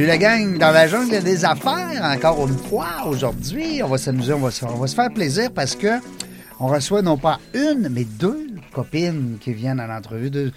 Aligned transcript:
Salut 0.00 0.08
la 0.08 0.16
gang, 0.16 0.56
dans 0.56 0.70
la 0.70 0.86
jungle 0.88 1.22
des 1.22 1.44
affaires, 1.44 2.02
encore 2.02 2.48
une 2.48 2.56
fois, 2.56 3.04
aujourd'hui, 3.04 3.82
on 3.82 3.88
va 3.88 3.98
s'amuser, 3.98 4.32
on 4.32 4.38
va, 4.38 4.50
se, 4.50 4.64
on 4.64 4.78
va 4.78 4.86
se 4.86 4.94
faire 4.94 5.12
plaisir 5.12 5.52
parce 5.52 5.76
que 5.76 6.00
on 6.58 6.68
reçoit 6.68 7.02
non 7.02 7.18
pas 7.18 7.38
une, 7.52 7.90
mais 7.90 8.04
deux 8.04 8.46
copines 8.72 9.36
qui 9.42 9.52
viennent 9.52 9.78
à 9.78 9.86
l'entrevue 9.86 10.30
de 10.30 10.52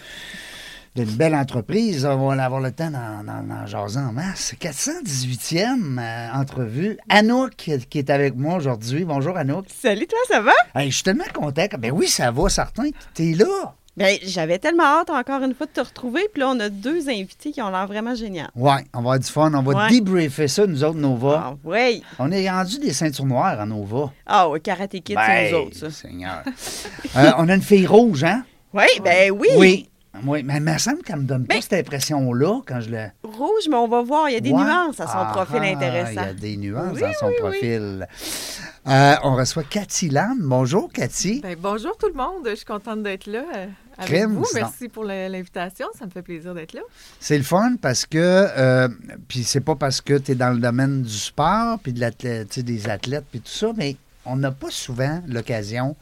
d'une 0.96 1.10
belle 1.10 1.36
entreprise. 1.36 2.06
On 2.06 2.30
va 2.30 2.42
avoir 2.42 2.62
le 2.62 2.72
temps 2.72 2.90
d'en, 2.90 3.68
jaser 3.68 4.00
en 4.00 4.14
masse. 4.14 4.54
418e 4.62 6.00
euh, 6.00 6.30
entrevue. 6.34 6.98
Anouk 7.10 7.52
qui 7.58 7.74
est- 7.74 8.10
avec 8.10 8.38
moi 8.38 8.56
aujourd'hui. 8.56 9.04
Bonjour 9.04 9.36
Anouk. 9.36 9.66
Salut 9.68 10.08
toi, 10.08 10.20
ça 10.30 10.40
va? 10.40 10.54
Hey, 10.74 10.90
je 10.90 10.96
suis 10.96 11.04
tellement 11.04 11.26
content. 11.34 11.66
Ben 11.80 11.92
oui, 11.92 12.08
ça 12.08 12.32
va, 12.32 12.48
certain. 12.48 12.92
T'es 13.14 13.34
là. 13.34 13.76
Ben, 13.96 14.18
j'avais 14.24 14.58
tellement 14.58 14.84
hâte 15.02 15.12
encore 15.12 15.44
une 15.44 15.54
fois 15.54 15.68
de 15.68 15.72
te 15.72 15.80
retrouver. 15.82 16.22
Puis 16.34 16.40
là, 16.42 16.50
on 16.50 16.60
a 16.60 16.70
deux 16.70 17.10
invités 17.10 17.52
qui 17.52 17.62
ont 17.62 17.70
l'air 17.70 17.86
vraiment 17.86 18.16
géniaux. 18.16 18.46
Ouais, 18.56 18.84
on 18.94 18.98
va 18.98 19.00
avoir 19.00 19.20
du 19.20 19.28
fun. 19.28 19.54
On 19.54 19.62
va 19.62 19.84
Ouais. 19.84 19.90
débriefer 19.90 20.48
ça, 20.48 20.66
nous 20.66 20.84
autres, 20.84 20.98
Nova. 20.98 21.44
Ah, 21.46 21.54
oui. 21.64 22.04
On 22.18 22.32
est 22.32 22.50
rendu 22.50 22.80
des 22.80 22.92
ceintures 22.92 23.26
noires 23.28 23.60
à 23.60 23.66
Nova. 23.68 24.12
Ah, 24.26 24.50
oui, 24.50 24.60
Karate 24.62 24.90
Kid, 24.92 25.04
c'est 25.10 25.16
Ben, 25.16 25.52
nous 25.52 25.58
autres, 25.60 25.78
ça. 25.78 25.92
Seigneur. 25.92 26.44
Euh, 27.16 27.32
on 27.38 27.48
a 27.48 27.54
une 27.54 27.62
fille 27.62 27.86
rouge, 27.86 28.24
hein? 28.24 28.44
Oui, 28.74 28.86
ben 29.04 29.30
oui. 29.30 29.48
Oui. 29.58 29.90
Oui, 30.26 30.42
mais 30.44 30.56
il 30.58 30.62
me 30.64 30.78
semble 30.80 31.04
qu'elle 31.04 31.18
me 31.18 31.24
donne 31.26 31.46
pas 31.46 31.54
Ben- 31.56 31.62
cette 31.62 31.74
impression-là 31.74 32.62
quand 32.66 32.82
je 32.82 32.90
le. 32.90 33.06
Rouge, 33.24 33.68
mais 33.70 33.76
on 33.76 33.88
va 33.88 34.02
voir, 34.02 34.30
il 34.30 34.34
y 34.34 34.38
a 34.38 34.40
des 34.40 34.52
Ouais. 34.52 34.64
nuances 34.64 35.00
à 35.00 35.06
son 35.06 35.14
Ah, 35.18 35.32
profil 35.32 35.60
ah, 35.62 35.68
intéressant. 35.68 36.12
Il 36.22 36.28
y 36.28 36.30
a 36.30 36.34
des 36.34 36.58
nuances 36.58 36.94
Oui, 36.96 37.02
dans 37.02 37.14
son 37.20 37.28
oui, 37.28 37.34
oui. 37.62 38.00
Euh, 38.86 39.16
on 39.24 39.36
reçoit 39.36 39.64
Cathy 39.64 40.10
Lam. 40.10 40.40
Bonjour, 40.42 40.92
Cathy. 40.92 41.40
Ben, 41.40 41.56
bonjour 41.58 41.96
tout 41.98 42.10
le 42.10 42.16
monde, 42.16 42.46
je 42.50 42.56
suis 42.56 42.66
contente 42.66 43.02
d'être 43.02 43.28
là 43.28 43.46
euh, 43.56 43.68
avec 43.98 44.10
Crème, 44.10 44.34
vous. 44.34 44.46
Merci 44.54 44.90
pour 44.90 45.06
l'invitation, 45.06 45.88
ça 45.98 46.06
me 46.06 46.12
fait 46.12 46.22
plaisir 46.22 46.54
d'être 46.54 46.74
là. 46.74 46.82
C'est 47.18 47.38
le 47.38 47.46
fun 47.46 47.76
parce 47.82 48.06
que, 48.06 48.18
euh, 48.18 48.90
puis 49.30 49.46
c'est 49.46 49.62
pas 49.62 49.76
parce 49.76 50.02
que 50.02 50.18
tu 50.18 50.34
es 50.34 50.36
dans 50.36 50.50
le 50.50 50.60
domaine 50.60 51.02
du 51.02 51.18
sport, 51.18 51.80
puis 51.80 51.94
de 51.94 52.02
l'athlète, 52.02 52.60
des 52.60 52.90
athlètes, 52.90 53.24
puis 53.32 53.40
tout 53.40 53.52
ça, 53.52 53.72
mais 53.78 53.96
on 54.26 54.36
n'a 54.36 54.52
pas 54.52 54.70
souvent 54.70 55.22
l'occasion 55.30 55.96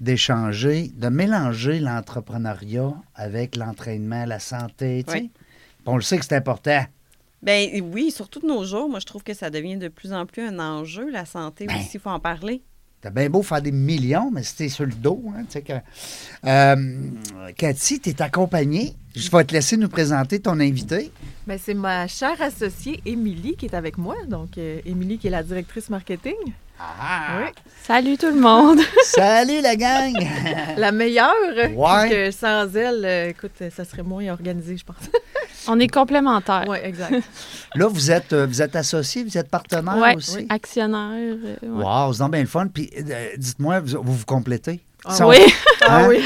d'échanger, 0.00 0.92
de 0.94 1.08
mélanger 1.08 1.80
l'entrepreneuriat 1.80 2.92
avec 3.16 3.56
l'entraînement, 3.56 4.24
la 4.24 4.38
santé. 4.38 5.04
Oui. 5.08 5.32
On 5.84 5.96
le 5.96 6.02
sait 6.02 6.18
que 6.18 6.24
c'est 6.24 6.36
important. 6.36 6.84
Ben 7.44 7.68
oui, 7.92 8.10
surtout 8.10 8.40
de 8.40 8.46
nos 8.46 8.64
jours, 8.64 8.88
moi, 8.88 9.00
je 9.00 9.04
trouve 9.04 9.22
que 9.22 9.34
ça 9.34 9.50
devient 9.50 9.76
de 9.76 9.88
plus 9.88 10.14
en 10.14 10.24
plus 10.24 10.42
un 10.42 10.58
enjeu, 10.58 11.10
la 11.10 11.26
santé 11.26 11.66
Ben. 11.66 11.76
aussi, 11.76 11.90
il 11.94 12.00
faut 12.00 12.08
en 12.08 12.18
parler. 12.18 12.62
T'as 13.02 13.10
bien 13.10 13.28
beau 13.28 13.42
faire 13.42 13.60
des 13.60 13.70
millions, 13.70 14.30
mais 14.32 14.42
c'était 14.42 14.70
sur 14.70 14.86
le 14.86 14.94
dos. 14.94 15.22
Hein, 15.28 15.42
tu 15.44 15.52
sais 15.52 15.62
que... 15.62 15.74
Euh, 16.46 17.10
Cathy, 17.54 18.00
tu 18.00 18.08
es 18.08 18.22
accompagnée. 18.22 18.94
Je 19.14 19.30
vais 19.30 19.44
te 19.44 19.52
laisser 19.52 19.76
nous 19.76 19.90
présenter 19.90 20.40
ton 20.40 20.58
invité. 20.58 21.12
Ben, 21.46 21.58
c'est 21.62 21.74
ma 21.74 22.06
chère 22.06 22.40
associée 22.40 23.02
Émilie 23.04 23.56
qui 23.56 23.66
est 23.66 23.74
avec 23.74 23.98
moi. 23.98 24.16
Donc, 24.26 24.56
euh, 24.56 24.80
Émilie 24.86 25.18
qui 25.18 25.26
est 25.26 25.30
la 25.30 25.42
directrice 25.42 25.90
marketing. 25.90 26.32
Ah! 26.78 27.38
Oui. 27.40 27.48
Salut 27.86 28.16
tout 28.16 28.26
le 28.30 28.40
monde! 28.40 28.80
Salut 29.04 29.60
la 29.60 29.76
gang! 29.76 30.12
La 30.76 30.90
meilleure. 30.90 31.32
Ouais. 31.56 31.72
parce 31.76 32.08
que 32.10 32.30
sans 32.30 32.74
elle, 32.76 33.04
euh, 33.04 33.28
écoute, 33.28 33.52
ça 33.74 33.84
serait 33.84 34.02
moins 34.02 34.26
organisé, 34.32 34.76
je 34.76 34.84
pense. 34.84 34.96
On 35.68 35.78
est 35.80 35.88
complémentaires. 35.88 36.64
oui, 36.66 36.78
exact. 36.82 37.22
Là, 37.74 37.86
vous 37.88 38.10
êtes, 38.10 38.32
euh, 38.32 38.46
vous 38.46 38.60
êtes 38.60 38.74
associés, 38.76 39.22
vous 39.24 39.38
êtes 39.38 39.48
partenaires 39.48 39.96
Ouais, 39.96 40.16
aussi? 40.16 40.46
actionnaire. 40.50 41.10
euh, 41.44 41.56
ouais. 41.62 41.84
Wow, 41.84 42.12
c'est 42.12 42.18
donc 42.18 42.32
bien 42.32 42.40
le 42.42 42.46
fun. 42.46 42.66
Puis, 42.66 42.90
euh, 42.98 43.28
dites-moi, 43.38 43.80
vous, 43.80 44.02
vous 44.02 44.12
vous 44.14 44.24
complétez? 44.26 44.80
Ah 45.06 45.26
Oui, 45.26 45.38
Ah 45.86 45.98
Hein? 45.98 46.06
oui. 46.08 46.22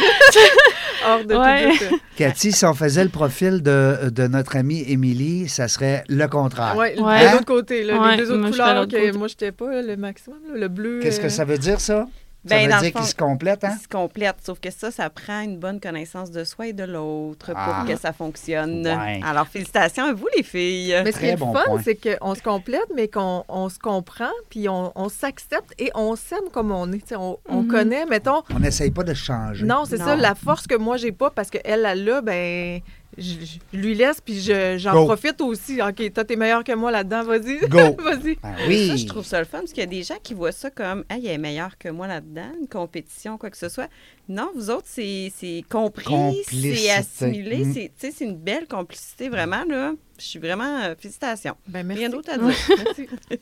Hors 1.06 1.24
de 1.24 1.34
Ouais. 1.34 1.76
tout 1.78 1.84
doute. 1.90 2.00
Cathy, 2.16 2.52
si 2.52 2.64
on 2.64 2.74
faisait 2.74 3.04
le 3.04 3.10
profil 3.10 3.62
de, 3.62 4.10
de 4.10 4.26
notre 4.26 4.56
amie 4.56 4.82
Émilie, 4.88 5.48
ça 5.48 5.68
serait 5.68 6.04
le 6.08 6.26
contraire. 6.26 6.76
Ouais. 6.76 6.94
de 6.96 7.32
l'autre 7.32 7.44
côté, 7.44 7.84
là, 7.84 8.00
Ouais, 8.00 8.10
les 8.12 8.16
deux 8.18 8.30
autres 8.32 8.40
moi, 8.40 8.50
couleurs 8.50 8.88
que 8.88 9.16
moi, 9.16 9.28
je 9.28 9.32
n'étais 9.34 9.52
pas 9.52 9.82
le 9.82 9.96
maximum. 9.96 10.38
là, 10.52 10.58
le 10.58 10.68
bleu. 10.68 11.00
Qu'est-ce 11.02 11.20
que 11.20 11.26
euh, 11.26 11.30
ça 11.30 11.44
veut 11.44 11.58
dire, 11.58 11.80
ça? 11.80 12.06
Ça 12.46 12.54
Ben, 12.54 12.64
veut 12.66 12.70
dans 12.70 12.76
le 12.76 12.82
dire 12.82 12.92
fond, 12.92 12.98
qu'ils 13.00 13.08
se 13.08 13.14
complètent, 13.16 13.64
hein? 13.64 13.74
Ils 13.76 13.82
se 13.82 13.88
complètent, 13.88 14.36
sauf 14.46 14.60
que 14.60 14.70
ça, 14.70 14.92
ça 14.92 15.10
prend 15.10 15.40
une 15.40 15.58
bonne 15.58 15.80
connaissance 15.80 16.30
de 16.30 16.44
soi 16.44 16.68
et 16.68 16.72
de 16.72 16.84
l'autre 16.84 17.50
Ah. 17.54 17.82
pour 17.84 17.92
que 17.92 18.00
ça 18.00 18.12
fonctionne. 18.12 18.86
Ouais. 18.86 19.20
Alors, 19.24 19.48
félicitations 19.48 20.04
à 20.04 20.12
vous, 20.12 20.28
les 20.36 20.44
filles. 20.44 20.94
Mais 21.04 21.10
ce 21.10 21.18
qui 21.18 21.26
est 21.26 21.36
bon 21.36 21.52
le 21.52 21.58
fun, 21.58 21.82
c'est 21.84 21.96
qu'on 22.18 22.34
se 22.36 22.42
complète, 22.42 22.86
mais 22.94 23.08
qu'on 23.08 23.44
on 23.48 23.68
se 23.68 23.80
comprend, 23.80 24.30
puis 24.50 24.68
on, 24.68 24.92
on 24.94 25.08
s'accepte 25.08 25.74
et 25.80 25.90
on 25.96 26.14
s'aime 26.14 26.48
comme 26.52 26.70
on 26.70 26.90
est. 26.92 27.12
On, 27.16 27.38
on 27.48 27.62
Mhm. 27.62 27.68
connaît, 27.68 28.06
mettons. 28.06 28.42
On 28.54 28.60
n'essaye 28.60 28.92
pas 28.92 29.02
de 29.02 29.14
changer. 29.14 29.66
Non, 29.66 29.84
c'est 29.84 29.98
ça, 29.98 30.14
la 30.14 30.36
force 30.36 30.68
que 30.68 30.76
moi, 30.76 30.96
j'ai 30.96 31.12
pas, 31.12 31.30
parce 31.30 31.50
qu'elle, 31.50 31.84
elle 31.84 32.04
l'a, 32.04 32.20
ben, 32.22 32.80
je, 33.18 33.58
je 33.72 33.78
lui 33.78 33.94
laisse, 33.94 34.20
puis 34.20 34.40
je- 34.40 34.76
j'en 34.78 34.92
Go. 34.94 35.04
profite 35.06 35.40
aussi. 35.40 35.80
OK, 35.82 36.12
toi, 36.12 36.24
t'es 36.24 36.36
meilleur 36.36 36.62
que 36.64 36.72
moi 36.72 36.90
là-dedans, 36.90 37.24
vas-y. 37.24 37.58
Go! 37.68 37.78
vas-y. 37.98 38.36
Ben 38.36 38.56
Ça, 38.56 38.66
oui! 38.68 38.96
je 38.98 39.06
trouve 39.06 39.24
ça 39.24 39.38
le 39.38 39.44
fun, 39.44 39.58
parce 39.60 39.72
qu'il 39.72 39.80
y 39.80 39.86
a 39.86 39.86
des 39.86 40.02
gens 40.02 40.16
qui 40.22 40.34
voient 40.34 40.52
ça 40.52 40.70
comme 40.70 41.04
«Hey, 41.10 41.26
elle 41.26 41.32
est 41.34 41.38
meilleure 41.38 41.76
que 41.78 41.88
moi 41.88 42.06
là-dedans, 42.06 42.50
une 42.60 42.68
compétition, 42.68 43.36
quoi 43.38 43.50
que 43.50 43.56
ce 43.58 43.68
soit.» 43.68 43.88
Non, 44.28 44.50
vous 44.54 44.70
autres, 44.70 44.86
c'est 44.86 45.32
c'est 45.34 45.62
compris, 45.70 46.04
Complicité. 46.04 46.76
c'est 46.76 46.90
assimilé, 46.90 47.64
Mm. 47.64 47.72
c'est 47.74 47.92
tu 47.98 48.06
sais, 48.06 48.10
c'est 48.16 48.24
une 48.24 48.36
belle 48.36 48.66
complicité, 48.66 49.28
vraiment, 49.28 49.64
là. 49.68 49.92
Je 50.18 50.24
suis 50.24 50.38
vraiment... 50.40 50.80
euh, 50.82 50.94
félicitations. 50.98 51.54
Ben, 51.68 51.86
merci. 51.86 52.00
Rien 52.02 52.10
d'autre 52.10 52.30
à 52.32 52.36
dire. 52.38 52.54
Merci. 52.84 53.08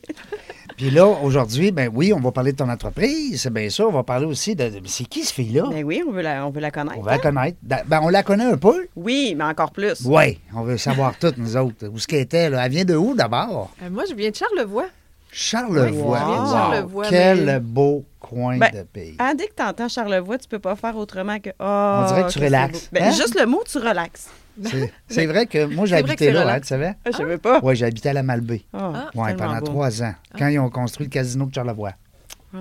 Puis 0.77 0.91
là, 0.91 1.07
aujourd'hui, 1.07 1.71
ben 1.71 1.89
oui, 1.91 2.13
on 2.13 2.19
va 2.19 2.31
parler 2.31 2.51
de 2.51 2.57
ton 2.57 2.69
entreprise, 2.69 3.41
c'est 3.41 3.51
bien 3.51 3.67
sûr. 3.69 3.87
On 3.87 3.91
va 3.91 4.03
parler 4.03 4.27
aussi 4.27 4.55
de. 4.55 4.69
de- 4.69 4.81
c'est 4.85 5.05
qui, 5.05 5.23
ce 5.23 5.33
fille-là? 5.33 5.63
Ben 5.71 5.83
oui, 5.83 6.03
on 6.07 6.11
veut 6.11 6.21
la, 6.21 6.45
on 6.45 6.51
veut 6.51 6.61
la 6.61 6.69
connaître. 6.69 6.97
On 6.99 7.01
va 7.01 7.11
la 7.13 7.17
connaître. 7.17 7.57
Da- 7.63 7.83
Ben, 7.85 7.99
on 8.03 8.09
la 8.09 8.21
connaît 8.21 8.45
un 8.45 8.57
peu. 8.57 8.87
Oui, 8.95 9.33
mais 9.35 9.45
encore 9.45 9.71
plus. 9.71 10.01
Oui, 10.05 10.39
on 10.55 10.61
veut 10.61 10.77
savoir 10.77 11.17
toutes, 11.19 11.37
nous 11.37 11.57
autres. 11.57 11.87
Où 11.87 11.97
ce 11.97 12.05
qu'elle 12.05 12.19
était, 12.21 12.49
là. 12.51 12.63
Elle 12.65 12.71
vient 12.71 12.85
de 12.85 12.95
où, 12.95 13.15
d'abord? 13.15 13.71
Euh, 13.81 13.89
moi, 13.89 14.03
je 14.07 14.13
viens 14.13 14.29
de 14.29 14.35
Charlevoix. 14.35 14.85
Charlevoix. 15.31 15.89
Oui, 16.27 16.37
Wow. 16.37 16.51
Charlevoix, 16.51 17.05
Quel 17.09 17.45
mais- 17.45 17.59
beau 17.59 18.05
coin 18.19 18.57
Ben, 18.57 18.71
de 18.71 18.83
pays. 18.83 19.15
Ah, 19.17 19.33
dès 19.33 19.47
que 19.47 19.53
tu 19.57 19.63
entends 19.63 19.87
Charlevoix, 19.89 20.37
tu 20.37 20.47
peux 20.47 20.59
pas 20.59 20.75
faire 20.75 20.95
autrement 20.95 21.39
que. 21.39 21.49
On 21.59 22.03
Oh, 22.03 22.07
dirait 22.07 22.23
que 22.27 22.31
tu 22.33 22.39
relaxes. 22.39 22.89
Ben, 22.91 23.03
Hein? 23.05 23.11
Juste 23.11 23.39
le 23.39 23.45
mot, 23.47 23.63
tu 23.69 23.79
relaxes. 23.79 24.29
C'est- 25.09 25.25
vrai 25.27 25.45
que 25.45 25.65
moi, 25.65 25.85
c'est 25.87 26.31
là, 26.31 26.53
hein, 26.55 26.59
tu 26.59 26.67
savais? 26.67 26.93
Ah, 27.05 27.09
je 27.11 27.17
savais 27.17 27.37
pas. 27.37 27.59
Oui, 27.63 27.75
j'ai 27.75 27.85
habité 27.85 28.09
à 28.09 28.13
la 28.13 28.23
Malbaie. 28.23 28.63
Ah, 28.73 28.91
Ah, 28.95 29.09
Oui, 29.15 29.27
tellement 29.27 29.43
pendant 29.47 29.59
beau. 29.59 29.65
trois 29.67 30.01
ans, 30.03 30.13
quand 30.37 30.47
ils 30.47 30.59
ont 30.59 30.69
construit 30.69 31.05
le 31.07 31.11
casino 31.11 31.45
de 31.45 31.53
Charlevoix. 31.53 31.93
Ah. 32.53 32.57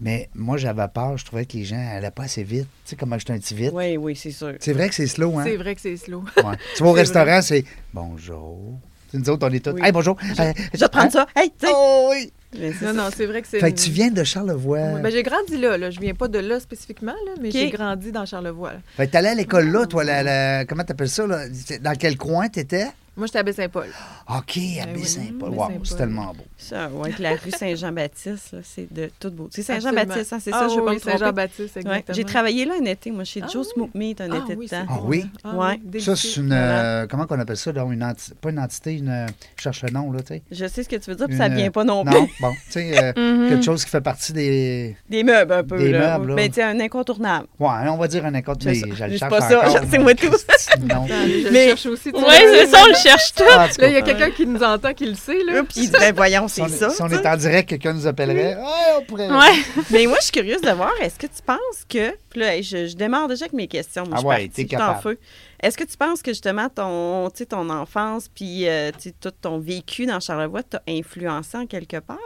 Mais 0.00 0.28
moi, 0.34 0.56
j'avais 0.56 0.86
peur, 0.88 1.16
je 1.16 1.24
trouvais 1.24 1.46
que 1.46 1.56
les 1.56 1.64
gens 1.64 1.76
n'allaient 1.76 2.10
pas 2.10 2.24
assez 2.24 2.42
vite. 2.44 2.66
Tu 2.84 2.90
sais, 2.90 2.96
comment 2.96 3.18
j'étais 3.18 3.32
un 3.32 3.38
petit 3.38 3.54
vite. 3.54 3.70
Oui, 3.72 3.96
oui, 3.96 4.14
c'est 4.14 4.30
sûr. 4.30 4.52
C'est 4.60 4.72
vrai 4.72 4.88
que 4.88 4.94
c'est 4.94 5.06
slow, 5.06 5.38
hein? 5.38 5.44
C'est 5.46 5.56
vrai 5.56 5.74
que 5.74 5.80
c'est 5.80 5.96
slow. 5.96 6.22
Ouais. 6.36 6.56
Tu 6.76 6.82
vas 6.82 6.88
au 6.90 6.92
restaurant, 6.92 7.40
c'est 7.42 7.64
bonjour. 7.92 8.58
Nous 9.14 9.30
autres, 9.30 9.48
on 9.48 9.52
est 9.52 9.64
tous. 9.64 9.70
Oui. 9.72 9.80
Hey, 9.82 9.92
bonjour. 9.92 10.16
Euh, 10.22 10.52
Je 10.74 10.78
vais 10.80 10.86
te 10.86 10.90
prendre 10.90 11.12
ça. 11.12 11.26
Hey, 11.36 11.50
tu 11.58 11.66
sais. 11.66 11.72
Oh 11.74 12.08
oui. 12.10 12.32
Mais 12.58 12.72
c'est 12.72 12.84
Non, 12.86 12.92
ça. 12.94 13.02
non, 13.04 13.08
c'est 13.16 13.26
vrai 13.26 13.42
que 13.42 13.48
c'est. 13.48 13.60
Fait 13.60 13.72
que 13.72 13.78
tu 13.80 13.90
viens 13.90 14.10
de 14.10 14.22
Charlevoix. 14.24 14.78
Ouais, 14.78 15.00
ben, 15.02 15.10
j'ai 15.10 15.22
grandi 15.22 15.56
là, 15.56 15.76
là. 15.78 15.90
Je 15.90 16.00
viens 16.00 16.14
pas 16.14 16.28
de 16.28 16.38
là 16.38 16.60
spécifiquement, 16.60 17.12
là, 17.26 17.32
mais 17.40 17.48
OK. 17.48 17.54
j'ai 17.54 17.70
grandi 17.70 18.12
dans 18.12 18.24
Charlevoix. 18.26 18.72
là. 18.74 18.78
Fait 18.96 19.06
que 19.06 19.12
t'allais 19.12 19.30
à 19.30 19.34
l'école 19.34 19.70
là, 19.70 19.86
toi, 19.86 20.04
la, 20.04 20.22
la- 20.22 20.64
comment 20.64 20.84
t'appelles 20.84 21.08
ça, 21.08 21.26
là? 21.26 21.46
Dans 21.80 21.96
quel 21.98 22.16
coin 22.16 22.48
t'étais? 22.48 22.86
Moi, 23.16 23.26
j'étais 23.26 23.38
à 23.38 23.42
Baie-Saint-Paul. 23.44 23.86
OK, 23.86 24.32
à 24.32 24.36
Ben 24.36 24.44
oui, 24.94 25.00
Baie-Saint-Paul. 25.02 25.50
Baie-Saint-Paul. 25.50 25.50
Wow, 25.54 25.68
c'est 25.84 25.96
tellement 25.96 26.26
beau. 26.34 26.44
Ça, 26.58 26.88
ouais, 26.88 27.02
avec 27.08 27.18
la 27.20 27.30
rue 27.32 27.50
Saint-Jean-Baptiste, 27.56 28.52
là, 28.52 28.58
c'est 28.64 28.92
de 28.92 29.10
tout 29.20 29.30
beau. 29.30 29.48
C'est 29.52 29.62
Saint-Jean-Baptiste, 29.62 30.32
hein, 30.32 30.38
c'est 30.40 30.50
ça, 30.50 30.62
Ah, 30.62 30.68
je 30.68 30.74
veux 30.76 30.84
pas 30.84 30.90
oui, 30.92 30.98
tromper. 31.00 31.18
Saint-Jean-Baptiste, 31.18 31.76
Ouais, 31.76 31.80
exactement. 31.82 32.14
J'ai 32.16 32.24
travaillé 32.24 32.64
là 32.64 32.74
un 32.80 32.84
été, 32.86 33.10
moi, 33.12 33.24
chez 33.24 33.40
Ah 33.44 33.46
Joe. 33.52 33.68
Smoke 33.68 33.90
Meat, 33.94 34.20
un 34.20 34.28
Ah 34.32 34.36
été 34.44 34.56
oui, 34.56 34.66
de 34.66 34.70
temps. 34.70 34.86
Ah 34.88 34.98
oui? 35.04 35.26
Ah 35.44 35.54
Ouais. 35.56 35.80
oui, 35.92 36.00
Ça, 36.00 36.16
c'est 36.16 36.36
une. 36.36 36.48
Voilà. 36.48 36.84
euh, 37.02 37.06
comment 37.08 37.26
qu'on 37.26 37.38
appelle 37.38 37.56
ça, 37.56 37.70
là? 37.72 37.84
Une 37.90 38.02
enti- 38.02 38.34
pas 38.34 38.50
une 38.50 38.58
entité, 38.58 38.94
une. 38.96 39.08
euh, 39.08 39.26
je 39.56 39.62
cherche 39.62 39.82
le 39.82 39.90
nom, 39.90 40.10
là, 40.10 40.20
tu 40.22 40.28
sais. 40.34 40.42
Je 40.50 40.66
sais 40.66 40.82
ce 40.82 40.88
que 40.88 40.96
tu 40.96 41.10
veux 41.10 41.16
dire, 41.16 41.26
puis 41.28 41.36
ça 41.36 41.46
Une, 41.46 41.54
vient 41.54 41.70
pas 41.70 41.84
non 41.84 42.04
plus. 42.04 42.14
Non, 42.14 42.26
bon, 42.40 42.52
tu 42.66 42.72
sais, 42.72 42.98
euh, 43.02 43.12
Mhm. 43.16 43.48
quelque 43.50 43.64
chose 43.64 43.84
qui 43.84 43.90
fait 43.90 44.00
partie 44.00 44.32
des. 44.32 44.96
Des 45.08 45.22
meubles, 45.22 45.52
un 45.52 45.62
peu. 45.62 45.78
Des 45.78 45.92
là. 45.92 46.18
meubles, 46.18 46.30
là. 46.30 46.34
Ben, 46.36 46.48
tu 46.48 46.54
sais, 46.54 46.62
un 46.62 46.80
incontournable. 46.80 47.46
Ouais, 47.60 47.68
on 47.88 47.96
va 47.96 48.08
dire 48.08 48.24
un 48.24 48.30
mais 48.32 48.42
ça. 48.42 48.86
je 48.92 49.04
le 49.04 49.10
C'est 49.12 49.18
cherche 49.18 49.30
pas 49.30 49.40
ça, 49.40 49.64
c'est 49.90 49.98
moi 49.98 50.14
tout. 50.14 50.26
Non. 50.80 51.04
Attends, 51.04 51.06
je 51.08 51.50
Mais- 51.52 51.64
le 51.64 51.68
cherche 51.68 51.86
aussi. 51.86 52.10
tu 52.12 52.18
Oui, 52.18 52.24
c'est 52.40 52.66
ça, 52.66 52.78
on 53.06 53.12
le 53.12 53.16
cherche 53.18 53.34
tout. 53.34 53.42
En 53.44 53.68
tout 53.68 53.80
Là, 53.80 53.88
il 53.88 53.92
y 53.94 53.96
a 53.96 54.02
quelqu'un 54.02 54.30
qui 54.30 54.46
nous 54.46 54.62
entend, 54.62 54.92
qui 54.94 55.06
le 55.06 55.14
sait. 55.14 55.42
Là. 55.44 55.62
Puis 55.62 55.80
il 55.82 55.90
dit, 55.90 55.96
ben 55.98 56.14
voyons, 56.14 56.48
si 56.48 56.54
c'est 56.56 56.62
on, 56.62 56.68
ça. 56.68 56.90
si 56.90 57.02
on 57.02 57.08
est 57.08 57.26
en 57.26 57.36
direct, 57.36 57.68
quelqu'un 57.68 57.92
nous 57.92 58.06
appellerait. 58.06 58.56
Ouais, 58.56 58.62
on 58.98 59.02
pourrait. 59.04 59.30
Ouais. 59.30 59.58
Mais 59.90 60.06
moi, 60.06 60.16
je 60.20 60.24
suis 60.24 60.32
curieuse 60.32 60.60
de 60.62 60.70
voir, 60.70 60.92
est-ce 61.02 61.18
que 61.18 61.26
tu 61.26 61.42
penses 61.44 61.58
que. 61.88 62.12
Puis 62.30 62.40
là, 62.40 62.60
je, 62.62 62.86
je 62.88 62.96
démarre 62.96 63.28
déjà 63.28 63.44
avec 63.44 63.52
mes 63.52 63.68
questions. 63.68 64.04
Moi, 64.04 64.14
Ah 64.16 64.20
je 64.22 64.26
ouais, 64.26 64.48
t'es 64.54 64.64
en 64.64 64.66
capable. 64.66 65.02
feu. 65.02 65.18
Est-ce 65.64 65.78
que 65.78 65.84
tu 65.84 65.96
penses 65.96 66.20
que 66.20 66.30
justement 66.30 66.68
ton, 66.68 67.30
ton 67.30 67.70
enfance 67.70 68.28
puis 68.28 68.68
euh, 68.68 68.90
tout 69.18 69.30
ton 69.30 69.58
vécu 69.58 70.04
dans 70.04 70.20
Charlevoix 70.20 70.62
t'a 70.62 70.82
influencé 70.86 71.56
en 71.56 71.66
quelque 71.66 72.00
part? 72.00 72.18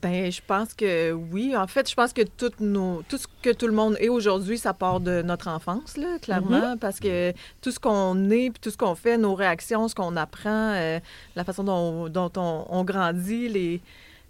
Ben, 0.00 0.32
je 0.32 0.40
pense 0.46 0.72
que 0.72 1.12
oui. 1.12 1.54
En 1.54 1.66
fait, 1.66 1.90
je 1.90 1.94
pense 1.94 2.14
que 2.14 2.22
tout, 2.22 2.50
nos, 2.60 3.02
tout 3.02 3.18
ce 3.18 3.26
que 3.42 3.50
tout 3.50 3.66
le 3.66 3.74
monde 3.74 3.98
est 4.00 4.08
aujourd'hui, 4.08 4.56
ça 4.56 4.72
part 4.72 5.00
de 5.00 5.20
notre 5.20 5.48
enfance, 5.48 5.98
là, 5.98 6.18
clairement, 6.18 6.78
parce 6.78 6.98
que 6.98 7.34
tout 7.60 7.72
ce 7.72 7.78
qu'on 7.78 8.30
est, 8.30 8.48
puis 8.48 8.60
tout 8.62 8.70
ce 8.70 8.78
qu'on 8.78 8.94
fait, 8.94 9.18
nos 9.18 9.34
réactions, 9.34 9.86
ce 9.88 9.94
qu'on 9.94 10.16
apprend, 10.16 10.72
euh, 10.72 10.98
la 11.36 11.44
façon 11.44 11.64
dont, 11.64 12.08
dont 12.08 12.32
on, 12.36 12.64
on 12.70 12.84
grandit, 12.84 13.50
les 13.50 13.82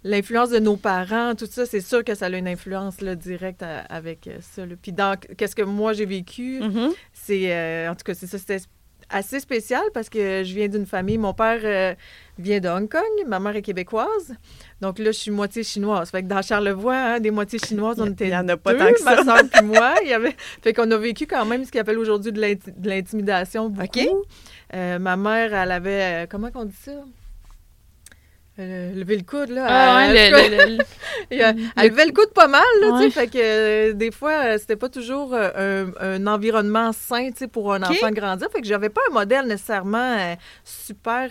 l'influence 0.03 0.49
de 0.49 0.59
nos 0.59 0.77
parents, 0.77 1.35
tout 1.35 1.47
ça, 1.49 1.65
c'est 1.65 1.81
sûr 1.81 2.03
que 2.03 2.15
ça 2.15 2.27
a 2.27 2.29
une 2.29 2.47
influence 2.47 3.01
là, 3.01 3.15
directe 3.15 3.63
à- 3.63 3.79
avec 3.89 4.27
euh, 4.27 4.37
ça. 4.41 4.65
là. 4.65 4.75
Puis 4.81 4.91
dans 4.93 5.17
qu'est-ce 5.37 5.55
que 5.55 5.63
moi 5.63 5.93
j'ai 5.93 6.05
vécu, 6.05 6.59
mhm. 6.61 6.91
c'est 7.13 7.53
euh, 7.53 7.89
en 7.91 7.95
tout 7.95 8.03
cas 8.05 8.13
c'est 8.13 8.27
ça 8.27 8.37
c'était 8.37 8.59
assez 9.11 9.39
spécial 9.39 9.81
parce 9.91 10.07
que 10.07 10.43
je 10.43 10.53
viens 10.53 10.67
d'une 10.67 10.85
famille 10.85 11.17
mon 11.17 11.33
père 11.33 11.61
euh, 11.63 11.95
vient 12.37 12.59
de 12.59 12.69
Hong 12.69 12.87
Kong 12.87 13.01
ma 13.25 13.39
mère 13.39 13.55
est 13.55 13.63
québécoise 13.63 14.35
donc 14.81 14.99
là 14.99 15.05
je 15.05 15.17
suis 15.17 15.31
moitié 15.31 15.63
chinoise 15.63 16.11
fait 16.11 16.21
que 16.21 16.27
dans 16.27 16.43
Charlevoix 16.43 16.95
hein, 16.95 17.19
des 17.19 17.31
moitiés 17.31 17.57
chinoises 17.57 17.99
on 17.99 18.05
Il 18.05 18.09
y 18.09 18.13
était 18.13 18.35
en 18.35 18.47
a 18.47 18.55
pas 18.55 18.73
deux, 18.73 18.77
tant 18.77 18.91
que 18.93 18.99
ça. 18.99 19.15
ma 19.15 19.23
soeur 19.23 19.49
puis 19.51 19.65
moi 19.65 19.95
il 20.03 20.09
y 20.09 20.13
avait 20.13 20.35
fait 20.61 20.73
qu'on 20.73 20.91
a 20.91 20.97
vécu 20.97 21.25
quand 21.25 21.43
même 21.43 21.65
ce 21.65 21.71
qu'ils 21.71 21.81
appelle 21.81 21.97
aujourd'hui 21.97 22.31
de 22.31 22.39
l'inti- 22.39 22.71
de 22.71 22.87
l'intimidation 22.87 23.67
beaucoup 23.69 23.83
OK. 23.99 24.07
Euh, 24.75 24.99
ma 24.99 25.17
mère 25.17 25.55
elle 25.55 25.71
avait 25.71 26.03
euh, 26.03 26.27
comment 26.29 26.51
qu'on 26.51 26.65
dit 26.65 26.75
ça? 26.79 26.91
Euh, 28.59 28.93
lever 28.93 29.15
le 29.15 29.23
coude 29.23 29.49
là 29.51 29.65
Ah, 29.69 30.07
Elle- 30.13 30.33
ouais, 30.33 30.49
le- 30.49 30.57
le- 30.57 30.77
le- 30.77 30.83
et, 31.31 31.37
elle 31.37 31.89
levait 31.89 32.05
le 32.07 32.11
coude 32.11 32.33
pas 32.33 32.47
mal, 32.49 32.61
là, 32.81 32.97
tu 32.97 33.03
sais, 33.05 33.09
fait 33.09 33.27
que 33.27 33.37
euh, 33.39 33.93
des 33.93 34.11
fois, 34.11 34.33
euh, 34.43 34.57
c'était 34.59 34.75
pas 34.75 34.89
toujours 34.89 35.33
euh, 35.33 35.85
un, 35.99 36.15
un 36.15 36.27
environnement 36.27 36.91
sain, 36.91 37.29
tu 37.31 37.37
sais, 37.37 37.47
pour 37.47 37.73
un 37.73 37.81
OK. 37.83 37.91
enfant 37.91 38.11
grandir. 38.11 38.49
Fait 38.51 38.59
que 38.61 38.67
j'avais 38.67 38.89
pas 38.89 38.99
un 39.09 39.13
modèle 39.13 39.45
nécessairement 39.47 40.35
super... 40.65 41.29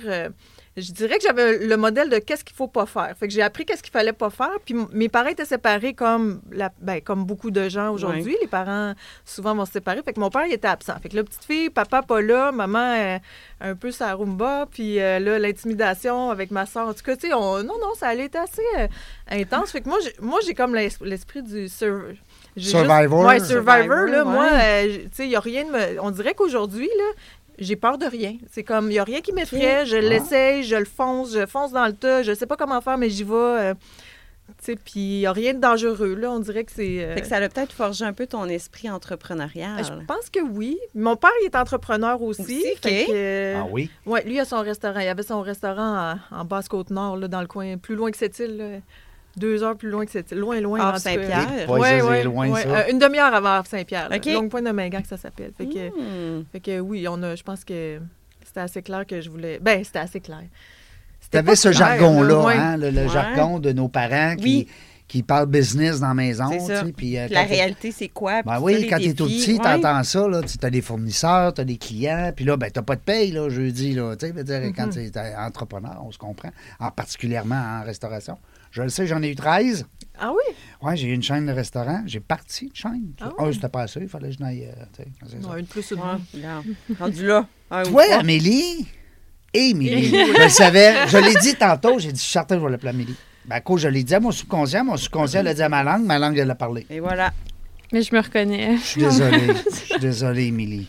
je 0.81 0.93
dirais 0.93 1.19
que 1.19 1.25
j'avais 1.25 1.59
le 1.59 1.77
modèle 1.77 2.09
de 2.11 2.19
qu'est-ce 2.19 2.45
qu'il 2.45 2.57
faut 2.57 2.69
pas 2.69 2.87
faire. 2.87 3.15
Fait 3.19 3.29
que 3.29 3.35
j'ai 3.35 3.43
appris 3.43 3.65
qu'est-ce 3.65 3.83
qu'il 3.83 3.93
fallait 3.93 4.13
pas 4.13 4.31
faire. 4.31 4.51
Puis 4.65 4.75
mes 4.93 5.09
parents 5.09 5.29
étaient 5.29 5.45
séparés 5.45 5.95
comme, 5.95 6.41
la, 6.51 6.71
ben, 6.81 7.01
comme 7.01 7.25
beaucoup 7.25 7.51
de 7.51 7.69
gens 7.69 7.91
aujourd'hui. 7.93 8.37
Les 8.41 8.47
parents, 8.47 8.95
souvent, 9.25 9.55
vont 9.55 9.65
se 9.65 9.73
séparer. 9.73 10.03
Fait 10.03 10.13
que 10.13 10.21
mon 10.21 10.31
père, 10.31 10.47
il 10.47 10.53
était 10.53 10.69
absent. 10.69 10.95
Fait 11.03 11.09
que 11.09 11.17
la 11.17 11.25
petite 11.25 11.45
fille, 11.45 11.71
papa 11.71 12.03
pas 12.03 12.21
là, 12.21 12.53
maman 12.53 12.95
euh, 12.97 13.19
un 13.61 13.75
peu 13.75 13.91
sa 13.91 14.15
rumba. 14.15 14.67
Puis 14.71 15.01
euh, 15.01 15.19
là, 15.19 15.39
l'intimidation 15.39 16.31
avec 16.31 16.51
ma 16.51 16.67
soeur. 16.67 16.89
En 16.89 16.95
tout 16.95 17.03
cas, 17.03 17.17
tu 17.17 17.29
sais, 17.29 17.35
on- 17.35 17.63
non, 17.63 17.79
non, 17.81 17.95
ça 17.95 18.09
allait 18.09 18.27
été 18.27 18.39
assez 18.39 18.63
euh, 18.79 18.87
intense. 19.31 19.71
Fait 19.73 19.81
que 19.81 19.89
moi, 19.89 19.99
j'ai, 20.03 20.15
moi, 20.21 20.41
j'ai 20.47 20.55
comme 20.55 20.75
l'es- 20.75 20.97
l'esprit 21.03 21.43
du 21.43 21.69
sur- 21.69 22.03
Survivor. 22.57 23.25
ouais, 23.25 23.39
Survivor, 23.39 23.75
Survivor, 23.77 24.07
là, 24.07 24.25
moi, 24.25 24.45
ouais. 24.47 24.89
euh, 24.89 24.97
tu 25.05 25.09
sais, 25.13 25.25
il 25.25 25.29
n'y 25.29 25.37
a 25.37 25.41
rien 25.41 25.65
de 25.65 25.71
me... 25.71 26.01
On 26.03 26.11
dirait 26.11 26.35
qu'aujourd'hui, 26.35 26.89
là, 26.99 27.05
j'ai 27.59 27.77
peur 27.77 27.99
de 27.99 28.07
rien. 28.07 28.37
C'est 28.51 28.65
comme, 28.65 28.87
il 28.87 28.95
n'y 28.95 28.99
a 28.99 29.05
rien 29.05 29.21
qui 29.21 29.33
m'effraie. 29.33 29.85
Je 29.87 29.97
l'essaye, 29.97 30.63
je 30.65 30.77
le 30.77 30.85
fonce, 30.85 31.33
je 31.33 31.47
fonce 31.47 31.73
dans 31.73 31.87
le 31.87 31.93
tas. 31.93 32.23
Je 32.23 32.33
sais 32.35 32.47
pas 32.47 32.57
comment 32.57 32.81
faire, 32.81 32.99
mais 32.99 33.11
j'y 33.11 33.25
vais. 33.25 33.33
euh, 33.35 33.75
tu 34.57 34.65
sais, 34.65 34.77
puis 34.77 34.95
il 35.01 35.19
n'y 35.19 35.27
a 35.27 35.33
rien 35.33 35.53
de 35.53 35.59
dangereux, 35.61 36.15
là. 36.15 36.31
On 36.31 36.39
dirait 36.41 36.65
que 36.65 36.73
c'est... 36.73 37.05
euh, 37.05 37.15
Fait 37.15 37.21
que 37.21 37.27
ça 37.27 37.37
a 37.37 37.49
peut-être 37.51 37.73
forgé 37.73 38.07
un 38.07 38.15
peu 38.15 38.27
ton 38.27 38.47
esprit 38.47 38.89
entrepreneurial. 38.91 39.85
je 39.85 39.93
pense 40.07 40.31
que 40.33 40.41
oui. 40.41 40.79
Mon 40.95 41.17
père, 41.17 41.31
il 41.43 41.47
est 41.47 41.55
entrepreneur 41.57 42.21
aussi. 42.23 42.65
Que, 42.83 42.89
euh, 43.13 43.61
Ah 43.61 43.67
oui? 43.71 43.91
ouais, 44.07 44.25
lui, 44.25 44.37
il 44.37 44.41
a 44.41 44.47
son 44.47 44.63
restaurant. 44.63 45.01
Il 45.01 45.09
avait 45.09 45.23
son 45.23 45.43
restaurant 45.43 46.15
en, 46.33 46.41
en 46.41 46.45
Basse-Côte-Nord, 46.47 47.19
là, 47.19 47.29
dans 47.29 47.43
le 47.43 47.47
coin, 47.47 47.77
plus 47.77 47.95
loin 47.95 48.11
que 48.11 48.17
cette 48.17 48.39
île, 48.39 48.57
là. 48.57 48.65
Deux 49.39 49.63
heures 49.63 49.77
plus 49.77 49.91
loin 49.91 50.05
que 50.07 50.19
île. 50.19 50.39
Loin, 50.39 50.61
loin. 50.61 50.79
Tout 50.79 50.93
cas. 50.93 50.99
Saint-Pierre. 50.99 51.69
Ouais, 51.69 51.79
Ouais, 51.79 51.89
ça, 51.91 51.97
c'est 51.99 52.03
ouais, 52.03 52.25
loin, 52.25 52.49
ouais. 52.51 52.63
ça. 52.63 52.69
Euh, 52.79 52.83
une 52.91 52.99
demi-heure 52.99 53.35
avant 53.35 53.63
Saint-Pierre. 53.65 54.09
là. 54.09 54.17
OK. 54.17 54.27
Longue 54.27 54.51
Pointe 54.51 54.65
de 54.65 54.71
Mingan, 54.73 55.03
que 55.03 55.09
ça 55.09 55.17
s'appelle. 55.17 55.53
Fait 55.57 55.67
que, 55.67 55.89
Hmm. 56.41 56.45
fait 56.53 56.61
que 56.61 56.81
oui, 56.81 57.07
on 57.09 57.23
a, 57.23 57.35
je 57.35 57.43
pense 57.43 57.65
que 57.65 57.99
c'était 58.45 58.61
assez 58.61 58.83
clair 58.83 59.05
que 59.07 59.21
je 59.21 59.31
voulais. 59.31 59.59
Ben, 59.61 59.83
c'était 59.85 59.99
assez 60.01 60.21
clair. 60.21 60.43
Tu 61.21 61.25
C'était 61.25 61.39
avais 61.39 61.57
ce 61.57 61.73
jargon-là, 61.73 62.41
ouais. 62.45 62.55
hein, 62.57 62.77
le, 62.77 62.91
le 62.91 63.03
Ouais. 63.03 63.09
jargon 63.09 63.59
de 63.59 63.73
nos 63.73 63.89
parents 63.89 64.35
qui, 64.37 64.43
Oui. 64.45 64.69
qui 65.07 65.23
parlent 65.23 65.47
business 65.47 66.01
dans 66.01 66.09
la 66.09 66.15
maison. 66.15 66.47
C'est 66.53 66.61
ça. 66.61 66.81
tu 66.81 66.87
sais, 66.87 66.93
Puis, 66.93 67.19
euh, 67.19 67.27
la 67.31 67.43
réalité, 67.43 67.93
c'est 67.93 68.09
quoi? 68.09 68.43
Ben 68.43 68.59
oui, 68.61 68.75
ça, 68.75 68.79
les 68.79 68.87
quand 68.87 68.99
t'es 68.99 69.13
tout 69.15 69.27
défis. 69.27 69.41
petit, 69.41 69.53
Ouais. 69.59 69.65
t'entends 69.83 70.03
ça, 70.05 70.29
là, 70.29 70.41
tu 70.43 70.57
as 70.65 70.71
des 70.71 70.81
fournisseurs, 70.81 71.53
tu 71.53 71.61
as 71.61 71.65
des 71.65 71.77
clients, 71.77 72.33
puis 72.35 72.45
là, 72.47 72.57
ben, 72.57 72.71
t'as 72.71 72.83
pas 72.83 72.95
de 72.97 73.01
paye, 73.01 73.33
là, 73.33 73.49
jeudi, 73.51 73.95
là, 73.95 74.17
tu 74.17 74.31
dire, 74.33 74.61
quand 74.77 74.87
Mm-hmm. 74.89 75.13
tu 75.13 75.19
es 75.19 75.37
entrepreneur, 75.37 76.01
on 76.07 76.13
se 76.13 76.19
comprend, 76.19 76.51
en 76.79 76.91
particulièrement 76.91 77.81
en 77.81 77.85
restauration. 77.85 78.39
Je 78.71 78.83
le 78.83 78.89
sais, 78.89 79.07
j'en 79.07 79.23
ai 79.23 79.31
eu 79.31 79.35
13. 79.35 79.87
Ah 80.21 80.31
oui? 80.33 80.55
Oui, 80.83 80.97
j'ai 80.97 81.09
eu 81.09 81.15
une 81.15 81.23
chaîne 81.23 81.47
de 81.47 81.53
restaurant, 81.53 82.03
j'ai 82.07 82.21
parti 82.21 82.67
une 82.67 82.75
chaîne. 82.75 83.13
Ah 83.21 83.31
Un, 83.39 83.45
ouais? 83.45 83.53
c'était 83.53 83.69
pas 83.69 83.83
assez, 83.83 84.01
il 84.01 84.09
fallait 84.09 84.29
que 84.31 84.35
je 84.35 84.41
n'aille, 84.41 84.65
euh, 84.67 85.57
une 85.59 85.67
plus 85.67 85.91
ou 85.93 85.95
Ouais, 85.95 86.01
moins. 86.01 86.21
regarde. 86.35 86.67
Rendu 86.99 87.27
là. 87.27 87.47
un 87.71 87.85
ou 87.85 87.91
Toi. 87.91 88.03
Amélie, 88.19 88.87
Émilie, 89.55 90.09
je 90.11 90.43
le 90.43 90.49
savais, 90.49 91.07
je 91.09 91.17
l'ai 91.19 91.35
dit 91.41 91.55
tantôt, 91.55 91.99
j'ai 91.99 92.13
dit, 92.13 92.19
je 92.19 92.25
suis 92.25 92.33
certain 92.33 92.57
que 92.57 92.61
je 92.61 92.67
vais 92.67 92.73
l'appeler 92.73 92.91
Amélie. 92.91 93.17
Ben, 93.47 93.57
à 93.57 93.61
cause, 93.61 93.81
je 93.81 93.89
l'ai 93.89 94.03
dit 94.03 94.15
à 94.15 94.21
mon 94.21 94.31
subconscient, 94.33 94.85
mon 94.85 94.97
subconscient 94.97 95.43
l'a 95.43 95.55
dit 95.55 95.63
à 95.63 95.69
ma 95.69 95.83
langue, 95.83 96.05
ma 96.05 96.19
langue, 96.19 96.37
elle 96.37 96.49
l'a 96.49 96.55
parlé. 96.55 96.85
Et 96.91 97.01
voilà. 97.01 97.33
Mais 97.93 98.03
je 98.03 98.15
me 98.15 98.21
reconnais. 98.21 98.77
Je 98.77 98.83
suis 98.83 99.01
désolé, 99.01 99.41
je 99.71 99.75
suis 99.75 99.99
désolé, 100.01 100.47
Émilie. 100.47 100.87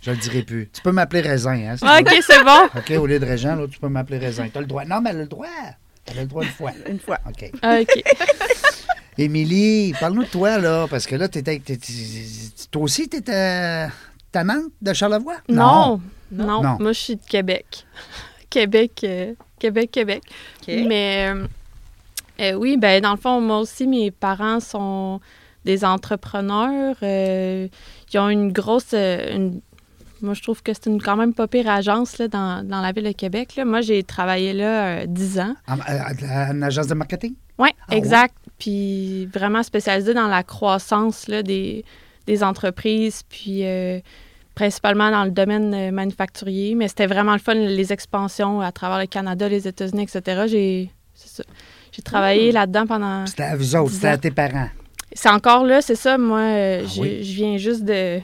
Je 0.00 0.12
le 0.12 0.16
dirai 0.16 0.42
plus. 0.42 0.70
Tu 0.72 0.80
peux 0.80 0.92
m'appeler 0.92 1.20
Raisin, 1.20 1.52
hein? 1.72 1.76
Ah. 1.82 1.98
OK, 2.00 2.08
c'est 2.22 2.42
bon. 2.42 2.68
OK, 2.74 2.90
au 2.98 3.06
lieu 3.06 3.18
de 3.18 3.26
Régent, 3.26 3.54
là, 3.56 3.66
tu 3.70 3.78
peux 3.78 3.88
m'appeler 3.90 4.16
Raisin. 4.16 4.48
Tu 4.48 4.56
as 4.56 4.62
le 4.62 4.66
droit. 4.66 4.86
Non, 4.86 5.02
mais 5.02 5.10
elle 5.10 5.16
a 5.16 5.20
le 5.20 5.26
droit. 5.26 5.46
Elle 6.06 6.18
a 6.18 6.20
le 6.22 6.26
droit 6.28 6.42
une 6.44 6.50
fois. 6.50 6.72
Une 6.88 6.98
fois. 6.98 7.18
OK. 7.28 7.50
Ah, 7.62 7.78
OK. 7.80 8.02
Émilie, 9.18 9.92
parle-nous 10.00 10.24
de 10.24 10.28
toi, 10.28 10.58
là, 10.58 10.86
parce 10.88 11.06
que 11.06 11.14
là, 11.14 11.28
t'étais, 11.28 11.60
toi 12.70 12.82
aussi, 12.82 13.08
t'étais 13.08 13.88
tannante 14.32 14.72
de 14.80 14.92
Charlevoix? 14.92 15.36
Non. 15.48 16.00
Non. 16.32 16.62
Non. 16.62 16.76
Moi, 16.80 16.92
je 16.92 16.98
suis 17.00 17.16
de 17.16 17.22
Québec. 17.28 17.84
Québec, 18.50 19.00
euh, 19.04 19.34
Québec, 19.58 19.90
Québec. 19.90 20.22
OK. 20.62 20.68
Mais 20.86 21.28
euh, 21.32 21.46
euh, 22.40 22.52
oui, 22.54 22.76
ben 22.76 23.00
dans 23.02 23.12
le 23.12 23.16
fond, 23.18 23.40
moi 23.40 23.58
aussi, 23.60 23.86
mes 23.86 24.10
parents 24.10 24.60
sont 24.60 25.20
des 25.64 25.84
entrepreneurs. 25.84 26.96
euh, 27.02 27.68
ils 28.12 28.18
ont 28.18 28.28
une 28.28 28.50
grosse. 28.52 28.92
euh, 28.94 29.36
une- 29.36 29.60
moi, 30.22 30.34
je 30.34 30.42
trouve 30.42 30.62
que 30.62 30.72
c'est 30.72 30.86
une 30.86 31.00
quand 31.02 31.16
même 31.16 31.34
pas 31.34 31.46
pire 31.48 31.68
agence 31.68 32.18
là, 32.18 32.28
dans, 32.28 32.66
dans 32.66 32.80
la 32.80 32.92
ville 32.92 33.04
de 33.04 33.12
Québec. 33.12 33.56
là. 33.56 33.64
Moi, 33.64 33.80
j'ai 33.80 34.02
travaillé 34.02 34.52
là 34.52 35.00
euh, 35.02 35.06
10 35.06 35.38
ans. 35.40 35.54
En- 35.68 35.78
à- 35.80 36.12
à 36.48 36.52
une 36.52 36.62
agence 36.62 36.86
de 36.86 36.94
marketing? 36.94 37.34
Oui, 37.58 37.68
Ah 37.88 37.96
exact. 37.96 38.34
Puis 38.58 39.26
vraiment 39.26 39.62
spécialisé 39.62 40.14
dans 40.14 40.28
la 40.28 40.42
croissance 40.42 41.28
là, 41.28 41.42
des, 41.42 41.84
des 42.26 42.42
entreprises, 42.44 43.22
puis 43.28 43.64
euh, 43.66 44.00
principalement 44.54 45.10
dans 45.10 45.24
le 45.24 45.30
domaine 45.30 45.72
euh, 45.74 45.90
manufacturier. 45.90 46.74
Mais 46.74 46.88
c'était 46.88 47.06
vraiment 47.06 47.32
le 47.32 47.38
fun, 47.38 47.54
les 47.54 47.92
expansions 47.92 48.60
à 48.60 48.72
travers 48.72 48.98
le 48.98 49.06
Canada, 49.06 49.48
les 49.48 49.66
États-Unis, 49.68 50.02
etc. 50.02 50.90
J'ai 51.92 52.02
travaillé 52.02 52.52
là-dedans 52.52 52.86
pendant. 52.86 53.26
C'était 53.26 53.42
à 53.44 53.56
vous 53.56 53.76
autres, 53.76 53.92
c'était 53.92 54.08
à 54.08 54.18
tes 54.18 54.30
parents. 54.30 54.68
C'est 55.12 55.28
encore 55.28 55.64
là, 55.64 55.82
c'est 55.82 55.96
ça. 55.96 56.16
Moi, 56.18 56.38
euh, 56.40 56.82
Ah 56.86 56.90
oui? 56.98 57.22
je 57.24 57.34
viens 57.34 57.56
juste 57.56 57.84
de, 57.84 58.20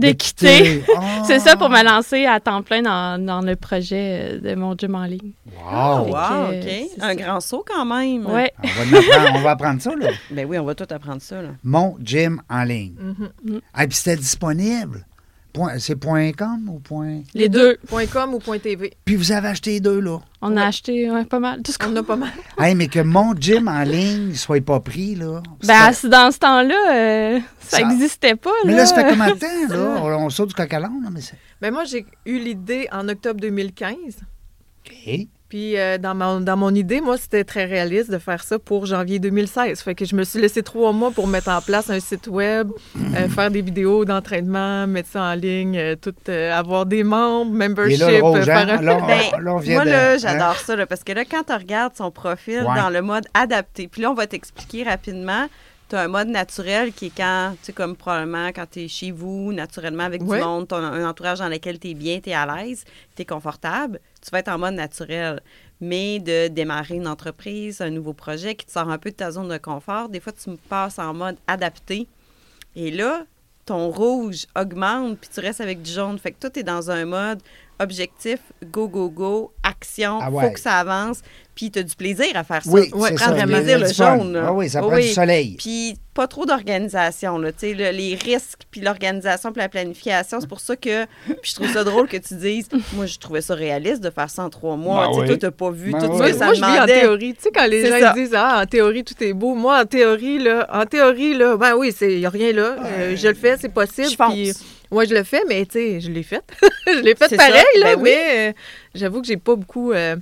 de 0.00 0.10
quitter. 0.12 0.82
Ah! 0.96 1.22
C'est 1.26 1.38
ça 1.38 1.56
pour 1.56 1.68
me 1.70 1.82
lancer 1.84 2.26
à 2.26 2.40
temps 2.40 2.62
plein 2.62 2.82
dans, 2.82 3.24
dans 3.24 3.40
le 3.40 3.56
projet 3.56 4.32
euh, 4.34 4.40
de 4.40 4.54
mon 4.54 4.74
gym 4.76 4.94
en 4.94 5.04
ligne. 5.04 5.32
Wow! 5.46 6.06
Wow, 6.06 6.50
que, 6.50 6.56
OK. 6.60 6.90
c'est 6.94 7.02
Un 7.02 7.08
ça. 7.08 7.14
grand 7.14 7.40
saut 7.40 7.64
quand 7.66 7.84
même. 7.84 8.26
Ouais. 8.26 8.52
On 8.62 8.84
va, 8.90 9.32
on 9.34 9.40
va 9.40 9.50
apprendre 9.50 9.80
ça, 9.80 9.94
là. 9.94 10.08
Ben 10.30 10.46
oui, 10.48 10.58
on 10.58 10.64
va 10.64 10.74
tout 10.74 10.86
apprendre 10.90 11.20
ça. 11.22 11.40
Là. 11.42 11.50
Mon 11.62 11.96
gym 12.02 12.40
en 12.48 12.64
ligne. 12.64 12.94
Ah, 13.74 13.86
puis 13.86 13.96
c'était 13.96 14.16
disponible. 14.16 15.06
Point- 15.52 15.78
C'est 15.78 15.96
point 15.96 16.32
.com 16.32 16.68
ou 16.68 16.78
point... 16.78 17.20
Les 17.34 17.48
deux. 17.48 17.76
Point 17.88 18.06
.com 18.06 18.34
ou 18.34 18.38
point 18.38 18.58
.tv. 18.58 18.92
Puis 19.04 19.16
vous 19.16 19.32
avez 19.32 19.48
acheté 19.48 19.72
les 19.72 19.80
deux, 19.80 20.00
là. 20.00 20.18
On 20.42 20.56
a 20.56 20.64
acheté 20.66 21.10
ouais, 21.10 21.24
pas 21.24 21.38
mal. 21.40 21.62
Tout 21.62 21.72
ce 21.72 21.78
qu'on 21.78 21.92
On 21.92 21.96
a 21.96 22.02
pas 22.02 22.16
mal. 22.16 22.30
Hey, 22.58 22.74
mais 22.74 22.88
que 22.88 23.00
mon 23.00 23.34
gym 23.34 23.68
en 23.68 23.82
ligne 23.82 24.34
soit 24.34 24.64
pas 24.64 24.80
pris, 24.80 25.14
là. 25.14 25.42
Ben, 25.64 25.90
dans 26.04 26.30
ce 26.32 26.38
temps-là, 26.38 26.92
euh, 27.36 27.40
ça 27.60 27.82
n'existait 27.82 28.36
pas. 28.36 28.50
mais 28.64 28.72
là. 28.72 28.78
là, 28.78 28.86
ça 28.86 28.94
fait 28.94 29.10
combien 29.10 29.34
de 29.34 29.38
temps, 29.38 29.46
là? 29.74 30.00
On, 30.02 30.24
on 30.26 30.30
saute 30.30 30.48
du 30.50 30.54
coq 30.54 30.72
à 30.72 30.78
l'âne, 30.80 31.02
là, 31.02 31.08
mais 31.12 31.20
c'est... 31.20 31.36
Mais 31.60 31.70
moi, 31.70 31.84
j'ai 31.84 32.06
eu 32.26 32.38
l'idée 32.38 32.86
en 32.92 33.08
octobre 33.08 33.40
2015. 33.40 33.96
OK. 34.86 35.26
Puis 35.50 35.76
euh, 35.76 35.98
dans, 35.98 36.14
mon, 36.14 36.40
dans 36.40 36.56
mon 36.56 36.72
idée, 36.72 37.00
moi, 37.00 37.18
c'était 37.18 37.42
très 37.44 37.64
réaliste 37.64 38.08
de 38.10 38.18
faire 38.18 38.42
ça 38.44 38.58
pour 38.60 38.86
janvier 38.86 39.18
2016. 39.18 39.80
Fait 39.82 39.94
que 39.96 40.04
je 40.04 40.14
me 40.14 40.22
suis 40.22 40.40
laissé 40.40 40.62
trois 40.62 40.92
mois 40.92 41.10
pour 41.10 41.26
mettre 41.26 41.50
en 41.50 41.60
place 41.60 41.90
un 41.90 41.98
site 42.00 42.28
web, 42.28 42.70
euh, 42.96 43.28
faire 43.28 43.50
des 43.50 43.60
vidéos 43.60 44.04
d'entraînement, 44.04 44.86
mettre 44.86 45.08
ça 45.08 45.22
en 45.24 45.34
ligne, 45.34 45.76
euh, 45.76 45.96
tout, 46.00 46.14
euh, 46.28 46.52
avoir 46.56 46.86
des 46.86 47.02
membres, 47.02 47.50
Et 47.52 47.68
membership. 47.68 47.98
là, 48.00 48.10
le 48.12 48.22
rouge, 48.22 48.38
hein? 48.40 48.44
faire 48.66 48.78
un- 48.78 48.82
Là, 48.82 48.96
on- 49.02 49.06
Ben, 49.06 49.42
là, 49.44 49.54
on 49.54 49.58
vient 49.58 49.74
Moi, 49.74 49.84
de... 49.86 49.90
là, 49.90 50.12
hein? 50.12 50.16
j'adore 50.18 50.56
ça, 50.56 50.76
là, 50.76 50.86
parce 50.86 51.02
que 51.02 51.12
là, 51.12 51.24
quand 51.28 51.42
tu 51.44 51.52
regardes 51.52 51.96
son 51.96 52.12
profil 52.12 52.60
Ouais. 52.60 52.76
dans 52.80 52.88
le 52.88 53.02
mode 53.02 53.24
adapté, 53.34 53.88
puis 53.88 54.02
là, 54.02 54.10
on 54.12 54.14
va 54.14 54.28
t'expliquer 54.28 54.84
rapidement 54.84 55.46
tu 55.90 55.96
as 55.96 56.02
un 56.02 56.08
mode 56.08 56.28
naturel 56.28 56.92
qui 56.92 57.06
est 57.06 57.12
quand, 57.16 57.52
tu 57.58 57.66
sais, 57.66 57.72
comme 57.72 57.96
probablement 57.96 58.48
quand 58.48 58.64
tu 58.70 58.80
es 58.84 58.88
chez 58.88 59.10
vous, 59.10 59.52
naturellement 59.52 60.04
avec 60.04 60.22
Ouais. 60.22 60.38
du 60.38 60.44
monde, 60.44 60.68
tu 60.68 60.74
un 60.74 61.06
entourage 61.08 61.40
dans 61.40 61.48
lequel 61.48 61.78
tu 61.78 61.88
es 61.90 61.94
bien, 61.94 62.20
tu 62.20 62.30
es 62.30 62.34
à 62.34 62.46
l'aise, 62.46 62.84
tu 63.16 63.22
es 63.22 63.24
confortable, 63.26 64.00
tu 64.22 64.30
vas 64.30 64.38
être 64.38 64.48
en 64.48 64.58
mode 64.58 64.74
naturel. 64.74 65.42
Mais 65.82 66.18
de 66.20 66.48
démarrer 66.48 66.94
une 66.96 67.08
entreprise, 67.08 67.80
un 67.80 67.88
nouveau 67.90 68.12
projet 68.12 68.54
qui 68.54 68.66
te 68.66 68.72
sort 68.72 68.88
un 68.90 68.98
peu 68.98 69.10
de 69.10 69.16
ta 69.16 69.30
zone 69.30 69.48
de 69.48 69.56
confort, 69.58 70.08
des 70.10 70.20
fois, 70.20 70.32
tu 70.32 70.50
passes 70.68 70.98
en 70.98 71.12
mode 71.14 71.36
adapté. 71.46 72.06
Et 72.76 72.90
là, 72.90 73.24
ton 73.64 73.88
rouge 73.90 74.46
augmente, 74.54 75.18
puis 75.18 75.30
tu 75.32 75.40
restes 75.40 75.60
avec 75.62 75.80
du 75.82 75.90
jaune. 75.90 76.18
Fait 76.18 76.32
que 76.32 76.38
toi, 76.38 76.50
tu 76.50 76.60
es 76.60 76.62
dans 76.62 76.90
un 76.90 77.04
mode 77.06 77.40
objectif, 77.78 78.40
go, 78.64 78.88
go, 78.88 79.08
go, 79.08 79.52
action, 79.62 80.18
Ah 80.20 80.28
faut 80.30 80.36
ouais. 80.36 80.52
que 80.52 80.60
ça 80.60 80.74
avance, 80.78 81.22
puis 81.60 81.70
tu 81.70 81.78
as 81.78 81.82
du 81.82 81.94
plaisir 81.94 82.28
à 82.36 82.42
faire 82.42 82.62
ça. 82.64 82.70
Oui, 82.70 82.88
Ouais, 82.94 83.12
prendre 83.12 83.36
ça. 83.36 83.42
a 83.42 83.46
plaisir, 83.46 83.78
le 83.78 83.92
jaune. 83.92 84.32
là. 84.32 84.44
Ah 84.46 84.52
oui, 84.54 84.70
ça 84.70 84.80
prend 84.80 84.94
Oui. 84.94 85.08
du 85.08 85.12
soleil. 85.12 85.56
Puis 85.58 85.94
pas 86.14 86.26
trop 86.26 86.46
d'organisation, 86.46 87.36
là. 87.36 87.52
Tu 87.52 87.58
sais, 87.58 87.74
le- 87.74 87.90
les 87.96 88.14
risques, 88.14 88.60
puis 88.70 88.80
l'organisation, 88.80 89.52
puis 89.52 89.60
la 89.60 89.68
planification. 89.68 90.40
C'est 90.40 90.48
pour 90.48 90.60
ça 90.60 90.74
que. 90.74 91.04
Puis 91.26 91.50
je 91.50 91.54
trouve 91.56 91.70
ça 91.70 91.84
drôle 91.84 92.08
que 92.08 92.16
tu 92.16 92.34
dises. 92.34 92.66
Moi, 92.94 93.04
je 93.04 93.18
trouvais 93.18 93.42
ça 93.42 93.54
réaliste 93.54 94.00
de 94.02 94.08
faire 94.08 94.30
ça 94.30 94.42
en 94.44 94.48
trois 94.48 94.76
mois. 94.76 95.06
Ben 95.06 95.08
tu 95.08 95.14
sais, 95.16 95.20
oui. 95.20 95.26
toi, 95.28 95.36
t'as 95.36 95.50
pas 95.50 95.70
vu 95.70 95.92
Ben 95.92 95.98
tout 95.98 96.06
oui. 96.06 96.12
ce 96.12 96.18
Moi, 96.18 96.30
que 96.30 96.36
ça 96.38 96.44
moi, 96.46 96.54
je 96.54 96.60
vis 96.60 96.80
en 96.80 96.86
théorie. 96.86 97.34
Tu 97.34 97.42
sais, 97.42 97.50
quand 97.54 97.66
les 97.66 97.82
C'est 97.84 97.90
gens 97.90 98.06
ça. 98.06 98.12
disent 98.14 98.34
Ah, 98.34 98.60
en 98.62 98.66
théorie, 98.66 99.04
tout 99.04 99.22
est 99.22 99.32
beau. 99.34 99.54
Moi, 99.54 99.78
en 99.80 99.84
théorie, 99.84 100.38
là, 100.38 100.66
en 100.72 100.86
théorie, 100.86 101.34
là, 101.34 101.58
ben 101.58 101.74
oui, 101.76 101.94
il 102.00 102.18
n'y 102.20 102.24
a 102.26 102.30
rien 102.30 102.52
là. 102.52 102.76
Euh, 102.82 103.16
je 103.16 103.28
le 103.28 103.34
fais, 103.34 103.56
c'est 103.60 103.68
possible. 103.68 104.08
Je 104.10 104.16
pense. 104.16 104.32
Puis, 104.32 104.52
moi, 104.90 105.04
je 105.04 105.14
le 105.14 105.22
fais, 105.24 105.42
mais 105.46 105.66
tu 105.66 105.72
sais, 105.78 106.00
je 106.00 106.10
l'ai 106.10 106.22
fait. 106.22 106.42
je 106.86 107.00
l'ai 107.00 107.14
fait 107.14 107.26
C'est 107.28 107.36
pareil, 107.36 107.62
ça. 107.74 107.80
là, 107.80 107.96
Ben 107.96 108.02
oui. 108.02 108.10
mais 108.10 108.48
euh, 108.48 108.52
j'avoue 108.94 109.20
que 109.20 109.26
j'ai 109.26 109.36
pas 109.36 109.54
beaucoup 109.56 109.92
euh, 109.92 110.16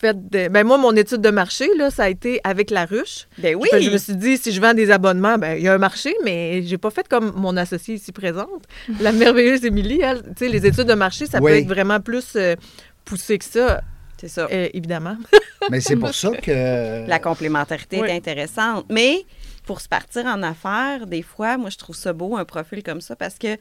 fait 0.00 0.16
de. 0.30 0.48
Ben, 0.48 0.66
moi, 0.66 0.78
mon 0.78 0.96
étude 0.96 1.20
de 1.20 1.30
marché, 1.30 1.68
là, 1.76 1.90
ça 1.90 2.04
a 2.04 2.08
été 2.08 2.40
avec 2.44 2.70
la 2.70 2.86
ruche. 2.86 3.26
Ben 3.38 3.54
oui. 3.54 3.68
Je 3.72 3.90
me 3.90 3.98
suis 3.98 4.16
dit, 4.16 4.38
si 4.38 4.50
je 4.52 4.60
vends 4.60 4.72
des 4.74 4.90
abonnements, 4.90 5.36
ben 5.38 5.56
il 5.56 5.62
y 5.62 5.68
a 5.68 5.74
un 5.74 5.78
marché, 5.78 6.14
mais 6.24 6.62
j'ai 6.62 6.78
pas 6.78 6.90
fait 6.90 7.06
comme 7.08 7.32
mon 7.36 7.56
associée 7.56 7.96
ici 7.96 8.10
présente, 8.12 8.64
la 9.00 9.12
merveilleuse 9.12 9.64
Émilie. 9.64 10.00
Elle, 10.02 10.22
tu 10.22 10.28
sais, 10.38 10.48
les 10.48 10.64
études 10.66 10.86
de 10.86 10.94
marché, 10.94 11.26
ça 11.26 11.38
Oui. 11.40 11.50
peut 11.52 11.58
être 11.58 11.68
vraiment 11.68 12.00
plus 12.00 12.32
euh, 12.36 12.56
poussé 13.04 13.38
que 13.38 13.44
ça, 13.44 13.82
C'est 14.18 14.28
ça. 14.28 14.48
euh, 14.50 14.68
évidemment. 14.72 15.16
Mais 15.70 15.80
c'est 15.80 15.96
pour 15.96 16.14
ça 16.14 16.30
que. 16.30 17.06
La 17.06 17.18
complémentarité 17.18 18.00
Oui. 18.00 18.08
est 18.08 18.16
intéressante. 18.16 18.86
Mais 18.90 19.24
pour 19.66 19.80
se 19.82 19.88
partir 19.88 20.24
en 20.26 20.42
affaires, 20.42 21.06
des 21.06 21.22
fois, 21.22 21.58
moi, 21.58 21.68
je 21.70 21.76
trouve 21.76 21.94
ça 21.94 22.12
beau, 22.14 22.36
un 22.36 22.44
profil 22.46 22.82
comme 22.82 23.00
ça, 23.02 23.16
parce 23.16 23.34
que 23.38 23.56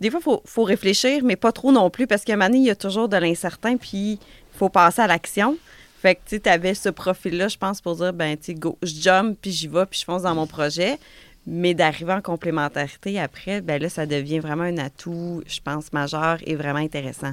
des 0.00 0.10
fois, 0.10 0.18
il 0.20 0.24
faut, 0.24 0.42
faut 0.44 0.64
réfléchir, 0.64 1.22
mais 1.24 1.36
pas 1.36 1.52
trop 1.52 1.70
non 1.70 1.88
plus, 1.88 2.08
parce 2.08 2.24
qu'à 2.24 2.32
un 2.32 2.36
moment 2.36 2.48
donné, 2.48 2.58
il 2.58 2.66
y 2.66 2.70
a 2.70 2.74
toujours 2.74 3.08
de 3.08 3.16
l'incertain, 3.16 3.76
puis 3.76 4.14
il 4.14 4.18
faut 4.58 4.68
passer 4.68 5.00
à 5.02 5.06
l'action. 5.06 5.56
Fait 6.04 6.16
que, 6.16 6.36
tu 6.36 6.48
avais 6.50 6.74
ce 6.74 6.90
profil-là, 6.90 7.48
je 7.48 7.56
pense, 7.56 7.80
pour 7.80 7.96
dire, 7.96 8.12
ben, 8.12 8.36
tu 8.36 8.44
sais, 8.44 8.54
go, 8.54 8.76
je 8.82 8.92
jump, 9.00 9.38
puis 9.40 9.50
j'y 9.52 9.68
vais, 9.68 9.86
puis 9.86 10.00
je 10.00 10.04
fonce 10.04 10.20
dans 10.20 10.34
mon 10.34 10.46
projet. 10.46 10.98
Mais 11.46 11.72
d'arriver 11.72 12.12
en 12.12 12.20
complémentarité 12.20 13.18
après, 13.18 13.62
ben 13.62 13.80
là, 13.80 13.88
ça 13.88 14.04
devient 14.04 14.38
vraiment 14.38 14.64
un 14.64 14.76
atout, 14.76 15.42
je 15.46 15.60
pense, 15.64 15.94
majeur 15.94 16.38
et 16.46 16.56
vraiment 16.56 16.78
intéressant. 16.78 17.32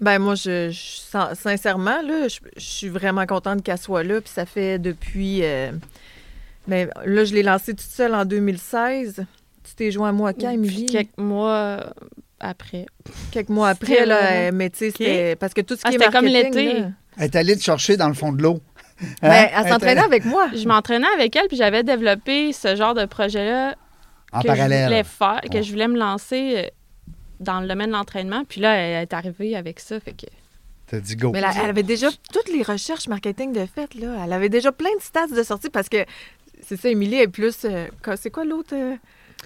Ben 0.00 0.18
moi, 0.18 0.34
je, 0.34 0.70
je- 0.70 1.00
sin- 1.10 1.34
sincèrement, 1.34 2.00
là, 2.00 2.28
je, 2.28 2.38
je 2.56 2.64
suis 2.64 2.88
vraiment 2.88 3.26
contente 3.26 3.62
qu'elle 3.62 3.76
soit 3.76 4.02
là. 4.02 4.22
Puis 4.22 4.30
ça 4.34 4.46
fait 4.46 4.78
depuis... 4.78 5.40
euh, 5.44 5.72
ben, 6.66 6.90
là, 7.04 7.24
je 7.26 7.34
l'ai 7.34 7.42
lancée 7.42 7.72
toute 7.74 7.80
seule 7.90 8.14
en 8.14 8.24
2016. 8.24 9.26
Tu 9.64 9.74
t'es 9.74 9.90
joint 9.90 10.08
à 10.08 10.12
moi 10.12 10.32
quand, 10.32 10.48
Émilie? 10.50 10.86
Quelques 10.86 11.18
mois 11.18 11.92
après. 12.40 12.86
Quelques 13.30 13.50
mois 13.50 13.68
après, 13.70 14.06
là. 14.06 14.52
Mais 14.52 14.70
tu 14.70 14.78
sais, 14.78 14.90
c'était... 14.90 15.36
Parce 15.36 15.52
que 15.54 15.60
tout 15.60 15.76
ce 15.76 15.80
qui 15.82 15.86
Ah, 15.86 15.90
est 15.90 15.92
c'était 15.92 16.10
comme 16.10 16.24
marketing, 16.26 16.54
l'été. 16.54 16.84
Elle 17.16 17.24
est 17.24 17.36
allée 17.36 17.56
te 17.56 17.62
chercher 17.62 17.96
dans 17.96 18.08
le 18.08 18.14
fond 18.14 18.32
de 18.32 18.42
l'eau. 18.42 18.60
ben, 19.22 19.30
Hein? 19.30 19.48
elle 19.56 19.68
s'entraînait 19.68 20.00
avec 20.02 20.24
moi. 20.24 20.48
Je 20.54 20.66
m'entraînais 20.66 21.06
avec 21.14 21.34
elle, 21.36 21.48
puis 21.48 21.56
j'avais 21.56 21.82
développé 21.82 22.52
ce 22.52 22.76
genre 22.76 22.94
de 22.94 23.04
projet-là 23.06 23.74
En 24.32 24.40
que 24.40 24.48
je 24.48 24.52
voulais 24.52 24.68
parallèle. 24.68 25.04
faire, 25.04 25.40
que 25.50 25.56
Ouais. 25.56 25.62
je 25.62 25.70
voulais 25.72 25.88
me 25.88 25.98
lancer 25.98 26.54
euh, 26.58 26.62
dans 27.40 27.60
le 27.60 27.68
domaine 27.68 27.88
de 27.88 27.92
l'entraînement. 27.94 28.44
Puis 28.48 28.60
là, 28.60 28.74
elle 28.74 29.02
est 29.02 29.12
arrivée 29.14 29.56
avec 29.56 29.80
ça. 29.80 29.98
Fait 30.00 30.12
que 30.12 30.26
T'as 30.86 30.98
dit 31.00 31.14
go. 31.16 31.30
Mais 31.32 31.40
là, 31.40 31.52
elle 31.62 31.70
avait 31.70 31.84
déjà 31.84 32.08
toutes 32.32 32.48
les 32.52 32.62
recherches 32.64 33.06
marketing 33.06 33.52
de 33.52 33.64
fait, 33.64 33.94
là. 33.94 34.16
Elle 34.24 34.32
avait 34.32 34.48
déjà 34.48 34.72
plein 34.72 34.90
de 34.96 35.02
stats 35.02 35.28
de 35.28 35.42
sortie 35.42 35.70
parce 35.70 35.88
que... 35.88 36.04
C'est 36.66 36.76
ça, 36.78 36.88
Émilie 36.90 37.16
est 37.20 37.28
plus... 37.28 37.64
euh, 37.64 37.86
c'est 38.16 38.30
quoi 38.30 38.44
l'autre? 38.44 38.74
euh, 38.74 38.96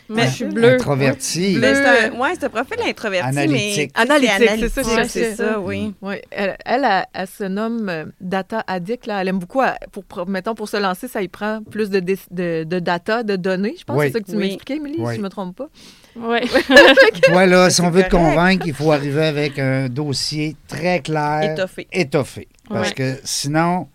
Mais- 0.09 0.27
je 0.27 0.31
suis 0.33 0.45
bleue. 0.45 0.75
Introverti. 0.75 1.53
Bleu. 1.55 1.61
Mais 1.61 1.75
c'est 1.75 1.87
un, 2.09 2.19
ouais, 2.21 2.31
c'est 2.39 2.45
un 2.45 2.49
profil 2.51 2.77
introverti, 2.87 3.27
Analytique. 3.29 3.93
mais... 3.97 4.03
Analytique, 4.03 4.71
c'est 4.75 4.85
ça, 4.85 5.05
c'est 5.09 5.35
ça, 5.35 5.59
oui. 5.61 5.95
Oui, 6.03 6.17
elle, 6.31 6.57
elle, 6.67 6.85
elle, 6.85 7.05
elle 7.15 7.27
se 7.27 7.45
nomme 7.45 7.89
euh, 7.89 8.05
data 8.21 8.63
addict. 8.67 9.07
Là. 9.07 9.23
Elle 9.23 9.29
aime 9.29 9.39
beaucoup, 9.39 9.63
pour, 10.09 10.29
mettons, 10.29 10.55
pour 10.55 10.69
se 10.69 10.77
lancer, 10.77 11.09
ça 11.09 11.23
y 11.23 11.29
prend 11.29 11.63
plus 11.63 11.89
de, 11.89 12.01
dé- 12.01 12.19
de, 12.31 12.65
de 12.65 12.79
data, 12.81 13.23
de 13.23 13.37
données. 13.37 13.75
Je 13.79 13.85
pense 13.85 13.97
Oui. 13.99 14.07
que 14.07 14.13
c'est 14.13 14.19
ça 14.19 14.21
que 14.21 14.31
tu 14.31 14.37
Oui. 14.37 14.43
m'expliquais, 14.43 14.77
Émilie, 14.77 14.97
Oui. 14.99 15.07
si 15.09 15.15
je 15.15 15.21
ne 15.21 15.25
me 15.25 15.31
trompe 15.31 15.57
pas. 15.57 15.69
Ouais. 16.17 16.43
Toi, 17.23 17.47
là, 17.47 17.71
si 17.71 17.81
on 17.81 17.91
veut 17.91 18.03
te 18.05 18.11
convaincre, 18.11 18.67
il 18.67 18.75
faut 18.75 18.93
arriver 18.93 19.25
avec 19.25 19.59
un 19.59 19.89
dossier 19.89 20.55
très 20.69 21.01
clair, 21.01 21.53
Étoffé. 21.53 21.89
étoffé. 21.93 22.49
Parce 22.69 22.89
Ouais. 22.89 22.95
que 22.95 23.21
sinon, 23.25 23.89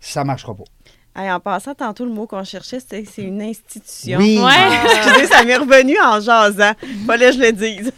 ça 0.00 0.22
ne 0.22 0.28
marchera 0.28 0.54
pas. 0.54 0.64
Hey, 1.16 1.30
en 1.30 1.40
passant, 1.40 1.74
tantôt, 1.74 2.04
le 2.04 2.12
mot 2.12 2.26
qu'on 2.26 2.44
cherchait, 2.44 2.78
c'était 2.78 3.04
c'est 3.04 3.22
une 3.22 3.42
institution. 3.42 4.18
Oui, 4.20 4.38
Ouais. 4.38 4.94
Excusez, 4.96 5.26
ça 5.26 5.44
m'est 5.44 5.56
revenu 5.56 5.96
en 6.00 6.20
jasant. 6.20 6.72
Fallait 7.06 7.30
que 7.30 7.36
je 7.36 7.40
le 7.40 7.52
dise. 7.52 7.92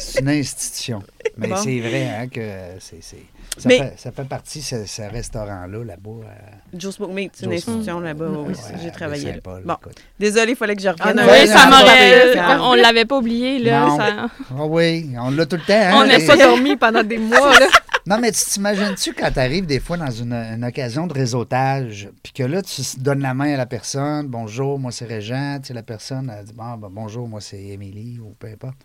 c'est 0.00 0.20
une 0.20 0.28
institution. 0.30 1.00
Mais 1.38 1.46
Bon. 1.48 1.56
c'est 1.56 1.78
vrai 1.78 2.08
hein, 2.08 2.26
que 2.26 2.40
c'est, 2.80 2.98
c'est- 3.00 3.16
ça, 3.56 3.68
Mais- 3.68 3.78
fait, 3.78 3.94
ça 3.96 4.10
fait 4.12 4.24
partie, 4.24 4.60
ce, 4.60 4.86
ce 4.86 5.02
restaurant-là, 5.02 5.84
là-bas. 5.84 6.10
à- 6.26 6.76
Joe 6.76 6.94
Smoke 6.94 7.12
Meat, 7.12 7.32
c'est 7.36 7.46
une 7.46 7.52
institution 7.52 8.00
là-bas. 8.00 8.26
oui, 8.28 8.48
Ouais, 8.48 8.54
j'ai 8.82 8.90
travaillé 8.90 9.32
là. 9.32 9.38
Bon, 9.44 9.74
écoute. 9.74 9.94
désolé, 10.18 10.52
il 10.52 10.56
fallait 10.56 10.74
que 10.76 10.82
je 10.82 10.88
revienne. 10.88 11.06
Ah, 11.06 11.10
un 11.10 11.14
non, 11.14 11.32
peu. 11.32 11.40
Oui, 11.40 11.46
ça 11.46 11.66
m'aurait. 11.66 12.60
On 12.60 12.74
l'avait 12.74 13.04
pas 13.04 13.16
oublié, 13.18 13.58
là. 13.60 13.88
Ça- 13.96 14.26
Ah 14.50 14.64
oui, 14.66 15.10
on 15.20 15.30
l'a 15.30 15.46
tout 15.46 15.56
le 15.56 15.62
temps. 15.62 15.72
hein, 15.74 15.92
On 15.94 16.04
n'a 16.06 16.18
les- 16.18 16.26
pas 16.26 16.36
dormi 16.36 16.76
pendant 16.76 17.04
des 17.04 17.18
mois. 17.18 17.38
Là. 17.60 17.66
Non, 18.08 18.18
mais 18.18 18.32
tu 18.32 18.42
t'imagines-tu 18.42 19.12
quand 19.12 19.30
tu 19.30 19.38
arrives 19.38 19.66
des 19.66 19.80
fois 19.80 19.98
dans 19.98 20.10
une, 20.10 20.32
une 20.32 20.64
occasion 20.64 21.06
de 21.06 21.12
réseautage, 21.12 22.08
puis 22.22 22.32
que 22.32 22.42
là, 22.42 22.62
tu 22.62 22.80
donnes 22.96 23.20
la 23.20 23.34
main 23.34 23.52
à 23.52 23.56
la 23.58 23.66
personne, 23.66 24.28
bonjour, 24.28 24.78
moi 24.78 24.90
c'est 24.92 25.04
Régent, 25.04 25.58
tu 25.60 25.68
sais, 25.68 25.74
la 25.74 25.82
personne, 25.82 26.34
elle 26.34 26.46
dit, 26.46 26.54
bon, 26.54 26.78
ben, 26.78 26.88
bonjour, 26.90 27.28
moi 27.28 27.42
c'est 27.42 27.60
Émilie, 27.62 28.18
ou 28.18 28.34
peu 28.38 28.46
importe. 28.46 28.78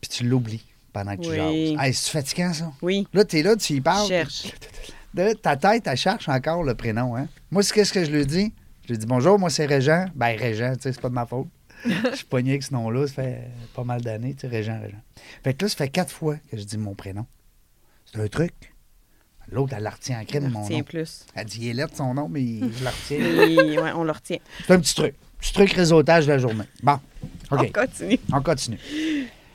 Puis 0.00 0.08
tu 0.08 0.24
l'oublies 0.24 0.64
pendant 0.94 1.14
que 1.14 1.20
tu 1.20 1.28
Oui. 1.28 1.36
jases. 1.76 1.84
Hey, 1.86 1.92
c'est 1.92 2.10
fatigant, 2.10 2.52
ça. 2.54 2.72
Oui, 2.80 3.06
Là, 3.12 3.22
tu 3.26 3.38
es 3.38 3.42
là, 3.42 3.54
tu 3.54 3.74
y 3.74 3.80
parles. 3.82 4.08
cherche. 4.08 4.50
De 5.14 5.34
ta 5.34 5.58
tête, 5.58 5.86
elle 5.86 5.96
cherche 5.98 6.26
encore 6.30 6.62
le 6.62 6.74
prénom. 6.74 7.14
Hein? 7.14 7.28
Moi, 7.50 7.62
qu'est-ce 7.62 7.92
que 7.92 8.02
je 8.02 8.10
lui 8.10 8.24
dis? 8.24 8.50
Je 8.86 8.92
lui 8.94 8.98
dis 8.98 9.04
bonjour, 9.04 9.38
moi 9.38 9.50
c'est 9.50 9.66
Régent. 9.66 10.06
Ben, 10.14 10.38
Régent, 10.38 10.72
tu 10.76 10.84
sais, 10.84 10.92
c'est 10.92 11.00
pas 11.02 11.10
de 11.10 11.14
ma 11.14 11.26
faute. 11.26 11.48
Je 11.84 12.16
suis 12.16 12.24
pogné 12.24 12.52
avec 12.52 12.62
ce 12.62 12.72
nom-là, 12.72 13.06
ça 13.08 13.12
fait 13.14 13.50
pas 13.74 13.84
mal 13.84 14.00
d'années, 14.00 14.32
tu 14.32 14.40
sais, 14.40 14.46
Régent, 14.48 14.80
Régent. 14.80 15.02
Fait 15.44 15.52
que 15.52 15.66
là, 15.66 15.68
ça 15.68 15.76
fait 15.76 15.88
quatre 15.90 16.10
fois 16.12 16.36
que 16.50 16.56
je 16.56 16.62
dis 16.64 16.78
mon 16.78 16.94
prénom. 16.94 17.26
C'est 18.12 18.20
un 18.20 18.28
truc. 18.28 18.52
L'autre, 19.50 19.74
elle 19.76 19.82
la 19.82 19.90
retient 19.90 20.20
en 20.20 20.24
crème, 20.24 20.48
mon 20.50 20.68
nom. 20.68 20.82
plus. 20.82 21.26
Elle 21.34 21.44
dit, 21.46 21.58
il 21.62 21.68
est 21.68 21.72
lettre, 21.74 21.96
son 21.96 22.14
nom, 22.14 22.28
mais 22.28 22.40
je 22.78 22.84
la 22.84 22.90
retiens. 22.90 23.18
Oui, 23.18 23.78
ouais, 23.78 23.92
on 23.94 24.04
le 24.04 24.12
retient. 24.12 24.38
C'est 24.66 24.72
un 24.72 24.80
petit 24.80 24.94
truc. 24.94 25.14
Petit 25.38 25.52
truc 25.52 25.72
réseautage 25.72 26.26
de 26.26 26.32
la 26.32 26.38
journée. 26.38 26.64
Bon, 26.82 26.98
On 27.50 27.58
OK, 27.58 27.72
continue. 27.72 28.18
on 28.32 28.40
continue. 28.40 28.78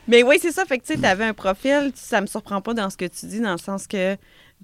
Mais 0.08 0.24
oui, 0.24 0.38
c'est 0.42 0.52
ça. 0.52 0.66
Fait 0.66 0.78
que 0.78 0.86
tu 0.86 1.00
sais, 1.00 1.06
avais 1.06 1.26
un 1.26 1.34
profil, 1.34 1.92
ça 1.96 2.22
me 2.22 2.28
surprend 2.28 2.62
pas 2.62 2.74
dans 2.74 2.90
ce 2.90 2.98
que 2.98 3.06
tu 3.06 3.26
dis, 3.26 3.40
dans 3.40 3.54
le 3.54 3.58
sens 3.58 3.88
que 3.88 4.18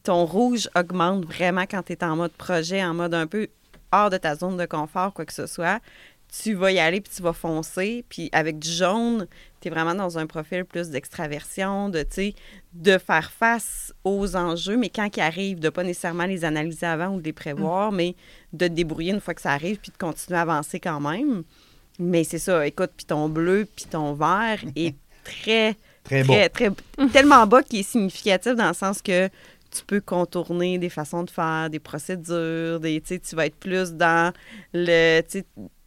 ton 0.03 0.25
rouge 0.25 0.69
augmente 0.75 1.25
vraiment 1.25 1.63
quand 1.63 1.83
tu 1.83 1.93
es 1.93 2.03
en 2.03 2.15
mode 2.15 2.31
projet, 2.33 2.83
en 2.83 2.93
mode 2.93 3.13
un 3.13 3.27
peu 3.27 3.47
hors 3.91 4.09
de 4.09 4.17
ta 4.17 4.35
zone 4.35 4.57
de 4.57 4.65
confort, 4.65 5.13
quoi 5.13 5.25
que 5.25 5.33
ce 5.33 5.45
soit. 5.47 5.79
Tu 6.41 6.53
vas 6.55 6.71
y 6.71 6.79
aller, 6.79 6.99
puis 6.99 7.11
tu 7.15 7.21
vas 7.21 7.33
foncer. 7.33 8.03
Puis 8.09 8.29
avec 8.33 8.59
du 8.59 8.69
jaune, 8.71 9.27
tu 9.63 9.69
es 9.69 9.71
vraiment 9.71 9.95
dans 9.95 10.17
un 10.17 10.27
profil 10.27 10.65
plus 10.65 10.89
d'extraversion, 10.89 11.89
de, 11.89 12.05
de 12.73 12.97
faire 12.97 13.31
face 13.31 13.93
aux 14.03 14.35
enjeux, 14.35 14.77
mais 14.77 14.89
quand 14.89 15.09
ils 15.15 15.21
arrivent, 15.21 15.59
de 15.59 15.69
pas 15.69 15.83
nécessairement 15.83 16.25
les 16.25 16.43
analyser 16.43 16.85
avant 16.85 17.15
ou 17.15 17.19
de 17.19 17.25
les 17.25 17.33
prévoir, 17.33 17.91
mais 17.91 18.15
de 18.51 18.67
te 18.67 18.73
débrouiller 18.73 19.13
une 19.13 19.21
fois 19.21 19.33
que 19.33 19.41
ça 19.41 19.51
arrive, 19.51 19.77
puis 19.77 19.91
de 19.91 19.97
continuer 19.97 20.37
à 20.37 20.41
avancer 20.41 20.79
quand 20.79 20.99
même. 20.99 21.43
Mais 21.97 22.23
c'est 22.23 22.39
ça, 22.39 22.67
écoute, 22.67 22.91
puis 22.95 23.05
ton 23.05 23.29
bleu, 23.29 23.67
puis 23.73 23.85
ton 23.85 24.13
vert 24.13 24.59
est 24.75 24.95
très, 25.23 25.75
Très 26.03 26.23
très, 26.23 26.49
très, 26.49 26.69
tellement 27.13 27.47
bas 27.47 27.63
qui 27.63 27.79
est 27.79 27.83
significatif 27.83 28.55
dans 28.55 28.67
le 28.67 28.73
sens 28.73 29.01
que 29.01 29.29
tu 29.71 29.85
peux 29.87 30.01
contourner 30.01 30.77
des 30.77 30.89
façons 30.89 31.23
de 31.23 31.29
faire, 31.29 31.69
des 31.69 31.79
procédures, 31.79 32.81
des, 32.81 33.01
tu 33.01 33.35
vas 33.35 33.45
être 33.45 33.55
plus 33.55 33.93
dans 33.93 34.33
le, 34.73 35.21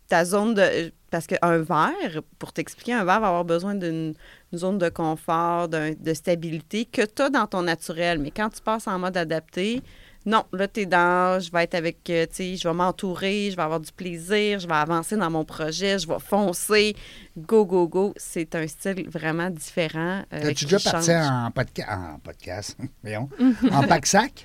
ta 0.09 0.25
zone 0.25 0.55
de... 0.55 0.93
Parce 1.11 1.27
qu'un 1.27 1.59
verre, 1.59 2.21
pour 2.39 2.53
t'expliquer, 2.53 2.93
un 2.95 3.05
verre 3.05 3.21
va 3.21 3.29
avoir 3.29 3.45
besoin 3.45 3.75
d'une 3.75 4.15
une 4.53 4.59
zone 4.59 4.79
de 4.79 4.89
confort, 4.89 5.69
d'un- 5.69 5.93
de 5.99 6.15
stabilité 6.15 6.85
que 6.85 7.03
tu 7.03 7.23
as 7.23 7.31
dans 7.31 7.47
ton 7.47 7.63
naturel. 7.63 8.19
Mais 8.21 8.31
quand 8.31 8.49
tu 8.51 8.61
passes 8.61 8.87
en 8.87 8.99
mode 8.99 9.17
adapté, 9.17 9.83
non, 10.25 10.45
là, 10.53 10.67
tu 10.69 10.81
es 10.81 10.87
dans, 10.87 11.41
je 11.41 11.51
vais 11.53 11.65
être 11.65 11.75
avec, 11.75 12.09
euh, 12.11 12.27
tu 12.27 12.35
sais, 12.35 12.57
je 12.57 12.67
vais 12.69 12.75
m'entourer, 12.75 13.49
je 13.51 13.57
vais 13.57 13.63
avoir 13.63 13.81
du 13.81 13.91
plaisir, 13.93 14.59
je 14.61 14.67
vais 14.69 14.75
avancer 14.75 15.17
dans 15.17 15.31
mon 15.31 15.45
projet, 15.45 15.99
je 15.99 16.07
vais 16.09 16.19
foncer, 16.21 16.95
go, 17.37 17.65
go, 17.65 17.87
go. 17.89 18.13
C'est 18.17 18.55
un 18.55 18.67
style 18.67 19.09
vraiment 19.09 19.51
différent. 19.51 20.23
euh, 20.33 20.53
qui 20.53 20.65
déjà 20.65 20.79
parti 20.91 21.11
en, 21.13 21.51
podca- 21.51 22.15
en 22.15 22.19
podcast? 22.21 22.77
Voyons. 23.03 23.29
en 23.73 23.83
pack-sac? 23.85 24.45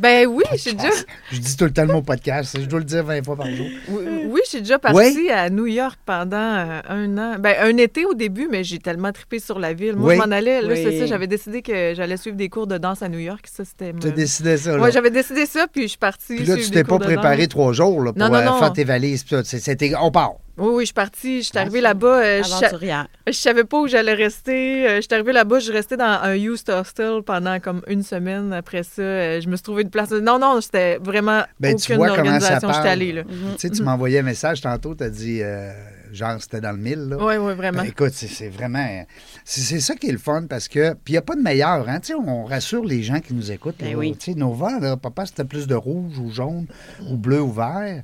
Ben 0.00 0.26
oui, 0.26 0.42
j'ai 0.56 0.72
déjà, 0.72 0.88
Je 1.30 1.38
dis 1.38 1.56
tout 1.56 1.64
le 1.64 1.72
temps 1.72 1.84
le 1.84 1.92
mot 1.92 2.02
podcast. 2.02 2.56
Je 2.60 2.66
dois 2.66 2.80
le 2.80 2.84
dire 2.84 3.04
20 3.04 3.24
fois 3.24 3.36
par 3.36 3.46
jour. 3.50 3.66
oui, 3.88 4.04
oui, 4.28 4.40
j'ai 4.50 4.60
déjà 4.60 4.78
parti 4.78 4.96
Oui. 4.96 5.30
à 5.30 5.48
New 5.50 5.66
York 5.66 5.98
pendant 6.04 6.36
euh, 6.36 6.80
un 6.88 7.16
an. 7.18 7.36
Ben, 7.38 7.54
un 7.62 7.76
été 7.76 8.04
au 8.04 8.14
début, 8.14 8.48
mais 8.50 8.64
j'ai 8.64 8.78
tellement 8.78 9.12
trippé 9.12 9.38
sur 9.38 9.58
la 9.58 9.72
ville. 9.72 9.94
Moi, 9.96 10.08
Oui. 10.10 10.14
je 10.16 10.20
m'en 10.20 10.30
allais. 10.34 10.62
Là, 10.62 10.68
Oui. 10.72 10.82
c'est 10.82 10.98
ça, 11.00 11.06
j'avais 11.06 11.26
décidé 11.26 11.62
que 11.62 11.94
j'allais 11.94 12.16
suivre 12.16 12.36
des 12.36 12.48
cours 12.48 12.66
de 12.66 12.78
danse 12.78 13.02
à 13.02 13.08
New 13.08 13.18
York. 13.20 13.46
Ça, 13.50 13.64
c'était. 13.64 13.92
Tu 13.98 14.08
as 14.08 14.10
décidé 14.10 14.56
ça. 14.56 14.76
Là. 14.76 14.82
Ouais, 14.82 14.92
j'avais 14.92 15.10
décidé 15.10 15.46
ça, 15.46 15.66
puis 15.72 15.82
je 15.84 15.88
suis 15.88 15.98
partie. 15.98 16.36
Puis 16.36 16.44
là, 16.46 16.56
tu 16.56 16.70
t'es 16.70 16.84
pas 16.84 16.98
préparé 16.98 17.46
trois 17.48 17.72
jours 17.72 18.02
là, 18.02 18.12
pour 18.12 18.18
Non, 18.20 18.28
non, 18.28 18.38
euh, 18.38 18.44
non. 18.44 18.58
faire 18.58 18.72
tes 18.72 18.84
valises. 18.84 19.24
puis 19.24 19.36
C'était, 19.44 19.92
on 20.00 20.10
part. 20.10 20.32
Oui, 20.56 20.68
oui, 20.72 20.82
je 20.82 20.86
suis 20.86 20.94
partie. 20.94 21.38
Je 21.42 21.48
suis 21.48 21.58
arrivée 21.58 21.80
là-bas. 21.80 22.22
euh, 22.22 22.42
je 22.44 22.52
Aventurière. 22.52 23.08
je 23.26 23.32
savais 23.32 23.64
pas 23.64 23.80
où 23.80 23.88
j'allais 23.88 24.14
rester. 24.14 24.88
Euh, 24.88 24.96
je 24.96 25.00
suis 25.02 25.12
arrivée 25.14 25.32
là-bas, 25.32 25.58
je 25.58 25.72
restais 25.72 25.96
dans 25.96 26.20
un 26.22 26.34
youth 26.36 26.68
hostel 26.68 27.22
pendant 27.26 27.58
comme 27.60 27.82
une 27.88 28.02
semaine. 28.02 28.52
Après 28.52 28.82
ça, 28.84 29.02
euh, 29.02 29.40
je 29.40 29.48
me 29.48 29.56
suis 29.56 29.62
trouvé 29.64 29.82
une 29.82 29.90
place. 29.90 30.10
Non, 30.12 30.38
non, 30.38 30.60
c'était 30.60 30.98
vraiment 30.98 31.42
Ben, 31.58 31.74
tu 31.76 31.92
aucune 31.92 31.96
vois 31.96 32.16
comment 32.16 32.24
ça 32.40 32.54
organisation. 32.54 32.68
parle. 32.68 32.74
J'étais 32.76 32.88
allée, 32.88 33.12
là. 33.12 33.22
Tu 33.24 33.58
sais, 33.58 33.70
tu 33.70 33.82
m'envoyais 33.82 34.20
un 34.20 34.22
message 34.22 34.60
tantôt, 34.60 34.94
tu 34.94 35.02
as 35.04 35.10
dit, 35.10 35.40
euh, 35.42 35.72
genre, 36.12 36.36
c'était 36.40 36.60
dans 36.60 36.70
le 36.72 36.78
mille. 36.78 37.08
Là. 37.08 37.16
Oui, 37.18 37.34
oui, 37.36 37.54
vraiment. 37.54 37.82
Ben, 37.82 37.88
écoute, 37.88 38.12
c'est, 38.12 38.28
c'est 38.28 38.48
vraiment. 38.48 39.04
C'est, 39.44 39.60
c'est 39.62 39.80
ça 39.80 39.96
qui 39.96 40.08
est 40.08 40.12
le 40.12 40.18
fun 40.18 40.44
parce 40.48 40.68
que. 40.68 40.92
Puis 40.92 41.08
il 41.08 41.12
n'y 41.12 41.18
a 41.18 41.22
pas 41.22 41.34
de 41.34 41.42
meilleur. 41.42 41.88
Hein? 41.88 41.98
Tu 41.98 42.08
sais, 42.08 42.14
On 42.14 42.44
rassure 42.44 42.84
les 42.84 43.02
gens 43.02 43.18
qui 43.18 43.34
nous 43.34 43.50
écoutent. 43.50 43.76
Ben 43.80 43.96
oui. 43.96 44.16
Tu 44.16 44.32
sais, 44.32 44.38
Nova, 44.38 44.78
là, 44.78 44.96
papa, 44.96 45.26
c'était 45.26 45.44
plus 45.44 45.66
de 45.66 45.74
rouge 45.74 46.16
ou 46.18 46.30
jaune 46.30 46.66
ou 47.10 47.16
bleu 47.16 47.40
ou 47.40 47.50
vert. 47.52 48.02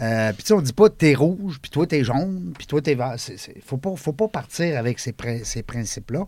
Euh, 0.00 0.32
puis 0.32 0.42
tu 0.42 0.48
sais, 0.48 0.54
on 0.54 0.60
dit 0.60 0.72
pas 0.72 0.88
t'es 0.88 1.14
rouge, 1.14 1.58
puis 1.60 1.70
toi 1.70 1.86
t'es 1.86 2.04
jaune, 2.04 2.52
puis 2.56 2.66
toi 2.66 2.80
t'es 2.80 2.94
vert. 2.94 3.16
Il 3.28 3.56
ne 3.56 3.62
faut 3.62 3.78
pas, 3.78 3.94
faut 3.96 4.12
pas 4.12 4.28
partir 4.28 4.78
avec 4.78 4.98
ces, 4.98 5.14
ces 5.42 5.62
principes-là. 5.62 6.26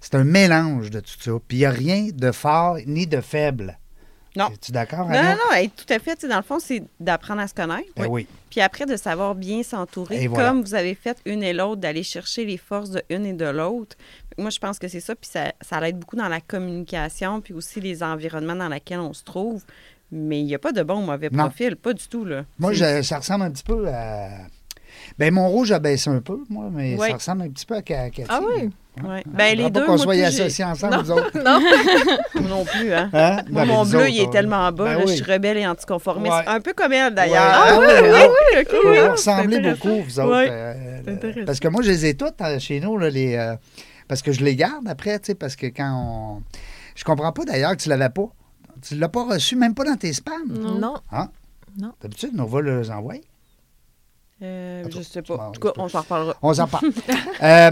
C'est 0.00 0.14
un 0.14 0.24
mélange 0.24 0.90
de 0.90 1.00
tout 1.00 1.18
ça. 1.18 1.32
Puis 1.48 1.58
il 1.58 1.60
n'y 1.60 1.66
a 1.66 1.70
rien 1.70 2.08
de 2.12 2.32
fort 2.32 2.76
ni 2.86 3.06
de 3.06 3.20
faible. 3.20 3.78
Non. 4.36 4.48
Es-tu 4.48 4.70
d'accord, 4.70 5.08
Non, 5.08 5.22
non, 5.22 5.30
non, 5.30 5.52
hey, 5.54 5.70
tout 5.70 5.90
à 5.92 5.98
fait. 5.98 6.26
Dans 6.26 6.36
le 6.36 6.42
fond, 6.42 6.58
c'est 6.58 6.82
d'apprendre 7.00 7.40
à 7.40 7.48
se 7.48 7.54
connaître. 7.54 7.88
Ben 7.96 8.06
oui. 8.06 8.26
Puis 8.50 8.60
après, 8.60 8.84
de 8.84 8.96
savoir 8.96 9.34
bien 9.34 9.62
s'entourer, 9.62 10.28
voilà. 10.28 10.50
comme 10.50 10.62
vous 10.62 10.74
avez 10.74 10.94
fait 10.94 11.16
une 11.24 11.42
et 11.42 11.54
l'autre, 11.54 11.80
d'aller 11.80 12.02
chercher 12.02 12.44
les 12.44 12.58
forces 12.58 12.90
de 12.90 13.02
une 13.08 13.24
et 13.24 13.32
de 13.32 13.46
l'autre. 13.46 13.96
Moi, 14.36 14.50
je 14.50 14.58
pense 14.58 14.78
que 14.78 14.88
c'est 14.88 15.00
ça. 15.00 15.14
Puis 15.14 15.30
ça, 15.32 15.54
ça 15.62 15.80
l'aide 15.80 15.98
beaucoup 15.98 16.16
dans 16.16 16.28
la 16.28 16.42
communication, 16.42 17.40
puis 17.40 17.54
aussi 17.54 17.80
les 17.80 18.02
environnements 18.02 18.56
dans 18.56 18.68
lesquels 18.68 19.00
on 19.00 19.14
se 19.14 19.24
trouve. 19.24 19.64
Mais 20.12 20.38
il 20.40 20.44
n'y 20.46 20.54
a 20.54 20.58
pas 20.58 20.72
de 20.72 20.82
bon 20.82 20.98
ou 21.02 21.06
mauvais 21.06 21.28
Non. 21.32 21.44
profil, 21.44 21.76
pas 21.76 21.92
du 21.92 22.06
tout. 22.08 22.24
Là. 22.24 22.44
Moi, 22.58 22.72
je- 22.72 23.02
ça 23.02 23.18
ressemble 23.18 23.44
un 23.44 23.50
petit 23.50 23.64
peu 23.64 23.88
à. 23.88 24.28
Ben, 25.18 25.32
mon 25.32 25.48
rouge 25.48 25.72
a 25.72 25.78
baissé 25.78 26.08
un 26.10 26.20
peu, 26.20 26.38
moi, 26.48 26.68
mais 26.72 26.96
Oui. 26.98 27.08
ça 27.08 27.14
ressemble 27.14 27.42
un 27.42 27.48
petit 27.50 27.66
peu 27.66 27.74
à 27.74 27.82
Ca- 27.86 28.10
Cathy. 28.10 28.28
Ah 28.28 28.40
oui? 28.42 28.70
Ouais. 29.04 29.22
Ben, 29.26 29.54
les 29.56 29.64
Faudra 29.64 29.70
pas 29.70 29.80
deux, 29.80 29.86
qu'on 29.86 29.98
soit 29.98 30.24
associés 30.24 30.64
ensemble, 30.64 30.96
nous 31.02 31.10
autres. 31.10 31.30
Non, 31.44 31.60
non 32.48 32.64
plus, 32.64 32.92
hein. 32.94 33.10
Hein? 33.12 33.42
Moi, 33.50 33.62
Ben, 33.66 33.68
mon 33.68 33.84
bleu, 33.84 33.98
autres, 33.98 34.08
il 34.08 34.20
est 34.20 34.30
tellement 34.30 34.72
bas. 34.72 34.84
Ben 34.84 34.92
là, 34.94 35.04
oui. 35.04 35.16
Je 35.16 35.22
suis 35.22 35.32
rebelle 35.32 35.58
et 35.58 35.66
anticonformiste. 35.66 36.34
Ouais. 36.34 36.44
Un 36.46 36.60
peu 36.60 36.72
comme 36.72 36.92
elle, 36.92 37.08
Ouais. 37.08 37.10
d'ailleurs. 37.14 37.42
Ah 37.44 37.76
oui, 37.78 37.86
oui, 38.02 38.08
oui, 38.10 38.60
ok. 38.62 38.74
Vous 38.84 38.90
ouais, 38.90 39.08
ressemblez 39.08 39.60
beaucoup, 39.60 40.02
vous 40.02 40.20
autres. 40.20 40.30
Ouais. 40.30 40.48
euh, 40.50 41.00
C'est 41.04 41.10
intéressant. 41.12 41.44
parce 41.46 41.60
que 41.60 41.68
moi, 41.68 41.82
je 41.82 41.90
les 41.90 42.06
ai 42.06 42.14
toutes 42.14 42.40
euh, 42.40 42.58
chez 42.58 42.80
nous, 42.80 42.96
là, 42.96 43.10
les, 43.10 43.34
euh, 43.36 43.54
parce 44.08 44.22
que 44.22 44.32
je 44.32 44.42
les 44.42 44.56
garde 44.56 44.88
après, 44.88 45.18
tu 45.18 45.26
sais, 45.26 45.34
parce 45.34 45.56
que 45.56 45.66
quand 45.66 46.38
on. 46.40 46.42
Je 46.94 47.04
comprends 47.04 47.32
pas 47.32 47.44
d'ailleurs 47.44 47.72
que 47.76 47.82
tu 47.82 47.90
l'avais 47.90 48.08
pas. 48.08 48.28
Tu 48.82 48.96
l'as 48.96 49.08
pas 49.08 49.24
reçu, 49.24 49.56
même 49.56 49.74
pas 49.74 49.84
dans 49.84 49.96
tes 49.96 50.12
spams? 50.12 50.46
Non. 50.48 50.78
Non. 50.78 50.94
Hein? 51.12 51.28
Non. 51.78 51.92
D'habitude, 52.00 52.30
on 52.38 52.44
va 52.44 52.62
les 52.62 52.90
envoyer. 52.90 53.24
Euh, 54.42 54.84
je 54.94 55.00
sais 55.02 55.22
pas. 55.22 55.48
En 55.48 55.52
tout 55.52 55.60
cas, 55.60 55.72
on 55.78 55.88
s'en 55.88 56.00
reparlera. 56.02 56.36
On 56.42 56.52
s'en 56.54 56.66
parle. 56.68 56.90
Euh, 57.42 57.70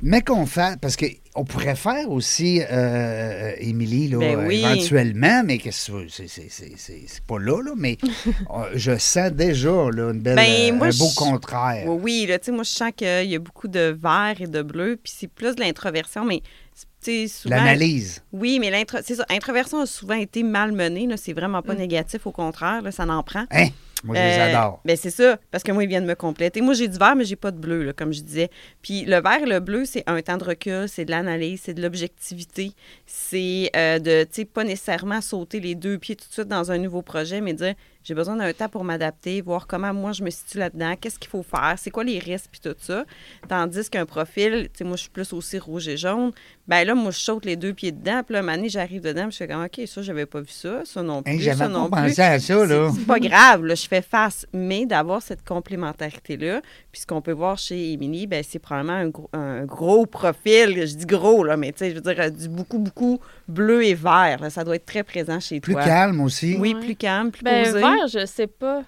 mais 0.00 0.22
qu'on 0.22 0.46
fait, 0.46 0.78
parce 0.80 0.96
qu'on 0.96 1.44
pourrait 1.44 1.74
faire 1.74 2.08
aussi, 2.10 2.60
euh, 2.70 3.52
Émilie, 3.58 4.08
là, 4.08 4.18
Ben 4.18 4.38
euh, 4.38 4.46
oui. 4.46 4.64
éventuellement, 4.64 5.42
mais 5.44 5.58
que 5.58 5.70
c'est, 5.72 5.92
c'est, 6.08 6.28
c'est, 6.28 6.48
c'est- 6.50 6.74
c'est- 6.76 7.02
c'est 7.06 7.24
pas 7.24 7.38
là, 7.38 7.60
là, 7.62 7.72
mais 7.76 7.98
euh, 8.50 8.70
je 8.74 8.96
sens 8.96 9.32
déjà 9.32 9.68
là, 9.90 10.12
une 10.12 10.20
belle, 10.20 10.36
Ben, 10.36 10.72
euh, 10.72 10.76
moi, 10.76 10.86
un 10.86 10.90
beau 10.90 11.08
je- 11.10 11.14
contraire. 11.16 11.84
Oui, 11.88 11.98
oui, 12.02 12.26
là, 12.28 12.38
tu 12.38 12.46
sais, 12.46 12.52
moi, 12.52 12.62
je 12.62 12.70
sens 12.70 12.92
qu'il 12.96 13.24
y 13.28 13.34
a 13.34 13.38
beaucoup 13.40 13.66
de 13.68 13.96
vert 14.00 14.36
et 14.40 14.46
de 14.46 14.62
bleu, 14.62 14.98
puis 15.02 15.12
c'est 15.16 15.28
plus 15.28 15.56
de 15.56 15.60
l'introversion, 15.60 16.24
mais, 16.24 16.42
sais, 16.74 16.86
souvent... 17.28 17.56
L'analyse. 17.56 18.22
Oui, 18.32 18.58
mais 18.60 18.70
l'intro... 18.70 18.98
c'est 19.04 19.14
ça. 19.16 19.24
L'introversion 19.30 19.80
a 19.80 19.86
souvent 19.86 20.14
été 20.16 20.42
malmenée, 20.42 21.06
là. 21.06 21.16
C'est 21.16 21.32
vraiment 21.32 21.58
Mm. 21.60 21.62
pas 21.62 21.74
négatif, 21.74 22.26
au 22.26 22.32
contraire, 22.32 22.82
là, 22.82 22.90
ça 22.92 23.04
en 23.04 23.22
prend. 23.22 23.44
Hein? 23.50 23.68
Moi, 24.04 24.16
je 24.16 24.20
les 24.20 24.28
Euh, 24.28 24.56
adore. 24.56 24.80
Ben 24.84 24.96
c'est 24.96 25.10
ça, 25.10 25.38
parce 25.50 25.62
que 25.64 25.72
moi, 25.72 25.82
ils 25.84 25.88
viennent 25.88 26.06
me 26.06 26.14
compléter. 26.14 26.60
Moi, 26.60 26.74
j'ai 26.74 26.88
du 26.88 26.98
vert, 26.98 27.16
mais 27.16 27.24
j'ai 27.24 27.36
pas 27.36 27.50
de 27.50 27.58
bleu, 27.58 27.82
là, 27.82 27.92
comme 27.92 28.12
je 28.12 28.20
disais. 28.22 28.50
Puis 28.82 29.04
le 29.04 29.20
vert 29.20 29.40
et 29.42 29.46
le 29.48 29.60
bleu, 29.60 29.84
c'est 29.84 30.04
un 30.06 30.20
temps 30.22 30.36
de 30.36 30.44
recul, 30.44 30.88
c'est 30.88 31.04
de 31.04 31.10
l'analyse, 31.10 31.62
c'est 31.64 31.74
de 31.74 31.82
l'objectivité. 31.82 32.72
C'est 33.06 33.70
euh, 33.76 33.98
de, 33.98 34.24
tu 34.24 34.28
sais, 34.32 34.44
pas 34.44 34.64
nécessairement 34.64 35.20
sauter 35.20 35.60
les 35.60 35.74
deux 35.74 35.98
pieds 35.98 36.16
tout 36.16 36.28
de 36.28 36.32
suite 36.32 36.48
dans 36.48 36.70
un 36.70 36.78
nouveau 36.78 37.02
projet, 37.02 37.40
mais 37.40 37.54
dire, 37.54 37.74
j'ai 38.04 38.14
besoin 38.14 38.36
d'un 38.36 38.52
temps 38.52 38.68
pour 38.68 38.84
m'adapter, 38.84 39.40
voir 39.42 39.66
comment 39.66 39.92
moi 39.92 40.12
je 40.12 40.22
me 40.22 40.30
situe 40.30 40.56
là-dedans, 40.58 40.94
qu'est-ce 40.98 41.18
qu'il 41.18 41.28
faut 41.28 41.42
faire, 41.42 41.74
c'est 41.76 41.90
quoi 41.90 42.04
les 42.04 42.18
risques, 42.18 42.46
puis 42.50 42.60
tout 42.60 42.74
ça. 42.78 43.04
Tandis 43.48 43.90
qu'un 43.90 44.06
profil, 44.06 44.68
tu 44.72 44.78
sais, 44.78 44.84
moi, 44.84 44.96
je 44.96 45.02
suis 45.02 45.10
plus 45.10 45.32
aussi 45.32 45.58
rouge 45.58 45.88
et 45.88 45.96
jaune. 45.96 46.30
Ben 46.66 46.84
là, 46.86 46.94
moi, 46.94 47.10
je 47.10 47.18
saute 47.18 47.44
les 47.44 47.56
deux 47.56 47.74
pieds 47.74 47.92
dedans, 47.92 48.22
puis 48.24 48.34
là, 48.34 48.40
année, 48.50 48.68
j'arrive 48.68 49.02
dedans, 49.02 49.24
puis 49.24 49.32
je 49.32 49.36
fais 49.38 49.48
comme, 49.48 49.64
OK, 49.64 49.80
ça, 49.86 50.02
j'avais 50.02 50.26
pas 50.26 50.40
vu 50.40 50.50
ça, 50.50 50.82
ça 50.84 51.02
non 51.02 51.22
plus, 51.22 51.38
J'avais 51.40 51.56
ça 51.56 51.64
pas 51.64 51.70
non 51.70 51.90
pensé 51.90 52.14
plus. 52.14 52.20
à 52.22 52.38
ça, 52.38 52.66
là. 52.66 52.90
C'est 52.94 53.06
pas 53.06 53.18
grave, 53.20 53.64
là, 53.64 53.74
je 53.74 53.86
fais 53.88 54.02
face, 54.02 54.46
mais 54.52 54.86
d'avoir 54.86 55.22
cette 55.22 55.44
complémentarité-là, 55.44 56.60
puis 56.92 57.00
ce 57.00 57.06
qu'on 57.06 57.20
peut 57.22 57.32
voir 57.32 57.58
chez 57.58 57.92
Émilie, 57.92 58.26
ben, 58.26 58.44
c'est 58.46 58.58
probablement 58.58 58.92
un 58.94 59.08
gros, 59.08 59.30
un 59.32 59.64
gros 59.64 60.06
profil, 60.06 60.86
je 60.86 60.94
dis 60.94 61.06
gros, 61.06 61.42
là, 61.44 61.56
mais 61.56 61.72
tu 61.72 61.78
sais, 61.78 61.90
je 61.90 61.94
veux 61.96 62.00
dire, 62.00 62.14
euh, 62.18 62.30
du 62.30 62.48
beaucoup, 62.48 62.78
beaucoup 62.78 63.18
bleu 63.48 63.84
et 63.84 63.94
vert, 63.94 64.38
là, 64.40 64.50
ça 64.50 64.64
doit 64.64 64.76
être 64.76 64.86
très 64.86 65.02
présent 65.02 65.40
chez 65.40 65.60
Plus 65.60 65.72
toi. 65.74 65.82
calme 65.84 66.20
aussi. 66.20 66.56
Oui, 66.58 66.74
Ouais. 66.74 66.80
plus 66.84 66.96
calme, 66.96 67.30
plus 67.30 67.42
Ben, 67.42 67.64
posé. 67.64 67.78
vert, 67.80 68.06
je 68.12 68.26
sais 68.26 68.46
pas. 68.46 68.82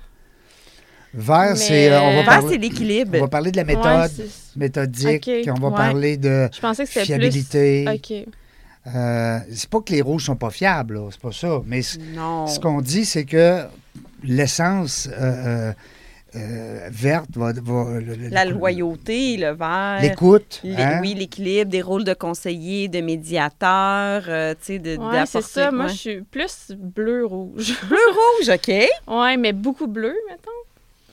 Vert, 1.12 1.50
Mais, 1.50 1.56
c'est. 1.56 1.92
euh, 1.92 2.00
on, 2.00 2.06
va 2.10 2.16
Vert, 2.16 2.24
parler, 2.26 2.48
c'est 2.50 2.58
l'équilibre. 2.58 3.10
on 3.16 3.20
va 3.22 3.28
parler 3.28 3.50
de 3.50 3.56
la 3.56 3.64
méthode 3.64 4.10
méthodique, 4.56 5.22
puis 5.22 5.50
on 5.50 5.54
va 5.54 5.68
ouais. 5.68 5.74
parler 5.74 6.16
de 6.16 6.48
je 6.54 6.60
pensais 6.60 6.84
que 6.84 6.88
c'était 6.90 7.06
fiabilité. 7.06 7.84
plus... 8.00 8.20
OK. 8.22 8.26
Euh, 8.94 9.38
c'est 9.52 9.68
pas 9.68 9.80
que 9.80 9.92
les 9.92 10.00
rouges 10.02 10.24
sont 10.24 10.36
pas 10.36 10.50
fiables, 10.50 10.98
c'est 11.10 11.20
pas 11.20 11.32
ça. 11.32 11.60
Mais 11.66 11.82
ce 11.82 12.58
qu'on 12.60 12.80
dit, 12.80 13.04
c'est 13.04 13.24
que 13.24 13.64
l'essence 14.22 15.08
euh, 15.12 15.12
euh, 15.12 15.72
euh, 16.36 16.88
verte 16.92 17.30
va. 17.36 17.52
va- 17.52 17.98
le- 18.00 18.14
le- 18.14 18.28
La 18.28 18.44
loyauté, 18.44 19.36
le 19.36 19.50
vert. 19.52 19.98
L'écoute. 20.00 20.60
l'é- 20.62 20.76
hein? 20.80 20.98
Oui, 21.02 21.14
l'équilibre, 21.14 21.70
des 21.70 21.82
rôles 21.82 22.04
de 22.04 22.14
conseiller, 22.14 22.88
de 22.88 23.00
médiateur, 23.00 24.24
euh, 24.28 24.54
tu 24.54 24.58
sais, 24.74 24.78
de, 24.78 24.96
Ouais, 24.96 25.26
c'est 25.26 25.42
ça. 25.42 25.70
Moi, 25.72 25.88
je 25.88 25.94
suis 25.96 26.20
plus 26.22 26.72
bleu-rouge. 26.76 27.74
Bleu-rouge, 27.88 28.48
OK. 28.54 28.68
ouais, 29.08 29.36
mais 29.36 29.52
beaucoup 29.52 29.86
bleu, 29.86 30.14
mettons. 30.28 30.50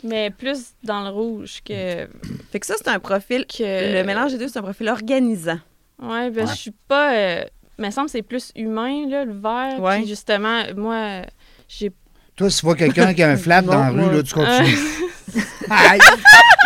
Mais 0.03 0.29
plus 0.29 0.73
dans 0.83 1.01
le 1.03 1.09
rouge 1.09 1.61
que... 1.65 2.05
Fait 2.51 2.59
que 2.59 2.65
ça, 2.67 2.75
c'est 2.77 2.87
un 2.87 2.99
profil... 2.99 3.45
que... 3.47 3.63
Le 3.99 4.03
mélange 4.03 4.33
des 4.33 4.37
deux, 4.37 4.47
c'est 4.47 4.59
un 4.59 4.63
profil 4.63 4.89
organisant. 4.89 5.59
Ouais, 5.99 6.29
ben 6.29 6.45
Ouais. 6.45 6.51
je 6.51 6.55
suis 6.55 6.73
pas... 6.87 7.15
Euh... 7.15 7.43
me 7.79 7.89
semble 7.89 8.05
que 8.05 8.11
c'est 8.11 8.21
plus 8.21 8.51
humain, 8.55 9.07
là, 9.09 9.25
le 9.25 9.33
vert. 9.33 9.81
Ouais. 9.81 9.97
Puis 9.97 10.07
justement, 10.07 10.61
moi, 10.75 11.23
j'ai... 11.67 11.91
Toi, 12.37 12.51
si 12.51 12.59
tu 12.59 12.65
vois 12.67 12.75
quelqu'un 12.75 13.15
qui 13.15 13.23
a 13.23 13.29
un 13.29 13.35
flap 13.35 13.65
dans 13.65 13.79
la 13.79 13.89
rue, 13.89 14.15
là, 14.15 14.21
tu 14.21 14.33
continues. 14.33 14.77
Aïe! 15.69 15.99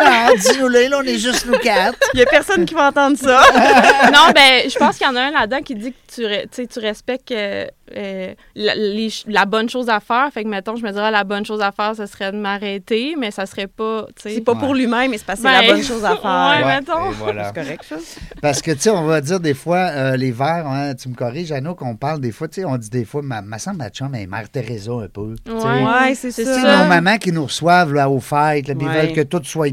Non, 0.03 0.35
dis-nous-les, 0.35 0.89
là, 0.89 0.97
on 0.99 1.03
est 1.03 1.17
juste 1.17 1.45
nous 1.45 1.57
quatre. 1.57 1.97
Il 2.13 2.19
y 2.19 2.23
a 2.23 2.25
personne 2.25 2.65
qui 2.65 2.73
va 2.73 2.89
entendre 2.89 3.17
ça. 3.17 3.41
non, 4.13 4.31
ben, 4.35 4.69
je 4.69 4.77
pense 4.77 4.97
qu'il 4.97 5.07
y 5.07 5.09
en 5.09 5.15
a 5.15 5.21
un 5.21 5.31
là-dedans 5.31 5.61
qui 5.61 5.75
dit 5.75 5.91
que 5.91 5.97
tu, 6.13 6.21
re- 6.23 6.41
tu 6.43 6.47
sais, 6.51 6.67
tu 6.67 6.79
respectes 6.79 7.31
euh, 7.31 7.65
euh, 7.95 8.33
la, 8.55 8.75
les 8.75 9.09
ch- 9.09 9.23
la 9.27 9.45
bonne 9.45 9.69
chose 9.69 9.89
à 9.89 9.99
faire. 9.99 10.29
Fait 10.33 10.43
que, 10.43 10.49
mettons, 10.49 10.75
je 10.75 10.83
me 10.83 10.91
dirais, 10.91 11.11
la 11.11 11.23
bonne 11.23 11.45
chose 11.45 11.61
à 11.61 11.71
faire, 11.71 11.95
ce 11.95 12.05
serait 12.05 12.31
de 12.31 12.37
m'arrêter, 12.37 13.15
mais 13.17 13.31
ça 13.31 13.45
serait 13.45 13.67
pas. 13.67 14.07
C'est 14.17 14.41
pas 14.41 14.53
Ouais. 14.53 14.59
pour 14.59 14.73
lui-même, 14.73 15.11
mais 15.11 15.17
c'est 15.17 15.25
parce 15.25 15.39
que 15.41 15.47
c'est 15.47 15.53
Ben, 15.53 15.67
la 15.67 15.73
bonne 15.73 15.83
chose 15.83 16.03
à 16.05 16.15
faire. 16.21 16.65
Ouais, 16.65 16.75
mettons. 16.79 17.11
et 17.11 17.13
voilà. 17.15 17.45
C'est 17.53 17.61
correct, 17.63 17.83
ça? 17.87 17.95
Parce 18.41 18.61
que, 18.61 18.71
tu 18.71 18.79
sais, 18.79 18.89
on 18.89 19.05
va 19.05 19.21
dire 19.21 19.39
des 19.39 19.53
fois, 19.53 19.77
euh, 19.91 20.15
les 20.17 20.31
verts, 20.31 20.67
hein, 20.67 20.93
tu 20.95 21.09
me 21.09 21.15
corriges, 21.15 21.51
Anna, 21.51 21.73
qu'on 21.73 21.95
parle 21.95 22.19
des 22.21 22.31
fois, 22.31 22.47
tu 22.47 22.61
sais, 22.61 22.65
on 22.65 22.77
dit 22.77 22.89
des 22.89 23.05
fois, 23.05 23.21
ma, 23.21 23.41
ma 23.41 23.57
semble 23.59 23.77
ma 23.77 23.89
chum 23.89 24.13
est 24.15 24.27
Mère 24.27 24.49
Teresa 24.49 24.91
un 24.91 25.07
peu. 25.07 25.35
tu 25.45 25.51
sais. 25.51 25.57
Ouais. 25.57 25.83
Ouais, 25.83 26.15
c'est 26.15 26.31
ça. 26.31 26.43
Tu 26.43 26.61
sais, 26.61 26.77
nos 26.83 26.85
mamans 26.87 27.17
qui 27.17 27.31
nous 27.31 27.45
reçoivent 27.45 27.93
là, 27.93 28.09
aux 28.09 28.19
fêtes, 28.19 28.67
là, 28.67 28.75
puis 28.75 28.85
ils 28.85 28.89
Ouais. 28.89 29.05
veulent 29.07 29.13
que 29.15 29.21
tout 29.21 29.41
soit. 29.43 29.69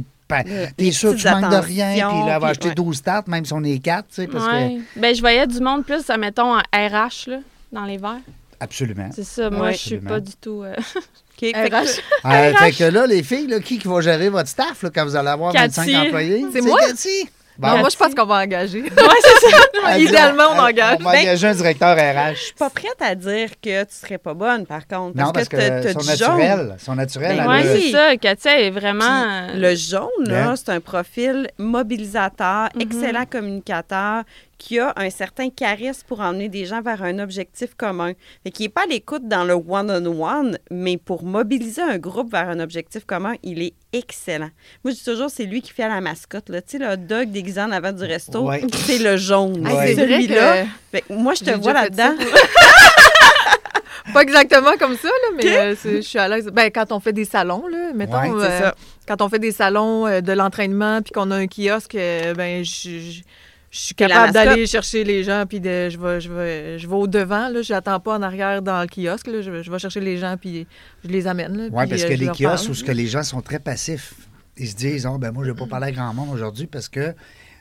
T'es 0.77 0.91
sûr 0.93 1.13
que 1.15 1.17
tu 1.21 1.29
manques 1.29 1.51
de 1.51 1.57
rien, 1.57 1.93
puis 1.93 2.01
là, 2.01 2.25
elle 2.27 2.33
va 2.33 2.39
puis- 2.41 2.51
acheter 2.51 2.69
ouais. 2.69 2.75
12 2.75 3.03
tartes, 3.03 3.29
même 3.29 3.45
si 3.45 3.53
on 3.53 3.63
est 3.65 3.79
4, 3.79 4.09
tu 4.09 4.15
sais, 4.15 4.27
parce 4.27 4.45
Ouais. 4.47 4.79
Ben, 4.97 5.15
je 5.15 5.21
voyais 5.21 5.47
du 5.47 5.61
monde 5.61 5.85
plus, 5.85 6.03
mettons, 6.19 6.55
en 6.57 6.61
RH, 6.73 7.29
là, 7.29 7.39
dans 7.73 7.85
les 7.85 7.97
verres. 7.97 8.17
que. 8.27 8.33
Absolument. 8.61 9.09
C'est 9.15 9.25
ça, 9.25 9.51
moi, 9.51 9.67
Ouais. 9.69 9.73
je 9.73 9.79
suis 9.79 9.99
pas 9.99 10.21
du 10.21 10.33
tout... 10.41 10.63
euh, 10.65 10.75
OK, 10.97 11.41
fait 11.41 11.53
que- 11.53 11.75
RH. 11.75 12.01
Euh, 12.25 12.55
fait 12.55 12.73
que 12.73 12.85
là, 12.85 13.07
les 13.07 13.23
filles, 13.23 13.47
là, 13.47 13.61
qui, 13.61 13.79
qui 13.79 13.87
va 13.89 14.01
gérer 14.01 14.29
votre 14.29 14.49
staff 14.49 14.83
là, 14.83 14.91
quand 14.93 15.05
vous 15.05 15.15
allez 15.17 15.29
avoir 15.29 15.53
Cathy. 15.53 15.77
25 15.93 16.07
employés? 16.07 16.45
C'est 16.53 16.61
moi? 16.63 16.81
Cathy? 16.81 17.29
Bon. 17.59 17.69
Non, 17.69 17.79
moi, 17.79 17.89
je 17.89 17.97
pense 17.97 18.15
qu'on 18.15 18.25
va 18.25 18.37
engager. 18.45 18.83
ouais, 18.83 18.91
c'est 18.91 19.51
ça. 19.51 19.99
Idéalement, 19.99 20.45
on 20.55 20.59
engage. 20.61 20.99
On 21.01 21.05
va 21.05 21.13
Ben, 21.13 21.23
engager 21.23 21.49
un 21.49 21.55
directeur 21.55 21.97
RH. 21.97 22.35
Je 22.37 22.41
suis 22.45 22.53
pas 22.55 22.71
prête 22.71 22.97
à 23.01 23.15
dire 23.17 23.49
que 23.61 23.83
tu 23.83 23.95
serais 23.95 24.19
pas 24.19 24.33
bonne, 24.35 24.65
par 24.65 24.87
contre. 24.87 25.17
Non, 25.17 25.33
parce 25.33 25.49
que, 25.49 25.57
t'as 25.57 25.93
son 25.93 25.99
naturel, 26.09 26.77
son 26.79 26.95
naturel, 26.95 27.37
Ben 27.37 27.49
oui. 27.49 27.63
c'est 27.65 27.91
ça. 27.91 28.17
Katia 28.17 28.61
est 28.61 28.71
vraiment... 28.71 29.49
Puis 29.51 29.59
le 29.61 29.75
jaune, 29.75 30.09
là, 30.27 30.51
Hein? 30.51 30.55
c'est 30.57 30.69
un 30.71 30.81
profil 30.81 31.49
mobilisateur, 31.59 32.69
Mhm. 32.77 32.81
excellent 32.81 33.25
communicateur, 33.29 34.23
qui 34.59 34.79
a 34.81 34.93
un 34.97 35.09
certain 35.09 35.51
charisme 35.51 36.03
pour 36.09 36.21
emmener 36.21 36.49
des 36.49 36.65
gens 36.67 36.83
vers 36.83 37.03
un 37.05 37.21
objectif 37.21 37.75
commun. 37.77 38.13
Fait 38.43 38.51
qu'il 38.51 38.65
n'est 38.67 38.71
pas 38.71 38.83
à 38.83 38.87
l'écoute 38.87 39.27
dans 39.29 39.45
le 39.45 39.55
one-on-one, 39.55 40.59
mais 40.71 40.97
pour 40.97 41.23
mobiliser 41.23 41.81
un 41.83 41.97
groupe 41.99 42.33
vers 42.33 42.49
un 42.49 42.59
objectif 42.59 43.05
commun, 43.05 43.35
il 43.45 43.63
est 43.63 43.75
excellent. 43.93 44.51
Moi, 44.85 44.93
je 44.93 44.97
dis 44.99 45.05
toujours, 45.05 45.31
c'est 45.31 45.45
lui 45.45 45.63
qui 45.63 45.73
fait 45.73 45.87
la 45.89 46.01
mascotte. 46.01 46.49
Là. 46.49 46.61
Tu 46.61 46.79
sais, 46.79 46.85
le 46.85 46.97
dog 46.97 47.31
déguisé 47.31 47.61
en 47.61 47.71
avant 47.71 47.93
du 47.93 48.03
resto, 48.03 48.41
Ouais. 48.49 48.63
c'est 48.75 48.99
le 48.99 49.17
jaune. 49.17 49.65
Hey, 49.67 49.77
Ouais. 49.77 49.95
Celui-là. 49.95 50.65
que- 50.65 50.69
Fait 50.91 51.01
que 51.03 51.13
moi, 51.13 51.35
je 51.35 51.45
te 51.45 51.51
vois 51.53 51.73
là-dedans. 51.73 52.15
Pas 54.13 54.23
exactement 54.23 54.77
comme 54.79 54.97
ça, 54.97 55.09
là, 55.09 55.37
mais 55.37 55.57
euh, 55.59 55.75
je 55.85 56.01
suis 56.01 56.19
à 56.19 56.29
l'aise. 56.29 56.47
Ben, 56.51 56.71
quand 56.71 56.93
on 56.93 57.01
fait 57.01 57.13
des 57.13 57.27
salons, 57.27 57.67
là, 57.69 57.93
mettons, 57.95 58.19
Ouais, 58.39 58.45
euh, 58.47 58.59
ça. 58.61 58.75
quand 59.07 59.21
on 59.21 59.29
fait 59.29 59.39
des 59.39 59.53
salons 59.53 60.07
euh, 60.07 60.21
de 60.23 60.33
l'entraînement, 60.33 61.03
puis 61.03 61.13
qu'on 61.13 61.31
a 61.31 61.37
un 61.37 61.47
kiosque, 61.47 61.93
ben, 61.95 62.65
je, 62.65 63.21
je- 63.71 63.79
je 63.79 63.83
suis 63.85 63.95
capable 63.95 64.33
d'aller 64.33 64.67
chercher 64.67 65.05
les 65.05 65.23
gens, 65.25 65.45
puis 65.47 65.61
de, 65.61 65.89
je 65.91 65.99
vais, 65.99 66.21
je 66.21 66.33
vais, 66.33 66.79
je 66.79 66.87
vais 66.89 66.95
au 66.95 67.07
devant, 67.07 67.49
là, 67.49 67.63
j'attends 67.63 68.01
pas 68.01 68.17
en 68.19 68.23
arrière 68.23 68.63
dans 68.63 68.81
le 68.81 68.87
kiosque, 68.87 69.27
là, 69.27 69.43
je, 69.43 69.51
vais- 69.51 69.63
je 69.63 69.71
vais 69.71 69.79
chercher 69.79 70.01
les 70.01 70.17
gens, 70.19 70.37
puis 70.41 70.67
je 71.05 71.09
les 71.09 71.27
amène. 71.27 71.57
là, 71.57 71.65
Oui, 71.71 71.87
parce 71.89 72.03
euh, 72.03 72.09
que 72.09 72.15
je 72.15 72.21
les 72.21 72.27
kiosques 72.29 72.43
parle. 72.43 72.71
où 72.71 72.75
ce 72.75 72.85
que 72.85 72.93
les 72.93 73.07
gens 73.07 73.23
sont 73.23 73.41
très 73.43 73.59
passifs, 73.59 74.15
ils 74.57 74.69
se 74.69 74.75
disent 74.77 75.07
oh, 75.07 75.19
ben 75.19 75.31
moi, 75.33 75.45
je 75.45 75.51
ne 75.51 75.55
vais 75.55 75.59
pas 75.61 75.67
parler 75.67 75.87
à 75.89 75.93
grand 75.93 76.13
monde 76.15 76.31
aujourd'hui 76.33 76.67
parce 76.67 76.89
que 76.89 77.15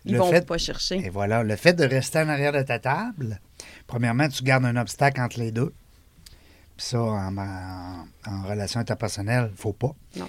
Ils 0.05 0.13
le 0.13 0.19
vont 0.19 0.31
fait, 0.31 0.45
pas 0.47 0.57
chercher. 0.57 0.95
et 1.05 1.09
voilà, 1.09 1.43
le 1.43 1.55
fait 1.55 1.73
de 1.73 1.83
rester 1.83 2.19
en 2.19 2.29
arrière 2.29 2.53
de 2.53 2.61
ta 2.61 2.79
table, 2.79 3.39
premièrement, 3.85 4.27
tu 4.29 4.43
gardes 4.43 4.65
un 4.65 4.77
obstacle 4.77 5.19
entre 5.21 5.39
les 5.39 5.51
deux. 5.51 5.73
Puis 6.77 6.85
ça, 6.85 7.01
en, 7.01 7.35
en- 7.37 8.05
en 8.27 8.43
relation 8.47 8.79
interpersonnelle, 8.79 9.49
il 9.51 9.57
faut 9.59 9.73
pas. 9.73 9.95
Non. 10.15 10.27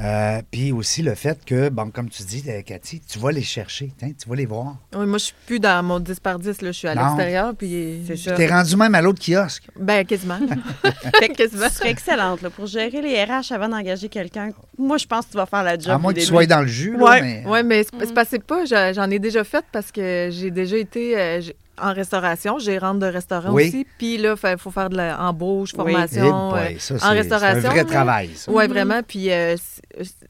Euh, 0.00 0.42
puis 0.50 0.70
aussi 0.70 1.02
le 1.02 1.14
fait 1.16 1.44
que, 1.44 1.68
bon, 1.70 1.90
comme 1.90 2.08
tu 2.08 2.22
dis, 2.22 2.44
euh, 2.48 2.62
Cathy, 2.62 3.00
tu 3.00 3.18
vas 3.18 3.32
les 3.32 3.42
chercher, 3.42 3.90
hein, 4.02 4.10
tu 4.20 4.28
vas 4.28 4.36
les 4.36 4.46
voir. 4.46 4.76
Oui, 4.94 5.06
moi, 5.06 5.18
je 5.18 5.24
suis 5.24 5.34
plus 5.46 5.58
dans 5.58 5.82
mon 5.82 5.98
10 5.98 6.20
par 6.20 6.38
10, 6.38 6.62
là, 6.62 6.68
je 6.70 6.78
suis 6.78 6.86
à 6.88 6.94
l'extérieur, 6.94 7.52
puis... 7.56 8.02
C'est 8.06 8.16
ça. 8.16 8.34
Tu 8.36 8.42
es 8.42 8.46
rendu 8.46 8.76
même 8.76 8.94
à 8.94 9.02
l'autre 9.02 9.20
kiosque. 9.20 9.64
Ben, 9.78 10.04
quasiment. 10.06 10.38
Fait 11.18 11.28
que 11.30 11.48
tu 11.48 11.56
serais 11.74 11.90
excellente 11.90 12.42
là, 12.42 12.50
pour 12.50 12.66
gérer 12.66 13.02
les 13.02 13.24
RH 13.24 13.50
avant 13.52 13.68
d'engager 13.68 14.08
quelqu'un. 14.08 14.50
Moi, 14.78 14.98
je 14.98 15.06
pense 15.06 15.26
que 15.26 15.32
tu 15.32 15.36
vas 15.36 15.46
faire 15.46 15.64
la 15.64 15.76
job. 15.76 15.90
à 15.90 15.98
moins 15.98 16.12
que 16.14 16.20
tu 16.20 16.26
sois 16.26 16.46
dans 16.46 16.60
le 16.60 16.68
jus. 16.68 16.92
là, 16.96 17.02
Ouais, 17.04 17.20
mais- 17.20 17.44
ouais, 17.46 17.62
mais 17.64 17.82
c'est 17.84 18.24
c'est 18.30 18.42
pas, 18.44 18.64
je- 18.64 18.92
j'en 18.94 19.10
ai 19.10 19.18
déjà 19.18 19.42
fait 19.42 19.64
parce 19.72 19.90
que 19.90 20.28
j'ai 20.30 20.50
déjà 20.50 20.76
été 20.76 21.18
euh, 21.18 21.40
en 21.82 21.92
restauration, 21.92 22.58
gérante 22.58 22.98
de 22.98 23.06
restaurant 23.06 23.50
Oui. 23.52 23.68
aussi. 23.68 23.86
Puis 23.98 24.18
là, 24.18 24.34
il 24.44 24.58
faut 24.58 24.70
faire 24.70 24.90
de 24.90 24.96
l'embauche, 24.96 25.70
Oui. 25.72 25.76
Formation. 25.92 26.50
boy, 26.50 26.58
euh, 26.60 26.78
ça, 26.78 26.94
en 26.94 26.98
c'est- 26.98 26.98
c'est 26.98 27.04
un 27.04 27.10
restauration, 27.10 27.70
vrai 27.70 27.84
travail, 27.84 28.30
ça. 28.34 28.50
ouais, 28.50 28.66
vraiment. 28.66 29.00
Puis 29.06 29.30
euh, 29.32 29.56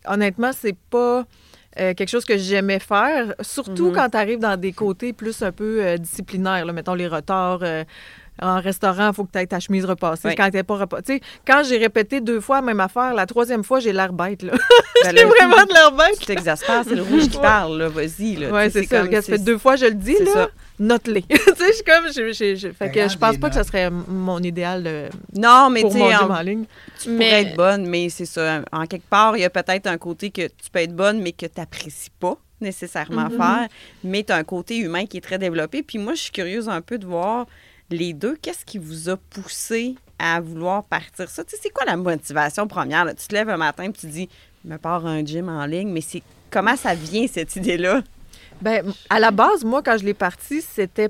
honnêtement, 0.06 0.50
c'est 0.58 0.76
pas 0.90 1.24
euh, 1.78 1.94
quelque 1.94 2.08
chose 2.08 2.24
que 2.24 2.36
j'aimais 2.36 2.80
faire, 2.80 3.34
surtout 3.40 3.88
Mhm. 3.90 3.94
quand 3.94 4.08
tu 4.10 4.16
arrives 4.16 4.38
dans 4.40 4.56
des 4.58 4.72
côtés 4.72 5.12
plus 5.12 5.42
un 5.42 5.52
peu 5.52 5.78
euh, 5.80 5.96
disciplinaires, 5.96 6.64
là, 6.64 6.72
mettons 6.72 6.94
les 6.94 7.06
retards. 7.06 7.60
euh, 7.62 7.84
en 8.40 8.60
restaurant, 8.60 9.08
il 9.08 9.14
faut 9.14 9.24
que 9.24 9.32
tu 9.32 9.38
aies 9.40 9.46
ta 9.48 9.58
chemise 9.58 9.84
repassée. 9.84 10.28
Oui. 10.28 10.34
Quand 10.36 10.48
t'es 10.48 10.62
pas 10.62 10.76
repassée. 10.76 11.20
Quand 11.44 11.62
j'ai 11.68 11.76
répété 11.76 12.20
deux 12.20 12.40
fois 12.40 12.56
la 12.56 12.62
même 12.62 12.78
affaire, 12.78 13.12
la 13.12 13.26
troisième 13.26 13.64
fois, 13.64 13.80
j'ai 13.80 13.92
l'air 13.92 14.12
bête. 14.12 14.42
Là. 14.44 14.52
Ben 14.52 14.58
j'ai 15.10 15.24
là, 15.24 15.26
vraiment 15.26 15.64
de 15.64 15.72
l'air 15.72 15.90
bête. 15.90 16.18
Tu 16.20 16.26
t'exaspères, 16.26 16.84
c'est 16.88 16.94
le 16.94 17.02
rouge 17.02 17.28
qui 17.28 17.38
parle, 17.38 17.76
là, 17.78 17.88
vas-y. 17.88 18.36
Là. 18.36 18.50
Ouais, 18.50 18.66
Tu 18.66 18.74
sais, 18.74 18.80
c'est 18.82 18.86
ça. 18.96 19.02
comme- 19.02 19.12
ça 19.12 19.22
fait 19.22 19.38
deux 19.38 19.58
fois 19.58 19.74
que 19.74 19.80
je 19.80 19.86
le 19.86 19.94
dis, 19.94 20.14
c'est 20.18 20.24
là. 20.24 20.32
ça. 20.32 20.48
Note-les. 20.80 21.22
tu 21.28 21.36
sais, 21.36 21.44
je 21.68 21.72
suis 21.72 21.84
comme. 21.84 22.06
je- 22.12 22.32
je- 22.32 22.54
je- 22.56 22.72
fait 22.72 22.90
que 22.90 23.08
je 23.08 23.16
pense 23.18 23.36
pas 23.38 23.48
que 23.48 23.54
ça 23.54 23.60
notes. 23.60 23.66
serait 23.68 23.90
mon 23.90 24.38
idéal 24.42 25.10
Non, 25.34 25.70
mais 25.70 25.80
pour 25.82 25.92
tu 25.92 25.98
mon 25.98 26.12
en- 26.14 26.30
en 26.30 26.40
ligne. 26.40 26.64
tu 27.00 27.10
pourrais 27.10 27.42
être 27.42 27.56
bonne, 27.56 27.86
mais 27.86 28.08
c'est 28.10 28.26
ça. 28.26 28.62
En 28.72 28.86
quelque 28.86 29.08
part, 29.08 29.36
il 29.36 29.40
y 29.40 29.44
a 29.44 29.50
peut-être 29.50 29.86
un 29.86 29.98
côté 29.98 30.30
que 30.30 30.42
tu 30.46 30.70
peux 30.72 30.78
être 30.80 30.94
bonne, 30.94 31.20
mais 31.20 31.32
que 31.32 31.46
tu 31.46 31.52
n'apprécies 31.58 32.10
pas 32.20 32.36
nécessairement 32.60 33.28
Mhm. 33.28 33.36
faire. 33.36 33.68
Mais 34.04 34.22
tu 34.24 34.32
as 34.32 34.36
un 34.36 34.44
côté 34.44 34.76
humain 34.78 35.06
qui 35.06 35.16
est 35.18 35.20
très 35.20 35.38
développé. 35.38 35.82
Puis 35.82 35.98
moi, 35.98 36.14
je 36.14 36.22
suis 36.22 36.32
curieuse 36.32 36.68
un 36.68 36.80
peu 36.80 36.98
de 36.98 37.06
voir 37.06 37.46
les 37.90 38.12
deux. 38.12 38.36
Qu'est-ce 38.40 38.64
qui 38.64 38.78
vous 38.78 39.08
a 39.08 39.16
poussé 39.16 39.94
à 40.18 40.40
vouloir 40.40 40.84
partir 40.84 41.28
ça? 41.30 41.44
Tu 41.44 41.50
sais, 41.56 41.60
c'est 41.62 41.70
quoi 41.70 41.84
la 41.86 41.96
motivation 41.96 42.66
première? 42.66 43.04
là? 43.04 43.14
Tu 43.14 43.26
te 43.28 43.34
lèves 43.34 43.48
un 43.48 43.56
matin 43.56 43.84
et 43.84 43.92
tu 43.92 44.02
te 44.02 44.06
dis, 44.06 44.28
je 44.64 44.70
me 44.70 44.76
pars 44.78 45.06
un 45.06 45.24
gym 45.24 45.48
en 45.48 45.64
ligne, 45.66 45.88
mais 45.90 46.00
c'est 46.00 46.22
comment 46.50 46.76
ça 46.76 46.94
vient, 46.94 47.26
cette 47.26 47.54
idée-là? 47.56 48.02
Ben, 48.60 48.92
à 49.10 49.20
la 49.20 49.30
base, 49.30 49.64
moi, 49.64 49.82
quand 49.84 49.96
je 49.98 50.04
l'ai 50.04 50.14
parti, 50.14 50.62
c'était. 50.62 51.08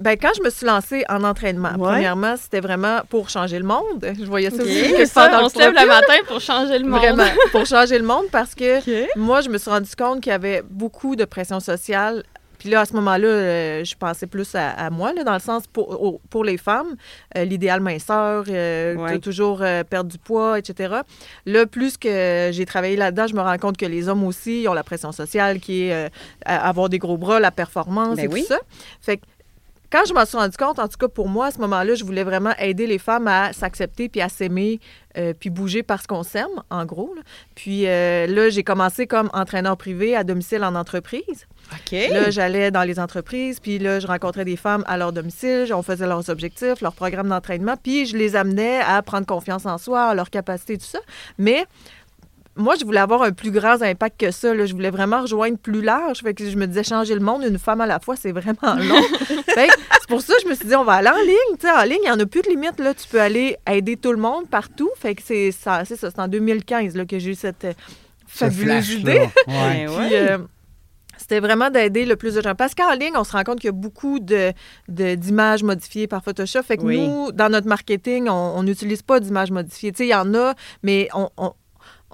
Ben, 0.00 0.16
quand 0.20 0.30
je 0.36 0.42
me 0.42 0.48
suis 0.48 0.64
lancée 0.66 1.04
en 1.10 1.22
entraînement, 1.22 1.68
Ouais. 1.76 1.92
premièrement, 1.92 2.34
c'était 2.38 2.60
vraiment 2.60 3.00
pour 3.10 3.28
changer 3.28 3.58
le 3.58 3.64
monde. 3.64 4.14
Je 4.18 4.24
voyais 4.24 4.48
ça 4.50 4.56
Ok. 4.56 4.62
aussi. 4.62 5.06
Ça, 5.06 5.30
on 5.38 5.44
le 5.44 5.48
se 5.50 5.58
lève 5.58 5.72
le 5.72 5.86
matin 5.86 6.14
pour 6.26 6.40
changer 6.40 6.78
le 6.78 6.86
monde. 6.86 6.98
Vraiment, 6.98 7.24
pour 7.52 7.66
changer 7.66 7.98
le 7.98 8.04
monde 8.04 8.24
parce 8.32 8.54
que 8.54 8.80
moi, 9.18 9.42
je 9.42 9.50
me 9.50 9.58
suis 9.58 9.68
rendu 9.70 9.90
compte 9.96 10.22
qu'il 10.22 10.30
y 10.30 10.34
avait 10.34 10.62
beaucoup 10.68 11.14
de 11.14 11.26
pression 11.26 11.60
sociale. 11.60 12.22
Puis 12.62 12.70
là, 12.70 12.82
à 12.82 12.84
ce 12.84 12.92
moment-là, 12.92 13.26
euh, 13.26 13.84
je 13.84 13.96
pensais 13.96 14.28
plus 14.28 14.54
à, 14.54 14.70
à 14.70 14.88
moi, 14.88 15.12
là, 15.12 15.24
dans 15.24 15.32
le 15.32 15.40
sens 15.40 15.64
pour, 15.66 16.00
au- 16.00 16.20
pour 16.30 16.44
les 16.44 16.56
femmes, 16.56 16.94
euh, 17.36 17.42
l'idéal 17.44 17.80
minceur, 17.80 18.44
euh, 18.48 18.94
Ouais. 18.94 19.18
toujours 19.18 19.62
euh, 19.62 19.82
perdre 19.82 20.08
du 20.08 20.16
poids, 20.18 20.60
etc. 20.60 20.94
Là, 21.44 21.66
plus 21.66 21.96
que 21.96 22.50
j'ai 22.52 22.64
travaillé 22.64 22.94
là-dedans, 22.94 23.26
je 23.26 23.34
me 23.34 23.40
rends 23.40 23.58
compte 23.58 23.76
que 23.76 23.86
les 23.86 24.08
hommes 24.08 24.22
aussi 24.22 24.62
ils 24.62 24.68
ont 24.68 24.74
la 24.74 24.84
pression 24.84 25.10
sociale 25.10 25.58
qui 25.58 25.86
est 25.88 25.92
euh, 25.92 26.08
avoir 26.46 26.88
des 26.88 27.00
gros 27.00 27.16
bras, 27.16 27.40
la 27.40 27.50
performance 27.50 28.14
Ben 28.14 28.26
et 28.26 28.28
oui. 28.32 28.42
tout 28.42 28.46
ça. 28.54 28.60
Fait 29.00 29.16
que 29.16 29.24
quand 29.90 30.04
je 30.08 30.14
m'en 30.14 30.24
suis 30.24 30.38
rendu 30.38 30.56
compte, 30.56 30.78
en 30.78 30.88
tout 30.88 30.96
cas 30.98 31.08
pour 31.08 31.28
moi, 31.28 31.46
à 31.46 31.50
ce 31.50 31.58
moment-là, 31.58 31.94
je 31.96 32.04
voulais 32.04 32.22
vraiment 32.24 32.54
aider 32.58 32.86
les 32.86 32.98
femmes 32.98 33.26
à 33.28 33.52
s'accepter 33.52 34.08
puis 34.08 34.22
à 34.22 34.28
s'aimer 34.30 34.80
euh, 35.16 35.34
puis 35.38 35.50
bouger 35.50 35.82
parce 35.82 36.06
qu'on 36.06 36.22
s'aime, 36.22 36.62
en 36.70 36.84
gros. 36.84 37.12
là. 37.14 37.22
Puis 37.54 37.86
euh, 37.86 38.26
là, 38.26 38.50
j'ai 38.50 38.62
commencé 38.62 39.06
comme 39.06 39.30
entraîneur 39.32 39.76
privé 39.76 40.16
à 40.16 40.24
domicile 40.24 40.64
en 40.64 40.74
entreprise. 40.74 41.46
OK. 41.72 41.92
Là, 42.10 42.30
j'allais 42.30 42.70
dans 42.70 42.82
les 42.82 42.98
entreprises, 42.98 43.60
puis 43.60 43.78
là, 43.78 44.00
je 44.00 44.06
rencontrais 44.06 44.44
des 44.44 44.56
femmes 44.56 44.84
à 44.86 44.96
leur 44.96 45.12
domicile, 45.12 45.72
on 45.72 45.82
faisait 45.82 46.06
leurs 46.06 46.28
objectifs, 46.28 46.80
leur 46.80 46.92
programme 46.92 47.28
d'entraînement, 47.28 47.76
puis 47.82 48.06
je 48.06 48.16
les 48.16 48.36
amenais 48.36 48.80
à 48.80 49.00
prendre 49.02 49.26
confiance 49.26 49.64
en 49.64 49.78
soi, 49.78 50.10
en 50.10 50.14
leur 50.14 50.30
capacité, 50.30 50.76
tout 50.76 50.84
ça. 50.84 50.98
Mais 51.38 51.64
moi, 52.56 52.74
je 52.78 52.84
voulais 52.84 53.00
avoir 53.00 53.22
un 53.22 53.32
plus 53.32 53.50
grand 53.50 53.80
impact 53.82 54.20
que 54.20 54.30
ça. 54.30 54.52
là. 54.54 54.66
Je 54.66 54.74
voulais 54.74 54.90
vraiment 54.90 55.22
rejoindre 55.22 55.56
plus 55.58 55.80
large. 55.82 56.18
Fait 56.20 56.34
que 56.34 56.48
je 56.48 56.56
me 56.56 56.66
disais, 56.66 56.84
changer 56.84 57.14
le 57.14 57.20
monde 57.20 57.42
une 57.44 57.58
femme 57.58 57.80
à 57.80 57.86
la 57.86 57.98
fois, 57.98 58.14
c'est 58.16 58.32
vraiment 58.32 58.74
long. 58.76 59.02
C'est 59.54 60.08
pour 60.08 60.20
ça 60.20 60.34
que 60.34 60.42
je 60.44 60.48
me 60.48 60.54
suis 60.54 60.66
dit, 60.66 60.74
on 60.76 60.84
va 60.84 60.94
aller 60.94 61.08
en 61.08 61.22
ligne. 61.22 61.72
En 61.78 61.82
ligne, 61.84 61.98
il 62.02 62.06
n'y 62.06 62.10
en 62.10 62.20
a 62.20 62.26
plus 62.26 62.42
de 62.42 62.48
limite. 62.48 62.78
Là. 62.78 62.92
Tu 62.94 63.08
peux 63.08 63.20
aller 63.20 63.56
aider 63.70 63.96
tout 63.96 64.12
le 64.12 64.18
monde 64.18 64.48
partout. 64.48 64.90
Fait 64.98 65.14
que 65.14 65.22
c'est 65.24 65.50
ça, 65.52 65.84
c'est 65.86 65.96
ça. 65.96 66.10
C'est 66.10 66.20
en 66.20 66.28
2015 66.28 66.94
là, 66.96 67.06
que 67.06 67.18
j'ai 67.18 67.30
eu 67.30 67.34
cette 67.34 67.64
euh, 67.64 67.72
fabuleuse 68.26 68.90
idée. 68.90 69.20
Ouais. 69.20 69.30
Ben 69.46 69.86
Puis, 69.88 70.14
euh, 70.14 70.38
c'était 71.18 71.40
vraiment 71.40 71.70
d'aider 71.70 72.04
le 72.04 72.16
plus 72.16 72.34
de 72.34 72.42
gens. 72.42 72.54
Parce 72.54 72.74
qu'en 72.74 72.92
ligne, 72.94 73.12
on 73.16 73.24
se 73.24 73.32
rend 73.32 73.44
compte 73.44 73.60
qu'il 73.60 73.68
y 73.68 73.70
a 73.70 73.72
beaucoup 73.72 74.18
de, 74.18 74.52
de- 74.88 75.14
d'images 75.14 75.62
modifiées 75.62 76.06
par 76.08 76.22
Photoshop. 76.24 76.62
Fait 76.64 76.76
que 76.76 76.82
Oui. 76.82 76.98
nous, 77.06 77.30
dans 77.32 77.48
notre 77.48 77.68
marketing, 77.68 78.28
on 78.28 78.52
on 78.56 78.62
n'utilise 78.64 79.02
pas 79.02 79.20
d'images 79.20 79.50
modifiées. 79.52 79.92
Tu 79.92 79.98
sais, 79.98 80.06
il 80.06 80.10
y 80.10 80.14
en 80.14 80.34
a, 80.34 80.54
mais 80.82 81.08
on... 81.14 81.30
on 81.38 81.52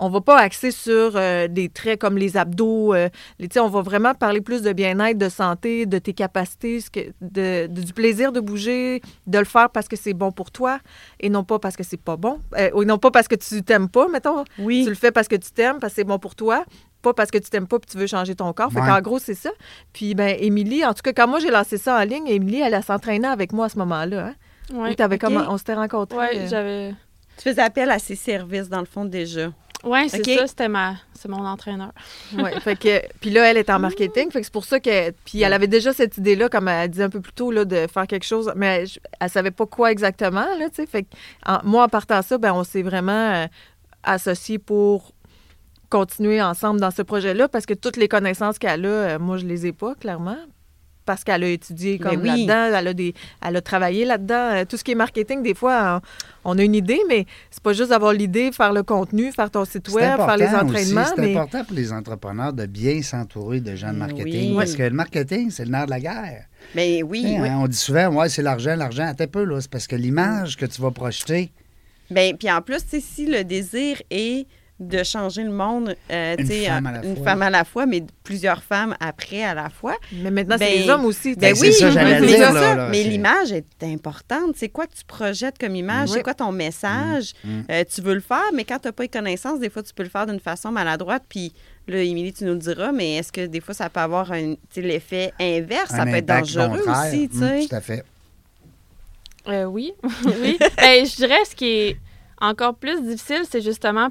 on 0.00 0.08
va 0.08 0.20
pas 0.20 0.38
axer 0.38 0.70
sur 0.70 1.12
euh, 1.16 1.48
des 1.48 1.68
traits 1.68 2.00
comme 2.00 2.16
les 2.18 2.37
abdos. 2.37 2.94
euh, 2.94 3.08
les- 3.38 3.48
tu 3.48 3.54
sais, 3.54 3.61
on 3.61 3.68
va 3.68 3.82
vraiment 3.82 4.14
parler 4.14 4.40
plus 4.40 4.62
de 4.62 4.72
bien-être, 4.72 5.18
de 5.18 5.28
santé, 5.28 5.87
de 5.87 5.98
tes 5.98 6.12
capacités, 6.14 6.80
ce 6.80 6.90
que- 6.90 7.12
de, 7.20 7.66
de- 7.66 7.82
du 7.82 7.92
plaisir 7.92 8.32
de 8.32 8.40
bouger, 8.40 9.00
de 9.26 9.38
le 9.38 9.44
faire 9.44 9.70
parce 9.70 9.88
que 9.88 9.96
c'est 9.96 10.14
bon 10.14 10.30
pour 10.32 10.50
toi 10.50 10.78
et 11.20 11.28
non 11.30 11.44
pas 11.44 11.58
parce 11.58 11.76
que 11.76 11.82
c'est 11.84 12.00
pas 12.00 12.16
bon. 12.16 12.40
Euh, 12.56 12.70
ou 12.74 12.84
non 12.84 12.98
pas 12.98 13.11
parce 13.11 13.28
que 13.28 13.34
tu 13.34 13.62
t'aimes 13.62 13.88
pas, 13.88 14.08
mettons. 14.08 14.44
Oui. 14.58 14.82
Tu 14.84 14.90
le 14.90 14.94
fais 14.96 15.11
parce 15.12 15.28
que 15.28 15.37
tu 15.37 15.50
t'aimes, 15.52 15.78
parce 15.80 15.92
que 15.92 15.96
c'est 15.96 16.04
bon 16.04 16.18
pour 16.18 16.34
toi, 16.34 16.64
pas 17.02 17.14
parce 17.14 17.30
que 17.30 17.38
tu 17.38 17.48
t'aimes 17.50 17.66
pas 17.68 17.78
puis 17.78 17.90
tu 17.90 17.96
veux 17.98 18.06
changer 18.06 18.34
ton 18.34 18.52
corps. 18.52 18.72
Fait 18.72 18.80
qu'en 18.88 19.00
gros, 19.00 19.18
c'est 19.18 19.34
ça. 19.34 19.50
Puis, 19.92 20.14
ben, 20.14 20.37
Émilie, 20.40 20.84
en 20.84 20.94
tout 20.94 21.02
cas, 21.02 21.12
quand 21.12 21.28
moi 21.28 21.38
j'ai 21.40 21.50
lancé 21.50 21.78
ça 21.78 21.96
en 21.98 22.02
ligne, 22.04 22.26
Émilie, 22.26 22.61
elle, 22.61 22.74
elle 22.74 22.82
s'entraînait 22.82 23.28
avec 23.28 23.52
moi 23.52 23.66
à 23.66 23.68
ce 23.68 23.78
moment-là. 23.78 24.26
Hein? 24.28 24.34
Ouais. 24.74 25.46
On 25.48 25.56
s'était 25.58 25.74
rencontrés. 25.74 26.16
Ouais, 26.18 26.37
euh, 26.38 26.46
j'avais. 26.48 26.90
Tu 27.37 27.44
faisais 27.48 27.62
appel 27.62 27.88
à 27.90 27.98
ses 28.00 28.16
services, 28.16 28.68
dans 28.68 28.80
le 28.80 28.84
fond, 28.84 29.04
déjà. 29.04 29.50
Ouais, 29.84 30.08
c'est 30.08 30.22
ça, 30.36 30.46
c'était 30.48 30.68
ma 30.68 30.96
c'est 31.14 31.28
mon 31.28 31.44
entraîneur. 31.46 31.92
ouais, 32.36 32.58
fait 32.60 32.76
que, 32.76 33.00
puis 33.20 33.30
là, 33.30 33.50
elle 33.50 33.56
est 33.56 33.70
en 33.70 33.78
marketing. 33.78 34.30
Fait 34.30 34.40
que 34.40 34.44
c'est 34.44 34.52
pour 34.52 34.64
ça 34.64 34.80
que. 34.80 35.10
Puis 35.24 35.40
elle 35.42 35.52
avait 35.52 35.66
déjà 35.68 35.92
cette 35.92 36.16
idée-là, 36.18 36.48
comme 36.48 36.66
elle 36.68 36.90
dit 36.90 37.02
un 37.02 37.08
peu 37.10 37.20
plus 37.20 37.32
tôt, 37.32 37.50
là, 37.50 37.64
de 37.64 37.86
faire 37.86 38.06
quelque 38.06 38.24
chose. 38.26 38.52
Mais 38.56 38.86
je- 38.86 38.98
elle 39.20 39.30
savait 39.30 39.50
pas 39.52 39.66
quoi 39.66 39.90
exactement, 39.92 40.46
là, 40.58 40.68
tu 40.68 40.76
sais. 40.76 40.86
Fait 40.86 41.04
que 41.04 41.08
en- 41.46 41.60
moi, 41.64 41.84
en 41.84 41.88
partant 41.88 42.22
ça, 42.22 42.38
ben, 42.38 42.52
on 42.52 42.64
s'est 42.64 42.82
vraiment 42.82 43.12
euh, 43.34 43.46
associés 44.02 44.58
pour 44.58 45.12
continuer 45.90 46.42
ensemble 46.42 46.80
dans 46.80 46.90
ce 46.90 47.02
projet-là 47.02 47.48
parce 47.48 47.64
que 47.64 47.74
toutes 47.74 47.96
les 47.96 48.08
connaissances 48.08 48.58
qu'elle 48.58 48.84
a, 48.84 48.88
euh, 48.88 49.18
moi, 49.18 49.36
je 49.38 49.46
les 49.46 49.66
ai 49.66 49.72
pas, 49.72 49.94
clairement. 49.94 50.36
Parce 51.09 51.25
qu'elle 51.25 51.42
a 51.42 51.49
étudié 51.49 51.99
comme 51.99 52.21
oui. 52.21 52.29
là-dedans, 52.47 52.79
elle 52.79 52.87
a, 52.88 52.92
des, 52.92 53.14
elle 53.42 53.57
a 53.57 53.62
travaillé 53.62 54.05
là-dedans. 54.05 54.51
Euh, 54.57 54.64
Tout 54.68 54.77
ce 54.77 54.85
qui 54.85 54.90
est 54.90 54.94
marketing, 54.94 55.42
des 55.42 55.55
fois, 55.55 56.03
on, 56.44 56.59
a 56.59 56.62
une 56.62 56.75
idée, 56.75 57.01
mais 57.09 57.25
c'est 57.51 57.62
pas 57.62 57.73
juste 57.73 57.88
d'avoir 57.88 58.12
l'idée, 58.12 58.53
faire 58.53 58.75
le 58.75 58.83
contenu, 58.83 59.33
faire 59.33 59.51
ton 59.51 59.64
site 59.64 59.88
web, 59.88 60.16
faire 60.18 60.37
les 60.37 60.49
entraînements. 60.49 61.07
C'est 61.16 61.23
mais... 61.23 61.35
important 61.35 61.64
pour 61.64 61.75
les 61.75 61.90
entrepreneurs 61.94 62.53
de 62.53 62.66
bien 62.66 63.01
s'entourer 63.01 63.61
de 63.61 63.75
gens 63.75 63.94
de 63.94 63.97
marketing. 63.97 64.51
oui. 64.51 64.55
Parce 64.55 64.75
que 64.75 64.83
le 64.83 64.90
marketing, 64.90 65.51
c'est 65.51 65.64
le 65.64 65.71
nerf 65.71 65.87
de 65.87 65.90
la 65.92 66.01
guerre. 66.01 66.44
Mais 66.75 67.03
oui, 67.03 67.25
Hein, 67.27 67.40
oui. 67.40 67.49
On 67.55 67.66
dit 67.66 67.77
souvent, 67.77 68.09
ouais, 68.09 68.29
c'est 68.29 68.42
l'argent, 68.42 68.77
l'argent. 68.77 69.11
Un 69.18 69.27
peu, 69.27 69.44
là. 69.44 69.62
C'est 69.62 69.71
parce 69.71 69.87
que 69.87 69.97
l'image 69.97 70.59
que 70.59 70.66
tu 70.66 70.83
vas 70.83 70.90
projeter, 70.90 71.51
Ben, 72.11 72.37
puis 72.37 72.51
en 72.51 72.61
plus, 72.61 72.83
tu 72.85 72.90
sais, 72.90 73.01
si 73.01 73.25
le 73.25 73.44
désir 73.44 74.03
est 74.11 74.47
de 74.80 75.02
changer 75.02 75.42
le 75.42 75.50
monde, 75.50 75.96
euh, 76.10 76.36
Une 76.38 76.46
sais, 76.46 76.66
femme 76.66 76.86
à 76.86 76.92
la 76.92 77.04
une 77.04 77.16
fois. 77.16 77.24
femme 77.24 77.42
à 77.42 77.50
la 77.50 77.64
fois, 77.64 77.86
mais 77.86 78.04
plusieurs 78.22 78.62
femmes 78.62 78.94
après 79.00 79.42
à 79.42 79.52
la 79.54 79.70
fois. 79.70 79.96
Mais 80.12 80.30
maintenant, 80.30 80.56
c'est 80.56 80.66
Ben, 80.70 80.82
les 80.82 80.88
hommes 80.88 81.04
aussi. 81.04 81.34
Ben, 81.34 81.54
ça, 81.54 81.90
j'allais 81.90 82.20
mais 82.20 82.26
dire, 82.28 82.36
c'est 82.36 82.42
là, 82.42 82.52
ça. 82.52 82.74
là, 82.76 82.88
mais 82.88 83.02
c'est- 83.02 83.08
l'image 83.08 83.52
est 83.52 83.66
importante. 83.82 84.52
C'est 84.56 84.68
quoi 84.68 84.86
que 84.86 84.94
tu 84.94 85.04
projettes 85.04 85.58
comme 85.58 85.74
image? 85.74 86.10
Oui. 86.10 86.14
C'est 86.18 86.22
quoi 86.22 86.34
ton 86.34 86.52
message? 86.52 87.32
Mm, 87.42 87.50
mm. 87.58 87.64
Euh, 87.72 87.84
tu 87.92 88.00
veux 88.02 88.14
le 88.14 88.20
faire, 88.20 88.44
mais 88.54 88.64
quand 88.64 88.78
tu 88.78 88.86
n'as 88.86 88.92
pas 88.92 89.02
les 89.02 89.08
connaissances, 89.08 89.58
des 89.58 89.68
fois, 89.70 89.82
tu 89.82 89.92
peux 89.92 90.04
le 90.04 90.08
faire 90.10 90.26
d'une 90.26 90.38
façon 90.38 90.70
maladroite. 90.70 91.24
Puis 91.28 91.52
là, 91.88 91.98
Émilie, 92.00 92.32
tu 92.32 92.44
nous 92.44 92.52
le 92.52 92.58
diras, 92.60 92.92
mais 92.92 93.16
est-ce 93.16 93.32
que 93.32 93.46
des 93.46 93.60
fois, 93.60 93.74
ça 93.74 93.90
peut 93.90 93.98
avoir 94.00 94.30
l'effet 94.76 95.32
inverse? 95.40 95.90
ça 95.90 96.04
peut 96.04 96.14
être 96.14 96.26
dangereux 96.26 96.68
contraire. 96.68 97.04
aussi, 97.08 97.28
tu 97.28 97.36
Mm, 97.38 97.40
sais. 97.40 97.66
tout 97.68 97.74
à 97.74 97.80
fait. 97.80 98.04
Euh, 99.48 99.64
oui, 99.64 99.92
oui. 100.42 100.56
Ben, 100.76 101.04
je 101.04 101.16
dirais 101.16 101.44
ce 101.50 101.56
qui 101.56 101.66
est 101.66 101.96
encore 102.40 102.74
plus 102.76 103.00
difficile, 103.02 103.42
c'est 103.50 103.60
justement 103.62 104.08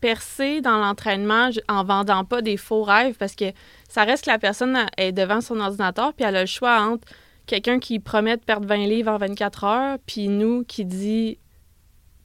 percer 0.00 0.60
dans 0.60 0.78
l'entraînement 0.78 1.50
en 1.68 1.84
vendant 1.84 2.24
pas 2.24 2.42
des 2.42 2.56
faux 2.56 2.82
rêves 2.82 3.16
parce 3.18 3.34
que 3.34 3.46
ça 3.88 4.04
reste 4.04 4.24
que 4.24 4.30
la 4.30 4.38
personne 4.38 4.86
est 4.96 5.12
devant 5.12 5.40
son 5.40 5.60
ordinateur 5.60 6.12
puis 6.14 6.24
elle 6.24 6.36
a 6.36 6.42
le 6.42 6.46
choix 6.46 6.80
entre 6.80 7.06
quelqu'un 7.46 7.78
qui 7.78 7.98
promet 7.98 8.36
de 8.36 8.42
perdre 8.42 8.66
20 8.66 8.86
livres 8.86 9.10
en 9.10 9.18
24 9.18 9.64
heures 9.64 9.98
puis 10.06 10.28
nous 10.28 10.64
qui 10.64 10.84
dit 10.84 11.38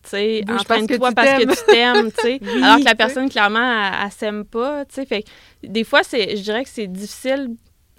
tu 0.03 0.09
sais 0.09 0.43
entraîne-toi 0.49 1.11
parce 1.13 1.43
que 1.43 1.49
tu 1.49 1.65
t'aimes 1.71 2.11
tu 2.11 2.21
sais. 2.21 2.39
Oui, 2.41 2.63
alors 2.63 2.77
que 2.77 2.83
la 2.83 2.95
personne 2.95 3.29
clairement 3.29 3.59
elle, 3.59 3.93
elle 4.05 4.11
s'aime 4.11 4.45
pas 4.45 4.85
tu 4.85 4.95
sais. 4.95 5.05
Fait 5.05 5.23
que 5.23 5.29
des 5.63 5.83
fois 5.83 6.03
c'est 6.03 6.35
je 6.35 6.43
dirais 6.43 6.63
que 6.63 6.69
c'est 6.69 6.87
difficile 6.87 7.49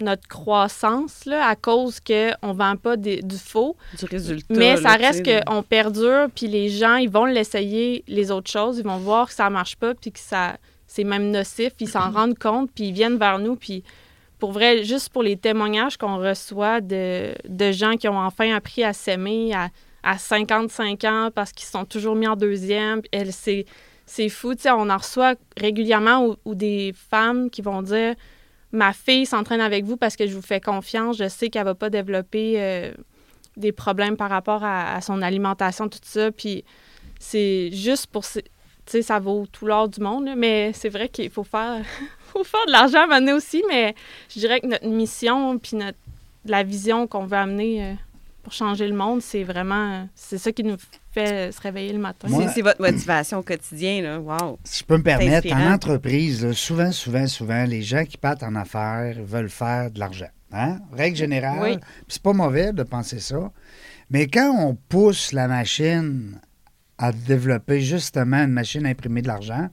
notre 0.01 0.27
croissance 0.27 1.25
là, 1.25 1.47
à 1.47 1.55
cause 1.55 1.99
qu'on 1.99 2.47
ne 2.49 2.53
vend 2.53 2.75
pas 2.75 2.97
des- 2.97 3.21
du 3.21 3.37
faux. 3.37 3.75
Du 3.97 4.05
résultat. 4.05 4.53
Mais 4.53 4.77
ça 4.77 4.93
reste 4.93 5.23
qu'on 5.45 5.63
perdure, 5.63 6.27
puis 6.35 6.47
les 6.47 6.69
gens, 6.69 6.95
ils 6.95 7.09
vont 7.09 7.25
l'essayer, 7.25 8.03
les 8.07 8.31
autres 8.31 8.49
choses, 8.51 8.79
ils 8.79 8.83
vont 8.85 8.97
voir 8.97 9.27
que 9.27 9.33
ça 9.33 9.49
marche 9.49 9.75
pas, 9.75 9.93
puis 9.93 10.11
que 10.11 10.19
ça 10.19 10.57
c'est 10.87 11.03
même 11.03 11.29
nocif, 11.31 11.73
puis 11.75 11.85
ils 11.85 11.89
s'en 11.89 12.09
rendent 12.11 12.37
compte, 12.37 12.69
puis 12.73 12.85
ils 12.85 12.93
viennent 12.93 13.17
vers 13.17 13.37
nous, 13.39 13.55
puis 13.57 13.83
pour 14.39 14.51
vrai, 14.51 14.83
juste 14.83 15.09
pour 15.09 15.23
les 15.23 15.35
témoignages 15.35 15.97
qu'on 15.97 16.17
reçoit 16.17 16.79
de, 16.81 17.33
de 17.47 17.71
gens 17.71 17.95
qui 17.97 18.07
ont 18.07 18.19
enfin 18.19 18.53
appris 18.55 18.83
à 18.83 18.93
s'aimer 18.93 19.53
à, 19.53 19.69
à 20.03 20.17
55 20.17 21.03
ans 21.05 21.29
parce 21.33 21.51
qu'ils 21.51 21.65
se 21.65 21.71
sont 21.71 21.85
toujours 21.85 22.15
mis 22.15 22.27
en 22.27 22.35
deuxième, 22.35 23.01
elle, 23.11 23.33
c'est, 23.33 23.65
c'est 24.05 24.29
fou, 24.29 24.53
tu 24.55 24.63
sais, 24.63 24.71
on 24.71 24.89
en 24.89 24.97
reçoit 24.97 25.35
régulièrement 25.57 26.25
ou, 26.27 26.35
ou 26.45 26.53
des 26.55 26.93
femmes 27.09 27.49
qui 27.49 27.61
vont 27.61 27.81
dire 27.81 28.13
ma 28.75 28.93
fille 28.93 29.25
s'entraîne 29.25 29.61
avec 29.61 29.85
vous 29.85 29.97
parce 29.97 30.15
que 30.15 30.27
je 30.27 30.35
vous 30.35 30.41
fais 30.41 30.59
confiance, 30.59 31.17
je 31.17 31.27
sais 31.27 31.49
qu'elle 31.49 31.63
va 31.63 31.75
pas 31.75 31.89
développer 31.89 32.55
euh, 32.57 32.91
des 33.57 33.71
problèmes 33.71 34.17
par 34.17 34.29
rapport 34.29 34.63
à, 34.63 35.01
son 35.01 35.21
alimentation, 35.21 35.89
tout 35.89 35.99
ça. 36.03 36.31
Puis 36.31 36.63
c'est 37.19 37.71
juste 37.71 38.07
pour. 38.07 38.23
Tu 38.23 38.41
sais, 38.85 39.01
ça 39.01 39.17
vaut 39.17 39.47
tout 39.51 39.65
l'or 39.65 39.89
du 39.89 39.99
monde, 39.99 40.29
mais 40.37 40.71
c'est 40.73 40.89
vrai 40.89 41.09
qu'il 41.09 41.31
faut 41.31 41.43
faire, 41.43 41.81
faut 42.19 42.43
faire 42.43 42.65
de 42.67 42.71
l'argent 42.71 43.09
à 43.09 43.19
donné 43.19 43.33
aussi, 43.33 43.63
mais 43.67 43.95
je 44.29 44.39
dirais 44.39 44.59
que 44.59 44.67
notre 44.67 44.85
mission, 44.85 45.57
puis 45.57 45.75
notre, 45.75 45.97
la 46.45 46.61
vision 46.61 47.07
qu'on 47.07 47.25
veut 47.25 47.37
amener 47.37 47.83
euh, 47.83 47.93
pour 48.43 48.53
changer 48.53 48.87
le 48.87 48.95
monde, 48.95 49.21
c'est 49.21 49.43
vraiment. 49.43 50.07
C'est 50.13 50.37
ça 50.37 50.51
qui 50.51 50.63
nous 50.63 50.77
fait 51.15 51.51
se 51.51 51.59
réveiller 51.61 51.93
le 51.93 51.99
matin. 51.99 52.27
Moi- 52.29 52.43
C'est- 52.47 52.53
C'est 52.55 52.61
votre 52.61 52.81
motivation 52.81 53.39
au 53.39 53.43
quotidien, 53.43 54.01
là. 54.01 54.19
Wow. 54.19 54.59
Si 54.63 54.79
je 54.81 54.85
peux 54.85 54.97
me 54.97 55.03
permettre, 55.03 55.51
en 55.53 55.71
entreprise, 55.73 56.45
là, 56.45 56.53
souvent, 56.53 56.91
souvent, 56.91 57.25
souvent, 57.27 57.63
les 57.65 57.81
gens 57.81 58.03
qui 58.05 58.17
partent 58.17 58.43
en 58.43 58.55
affaires 58.55 59.15
veulent 59.23 59.49
faire 59.49 59.89
de 59.91 59.99
l'argent. 59.99 60.29
Hein? 60.51 60.79
Règle 60.93 61.17
générale. 61.17 61.59
Oui. 61.61 61.77
C'est 62.07 62.21
pas 62.21 62.33
mauvais 62.33 62.71
de 62.71 62.83
penser 62.83 63.19
ça. 63.19 63.51
Mais 64.09 64.27
quand 64.27 64.51
on 64.57 64.75
pousse 64.75 65.31
la 65.33 65.47
machine 65.47 66.39
à 66.97 67.11
développer 67.11 67.81
justement 67.81 68.37
une 68.43 68.51
machine 68.51 68.85
à 68.85 68.89
imprimer 68.89 69.21
de 69.21 69.27
l'argent, 69.27 69.67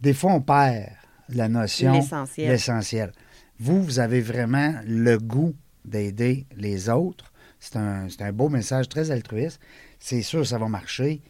des 0.00 0.14
fois, 0.14 0.32
on 0.32 0.40
perd 0.40 0.86
la 1.28 1.48
notion, 1.48 1.92
L'essentiel. 1.92 2.48
l'essentiel. 2.50 3.12
Vous, 3.58 3.82
vous 3.82 3.98
avez 3.98 4.20
vraiment 4.20 4.74
le 4.86 5.18
goût 5.18 5.54
d'aider 5.84 6.46
les 6.56 6.88
autres. 6.88 7.32
C'est 7.60 7.76
un, 7.76 8.06
c'est 8.08 8.22
un 8.22 8.32
beau 8.32 8.48
message 8.48 8.88
très 8.88 9.10
altruiste. 9.10 9.60
C'est 9.98 10.22
sûr 10.22 10.40
que 10.40 10.46
ça 10.46 10.58
va 10.58 10.68
marcher 10.68 11.20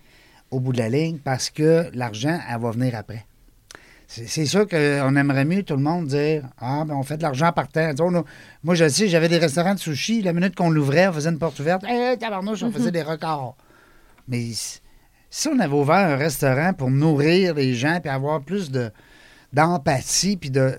au 0.50 0.60
bout 0.60 0.72
de 0.72 0.78
la 0.78 0.88
ligne 0.88 1.18
parce 1.18 1.50
que 1.50 1.90
l'argent, 1.94 2.38
elle 2.48 2.60
va 2.60 2.70
venir 2.70 2.94
après. 2.94 3.26
C'est 4.08 4.46
sûr 4.46 4.68
qu'on 4.68 5.16
aimerait 5.16 5.44
mieux 5.44 5.64
tout 5.64 5.74
le 5.74 5.82
monde 5.82 6.06
dire 6.06 6.44
Ah, 6.58 6.84
ben 6.86 6.94
on 6.94 7.02
fait 7.02 7.16
de 7.16 7.22
l'argent 7.22 7.50
par 7.50 7.66
terre. 7.66 7.92
On 7.98 8.24
moi, 8.62 8.74
je 8.76 8.88
sais, 8.88 9.08
j'avais 9.08 9.28
des 9.28 9.38
restaurants 9.38 9.74
de 9.74 9.80
sushi. 9.80 10.22
La 10.22 10.32
minute 10.32 10.54
qu'on 10.54 10.70
l'ouvrait, 10.70 11.08
on 11.08 11.12
faisait 11.12 11.30
une 11.30 11.40
porte 11.40 11.58
ouverte. 11.58 11.82
Hé, 11.84 12.16
tabarnouche, 12.16 12.62
on 12.62 12.70
faisait 12.70 12.90
des 12.92 13.02
records. 13.02 13.56
Mais 14.28 14.52
si 15.28 15.48
on 15.48 15.58
avait 15.58 15.74
ouvert 15.74 15.96
un 15.96 16.16
restaurant 16.16 16.72
pour 16.72 16.90
nourrir 16.90 17.54
les 17.54 17.74
gens 17.74 17.98
puis 18.00 18.08
avoir 18.08 18.42
plus 18.42 18.70
de 18.70 18.92
d'empathie, 19.52 20.36
puis 20.36 20.50
de. 20.50 20.78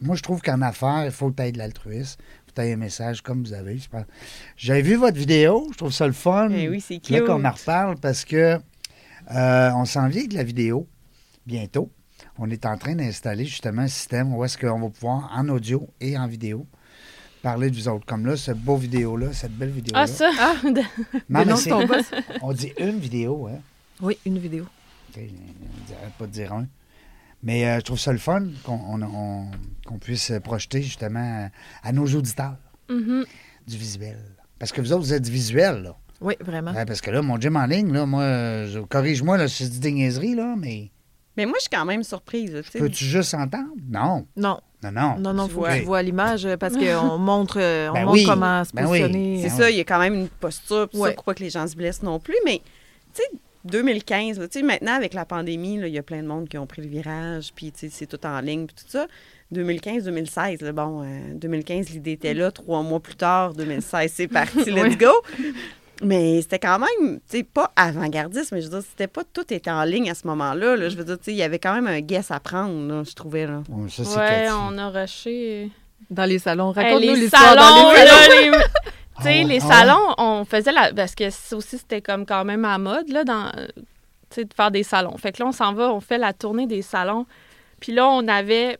Moi, 0.00 0.14
je 0.14 0.22
trouve 0.22 0.42
qu'en 0.42 0.60
affaires, 0.60 1.04
il 1.06 1.10
faut 1.10 1.32
aies 1.38 1.52
de 1.52 1.58
l'altruisme. 1.58 2.20
Il 2.58 2.62
faut 2.62 2.64
que 2.64 2.66
tu 2.66 2.68
aies 2.68 2.72
un 2.72 2.76
message 2.76 3.22
comme 3.22 3.42
vous 3.44 3.52
avez. 3.52 3.78
J'avais 4.56 4.82
vu 4.82 4.96
votre 4.96 5.16
vidéo, 5.16 5.68
je 5.72 5.76
trouve 5.78 5.92
ça 5.92 6.06
le 6.06 6.12
fun. 6.12 6.48
Eh 6.50 6.68
oui, 6.68 6.80
c'est 6.80 6.94
Là 7.10 7.18
cute. 7.18 7.26
qu'on 7.26 7.44
en 7.44 7.50
reparle 7.50 7.96
parce 7.98 8.24
que 8.24 8.58
euh, 9.30 9.70
on 9.76 9.84
s'en 9.84 10.08
vient 10.08 10.20
avec 10.22 10.32
la 10.32 10.42
vidéo 10.42 10.86
bientôt. 11.46 11.90
On 12.38 12.50
est 12.50 12.66
en 12.66 12.76
train 12.76 12.94
d'installer 12.94 13.44
justement 13.44 13.82
un 13.82 13.88
système 13.88 14.34
où 14.34 14.44
est-ce 14.44 14.56
qu'on 14.58 14.80
va 14.80 14.88
pouvoir, 14.88 15.30
en 15.34 15.48
audio 15.48 15.88
et 16.00 16.16
en 16.18 16.26
vidéo, 16.26 16.66
parler 17.42 17.70
de 17.70 17.76
vous 17.76 17.88
autres. 17.88 18.06
Comme 18.06 18.26
là, 18.26 18.36
ce 18.36 18.52
beau 18.52 18.76
vidéo-là, 18.76 19.32
cette 19.32 19.56
belle 19.56 19.70
vidéo-là. 19.70 20.02
Ah, 20.02 20.06
ça! 20.06 20.30
Non, 20.64 20.82
mais 21.28 21.44
de 21.44 21.68
ton 21.68 21.86
boss. 21.86 22.10
on 22.42 22.52
dit 22.52 22.72
une 22.78 22.98
vidéo, 22.98 23.48
hein? 23.48 23.60
Oui, 24.00 24.18
une 24.26 24.38
vidéo. 24.38 24.64
Ok, 25.10 25.20
On 25.22 25.86
dirait 25.86 26.12
pas 26.18 26.26
de 26.26 26.32
dire 26.32 26.52
un. 26.52 26.66
Mais 27.42 27.66
euh, 27.66 27.76
je 27.78 27.84
trouve 27.84 27.98
ça 28.00 28.12
le 28.12 28.18
fun 28.18 28.44
qu'on 28.64 28.72
on- 28.74 29.02
on- 29.02 29.50
qu'on 29.86 29.98
puisse 29.98 30.32
projeter 30.42 30.82
justement 30.82 31.48
à, 31.84 31.88
à 31.88 31.92
nos 31.92 32.06
auditeurs 32.06 32.56
Mhm. 32.90 33.24
du 33.66 33.76
visuel. 33.76 34.18
Parce 34.58 34.72
que 34.72 34.80
vous 34.80 34.92
autres, 34.92 35.02
vous 35.02 35.12
êtes 35.14 35.22
du 35.22 35.30
visuel, 35.30 35.82
là. 35.82 35.96
Oui, 36.20 36.34
vraiment. 36.40 36.72
Ouais, 36.72 36.84
parce 36.84 37.00
que 37.00 37.10
là, 37.12 37.22
mon 37.22 37.38
gym 37.40 37.54
en 37.56 37.66
ligne, 37.66 37.92
là, 37.92 38.04
moi, 38.06 38.22
euh, 38.22 38.66
je- 38.68 38.80
corrige-moi 38.80 39.36
là, 39.38 39.46
si 39.46 39.64
je 39.64 39.68
dis 39.70 39.78
des 39.78 39.92
niaiseries, 39.92 40.34
là, 40.34 40.54
mais 40.58 40.90
Mais 41.36 41.46
moi, 41.46 41.54
je 41.58 41.62
suis 41.62 41.70
quand 41.70 41.84
même 41.84 42.02
surprise. 42.02 42.52
là, 42.52 42.62
tu 42.64 42.70
sais. 42.72 42.78
peux-tu 42.80 43.04
juste 43.04 43.32
entendre? 43.34 43.68
Non. 43.88 44.26
Non, 44.36 44.58
Non, 44.82 44.90
non. 44.90 45.18
non, 45.20 45.32
non, 45.32 45.46
Tu 45.46 45.54
faut 45.54 45.60
vois. 45.60 45.74
que 45.74 45.78
tu 45.78 45.84
vois 45.84 46.02
l'image 46.02 46.44
euh, 46.44 46.56
parce 46.56 46.74
qu'on 46.76 47.18
montre, 47.18 47.60
euh, 47.60 47.90
on 47.90 47.92
Ben 47.92 48.00
montre 48.04 48.12
oui, 48.14 48.24
comment 48.24 48.64
se 48.64 48.72
ben 48.72 48.86
oui. 48.88 48.98
positionner. 49.00 49.38
C'est 49.42 49.46
Ah 49.52 49.56
ça, 49.56 49.62
ouais. 49.64 49.72
il 49.74 49.76
y 49.76 49.80
a 49.80 49.84
quand 49.84 50.00
même 50.00 50.14
une 50.14 50.28
posture, 50.28 50.88
Ouais. 50.94 51.10
ça, 51.10 51.14
pour 51.14 51.22
pas 51.24 51.34
que 51.34 51.42
les 51.44 51.50
gens 51.50 51.64
se 51.68 51.76
blessent 51.76 52.02
non 52.02 52.18
plus. 52.18 52.34
Mais, 52.44 52.60
tu 53.14 53.22
sais, 53.22 53.38
2015, 53.64 54.38
là, 54.38 54.48
tu 54.48 54.60
sais, 54.60 54.64
maintenant, 54.64 54.94
avec 54.94 55.14
la 55.14 55.24
pandémie, 55.24 55.78
là, 55.78 55.88
il 55.88 55.94
y 55.94 55.98
a 55.98 56.02
plein 56.02 56.22
de 56.22 56.26
monde 56.28 56.48
qui 56.48 56.58
ont 56.58 56.66
pris 56.66 56.82
le 56.82 56.88
virage, 56.88 57.50
puis, 57.54 57.72
tu 57.72 57.80
sais, 57.80 57.88
c'est 57.90 58.06
tout 58.06 58.24
en 58.26 58.40
ligne, 58.40 58.66
puis 58.66 58.76
tout 58.76 58.90
ça. 58.90 59.06
2015-2016, 59.54 60.62
là, 60.64 60.72
bon, 60.72 61.02
euh, 61.02 61.34
2015, 61.34 61.90
l'idée 61.90 62.12
était 62.12 62.34
là. 62.34 62.50
Trois 62.50 62.82
mois 62.82 63.00
plus 63.00 63.14
tard, 63.16 63.54
2016, 63.54 64.12
c'est 64.14 64.28
parti, 64.28 64.64
let's 64.70 64.96
go. 64.98 65.10
Mais 66.02 66.40
c'était 66.42 66.60
quand 66.60 66.78
même, 66.78 67.18
tu 67.28 67.38
sais, 67.38 67.42
pas 67.42 67.72
avant-gardiste, 67.74 68.52
mais 68.52 68.60
je 68.60 68.66
veux 68.68 68.78
dire, 68.78 68.88
c'était 68.88 69.08
pas 69.08 69.22
tout 69.32 69.52
était 69.52 69.70
en 69.70 69.82
ligne 69.82 70.10
à 70.10 70.14
ce 70.14 70.26
moment-là. 70.28 70.76
là. 70.76 70.88
Je 70.88 70.96
veux 70.96 71.02
dire, 71.04 71.18
tu 71.18 71.24
sais, 71.24 71.32
il 71.32 71.36
y 71.38 71.42
avait 71.42 71.58
quand 71.58 71.74
même 71.74 71.88
un 71.88 72.00
guess 72.00 72.30
à 72.30 72.38
prendre, 72.38 72.86
là, 72.86 73.02
je 73.08 73.14
trouvais, 73.14 73.46
là. 73.46 73.62
Ouais, 73.68 73.88
ça, 73.90 74.04
c'est 74.04 74.16
Ouais, 74.16 74.28
Cathy. 74.28 74.52
on 74.52 74.78
a 74.78 74.90
rushé. 74.90 75.70
Dans 76.10 76.24
les 76.24 76.38
salons. 76.38 76.70
Raconte-nous 76.70 77.00
les 77.14 77.16
l'histoire 77.16 77.42
salons, 77.54 77.60
dans 77.82 77.90
les 77.90 77.96
salons. 78.06 78.50
là, 78.52 78.58
les- 78.58 78.64
Tu 79.18 79.24
sais, 79.24 79.40
Ah 79.40 79.42
ouais, 79.42 79.44
les 79.44 79.60
ah 79.62 79.66
ouais. 79.66 79.72
salons, 79.74 80.14
on 80.18 80.44
faisait 80.44 80.72
la. 80.72 80.92
Parce 80.92 81.14
que 81.14 81.30
ça 81.30 81.56
aussi, 81.56 81.78
c'était 81.78 82.02
comme 82.02 82.24
quand 82.26 82.44
même 82.44 82.64
à 82.64 82.78
mode, 82.78 83.08
là, 83.08 83.24
dans. 83.24 83.50
De 84.36 84.46
faire 84.54 84.70
des 84.70 84.82
salons. 84.82 85.16
Fait 85.16 85.32
que 85.32 85.42
là, 85.42 85.48
on 85.48 85.52
s'en 85.52 85.72
va, 85.72 85.90
on 85.92 86.00
fait 86.00 86.18
la 86.18 86.32
tournée 86.34 86.66
des 86.66 86.82
salons. 86.82 87.26
Puis 87.80 87.92
là, 87.92 88.06
on 88.08 88.26
avait. 88.28 88.78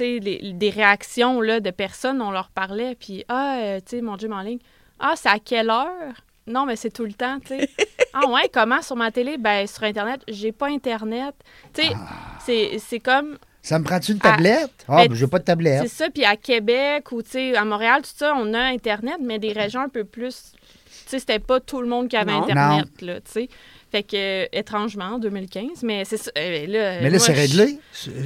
Les- 0.00 0.52
des 0.54 0.70
réactions 0.70 1.40
là, 1.40 1.60
de 1.60 1.70
personnes, 1.70 2.20
on 2.20 2.32
leur 2.32 2.48
parlait. 2.50 2.96
Puis, 2.96 3.24
ah, 3.28 3.58
euh, 3.58 3.78
tu 3.78 3.96
sais, 3.96 4.02
mon 4.02 4.18
gym 4.18 4.32
en 4.32 4.40
ligne. 4.40 4.58
Ah, 4.98 5.12
c'est 5.14 5.28
à 5.28 5.38
quelle 5.38 5.70
heure? 5.70 6.14
Non, 6.48 6.66
mais 6.66 6.74
c'est 6.74 6.90
tout 6.90 7.04
le 7.04 7.12
temps, 7.12 7.38
tu 7.38 7.56
sais. 7.58 7.70
ah, 8.12 8.26
ouais, 8.28 8.50
comment? 8.52 8.82
Sur 8.82 8.96
ma 8.96 9.12
télé? 9.12 9.38
Ben, 9.38 9.66
sur 9.68 9.84
Internet, 9.84 10.22
j'ai 10.26 10.50
pas 10.50 10.66
Internet. 10.66 11.34
Tu 11.72 11.82
sais, 11.82 11.92
c'est- 12.40 12.78
c'est 12.80 12.98
comme. 12.98 13.38
Ça 13.64 13.78
me 13.78 13.84
prend-tu 13.84 14.12
une 14.12 14.18
tablette? 14.18 14.70
Ah, 14.86 14.96
ben, 15.02 15.08
ben, 15.08 15.14
j'ai 15.14 15.26
pas 15.26 15.38
de 15.38 15.42
C'est 15.42 15.46
tablette. 15.46 15.88
ça, 15.88 16.10
puis 16.10 16.22
à 16.24 16.36
Québec 16.36 17.10
ou 17.12 17.22
tu 17.22 17.30
sais, 17.30 17.56
à 17.56 17.64
Montréal, 17.64 18.02
tout 18.02 18.10
ça, 18.14 18.34
on 18.36 18.52
a 18.52 18.60
Internet, 18.60 19.16
mais 19.22 19.38
des 19.38 19.52
régions 19.52 19.80
un 19.80 19.88
peu 19.88 20.04
plus. 20.04 20.52
Tu 20.52 21.10
sais, 21.10 21.18
c'était 21.18 21.38
pas 21.38 21.60
tout 21.60 21.80
le 21.80 21.88
monde 21.88 22.08
qui 22.08 22.16
avait 22.16 22.32
Non. 22.32 22.42
Internet, 22.42 22.88
là, 23.00 23.14
tu 23.20 23.30
sais. 23.32 23.48
Fait 23.90 24.02
que, 24.02 24.16
euh, 24.16 24.46
étrangement, 24.52 25.14
en 25.14 25.18
2015, 25.18 25.82
mais 25.82 26.04
c'est 26.04 26.16
ça. 26.18 26.30
euh, 26.36 26.66
là, 26.66 27.00
Mais 27.00 27.08
là, 27.10 27.18
c'est 27.18 27.32
réglé? 27.32 27.78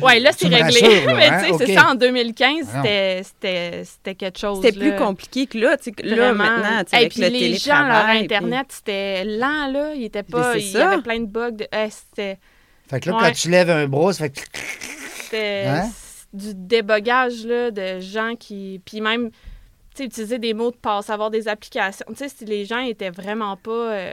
Ouais, 0.03 0.18
là, 0.18 0.31
c'est 0.37 0.48
réglé. 0.48 0.81
mais 1.07 1.29
hein? 1.29 1.42
tu 1.44 1.57
sais, 1.59 1.66
c'est 1.66 1.74
ça, 1.74 1.90
en 1.90 1.94
2015, 1.94 2.66
Ah 2.74 2.83
c'était- 2.83 3.22
c'était 3.22 3.85
c'était 3.85 4.14
quelque 4.16 4.38
chose. 4.40 4.61
C'était 4.62 4.77
plus 4.79 4.96
compliqué 4.96 5.46
que 5.46 5.59
là, 5.59 5.77
tu 5.77 5.85
sais, 5.85 5.92
que 5.92 6.05
là, 6.05 6.33
maintenant, 6.33 6.83
tu 6.85 6.90
sais, 6.90 6.96
avec 6.96 7.12
puis 7.12 7.20
le 7.20 7.29
les 7.29 7.55
gens, 7.59 7.87
leur 7.87 8.07
puis- 8.07 8.18
Internet, 8.24 8.66
c'était 8.70 9.24
lent, 9.24 9.70
là. 9.70 9.92
Il 9.94 10.03
était 10.05 10.22
pas. 10.24 10.55
c'est 10.55 10.61
Il 10.62 10.70
y 10.72 10.77
avait 10.79 11.03
plein 11.03 11.20
de 11.20 11.27
bugs. 11.27 11.51
De, 11.53 11.66
c'était. 11.90 12.38
Fait 12.90 12.98
que 13.01 13.11
là, 13.11 13.16
Ouais. 13.16 13.22
quand 13.27 13.33
tu 13.33 13.51
lèves 13.51 13.70
un 13.70 13.87
bras, 13.87 14.12
ça 14.14 14.24
fait... 14.24 14.33
C'était 15.30 15.64
Hein? 15.66 15.90
du 16.32 16.54
débogage 16.54 17.44
là, 17.46 17.70
de 17.70 18.00
gens 18.00 18.34
qui. 18.38 18.80
Puis 18.84 19.00
même, 19.00 19.30
tu 19.94 20.04
utiliser 20.04 20.38
des 20.38 20.54
mots 20.54 20.70
de 20.70 20.76
passe, 20.76 21.10
avoir 21.10 21.30
des 21.30 21.48
applications. 21.48 22.04
Tu 22.10 22.16
sais, 22.16 22.28
si 22.28 22.44
les 22.44 22.64
gens 22.64 22.78
étaient 22.80 23.10
vraiment 23.10 23.56
pas. 23.56 23.70
euh, 23.92 24.12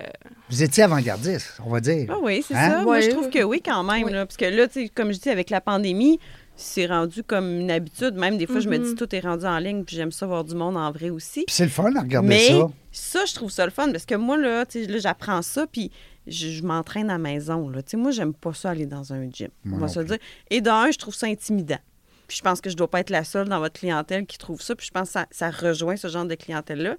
Vous 0.50 0.64
étiez 0.64 0.84
avant-gardiste, 0.84 1.60
on 1.66 1.70
va 1.70 1.80
dire. 1.80 2.08
Ah 2.10 2.18
oui, 2.22 2.44
c'est 2.48 2.56
Hein? 2.56 2.72
ça. 2.72 2.82
Moi, 2.84 3.02
je 3.02 3.10
trouve 3.10 3.30
que 3.30 3.44
oui, 3.44 3.62
quand 3.64 3.84
même. 3.84 4.04
Oui. 4.06 4.12
Là, 4.12 4.26
parce 4.26 4.38
que 4.38 4.46
là, 4.46 4.68
tu 4.68 4.84
sais, 4.86 4.90
comme 4.90 5.12
je 5.12 5.20
dis, 5.20 5.30
avec 5.30 5.50
la 5.50 5.62
pandémie, 5.62 6.20
c'est 6.56 6.86
rendu 6.88 7.22
comme 7.22 7.60
une 7.60 7.70
habitude. 7.70 8.16
Même 8.16 8.38
des 8.38 8.48
fois, 8.48 8.62
je 8.62 8.70
me 8.70 8.78
dis, 8.80 8.90
Mhm. 8.92 8.96
tout 8.96 9.14
est 9.16 9.20
rendu 9.20 9.46
en 9.46 9.60
ligne, 9.60 9.84
puis 9.84 9.96
j'aime 9.98 10.12
ça 10.12 10.26
voir 10.26 10.44
du 10.46 10.56
monde 10.56 10.78
en 10.78 10.90
vrai 10.92 11.10
aussi. 11.10 11.44
Puis 11.46 11.54
c'est 11.56 11.66
le 11.66 11.70
fun 11.70 11.92
de 11.92 12.00
regarder 12.00 12.28
Mais 12.30 12.48
ça. 12.48 12.68
ça, 12.92 13.26
je 13.28 13.36
trouve 13.36 13.52
ça 13.52 13.66
le 13.66 13.72
fun 13.72 13.92
parce 13.92 14.06
que 14.06 14.16
moi, 14.16 14.38
là, 14.38 14.66
tu 14.66 14.86
sais, 14.86 14.90
là, 14.92 14.98
j'apprends 15.00 15.42
ça, 15.42 15.68
puis 15.72 15.92
je, 16.28 16.50
je 16.50 16.64
m'entraîne 16.64 17.10
à 17.10 17.14
la 17.14 17.20
maison. 17.20 17.70
Là. 17.70 17.82
Moi, 17.96 18.12
j'aime 18.12 18.34
pas 18.34 18.54
ça 18.54 18.72
aller 18.72 18.86
dans 18.86 19.14
un 19.14 19.30
gym. 19.32 19.50
Moi 19.64 19.78
on 19.78 19.82
va 19.82 19.88
se 19.88 20.00
plus. 20.00 20.08
dire. 20.10 20.18
Et 20.50 20.62
d'un, 20.62 20.92
je 20.92 20.98
trouve 20.98 21.16
ça 21.16 21.28
intimidant. 21.28 21.80
Puis 22.28 22.38
je 22.38 22.42
pense 22.42 22.60
que 22.62 22.70
je 22.70 22.76
dois 22.76 22.90
pas 22.90 23.02
être 23.02 23.12
la 23.12 23.24
seule 23.24 23.48
dans 23.48 23.60
votre 23.60 23.80
clientèle 23.80 24.26
qui 24.26 24.38
trouve 24.38 24.62
ça. 24.62 24.76
Puis 24.76 24.88
je 24.88 24.92
pense 24.92 25.10
que 25.10 25.14
ça, 25.14 25.28
ça 25.32 25.50
rejoint 25.52 25.96
ce 25.96 26.08
genre 26.08 26.26
de 26.26 26.36
clientèle-là. 26.36 26.96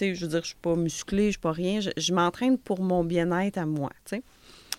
Je 0.00 0.06
veux 0.20 0.28
dire, 0.28 0.40
je 0.42 0.46
suis 0.48 0.56
pas 0.62 0.76
musclée, 0.76 1.26
je 1.26 1.30
suis 1.32 1.40
pas 1.40 1.52
rien. 1.52 1.80
Je, 1.80 1.90
je 1.96 2.12
m'entraîne 2.14 2.56
pour 2.56 2.80
mon 2.80 3.04
bien-être 3.04 3.58
à 3.58 3.66
moi. 3.66 3.90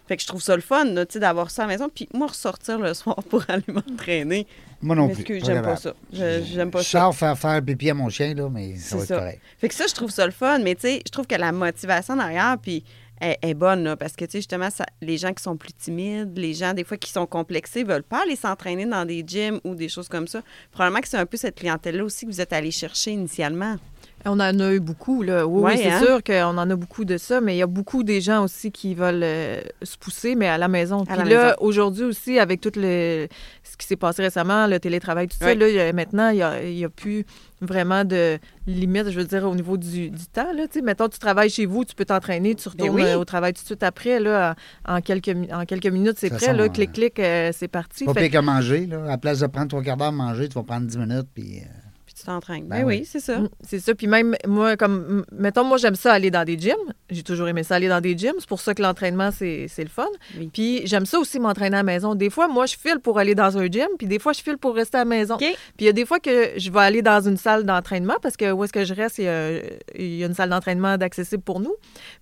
Fait 0.08 0.18
que 0.18 0.22
je 0.24 0.28
trouve 0.28 0.42
ça 0.42 0.56
le 0.56 0.62
fun, 0.62 0.86
d'avoir 1.16 1.52
ça 1.52 1.64
à 1.64 1.68
la 1.68 1.74
maison. 1.74 1.90
Puis 1.94 2.10
moi, 2.14 2.28
ressortir 2.28 2.80
le 2.80 2.94
soir 2.94 3.18
pour 3.30 3.44
aller 3.50 3.64
m'entraîner, 3.68 4.48
Moi 4.82 4.96
non 4.96 5.08
parce 5.08 5.18
plus. 5.20 5.26
que 5.40 5.46
j'aime 5.46 5.62
pas 5.62 5.76
ça. 5.76 5.94
Je- 6.12 6.42
J'aime 6.44 6.72
pas 6.72 6.80
Je 6.82 6.86
ça. 6.90 7.00
sors 7.02 7.16
faire 7.16 7.38
faire 7.38 7.62
pipi 7.64 7.90
à 7.92 7.94
mon 7.94 8.10
chien, 8.10 8.34
là, 8.34 8.50
mais 8.50 8.76
ça 8.78 8.82
C'est 8.90 8.96
va 8.96 9.02
être 9.04 9.08
ça. 9.10 9.18
correct. 9.20 9.42
Fait 9.60 9.68
que 9.70 9.76
ça, 9.76 9.86
je 9.88 9.94
trouve 9.94 10.10
ça 10.10 10.26
le 10.26 10.32
fun, 10.32 10.60
mais 10.60 10.76
tu 10.76 10.82
sais, 10.82 11.02
je 11.06 11.12
trouve 11.12 11.28
que 11.28 11.36
la 11.36 11.52
motivation 11.52 12.16
derrière, 12.16 12.58
puis 12.62 12.84
est, 13.22 13.54
bonne, 13.54 13.96
parce 13.98 14.14
que, 14.14 14.26
tu 14.26 14.32
sais, 14.32 14.40
justement, 14.40 14.70
les 15.02 15.18
gens 15.18 15.34
qui 15.34 15.44
sont 15.44 15.56
plus 15.56 15.74
timides, 15.74 16.38
les 16.38 16.54
gens, 16.54 16.74
des 16.74 16.84
fois, 16.84 16.98
qui 16.98 17.12
sont 17.12 17.28
complexés, 17.28 17.84
veulent 17.84 18.04
pas 18.04 18.24
aller 18.24 18.36
s'entraîner 18.36 18.86
dans 18.86 19.06
des 19.06 19.24
gyms 19.26 19.60
ou 19.64 19.76
des 19.76 19.90
choses 19.90 20.08
comme 20.08 20.28
ça. 20.28 20.42
Probablement 20.72 21.02
que 21.02 21.08
c'est 21.08 21.18
un 21.18 21.26
peu 21.26 21.38
cette 21.38 21.56
clientèle-là 21.56 22.04
aussi 22.04 22.26
que 22.26 22.32
vous 22.32 22.42
êtes 22.42 22.54
allé 22.54 22.72
chercher 22.72 23.12
initialement. 23.12 23.78
On 24.26 24.40
en 24.40 24.60
a 24.60 24.72
eu 24.74 24.80
beaucoup, 24.80 25.24
là. 25.24 25.48
Oui, 25.48 25.62
Ouais, 25.64 25.72
oui, 25.76 25.80
c'est 25.84 25.92
hein? 25.92 26.00
sûr 26.02 26.24
qu'on 26.24 26.58
en 26.58 26.70
a 26.70 26.76
beaucoup 26.76 27.06
de 27.06 27.18
ça, 27.18 27.42
mais 27.42 27.56
il 27.56 27.58
y 27.60 27.62
a 27.62 27.68
beaucoup 27.68 28.04
des 28.04 28.22
gens 28.22 28.44
aussi 28.44 28.72
qui 28.72 28.94
veulent 28.94 29.24
euh, 29.24 29.62
se 29.82 29.98
pousser, 29.98 30.36
mais 30.36 30.48
à 30.48 30.58
la 30.58 30.68
maison. 30.68 31.02
À 31.04 31.06
Puis 31.06 31.18
la 31.18 31.24
là, 31.26 31.56
aujourd'hui 31.60 32.04
aussi, 32.04 32.38
avec 32.40 32.62
tout 32.62 32.72
le, 32.76 33.28
ce 33.64 33.78
qui 33.78 33.88
s'est 33.88 33.96
passé 33.96 34.22
récemment, 34.22 34.68
le 34.68 34.80
télétravail, 34.80 35.28
tout 35.28 35.38
ça, 35.40 35.46
Ouais. 35.48 35.56
là, 35.56 35.68
il 35.70 35.76
y 35.76 35.80
a- 35.80 35.92
maintenant, 35.94 36.30
il 36.30 36.36
n'y 36.36 36.44
a, 36.44 36.64
y 36.64 36.86
a 36.86 36.90
plus 36.90 37.26
vraiment 37.62 38.06
de 38.06 38.38
limite, 38.68 39.10
je 39.10 39.20
veux 39.20 39.26
dire, 39.26 39.44
au 39.44 39.56
niveau 39.56 39.78
du, 39.78 40.10
du 40.10 40.26
temps. 40.28 40.52
Là, 40.54 40.68
Tu 40.68 40.74
sais, 40.80 40.82
mettons, 40.82 41.08
tu 41.10 41.20
travailles 41.20 41.50
chez 41.50 41.66
vous, 41.66 41.84
tu 41.86 41.96
peux 41.96 42.06
t'entraîner, 42.06 42.56
tu 42.56 42.70
Ben 42.70 42.84
retournes 42.86 43.02
oui. 43.02 43.08
euh, 43.10 43.18
au 43.20 43.26
travail 43.26 43.54
tout 43.54 43.62
de 43.62 43.66
suite 43.66 43.84
après, 43.84 44.20
là, 44.20 44.56
en, 44.88 44.96
en 44.98 45.02
quelques, 45.02 45.30
mi- 45.30 45.52
en 45.54 45.66
quelques 45.66 45.88
minutes, 45.88 46.18
c'est 46.18 46.30
prêt, 46.30 46.40
façon, 46.48 46.54
là, 46.58 46.70
clic, 46.70 46.92
clic, 46.94 47.20
euh, 47.20 47.52
c'est 47.54 47.68
parti. 47.68 48.06
Pas 48.06 48.14
Fait 48.14 48.30
pire 48.30 48.40
que 48.40 48.46
manger, 48.46 48.86
là. 48.88 49.04
À 49.04 49.08
la 49.10 49.18
place 49.18 49.40
de 49.40 49.48
prendre 49.48 49.68
trois 49.68 49.82
quarts 49.84 49.98
d'heure 49.98 50.08
à 50.08 50.12
manger, 50.12 50.48
tu 50.48 50.56
vas 50.56 50.64
prendre 50.64 50.86
10 50.88 50.98
minutes, 50.98 51.28
puis... 51.34 51.60
euh, 51.60 51.64
Puis 51.64 51.91
tu 52.22 52.28
t'entraînes. 52.28 52.66
Ben 52.68 52.80
Ben, 52.82 52.86
oui. 52.86 53.00
oui, 53.02 53.06
c'est 53.06 53.20
ça. 53.20 53.40
Mm, 53.40 53.50
C'est 53.62 53.80
ça. 53.80 53.94
Puis 53.96 54.08
même, 54.08 54.36
moi, 54.48 54.78
comme, 54.78 55.26
mettons, 55.32 55.64
moi, 55.64 55.78
j'aime 55.78 55.96
ça 55.96 56.14
aller 56.14 56.32
dans 56.32 56.44
des 56.46 56.58
gyms. 56.58 56.76
J'ai 57.10 57.24
toujours 57.24 57.48
aimé 57.48 57.64
ça 57.64 57.76
aller 57.76 57.88
dans 57.90 58.02
des 58.02 58.18
gyms. 58.18 58.36
C'est 58.40 58.48
pour 58.50 58.62
ça 58.62 58.74
que 58.74 58.82
l'entraînement, 58.82 59.32
c'est 59.32 59.66
c'est 59.68 59.84
le 59.84 59.90
fun. 59.90 60.08
Oui. 60.38 60.50
Puis 60.54 60.82
j'aime 60.86 61.06
ça 61.06 61.20
aussi 61.20 61.40
m'entraîner 61.40 61.76
à 61.76 61.80
la 61.80 61.84
maison. 61.84 62.16
Des 62.16 62.30
fois, 62.30 62.48
moi, 62.48 62.66
je 62.66 62.76
file 62.78 63.00
pour 63.04 63.20
aller 63.20 63.36
dans 63.36 63.58
un 63.58 63.66
gym, 63.66 63.88
puis 63.98 64.08
des 64.08 64.20
fois, 64.20 64.34
je 64.34 64.42
file 64.42 64.58
pour 64.58 64.76
rester 64.76 64.98
à 64.98 65.02
la 65.02 65.06
maison. 65.06 65.38
Puis 65.38 65.56
il 65.80 65.86
y 65.86 65.90
a 65.90 65.94
des 65.94 66.06
fois 66.06 66.20
que 66.20 66.52
je 66.58 66.72
vais 66.72 66.80
aller 66.80 67.02
dans 67.02 67.22
une 67.28 67.38
salle 67.38 67.64
d'entraînement 67.66 68.16
parce 68.22 68.38
que 68.38 68.52
où 68.52 68.64
est-ce 68.64 68.74
que 68.74 68.86
je 68.86 68.94
reste, 68.94 69.18
il 69.18 69.26
y 69.26 69.28
a, 69.28 69.60
il 69.98 70.16
y 70.16 70.24
a 70.24 70.28
une 70.28 70.34
salle 70.36 70.50
d'entraînement 70.50 70.98
d'accessible 70.98 71.44
pour 71.44 71.60
nous. 71.60 71.74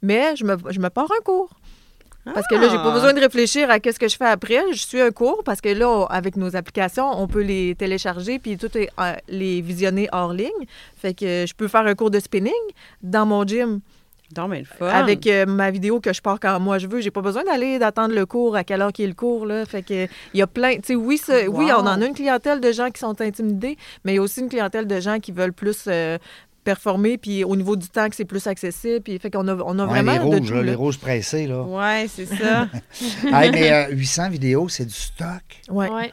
Mais 0.02 0.36
je 0.36 0.46
me, 0.46 0.58
je 0.70 0.80
me 0.80 0.90
pars 0.90 1.10
un 1.12 1.24
cours. 1.24 1.50
Parce 2.34 2.48
que 2.48 2.56
là, 2.56 2.70
j'ai 2.70 2.76
pas 2.78 2.90
Ah. 2.90 2.94
besoin 2.94 3.14
de 3.14 3.20
réfléchir 3.20 3.70
à 3.70 3.80
qu'est-ce 3.80 4.00
que 4.00 4.08
je 4.08 4.18
fais 4.18 4.26
après. 4.26 4.62
Je 4.72 4.78
suis 4.86 5.02
un 5.02 5.12
cours 5.12 5.44
parce 5.44 5.62
que 5.62 5.70
là, 5.70 6.06
avec 6.10 6.36
nos 6.38 6.56
applications, 6.56 7.10
on 7.22 7.28
peut 7.28 7.42
les 7.42 7.76
télécharger 7.76 8.40
puis 8.40 8.58
tout 8.58 8.76
est 8.78 8.90
euh, 9.00 9.14
les 9.28 9.62
visionner 9.62 10.08
hors 10.12 10.34
ligne. 10.34 10.50
Fait 10.98 11.14
que 11.14 11.46
je 11.48 11.54
peux 11.54 11.68
faire 11.68 11.86
un 11.86 11.96
cours 11.96 12.12
de 12.12 12.20
spinning 12.20 12.54
dans 13.02 13.26
mon 13.26 13.46
gym 13.46 13.80
Donc, 14.36 14.50
mais 14.52 14.60
le 14.60 14.66
fun. 14.66 14.88
avec 14.88 15.26
euh, 15.28 15.46
ma 15.48 15.72
vidéo 15.72 16.00
que 16.00 16.14
je 16.14 16.22
pars 16.22 16.40
quand 16.40 16.60
moi 16.60 16.78
je 16.78 16.86
veux. 16.88 17.02
J'ai 17.02 17.10
pas 17.12 17.22
besoin 17.22 17.44
d'aller 17.44 17.80
d'attendre 17.80 18.14
le 18.14 18.26
cours 18.26 18.56
à 18.56 18.64
quelle 18.64 18.82
heure 18.82 18.94
qu'il 18.94 19.06
est 19.06 19.08
le 19.10 19.14
cours 19.16 19.46
là. 19.46 19.66
Fait 19.66 19.82
que 19.82 20.06
il 20.34 20.40
y 20.40 20.42
a 20.42 20.48
plein, 20.48 20.76
tu 20.76 20.82
sais 20.86 20.96
oui, 20.96 21.20
oui, 21.50 21.66
on 21.76 21.80
en 21.82 22.00
a 22.02 22.06
une 22.06 22.14
clientèle 22.14 22.60
de 22.62 22.72
gens 22.72 22.90
qui 22.92 23.00
sont 23.00 23.20
intimidés, 23.22 23.76
mais 24.04 24.14
il 24.14 24.16
y 24.18 24.20
a 24.20 24.22
aussi 24.22 24.42
une 24.42 24.50
clientèle 24.50 24.86
de 24.86 25.00
gens 25.00 25.20
qui 25.20 25.32
veulent 25.32 25.54
plus 25.54 25.86
euh, 25.88 26.18
performer 26.64 27.18
puis 27.18 27.44
au 27.44 27.56
niveau 27.56 27.76
du 27.76 27.88
temps 27.88 28.10
que 28.10 28.16
c'est 28.16 28.26
plus 28.26 28.46
accessible 28.48 29.02
puis 29.02 29.20
fait 29.20 29.32
qu'on 29.32 29.48
a 29.48 29.56
on 29.56 29.80
a 29.80 29.86
ouais, 29.86 29.90
vraiment 29.90 30.14
les 30.14 30.20
de 30.20 30.24
rouges, 30.24 30.48
tout, 30.48 30.54
là, 30.54 30.60
là. 30.60 30.66
les 30.66 30.76
rouges 30.76 31.00
pressés, 31.00 31.48
là. 31.48 31.64
Ouais, 31.64 32.08
c'est 32.08 32.26
ça. 32.26 32.68
Hey, 33.32 33.52
mais 33.52 33.72
euh, 33.72 33.92
800 33.92 34.30
vidéos, 34.30 34.70
c'est 34.70 34.86
du 34.86 34.94
stock? 34.94 35.44
Ouais. 35.70 35.90
ouais. 35.90 36.12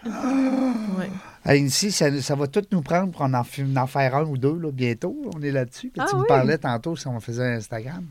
ouais. 0.99 1.11
Hey, 1.45 1.63
ici, 1.63 1.93
ça, 1.93 2.21
ça 2.21 2.35
va 2.35 2.47
tout 2.47 2.63
nous 2.73 2.83
prendre 2.83 3.13
pour 3.13 3.23
en, 3.23 3.33
en 3.33 3.45
faire 3.87 4.17
un 4.17 4.25
ou 4.25 4.37
deux 4.37 4.59
là, 4.59 4.71
bientôt. 4.73 5.17
On 5.35 5.43
est 5.43 5.53
là-dessus. 5.53 5.91
Puis 5.91 6.03
Ah 6.05 6.07
tu 6.09 6.17
me 6.17 6.27
parlais 6.27 6.59
tantôt 6.59 6.97
si 6.97 7.07
on 7.07 7.21
faisait 7.21 7.45
un 7.45 7.57
Instagram. 7.57 8.05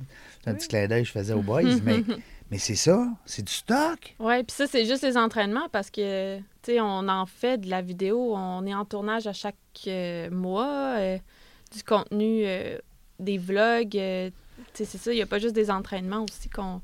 C'est 0.43 0.49
un 0.49 0.53
petit 0.53 0.67
clin 0.67 0.87
d'œil 0.87 1.01
que 1.01 1.07
je 1.07 1.13
faisais 1.13 1.33
aux 1.33 1.41
boys. 1.41 1.63
mais 1.83 2.03
mais 2.51 2.59
c'est 2.59 2.75
ça, 2.75 3.07
c'est 3.25 3.43
du 3.43 3.51
stock? 3.51 4.15
Oui, 4.19 4.43
puis 4.43 4.55
ça, 4.55 4.67
c'est 4.67 4.85
juste 4.85 5.03
les 5.03 5.17
entraînements 5.17 5.67
parce 5.71 5.89
que, 5.89 6.37
tu 6.37 6.43
sais, 6.63 6.79
on 6.79 7.07
en 7.07 7.25
fait 7.25 7.57
de 7.57 7.69
la 7.69 7.81
vidéo, 7.81 8.35
on 8.35 8.65
est 8.67 8.73
en 8.73 8.85
tournage 8.85 9.25
à 9.25 9.33
chaque 9.33 9.55
euh, 9.87 10.29
mois, 10.29 10.97
euh, 10.99 11.17
du 11.75 11.83
contenu, 11.83 12.43
euh, 12.45 12.77
des 13.19 13.37
vlogs, 13.37 13.95
euh, 13.97 14.29
tu 14.73 14.83
sais, 14.83 14.85
c'est 14.85 14.97
ça, 14.97 15.11
il 15.11 15.15
n'y 15.15 15.21
a 15.21 15.25
pas 15.25 15.39
juste 15.39 15.55
des 15.55 15.69
entraînements 15.71 16.23
aussi 16.29 16.49
qu'on 16.49 16.81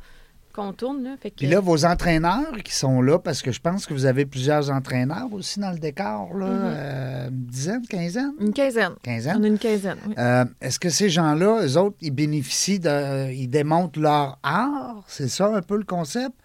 qu'on 0.53 0.73
tourne, 0.73 1.01
là. 1.03 1.15
Fait 1.17 1.31
que, 1.31 1.35
Puis 1.37 1.47
là, 1.47 1.61
vos 1.61 1.85
entraîneurs 1.85 2.57
qui 2.65 2.75
sont 2.75 3.01
là, 3.01 3.17
parce 3.17 3.41
que 3.41 3.53
je 3.53 3.61
pense 3.61 3.85
que 3.85 3.93
vous 3.93 4.05
avez 4.05 4.25
plusieurs 4.25 4.69
entraîneurs 4.69 5.31
aussi 5.31 5.61
dans 5.61 5.71
le 5.71 5.79
décor, 5.79 6.33
là, 6.37 6.45
euh, 6.45 7.27
une 7.29 7.45
dizaine, 7.45 7.87
quinzaine, 7.87 8.33
Une 8.37 8.51
quinzaine. 8.51 8.95
quinzaine? 9.01 9.37
On 9.39 9.43
a 9.45 9.47
une 9.47 9.57
quinzaine. 9.57 9.95
oui. 10.07 10.13
Euh, 10.17 10.43
Est-ce 10.59 10.77
que 10.77 10.89
ces 10.89 11.09
gens-là, 11.09 11.61
eux 11.65 11.77
autres, 11.77 11.95
ils 12.01 12.11
bénéficient 12.11 12.79
de. 12.81 13.31
Ils 13.31 13.47
démontrent 13.47 13.97
leur 14.01 14.39
art? 14.43 15.01
C'est 15.07 15.29
ça 15.29 15.55
un 15.55 15.61
peu 15.61 15.77
le 15.77 15.85
concept? 15.85 16.35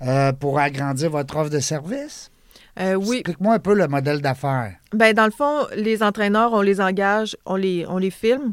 Euh, 0.00 0.32
pour 0.32 0.58
agrandir 0.58 1.10
votre 1.10 1.36
offre 1.36 1.50
de 1.50 1.60
service? 1.60 2.30
Euh, 2.80 2.94
oui. 2.94 3.18
Explique-moi 3.18 3.54
un 3.54 3.58
peu 3.58 3.74
le 3.74 3.86
modèle 3.88 4.20
d'affaires. 4.20 4.74
Ben, 4.92 5.14
dans 5.14 5.24
le 5.26 5.30
fond, 5.30 5.66
les 5.76 6.02
entraîneurs, 6.02 6.52
on 6.52 6.60
les 6.62 6.80
engage, 6.80 7.36
on 7.46 7.54
les, 7.56 7.86
on 7.88 7.98
les 7.98 8.10
filme, 8.10 8.52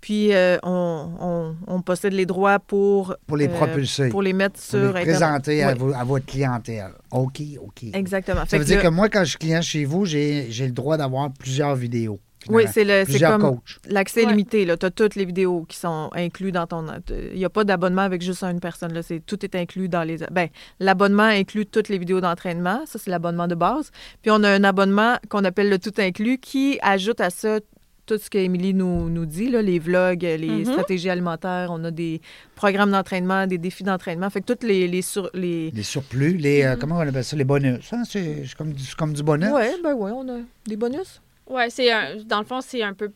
puis 0.00 0.32
euh, 0.32 0.56
on, 0.62 1.10
on- 1.20 1.56
on 1.66 1.82
possède 1.82 2.14
les 2.14 2.24
droits 2.24 2.58
pour, 2.58 3.14
Pour 3.26 3.36
les 3.36 3.48
euh, 3.48 3.54
propulser. 3.54 4.08
pour 4.08 4.22
les 4.22 4.32
mettre 4.32 4.54
Pour 4.54 4.62
sur 4.62 4.78
les 4.78 4.86
Internet. 4.88 5.08
présenter 5.08 5.62
à, 5.62 5.72
Oui. 5.72 5.78
vo- 5.78 5.92
à 5.92 6.04
votre 6.04 6.24
clientèle. 6.24 6.92
OK, 7.10 7.42
OK. 7.62 7.84
Exactement. 7.92 8.40
Ça 8.40 8.46
Fait 8.46 8.58
veut 8.58 8.64
que 8.64 8.68
dire 8.68 8.76
là- 8.78 8.82
que 8.84 8.88
moi, 8.88 9.08
quand 9.10 9.20
je 9.24 9.30
suis 9.30 9.38
client 9.38 9.60
chez 9.62 9.84
vous, 9.84 10.06
j'ai 10.06 10.48
le 10.48 10.70
droit 10.72 10.96
d'avoir 10.96 11.30
plusieurs 11.32 11.74
vidéos. 11.74 12.18
Oui, 12.48 12.64
c'est 12.72 12.84
le- 12.84 13.04
Plusieurs 13.04 13.38
comme 13.38 13.60
l'accès 13.88 14.24
Ouais. 14.24 14.30
limité. 14.30 14.64
Tu 14.64 14.86
as 14.86 14.90
toutes 14.90 15.14
les 15.14 15.24
vidéos 15.26 15.64
qui 15.68 15.76
sont 15.76 16.08
incluses 16.14 16.52
dans 16.52 16.66
ton. 16.66 16.86
Il 17.32 17.36
n'y 17.38 17.44
a 17.44 17.50
pas 17.50 17.64
d'abonnement 17.64 18.02
avec 18.02 18.22
juste 18.22 18.42
une 18.42 18.60
personne. 18.60 18.94
Là. 18.94 19.02
C'est- 19.02 19.20
Tout 19.24 19.44
est 19.44 19.54
inclus 19.54 19.88
dans 19.90 20.02
les. 20.02 20.16
Ben, 20.30 20.48
l'abonnement 20.78 21.24
inclut 21.24 21.66
toutes 21.66 21.88
les 21.90 21.98
vidéos 21.98 22.20
d'entraînement. 22.20 22.80
Ça, 22.86 22.98
c'est 22.98 23.10
l'abonnement 23.10 23.46
de 23.46 23.54
base. 23.54 23.90
Puis 24.22 24.30
on 24.30 24.42
a 24.42 24.48
un 24.50 24.64
abonnement 24.64 25.16
qu'on 25.28 25.44
appelle 25.44 25.68
le 25.68 25.78
tout 25.78 25.92
inclus 25.98 26.38
qui 26.38 26.78
ajoute 26.82 27.20
à 27.20 27.28
ça 27.30 27.58
tout 28.06 28.18
ce 28.18 28.28
qu'Émilie 28.28 28.74
nous, 28.74 29.08
nous 29.08 29.24
dit, 29.26 29.50
là, 29.50 29.62
les 29.62 29.78
vlogs, 29.78 30.22
les 30.22 30.48
Mhm. 30.48 30.64
stratégies 30.64 31.10
alimentaires. 31.10 31.68
On 31.70 31.84
a 31.84 31.90
des 31.92 32.20
programmes 32.56 32.90
d'entraînement, 32.90 33.46
des 33.46 33.58
défis 33.58 33.84
d'entraînement. 33.84 34.28
Fait 34.30 34.40
que 34.40 34.46
toutes 34.46 34.64
les, 34.64 34.88
les, 34.88 35.02
sur, 35.02 35.30
les, 35.34 35.70
Les 35.70 35.82
surplus, 35.84 36.36
les. 36.38 36.62
euh, 36.64 36.76
comment 36.80 36.96
on 36.96 37.00
appelle 37.06 37.22
ça? 37.22 37.36
Les 37.36 37.44
bonus. 37.44 37.92
hein? 37.92 38.02
C'est 38.08 38.42
comme, 38.58 38.72
comme 38.98 39.12
du 39.12 39.22
bonus. 39.22 39.50
Ouais, 39.52 39.74
ben 39.84 39.92
ouais, 39.94 40.10
on 40.12 40.26
a 40.28 40.38
des 40.66 40.76
bonus. 40.76 41.20
Ouais, 41.50 41.70
c'est 41.70 41.90
un, 41.90 42.16
dans 42.24 42.38
le 42.40 42.46
fond, 42.46 42.60
c'est 42.60 42.82
un 42.82 42.94
peu, 42.94 43.10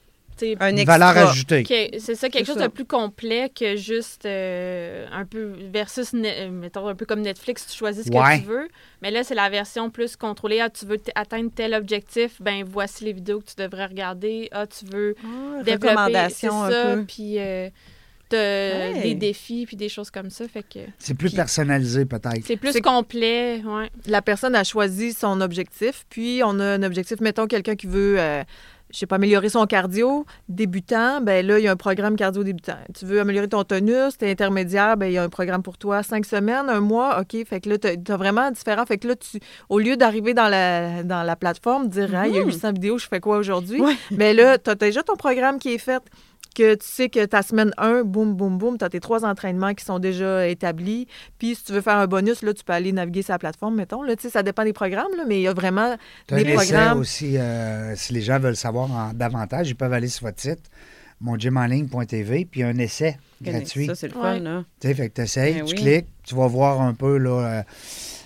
Un 0.61 0.75
extra. 0.77 0.99
valeur 0.99 1.29
ajoutée. 1.31 1.64
c'est 2.01 2.14
ça, 2.16 2.29
quelque 2.29 2.47
chose 2.47 2.57
ça. 2.59 2.66
de 2.66 2.73
plus 2.73 2.85
complet 2.85 3.49
que 3.55 3.77
juste 3.77 4.27
euh, 4.27 5.07
un 5.12 5.25
peu 5.25 5.53
versus, 5.73 6.12
ne- 6.12 6.49
mettons, 6.51 6.88
un 6.88 6.94
peu 6.97 7.07
comme 7.07 7.20
Netflix, 7.20 7.66
tu 7.70 7.77
choisis 7.79 8.05
ce 8.07 8.11
Ouais. 8.11 8.38
que 8.38 8.42
tu 8.42 8.49
veux. 8.49 8.68
Mais 9.01 9.12
là, 9.12 9.23
c'est 9.23 9.37
la 9.37 9.49
version 9.49 9.90
plus 9.90 10.16
contrôlée. 10.16 10.59
Ah, 10.61 10.70
tu 10.70 10.87
veux 10.87 10.99
t- 10.99 11.12
atteindre 11.14 11.51
tel 11.55 11.73
objectif, 11.75 12.42
ben 12.42 12.64
voici 12.66 13.05
les 13.05 13.12
vidéos 13.12 13.40
que 13.40 13.47
tu 13.47 13.55
devrais 13.62 13.87
regarder. 13.87 14.49
Ah, 14.51 14.66
tu 14.66 14.85
veux 14.87 15.14
Ah, 15.23 15.62
développer, 15.62 15.64
c'est 15.64 15.73
recommandations 16.49 16.62
un 16.64 16.70
ça, 16.70 16.85
peu. 16.97 17.05
puis 17.05 17.38
euh, 17.38 17.68
t'as 18.35 19.01
des 19.03 19.14
défis, 19.14 19.64
puis 19.66 19.77
des 19.77 19.88
choses 19.88 20.11
comme 20.11 20.31
ça. 20.31 20.47
Fait 20.49 20.62
que 20.62 20.81
C'est 20.99 21.14
plus 21.14 21.29
Puis- 21.29 21.37
personnalisé, 21.37 22.05
peut-être. 22.05 22.44
c'est 22.44 22.57
plus 22.57 22.73
C'est- 22.73 22.81
complet, 22.81 23.62
ouais. 23.64 23.90
la 24.07 24.23
personne 24.23 24.55
a 24.55 24.64
choisi 24.64 25.12
son 25.12 25.40
objectif, 25.40 26.05
puis 26.11 26.40
on 26.44 26.59
a 26.61 26.64
un 26.64 26.83
objectif, 26.83 27.20
mettons 27.20 27.47
quelqu'un 27.47 27.77
qui 27.77 27.87
veut, 27.87 28.16
euh, 28.18 28.42
je 28.92 28.99
sais 28.99 29.07
pas, 29.07 29.16
améliorer 29.16 29.49
son 29.49 29.66
cardio 29.66 30.25
débutant, 30.49 31.20
ben 31.20 31.44
là, 31.44 31.59
il 31.59 31.64
y 31.64 31.68
a 31.68 31.73
un 31.73 31.77
programme 31.77 32.14
cardio 32.16 32.44
débutant. 32.44 32.77
Tu 32.97 33.05
veux 33.07 33.18
améliorer 33.20 33.49
ton 33.49 33.64
tonus, 33.64 34.16
t'es 34.18 34.31
intermédiaire, 34.31 34.97
ben 34.97 35.07
il 35.07 35.14
y 35.14 35.18
a 35.18 35.23
un 35.25 35.29
programme 35.29 35.62
pour 35.62 35.79
toi, 35.79 36.03
cinq 36.05 36.25
semaines, 36.27 36.68
un 36.68 36.81
mois, 36.81 37.20
OK, 37.20 37.44
fait 37.44 37.61
que 37.61 37.70
là, 37.70 37.79
t'as 37.79 37.90
as 38.14 38.16
vraiment 38.16 38.51
différent. 38.53 38.87
Fait 38.87 38.99
que 38.99 39.09
là, 39.09 39.16
tu, 39.16 39.40
au 39.68 39.79
lieu 39.81 39.97
d'arriver 39.97 40.33
dans 40.35 40.49
la, 40.49 41.03
dans 41.03 41.23
la 41.25 41.35
plateforme, 41.37 41.88
dire, 41.88 42.11
Ah, 42.14 42.29
il 42.29 42.35
y 42.35 42.38
a 42.38 42.42
Mhm. 42.42 42.47
800 42.49 42.73
vidéos, 42.73 42.99
je 42.99 43.09
fais 43.09 43.20
quoi 43.20 43.38
aujourd'hui? 43.38 43.81
Ouais. 43.81 43.94
Mais 44.12 44.33
là, 44.33 44.59
tu 44.59 44.70
as 44.70 44.75
déjà 44.77 45.03
ton 45.03 45.16
programme 45.16 45.59
qui 45.59 45.73
est 45.75 45.79
fait. 45.79 46.03
Que 46.55 46.74
tu 46.76 46.86
sais 46.86 47.09
que 47.09 47.24
ta 47.26 47.42
semaine 47.42 47.72
1, 47.76 48.02
boum, 48.05 48.34
boum, 48.34 48.57
boum, 48.57 48.78
tu 48.78 48.84
as 48.84 48.88
tes 48.88 49.00
trois 49.00 49.24
entraînements 49.24 49.74
qui 49.74 49.84
sont 49.84 49.98
déjà 49.98 50.46
établis. 50.48 51.07
Puis 51.38 51.57
si 51.57 51.64
tu 51.64 51.72
veux 51.72 51.80
faire 51.80 51.96
un 51.98 52.07
bonus, 52.07 52.42
là, 52.42 52.55
tu 52.55 52.64
peux 52.64 52.72
aller 52.72 52.92
naviguer 52.92 53.22
sur 53.22 53.32
la 53.32 53.38
plateforme, 53.38 53.74
mettons. 53.74 54.02
Là, 54.02 54.16
tu 54.16 54.22
sais, 54.22 54.30
ça 54.30 54.42
dépend 54.42 54.64
des 54.64 54.72
programmes, 54.72 55.14
là, 55.16 55.24
mais 55.26 55.38
il 55.40 55.42
y 55.42 55.48
a 55.48 55.52
vraiment 55.52 55.96
des 56.28 56.34
un 56.34 56.38
essai 56.38 56.55
programmes. 56.55 56.98
aussi, 57.00 57.36
euh, 57.36 57.94
si 57.96 58.12
les 58.12 58.22
gens 58.22 58.38
veulent 58.38 58.57
savoir 58.57 58.90
en- 58.90 59.12
davantage, 59.12 59.68
ils 59.68 59.74
peuvent 59.76 59.92
aller 59.92 60.09
sur 60.09 60.26
votre 60.26 60.40
site, 60.40 60.70
mongymenligne.tv, 61.20 62.44
puis 62.50 62.61
il 62.61 62.62
y 62.62 62.66
a 62.66 62.68
un 62.68 62.78
essai 62.78 63.16
gratuit. 63.42 63.86
Ça, 63.86 63.94
c'est 63.94 64.09
le 64.09 64.14
Ouais. 64.16 64.22
fun, 64.22 64.40
là. 64.40 64.64
Tu 64.80 64.88
sais, 64.88 64.94
fait 64.94 65.09
que 65.09 65.14
t'essayes, 65.14 65.55
Ben 65.55 65.64
tu 65.64 65.74
oui. 65.74 65.80
cliques, 65.80 66.07
tu 66.24 66.34
vas 66.34 66.46
voir 66.46 66.80
un 66.80 66.94
peu, 66.94 67.18
là, 67.18 67.30
euh, 67.59 67.62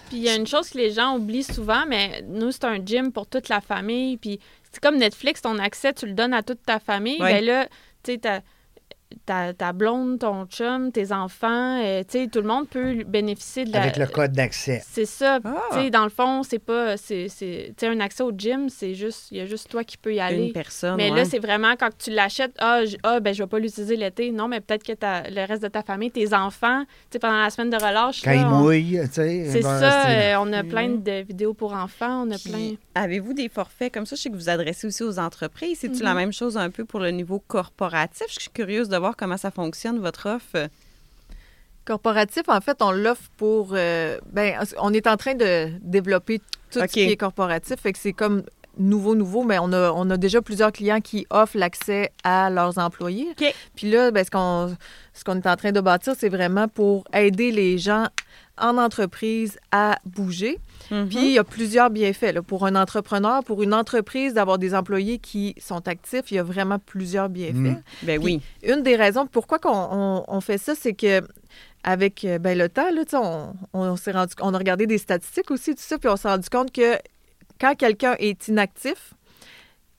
Puis 0.08 0.18
il 0.18 0.22
y 0.24 0.28
a 0.30 0.36
une 0.36 0.46
chose 0.46 0.70
que 0.70 0.78
les 0.78 0.90
gens 0.90 1.16
oublient 1.16 1.42
souvent, 1.42 1.84
mais 1.86 2.24
nous, 2.28 2.50
c'est 2.50 2.64
un 2.64 2.78
gym 2.84 3.12
pour 3.12 3.26
toute 3.26 3.50
la 3.50 3.60
famille. 3.60 4.16
Puis 4.16 4.40
c'est 4.72 4.80
comme 4.82 4.96
Netflix, 4.96 5.42
ton 5.42 5.58
accès, 5.58 5.92
tu 5.92 6.06
le 6.06 6.12
donnes 6.12 6.32
à 6.32 6.42
toute 6.42 6.62
ta 6.64 6.78
famille. 6.78 7.20
Ouais. 7.20 7.40
Ben 7.40 7.44
là, 7.44 7.68
tu 8.03 8.12
sais, 8.12 8.18
ta, 8.18 8.42
ta, 9.26 9.52
ta 9.54 9.72
blonde, 9.72 10.18
ton 10.18 10.46
chum, 10.46 10.92
tes 10.92 11.12
enfants, 11.12 11.80
euh, 11.82 12.02
tu 12.09 12.18
sais, 12.20 12.26
tout 12.28 12.40
le 12.40 12.46
monde 12.48 12.68
peut 12.68 13.04
bénéficier 13.04 13.64
de 13.64 13.72
la... 13.72 13.82
avec 13.82 13.96
le 13.96 14.06
code 14.06 14.32
d'accès. 14.32 14.82
C'est 14.88 15.04
ça. 15.06 15.38
Ah. 15.44 15.62
Tu 15.72 15.78
sais, 15.78 15.90
dans 15.90 16.04
le 16.04 16.11
fond, 16.11 16.42
c'est 16.42 16.59
pas... 16.59 16.96
c'est 16.96 17.28
c'est- 17.28 17.74
Tu 17.76 17.86
sais, 17.86 17.88
un 17.88 18.00
accès 18.00 18.22
au 18.22 18.32
gym, 18.36 18.68
c'est 18.68 18.94
juste... 18.94 19.28
Il 19.30 19.38
y 19.38 19.40
a 19.40 19.46
juste 19.46 19.68
toi 19.70 19.84
qui 19.84 19.96
peux 19.96 20.14
y 20.14 20.20
aller. 20.20 20.46
Une 20.48 20.52
personne. 20.52 20.96
Mais 20.96 21.11
ouais. 21.11 21.16
là, 21.16 21.24
c'est 21.24 21.38
vraiment 21.38 21.74
quand 21.78 21.90
tu 21.98 22.11
l'achètes, 22.11 22.54
ah, 22.59 22.80
ah, 23.02 23.20
ben 23.20 23.34
je 23.34 23.42
vais 23.42 23.48
pas 23.48 23.59
l'utiliser 23.59 23.96
l'été. 23.96 24.30
Non, 24.30 24.48
mais 24.48 24.61
peut-être 24.61 24.82
que 24.84 24.92
ta- 24.92 25.28
le 25.28 25.46
reste 25.46 25.62
de 25.62 25.68
ta 25.68 25.82
famille, 25.82 26.11
tes 26.11 26.34
enfants, 26.34 26.82
tu 26.84 26.94
sais, 27.12 27.18
pendant 27.18 27.40
la 27.42 27.50
semaine 27.50 27.70
de 27.70 27.76
relâche, 27.76 28.22
Quand 28.22 28.30
là, 28.30 28.36
il 28.36 28.44
on- 28.46 28.59
mouille, 28.62 29.00
tu 29.06 29.12
sais. 29.12 29.44
c'est 29.50 29.62
ben, 29.62 29.78
ça, 29.80 30.09
euh, 30.11 30.34
on 30.40 30.52
a 30.52 30.62
plein 30.64 30.88
de 30.90 31.22
vidéos 31.22 31.54
pour 31.54 31.72
enfants, 31.72 32.24
on 32.26 32.30
a 32.30 32.36
Puis, 32.38 32.50
plein. 32.50 32.74
Avez-vous 32.94 33.32
des 33.32 33.48
forfaits 33.48 33.92
comme 33.94 34.06
ça? 34.06 34.16
Je 34.16 34.22
sais 34.22 34.30
que 34.30 34.34
vous 34.36 34.48
adressez 34.48 34.86
aussi 34.86 35.02
aux 35.02 35.18
entreprises. 35.18 35.78
C'est-tu 35.80 35.98
Mhm. 35.98 36.02
la 36.04 36.14
même 36.14 36.32
chose 36.32 36.56
un 36.56 36.70
peu 36.70 36.84
pour 36.84 37.00
le 37.00 37.11
niveau 37.11 37.38
corporatif? 37.46 38.26
Je 38.30 38.40
suis 38.40 38.50
curieuse 38.50 38.88
de 38.88 38.97
voir 38.99 39.16
comment 39.16 39.36
ça 39.36 39.51
fonctionne, 39.51 39.99
votre 39.99 40.28
offre. 40.28 40.68
Corporatif, 41.84 42.42
en 42.49 42.61
fait, 42.61 42.82
on 42.82 42.90
l'offre 42.90 43.30
pour. 43.38 43.70
euh, 43.72 44.18
ben, 44.30 44.59
on 44.78 44.92
est 44.92 45.07
en 45.07 45.16
train 45.16 45.34
de 45.34 45.70
développer 45.80 46.38
tout 46.70 46.80
ce 46.80 46.84
qui 46.84 47.01
est 47.12 47.16
corporatif. 47.16 47.80
Fait 47.80 47.92
que 47.94 47.99
c'est 47.99 48.12
comme 48.12 48.42
nouveau, 48.76 49.14
nouveau, 49.14 49.42
mais 49.42 49.59
on 49.59 49.72
a, 49.72 49.90
on 49.92 50.09
a 50.11 50.16
déjà 50.18 50.42
plusieurs 50.42 50.70
clients 50.70 51.01
qui 51.01 51.26
offrent 51.30 51.57
l'accès 51.57 52.12
à 52.24 52.51
leurs 52.51 52.76
employés. 52.78 53.34
Puis 53.74 53.90
là, 53.90 54.11
ben, 54.11 54.22
ce 54.24 54.30
qu'on 54.30 54.76
ce 55.14 55.24
qu'on 55.24 55.36
est 55.36 55.46
en 55.46 55.57
train 55.57 55.72
de 55.72 55.80
bâtir, 55.80 56.14
c'est 56.16 56.28
vraiment 56.28 56.68
pour 56.68 57.05
aider 57.14 57.51
les 57.51 57.78
gens 57.78 58.07
en 58.61 58.78
entreprise 58.78 59.59
à 59.72 59.98
bouger. 60.04 60.59
Mhm. 60.90 61.09
Puis 61.09 61.18
il 61.18 61.32
y 61.32 61.38
a 61.38 61.44
plusieurs 61.44 61.90
bienfaits. 61.90 62.32
là. 62.32 62.42
Pour 62.42 62.64
un 62.66 62.74
entrepreneur, 62.76 63.44
pour 63.44 63.62
une 63.62 63.74
entreprise, 63.74 64.34
d'avoir 64.34 64.59
des 64.59 64.74
employés 64.74 65.18
qui 65.18 65.54
sont 65.61 65.86
actifs, 65.86 66.30
il 66.30 66.36
y 66.36 66.38
a 66.38 66.42
vraiment 66.42 66.78
plusieurs 66.78 67.28
bienfaits. 67.28 67.54
Mm. 67.78 67.82
ben 68.04 68.22
oui. 68.22 68.40
Une 68.62 68.82
des 68.82 68.96
raisons 68.96 69.26
pourquoi 69.26 69.59
qu'on- 69.59 69.88
on, 69.90 70.24
on 70.28 70.40
fait 70.40 70.59
ça, 70.59 70.74
c'est 70.74 70.94
que 70.94 71.22
avec 71.84 72.24
euh, 72.24 72.38
ben, 72.38 72.56
le 72.59 72.68
temps, 72.68 72.90
là, 72.90 73.04
tu 73.04 73.11
sais, 73.11 73.16
on, 73.16 73.54
on 73.72 73.96
s'est 73.96 74.12
rendu, 74.12 74.32
on 74.40 74.52
a 74.54 74.59
regardé 74.59 74.86
des 74.86 74.98
statistiques 74.98 75.50
aussi, 75.50 75.74
tout 75.74 75.82
ça, 75.82 75.98
puis 75.98 76.09
on 76.09 76.16
s'est 76.16 76.28
rendu 76.28 76.48
compte 76.48 76.72
que 76.72 76.96
quand 77.61 77.74
quelqu'un 77.76 78.14
est 78.18 78.48
inactif 78.48 79.14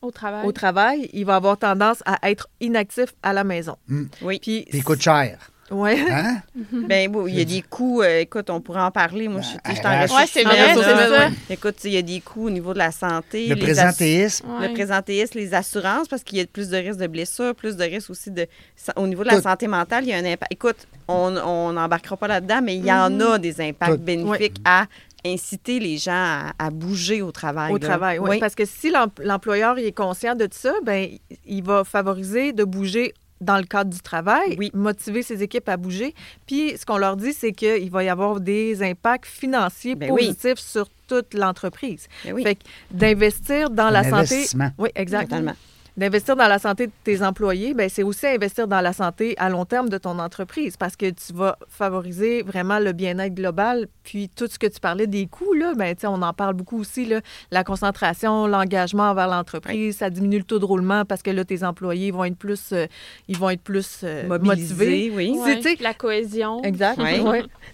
Au 0.01 0.11
travail. 0.11 0.45
au 0.47 0.51
travail, 0.51 1.09
il 1.13 1.25
va 1.25 1.35
avoir 1.35 1.57
tendance 1.57 2.01
à 2.05 2.29
être 2.29 2.47
inactif 2.59 3.13
à 3.23 3.33
la 3.33 3.43
maison. 3.43 3.75
Oui. 4.21 4.39
Puis, 4.41 4.65
Puis 4.69 4.77
il 4.79 4.83
coûte 4.83 5.01
cher. 5.01 5.51
Ouais. 5.71 5.99
Hein? 6.09 6.41
Ben 6.87 7.13
oui, 7.15 7.31
il 7.33 7.37
y 7.39 7.41
a 7.41 7.45
des 7.45 7.61
coûts. 7.61 8.01
euh, 8.01 8.19
écoute, 8.21 8.49
on 8.49 8.61
pourrait 8.61 8.81
en 8.81 8.91
parler. 8.91 9.27
Moi, 9.27 9.41
je 9.41 9.47
suis 9.47 9.57
je 9.65 9.71
suis 9.73 9.79
en 9.81 9.89
Ah, 9.89 10.01
ressources 10.03 10.21
ouais, 10.21 10.27
c'est 10.31 10.43
vrai, 10.43 10.75
ça. 10.75 11.27
Écoute, 11.49 11.75
il 11.83 11.91
y 11.91 11.97
a 11.97 12.01
des 12.01 12.19
coûts 12.21 12.47
au 12.47 12.49
niveau 12.49 12.73
de 12.73 12.77
la 12.79 12.91
santé. 12.91 13.47
Le 13.47 13.55
présentéisme. 13.55 14.45
Ouais. 14.59 14.67
Le 14.67 14.73
présentéisme, 14.73 15.37
les 15.37 15.53
assurances, 15.53 16.07
parce 16.07 16.23
qu'il 16.23 16.37
y 16.37 16.41
a 16.41 16.45
plus 16.45 16.69
de 16.69 16.77
risques 16.77 16.99
de 16.99 17.07
blessures, 17.07 17.53
plus 17.55 17.75
de 17.75 17.83
risques 17.83 18.09
aussi 18.09 18.31
de. 18.31 18.47
Au 18.95 19.07
niveau 19.07 19.23
de 19.23 19.29
la 19.29 19.37
Tout. 19.37 19.43
santé 19.43 19.67
mentale, 19.67 20.03
il 20.05 20.09
y 20.09 20.13
a 20.13 20.17
un 20.17 20.25
impact. 20.25 20.51
Écoute, 20.51 20.87
on 21.07 21.71
n'embarquera 21.73 22.17
pas 22.17 22.27
là-dedans, 22.27 22.61
mais 22.63 22.75
il 22.75 22.85
y 22.85 22.91
en 22.91 23.19
a 23.19 23.37
des 23.39 23.61
impacts 23.61 23.91
Tout. 23.91 23.97
bénéfiques 23.97 24.57
à 24.65 24.85
inciter 25.25 25.79
les 25.81 25.97
gens 25.97 26.11
à, 26.13 26.53
à 26.57 26.69
bouger 26.69 27.21
au 27.21 27.31
travail. 27.31 27.73
Au 27.73 27.77
là. 27.77 27.87
travail, 27.87 28.19
oui. 28.19 28.29
Oui. 28.31 28.39
Parce 28.39 28.55
que 28.55 28.63
si 28.65 28.89
l'em- 28.89 29.09
l'employeur 29.21 29.77
est 29.77 29.91
conscient 29.91 30.33
de 30.33 30.47
ça, 30.49 30.71
ben 30.83 31.09
il 31.45 31.61
va 31.63 31.83
favoriser 31.83 32.53
de 32.53 32.63
bouger 32.63 33.13
dans 33.41 33.57
le 33.57 33.63
cadre 33.63 33.89
du 33.89 33.99
travail, 34.01 34.55
Oui. 34.57 34.69
motiver 34.73 35.23
ses 35.23 35.41
équipes 35.43 35.69
à 35.69 35.77
bouger. 35.77 36.13
Puis 36.45 36.77
ce 36.77 36.85
qu'on 36.85 36.97
leur 36.97 37.15
dit, 37.15 37.33
c'est 37.33 37.51
qu'il 37.53 37.89
va 37.89 38.03
y 38.03 38.09
avoir 38.09 38.39
des 38.39 38.83
impacts 38.83 39.25
financiers 39.25 39.95
Ben 39.95 40.11
oui. 40.11 40.27
positifs 40.27 40.59
sur 40.59 40.87
toute 41.07 41.33
l'entreprise. 41.33 42.07
Ben 42.25 42.33
oui, 42.33 42.43
Fait 42.43 42.55
que 42.55 42.61
d'investir 42.91 43.69
dans 43.69 43.85
Un 43.87 43.91
la 43.91 44.03
santé. 44.09 44.45
Oui, 44.77 44.89
exact. 44.95 45.29
totalement. 45.29 45.55
D'investir 45.99 46.37
dans 46.37 46.47
la 46.47 46.59
santé 46.59 46.87
de 46.87 46.93
tes 47.03 47.21
employés, 47.23 47.73
ben 47.73 47.89
c'est 47.89 48.03
aussi 48.03 48.25
investir 48.25 48.69
dans 48.69 48.79
la 48.79 48.93
santé 48.93 49.35
à 49.37 49.49
long 49.49 49.65
terme 49.65 49.89
de 49.89 49.97
ton 49.97 50.17
entreprise 50.17 50.77
parce 50.77 50.95
que 50.95 51.09
tu 51.09 51.33
vas 51.33 51.57
favoriser 51.67 52.41
vraiment 52.41 52.79
le 52.79 52.93
bien-être 52.93 53.33
global. 53.33 53.87
Puis 54.05 54.29
tout 54.33 54.47
ce 54.47 54.57
que 54.57 54.67
tu 54.67 54.79
parlais 54.79 55.07
des 55.07 55.27
coûts, 55.27 55.53
là, 55.53 55.73
ben, 55.75 55.93
tu 55.93 56.01
sais, 56.01 56.07
on 56.07 56.21
en 56.21 56.31
parle 56.31 56.53
beaucoup 56.53 56.79
aussi, 56.79 57.03
là, 57.03 57.19
la 57.51 57.65
concentration, 57.65 58.47
l'engagement 58.47 59.09
envers 59.09 59.27
l'entreprise, 59.27 59.97
ça 59.97 60.09
diminue 60.09 60.37
le 60.37 60.45
taux 60.45 60.59
de 60.59 60.63
roulement 60.63 61.03
parce 61.03 61.21
que 61.21 61.31
là, 61.31 61.43
tes 61.43 61.65
employés 61.65 62.11
vont 62.11 62.23
être 62.23 62.37
plus, 62.37 62.71
euh, 62.71 62.85
ils 63.27 63.37
vont 63.37 63.49
être 63.49 63.61
plus 63.61 63.99
euh, 64.05 64.39
motivés. 64.39 65.11
Oui. 65.13 65.35
Tu 65.45 65.61
sais- 65.61 65.75
la 65.81 65.93
cohésion. 65.93 66.63
Exact. 66.63 66.97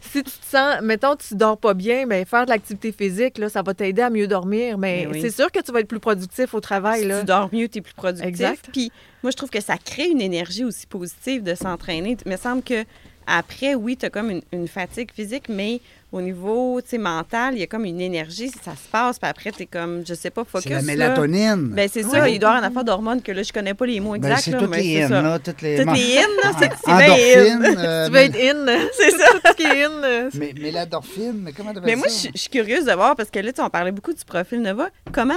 Si 0.02 0.24
tu 0.24 0.32
te 0.32 0.46
sens, 0.46 0.82
mettons, 0.82 1.16
tu 1.16 1.36
dors 1.36 1.60
pas 1.60 1.76
bien, 1.76 2.08
ben 2.08 2.26
faire 2.26 2.46
de 2.46 2.50
l'activité 2.50 2.92
physique, 2.92 3.38
là, 3.38 3.50
ça 3.50 3.62
va 3.62 3.76
t'aider 3.76 4.02
à 4.02 4.10
mieux 4.10 4.26
dormir. 4.26 4.80
Mais 4.80 5.08
oui. 5.12 5.22
c'est 5.22 5.30
sûr 5.30 5.52
que 5.52 5.60
tu 5.60 5.72
vas 5.72 5.82
être 5.82 5.88
plus 5.88 6.00
productif 6.00 6.56
au 6.56 6.60
travail. 6.60 7.02
Si 7.02 7.08
Là. 7.08 7.20
tu 7.20 7.26
dors 7.28 7.50
mieux, 7.54 7.68
tu 7.68 7.78
es 7.78 7.82
plus 7.82 7.94
productif. 7.94 8.15
Exact. 8.24 8.70
Puis 8.72 8.92
moi, 9.24 9.32
je 9.32 9.38
trouve 9.38 9.50
que 9.50 9.62
ça 9.62 9.78
crée 9.78 10.08
une 10.10 10.22
énergie 10.22 10.64
aussi 10.64 10.86
positive 10.88 11.44
de 11.44 11.56
s'entraîner. 11.56 12.18
Il 12.26 12.32
me 12.32 12.38
semble 12.38 12.62
que 12.64 12.84
après, 13.28 13.74
oui, 13.74 13.98
tu 13.98 14.06
as 14.06 14.12
comme 14.12 14.30
une, 14.30 14.42
une 14.52 14.68
fatigue 14.68 15.10
physique, 15.12 15.46
mais 15.50 15.82
au 16.12 16.22
niveau 16.22 16.80
tu 16.88 17.00
mental, 17.00 17.56
il 17.56 17.60
y 17.60 17.64
a 17.64 17.68
comme 17.68 17.84
une 17.86 18.00
énergie, 18.00 18.50
ça 18.64 18.74
se 18.74 18.88
passe, 18.92 19.18
puis 19.18 19.28
après, 19.28 19.52
tu 19.52 19.64
es 19.64 19.66
comme, 19.66 20.04
je 20.08 20.14
sais 20.14 20.30
pas, 20.30 20.44
focus. 20.44 20.66
C'est 20.68 20.70
la 20.70 20.82
là. 20.82 20.84
mélatonine. 20.84 21.70
Ben, 21.70 21.90
c'est 21.92 22.04
ça, 22.04 22.30
il 22.30 22.38
doit 22.38 22.50
y 22.52 22.54
avoir 22.54 22.58
une 22.60 22.64
affaire 22.66 22.84
d'hormones 22.84 23.24
que 23.24 23.32
là, 23.32 23.42
je 23.42 23.52
connais 23.52 23.74
pas 23.74 23.88
les 23.88 24.00
mots 24.00 24.12
Ben, 24.12 24.26
exacts. 24.30 24.42
c'est 24.46 24.52
là, 24.52 24.60
toutes 24.60 24.76
les 24.76 24.84
c'est 24.84 25.02
in, 25.04 25.08
ça. 25.10 25.22
là. 25.24 25.40
Toutes 25.40 25.62
les... 25.64 25.78
Toutes 25.78 25.96
les 25.98 26.18
in, 26.18 26.22
là, 26.44 26.52
c'est 26.60 26.70
c'est 26.86 26.86
bien 26.86 27.56
in. 27.56 27.64
euh, 27.80 28.06
Tu 28.06 28.12
vas 28.14 28.24
être 28.24 28.36
in. 28.36 28.66
C'est 28.94 29.12
ça. 29.12 29.26
Tout 29.32 29.40
ce 29.44 29.54
qui 29.56 29.64
est 29.64 29.84
in. 29.84 30.30
Mais, 30.36 30.54
mais 30.62 30.72
l'endorphine, 30.72 31.34
mais 31.42 31.52
comment 31.52 31.74
t'appelles 31.74 31.90
Mais 31.90 31.96
moi, 31.96 32.08
ça? 32.10 32.28
je 32.28 32.30
je 32.36 32.40
suis 32.42 32.50
curieuse 32.50 32.86
de 32.86 32.94
voir, 32.94 33.16
parce 33.16 33.32
que 33.32 33.40
là, 33.40 33.52
tu 33.52 33.56
sais, 33.58 33.62
on 33.64 33.70
parlait 33.72 33.92
beaucoup 33.92 34.14
du 34.14 34.24
profil 34.24 34.62
Nova. 34.62 34.90
Comment, 35.12 35.34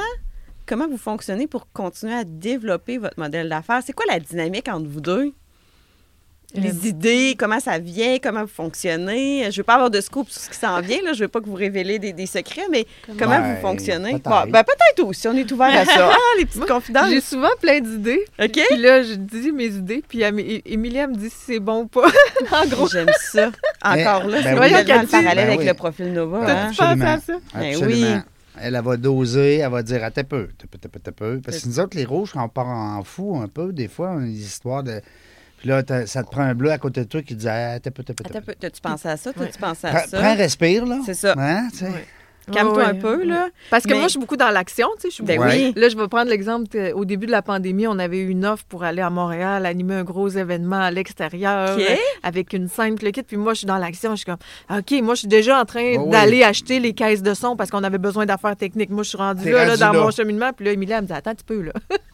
comment 0.69 0.87
vous 0.89 0.99
fonctionnez 0.99 1.47
pour 1.47 1.67
continuer 1.73 2.15
à 2.15 2.25
développer 2.25 2.99
votre 2.99 3.19
modèle 3.19 3.49
d'affaires? 3.49 3.81
C'est 3.85 3.93
quoi 3.95 4.07
la 4.09 4.21
dynamique 4.21 4.69
entre 4.69 4.89
vous 4.89 5.01
deux? 5.01 5.33
Les 6.55 6.71
Euh, 6.71 6.89
idées, 6.89 7.37
comment 7.39 7.61
ça 7.61 7.79
vient, 7.79 8.17
comment 8.23 8.41
vous 8.41 8.47
fonctionnez? 8.49 9.51
Je 9.51 9.59
veux 9.59 9.65
pas 9.65 9.75
avoir 9.75 9.91
de 9.91 10.01
scoop 10.01 10.31
sur 10.31 10.41
ce 10.41 10.49
qui 10.49 10.57
s'en 10.57 10.81
vient, 10.81 10.97
là. 11.05 11.13
je 11.13 11.21
veux 11.25 11.29
pas 11.29 11.41
que 11.43 11.45
vous 11.47 11.53
révélez 11.55 11.99
des, 11.99 12.15
des 12.15 12.25
secrets, 12.25 12.65
mais 12.71 12.87
comment 13.19 13.39
Ben, 13.39 13.55
vous 13.55 13.61
fonctionnez? 13.61 14.13
peut-être. 14.13 14.31
Bon, 14.31 14.51
ben, 14.51 14.65
peut-être 14.65 15.07
aussi, 15.07 15.29
on 15.29 15.35
est 15.37 15.53
ouvert 15.53 15.69
à 15.79 15.85
ça. 15.85 16.09
Ah, 16.11 16.17
les 16.39 16.47
petites 16.47 16.65
confidences. 16.67 17.11
J'ai 17.11 17.21
souvent 17.21 17.51
plein 17.61 17.81
d'idées. 17.81 18.25
OK? 18.43 18.59
Puis 18.71 18.79
là, 18.79 19.03
je 19.03 19.13
dis 19.13 19.53
mes 19.53 19.67
idées, 19.67 20.03
puis 20.09 20.23
elle 20.23 20.33
me 20.35 21.15
dit 21.17 21.29
si 21.29 21.37
c'est 21.47 21.61
bon 21.61 21.83
ou 21.83 21.87
pas. 21.87 22.09
en 22.51 22.67
gros, 22.67 22.89
J'aime 22.89 23.11
ça. 23.31 23.51
Encore 23.85 24.25
Mais- 24.25 24.31
là, 24.31 24.37
ben 24.39 24.43
c'est 24.43 24.49
oui. 24.53 24.57
vraiment 24.57 24.79
le 24.79 25.07
parallèle 25.07 25.37
Ben 25.37 25.47
avec 25.49 25.59
oui. 25.61 25.67
le 25.67 25.75
profil 25.75 26.13
Nova. 26.15 26.39
Hein? 26.39 26.71
dit- 26.71 26.77
pensé 26.79 26.83
à 26.83 26.89
Absolument. 27.13 27.21
ça? 27.27 27.59
Ben 27.59 27.75
Absolument. 27.75 28.07
oui. 28.17 28.21
Elle, 28.63 28.75
elle 28.75 28.83
va 28.83 28.97
doser, 28.97 29.59
elle 29.59 29.71
va 29.71 29.83
dire 29.83 30.05
un 30.05 30.11
peu, 30.11 30.23
peu, 30.25 30.89
peu, 30.89 31.13
peu. 31.13 31.41
Parce 31.45 31.61
que 31.61 31.69
nous 31.69 31.81
autres, 31.81 31.97
les 31.97 32.05
rouges, 32.05 32.33
quand 32.33 32.45
on 32.45 32.49
part 32.49 32.69
en 32.69 33.03
fou 33.05 33.39
un 33.39 33.49
peu, 33.49 33.73
des 33.73 33.89
fois, 33.89 34.13
on 34.17 34.23
a 34.23 34.27
des 34.27 34.41
histoires 34.41 34.83
de. 34.83 35.01
Puis 35.59 35.69
là, 35.69 35.83
ça 36.07 36.23
te 36.23 36.31
prend 36.31 36.43
un 36.43 36.55
bleu 36.55 36.71
à 36.71 36.79
côté 36.79 37.01
de 37.01 37.09
toi 37.09 37.23
qui 37.23 37.35
dit 37.35 37.49
ah, 37.49 37.81
t'as 37.81 37.91
peu, 37.91 38.05
t'as 38.05 38.15
peu, 38.15 38.25
t'as 38.25 38.41
peu. 38.41 38.55
T'as-tu 38.55 38.81
pensé 38.81 39.09
à 39.09 39.17
ça? 39.17 39.33
T'as-tu 39.33 39.59
pensé 39.59 39.87
à 39.87 40.07
ça? 40.07 40.19
prends 40.19 40.31
un 40.31 40.35
respire, 40.35 40.87
là. 40.87 41.01
C'est 41.05 41.15
ça. 41.15 41.35
Hein, 41.37 41.69
tu. 41.77 41.85
Calme-toi 42.53 42.77
Ouais, 42.77 42.85
un 42.85 42.95
peu, 42.95 43.25
là. 43.25 43.49
Parce 43.71 43.85
que 43.85 43.91
Mais- 43.91 43.99
moi, 43.99 44.05
je 44.09 44.13
suis 44.13 44.19
beaucoup 44.21 44.37
dans 44.37 44.51
l'action, 44.51 44.89
tu 44.97 45.03
sais. 45.03 45.09
je 45.11 45.15
suis 45.15 45.25
Ben 45.25 45.37
beaucoup- 45.37 45.49
Ouais. 45.49 45.73
oui. 45.75 45.81
Là, 45.81 45.89
je 45.89 45.97
vais 45.97 46.09
prendre 46.09 46.31
l'exemple. 46.31 46.69
que, 46.69 46.93
Au 46.93 47.05
début 47.05 47.27
de 47.27 47.31
la 47.33 47.43
pandémie, 47.43 47.87
on 47.87 47.99
avait 47.99 48.19
eu 48.19 48.29
une 48.29 48.45
offre 48.47 48.65
pour 48.69 48.83
aller 48.85 49.03
à 49.03 49.11
Montréal, 49.11 49.67
animer 49.67 49.95
un 49.95 50.05
gros 50.05 50.29
événement 50.29 50.81
à 50.81 50.91
l'extérieur 50.91 51.77
euh, 51.79 51.85
avec 52.23 52.53
une 52.53 52.69
scène, 52.69 52.97
le 53.03 53.11
kit. 53.11 53.23
Puis 53.23 53.37
moi, 53.37 53.55
je 53.55 53.59
suis 53.59 53.67
dans 53.67 53.79
l'action. 53.79 54.13
Je 54.13 54.17
suis 54.17 54.27
comme, 54.27 54.37
OK, 54.79 55.03
moi, 55.03 55.15
je 55.15 55.21
suis 55.21 55.29
déjà 55.29 55.61
en 55.61 55.65
train 55.65 55.95
Oh 55.99 56.03
oui. 56.07 56.11
d'aller 56.11 56.43
acheter 56.43 56.81
les 56.81 56.93
caisses 56.93 57.23
de 57.23 57.35
son 57.35 57.57
parce 57.57 57.71
qu'on 57.71 57.85
avait 57.85 57.99
besoin 57.99 58.27
d'affaires 58.27 58.57
techniques. 58.57 58.91
Moi, 58.91 59.03
je 59.03 59.09
suis 59.11 59.19
rendue 59.19 59.51
là, 59.51 59.65
là, 59.65 59.69
rendu 59.71 59.81
dans 59.81 59.93
là. 59.93 60.01
mon 60.01 60.11
cheminement. 60.11 60.53
Puis 60.53 60.65
là, 60.67 60.73
Émilie, 60.73 60.93
elle 60.93 61.03
me 61.03 61.07
dit, 61.07 61.13
attends 61.13 61.31
un 61.31 61.35
petit 61.35 61.45
peu, 61.45 61.61
là. 61.63 61.73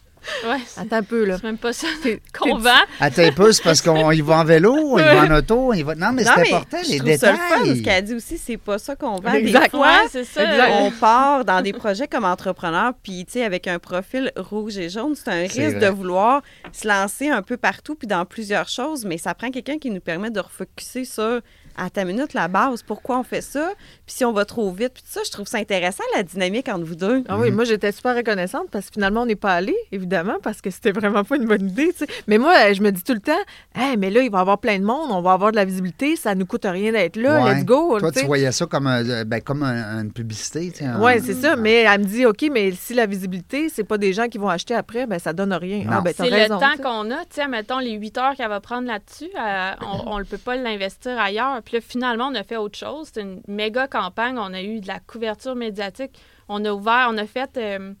Ouais, 0.45 0.57
c'est 0.65 0.81
Attends 0.81 0.97
un 0.97 1.03
peu, 1.03 1.25
là. 1.25 1.37
c'est 1.37 1.43
même 1.43 1.57
pas 1.57 1.73
ça 1.73 1.87
qu'on 2.39 2.57
vend. 2.57 2.69
Attends 2.99 3.23
un 3.23 3.31
peu, 3.31 3.51
c'est 3.51 3.63
parce 3.63 3.81
qu'on 3.81 4.11
y 4.11 4.21
va 4.21 4.39
en 4.39 4.43
vélo, 4.43 4.73
on 4.73 4.97
y 4.97 5.01
va 5.01 5.25
en 5.25 5.31
auto, 5.37 5.69
on 5.69 5.73
y 5.73 5.83
va. 5.83 5.95
Non, 5.95 6.11
mais 6.11 6.23
c'est 6.23 6.53
important, 6.53 6.77
je 6.83 6.91
les 6.91 6.97
trouve 6.99 7.17
ça 7.17 7.31
le 7.31 7.37
fun. 7.37 7.43
Ce 7.59 7.63
détails. 7.63 7.81
qu'elle 7.83 7.93
a 7.93 8.01
dit 8.01 8.13
aussi, 8.15 8.37
c'est 8.37 8.57
pas 8.57 8.77
ça 8.77 8.95
qu'on 8.95 9.19
vend. 9.19 9.31
Des 9.31 9.51
fois, 9.69 10.03
ça. 10.09 10.69
On 10.81 10.91
part 10.91 11.45
dans 11.45 11.61
des 11.63 11.73
projets 11.73 12.07
comme 12.07 12.25
entrepreneur, 12.25 12.93
puis 13.03 13.25
tu 13.25 13.33
sais, 13.33 13.43
avec 13.43 13.67
un 13.67 13.79
profil 13.79 14.31
rouge 14.35 14.77
et 14.77 14.89
jaune, 14.89 15.15
c'est 15.15 15.29
un 15.29 15.41
risque 15.41 15.59
vrai. 15.77 15.79
de 15.79 15.87
vouloir 15.87 16.41
se 16.71 16.87
lancer 16.87 17.29
un 17.29 17.41
peu 17.41 17.57
partout, 17.57 17.95
puis 17.95 18.07
dans 18.07 18.25
plusieurs 18.25 18.67
choses, 18.67 19.05
mais 19.05 19.17
ça 19.17 19.33
prend 19.33 19.49
quelqu'un 19.51 19.77
qui 19.77 19.89
nous 19.89 20.01
permet 20.01 20.31
de 20.31 20.39
refocuser 20.39 21.05
sur 21.05 21.41
à 21.77 21.89
ta 21.89 22.05
minute 22.05 22.33
la 22.33 22.47
base, 22.47 22.83
pourquoi 22.83 23.19
on 23.19 23.23
fait 23.23 23.41
ça, 23.41 23.71
puis 24.05 24.15
si 24.15 24.25
on 24.25 24.31
va 24.33 24.45
trop 24.45 24.71
vite, 24.71 24.93
puis 24.93 25.03
tout 25.03 25.09
ça, 25.11 25.21
je 25.25 25.31
trouve 25.31 25.47
ça 25.47 25.57
intéressant, 25.57 26.03
la 26.15 26.23
dynamique 26.23 26.67
entre 26.69 26.85
vous 26.85 26.95
deux. 26.95 27.23
Ah 27.27 27.37
oui, 27.37 27.51
moi 27.51 27.63
j'étais 27.63 27.91
super 27.91 28.15
reconnaissante 28.15 28.67
parce 28.71 28.87
que 28.87 28.93
finalement 28.93 29.21
on 29.23 29.25
n'est 29.25 29.35
pas 29.35 29.53
allé, 29.53 29.75
évidemment, 29.91 30.35
parce 30.41 30.61
que 30.61 30.69
c'était 30.69 30.91
vraiment 30.91 31.23
pas 31.23 31.35
une 31.37 31.45
bonne 31.45 31.67
idée. 31.69 31.91
tu 31.91 32.05
sais. 32.05 32.07
Mais 32.27 32.37
moi, 32.37 32.73
je 32.73 32.81
me 32.81 32.91
dis 32.91 33.03
tout 33.03 33.13
le 33.13 33.19
temps, 33.19 33.31
hey, 33.75 33.97
mais 33.97 34.09
là, 34.09 34.21
il 34.21 34.31
va 34.31 34.37
y 34.39 34.41
avoir 34.41 34.57
plein 34.59 34.79
de 34.79 34.83
monde, 34.85 35.09
on 35.11 35.21
va 35.21 35.33
avoir 35.33 35.51
de 35.51 35.55
la 35.57 35.65
visibilité, 35.65 36.15
ça 36.15 36.35
nous 36.35 36.45
coûte 36.45 36.65
rien 36.65 36.91
d'être 36.91 37.15
là, 37.17 37.43
Ouais. 37.43 37.55
let's 37.55 37.65
go. 37.65 37.99
Toi, 37.99 38.11
tu 38.11 38.25
voyais 38.25 38.51
ça 38.51 38.65
comme, 38.65 38.87
un- 38.87 39.25
ben, 39.25 39.41
comme 39.41 39.63
un- 39.63 40.01
une 40.01 40.11
publicité. 40.11 40.71
tu 40.71 40.79
sais, 40.79 40.85
un- 40.85 41.01
Oui, 41.01 41.13
c'est 41.23 41.33
ça. 41.33 41.55
Mais 41.55 41.83
elle 41.83 41.99
me 42.01 42.05
dit, 42.05 42.25
OK, 42.25 42.45
mais 42.51 42.71
si 42.71 42.93
la 42.93 43.05
visibilité, 43.05 43.69
c'est 43.69 43.83
pas 43.83 43.97
des 43.97 44.13
gens 44.13 44.27
qui 44.27 44.37
vont 44.37 44.49
acheter 44.49 44.73
après, 44.75 45.05
ben 45.07 45.19
ça 45.19 45.33
donne 45.33 45.53
rien. 45.53 45.85
Ah, 45.89 46.01
ben, 46.01 46.13
C'est 46.15 46.29
le 46.29 46.47
temps 46.47 46.81
qu'on 46.81 47.11
a, 47.11 47.17
tu 47.25 47.35
sais, 47.41 47.47
mettons 47.47 47.79
les 47.79 47.91
8 47.93 48.17
heures 48.17 48.35
qu'elle 48.35 48.49
va 48.49 48.59
prendre 48.59 48.87
là-dessus, 48.87 49.29
euh, 49.39 49.71
on 50.07 50.19
ne 50.19 50.23
peut 50.23 50.37
pas 50.37 50.55
l'investir 50.55 51.19
ailleurs. 51.19 51.61
Puis 51.65 51.75
là, 51.75 51.81
finalement, 51.81 52.27
on 52.31 52.35
a 52.35 52.43
fait 52.43 52.57
autre 52.57 52.77
chose. 52.77 53.07
C'était 53.07 53.21
une 53.21 53.41
méga 53.47 53.87
campagne. 53.87 54.37
On 54.37 54.53
a 54.53 54.61
eu 54.61 54.79
de 54.79 54.87
la 54.87 54.99
couverture 54.99 55.55
médiatique. 55.55 56.11
On 56.47 56.63
a 56.63 56.71
ouvert, 56.71 57.07
on 57.11 57.17
a 57.17 57.25
fait 57.25 57.57
euh, 57.57 57.93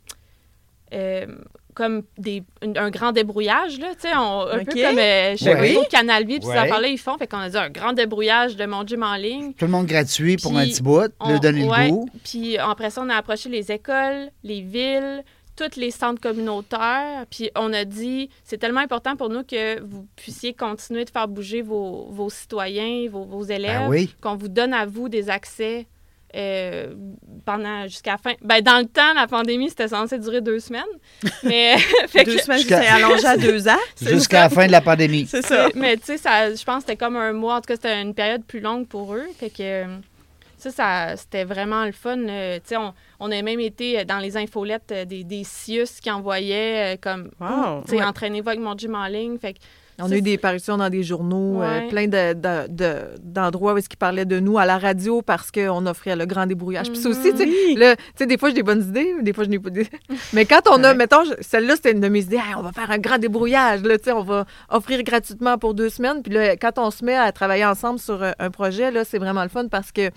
euh, 0.93 1.25
comme 1.73 2.03
des, 2.17 2.41
un 2.61 2.89
grand 2.89 3.11
débrouillage, 3.11 3.79
là, 3.79 3.87
tu 3.95 4.07
sais, 4.07 4.15
on- 4.15 4.47
un 4.47 4.59
peu 4.63 4.71
comme 4.71 4.97
euh, 4.97 5.35
chez 5.35 5.77
Canal 5.91 6.25
Vie, 6.25 6.39
puis 6.39 6.47
Ouais. 6.47 6.57
affaires-là, 6.57 6.87
ils 6.87 6.97
font. 6.97 7.17
Fait 7.17 7.27
qu'on 7.27 7.39
a 7.39 7.49
dit 7.49 7.57
un 7.57 7.69
grand 7.69 7.91
débrouillage 7.91 8.55
de 8.55 8.65
mon 8.65 8.85
gym 8.87 9.03
en 9.03 9.15
ligne. 9.15 9.51
Tout 9.53 9.65
le 9.65 9.71
monde 9.71 9.85
gratuit 9.85 10.37
pour 10.37 10.51
Puis, 10.51 10.59
un 10.61 10.63
petit 10.65 10.81
bout, 10.81 11.11
On- 11.19 11.31
lui 11.33 11.39
donner 11.41 11.67
ouais. 11.67 11.87
le 11.87 11.91
goût. 11.91 12.09
Puis 12.23 12.57
après 12.57 12.91
ça, 12.91 13.01
on 13.03 13.09
a 13.09 13.15
approché 13.15 13.49
les 13.49 13.73
écoles, 13.73 14.29
les 14.43 14.61
villes, 14.61 15.23
tous 15.55 15.79
les 15.79 15.91
centres 15.91 16.21
communautaires. 16.21 17.25
Puis 17.29 17.49
on 17.55 17.71
a 17.73 17.85
dit, 17.85 18.29
c'est 18.43 18.57
tellement 18.57 18.81
important 18.81 19.15
pour 19.15 19.29
nous 19.29 19.43
que 19.43 19.79
vous 19.81 20.07
puissiez 20.15 20.53
continuer 20.53 21.05
de 21.05 21.09
faire 21.09 21.27
bouger 21.27 21.61
vos, 21.61 22.07
vos 22.11 22.29
citoyens, 22.29 23.09
vos, 23.09 23.23
vos 23.25 23.43
élèves, 23.43 23.81
Ben 23.81 23.89
oui. 23.89 24.13
qu'on 24.21 24.35
vous 24.35 24.47
donne 24.49 24.73
à 24.73 24.85
vous 24.85 25.09
des 25.09 25.29
accès 25.29 25.87
euh, 26.35 26.93
pendant 27.45 27.83
jusqu'à 27.83 28.11
la 28.13 28.17
fin. 28.17 28.33
Ben, 28.41 28.61
dans 28.61 28.79
le 28.79 28.85
temps, 28.85 29.13
la 29.13 29.25
pandémie, 29.25 29.69
c'était 29.69 29.87
censé 29.87 30.19
durer 30.19 30.41
deux 30.41 30.59
semaines. 30.59 30.83
Mais, 31.43 31.77
fait 32.07 32.25
que- 32.25 32.31
Deux 32.31 32.37
semaines, 32.39 32.57
Jusqu'à- 32.59 32.81
c'est 32.81 32.87
allongé 32.89 33.25
à 33.25 33.37
deux 33.37 33.67
ans. 33.69 33.77
Jusqu'à 34.01 34.41
la 34.41 34.49
fin 34.49 34.67
de 34.67 34.71
la 34.73 34.81
pandémie. 34.81 35.25
C'est 35.29 35.45
ça. 35.45 35.69
Mais 35.75 35.95
tu 35.95 36.03
sais, 36.07 36.17
ça, 36.17 36.53
je 36.53 36.61
pense 36.65 36.83
que 36.83 36.89
c'était 36.91 36.97
comme 36.97 37.15
un 37.15 37.31
mois. 37.31 37.55
En 37.55 37.61
tout 37.61 37.67
cas, 37.67 37.75
c'était 37.75 38.01
une 38.01 38.13
période 38.13 38.43
plus 38.43 38.59
longue 38.59 38.85
pour 38.85 39.15
eux. 39.15 39.23
Fait 39.39 39.49
que 39.49 39.55
euh, 39.61 39.85
ça, 40.71 40.71
ça 40.71 41.17
c'était 41.17 41.43
vraiment 41.43 41.85
le 41.85 41.91
fun. 41.91 42.17
euh, 42.27 42.59
on, 42.73 42.93
on 43.19 43.31
a 43.31 43.41
même 43.41 43.59
été 43.59 44.03
dans 44.05 44.19
les 44.19 44.35
infolettes 44.37 44.91
euh, 44.91 45.05
des, 45.05 45.23
des 45.23 45.43
CIUS 45.43 45.99
qui 46.01 46.09
envoyaient 46.11 46.95
euh, 46.95 46.97
comme, 47.01 47.31
Wow. 47.39 47.83
Ouais. 47.89 48.03
entraînez-vous 48.03 48.49
avec 48.49 48.59
mon 48.61 48.77
gym 48.77 48.95
en 48.95 49.07
ligne. 49.07 49.37
Fait 49.37 49.53
que 49.53 49.59
On 50.01 50.11
a 50.11 50.17
eu 50.17 50.21
des 50.21 50.37
parutions 50.37 50.77
dans 50.77 50.89
des 50.89 51.03
journaux, 51.03 51.61
euh, 51.61 51.87
plein 51.89 52.07
de- 52.07 52.33
de- 52.33 52.67
de- 52.67 53.01
d'endroits 53.21 53.73
où 53.73 53.77
ils 53.77 53.97
parlaient 53.97 54.25
de 54.25 54.39
nous 54.39 54.57
à 54.57 54.65
la 54.65 54.77
radio 54.77 55.21
parce 55.21 55.51
qu'on 55.51 55.85
offrait 55.85 56.15
le 56.17 56.25
grand 56.25 56.45
débrouillage. 56.45 56.89
Puis 56.91 56.97
ça 56.99 57.09
aussi, 57.09 57.31
tu 57.31 57.37
sais, 57.37 57.45
Oui. 57.45 57.75
là, 57.75 57.95
tu 57.95 58.01
sais, 58.17 58.25
des 58.25 58.37
fois, 58.37 58.49
j'ai 58.49 58.55
des 58.55 58.63
bonnes 58.63 58.83
idées, 58.83 59.13
des 59.21 59.31
fois, 59.31 59.45
je 59.45 59.49
n'ai 59.49 59.59
pas 59.59 59.69
d'idées. 59.69 59.89
Mais 60.33 60.45
quand 60.45 60.61
on 60.69 60.83
a, 60.83 60.93
mettons, 60.93 61.23
celle-là, 61.39 61.75
c'était 61.77 61.93
une 61.93 62.01
de 62.01 62.09
mes 62.09 62.19
idées, 62.23 62.35
Hey, 62.35 62.55
on 62.57 62.61
va 62.61 62.71
faire 62.73 62.91
un 62.91 62.97
grand 62.97 63.17
débrouillage, 63.19 63.83
là, 63.83 63.97
tu 63.97 64.03
sais, 64.05 64.11
on 64.11 64.23
va 64.23 64.45
offrir 64.69 65.01
gratuitement 65.03 65.57
pour 65.57 65.73
deux 65.73 65.89
semaines. 65.89 66.21
Puis 66.23 66.33
là, 66.33 66.57
quand 66.57 66.77
on 66.77 66.91
se 66.91 67.05
met 67.05 67.15
à 67.15 67.31
travailler 67.31 67.65
ensemble 67.65 67.99
sur 67.99 68.21
euh, 68.21 68.31
un 68.39 68.49
projet, 68.51 68.91
là, 68.91 69.05
c'est 69.05 69.17
vraiment 69.19 69.43
le 69.43 69.49
fun 69.49 69.67
parce 69.69 69.91
que 69.93 70.09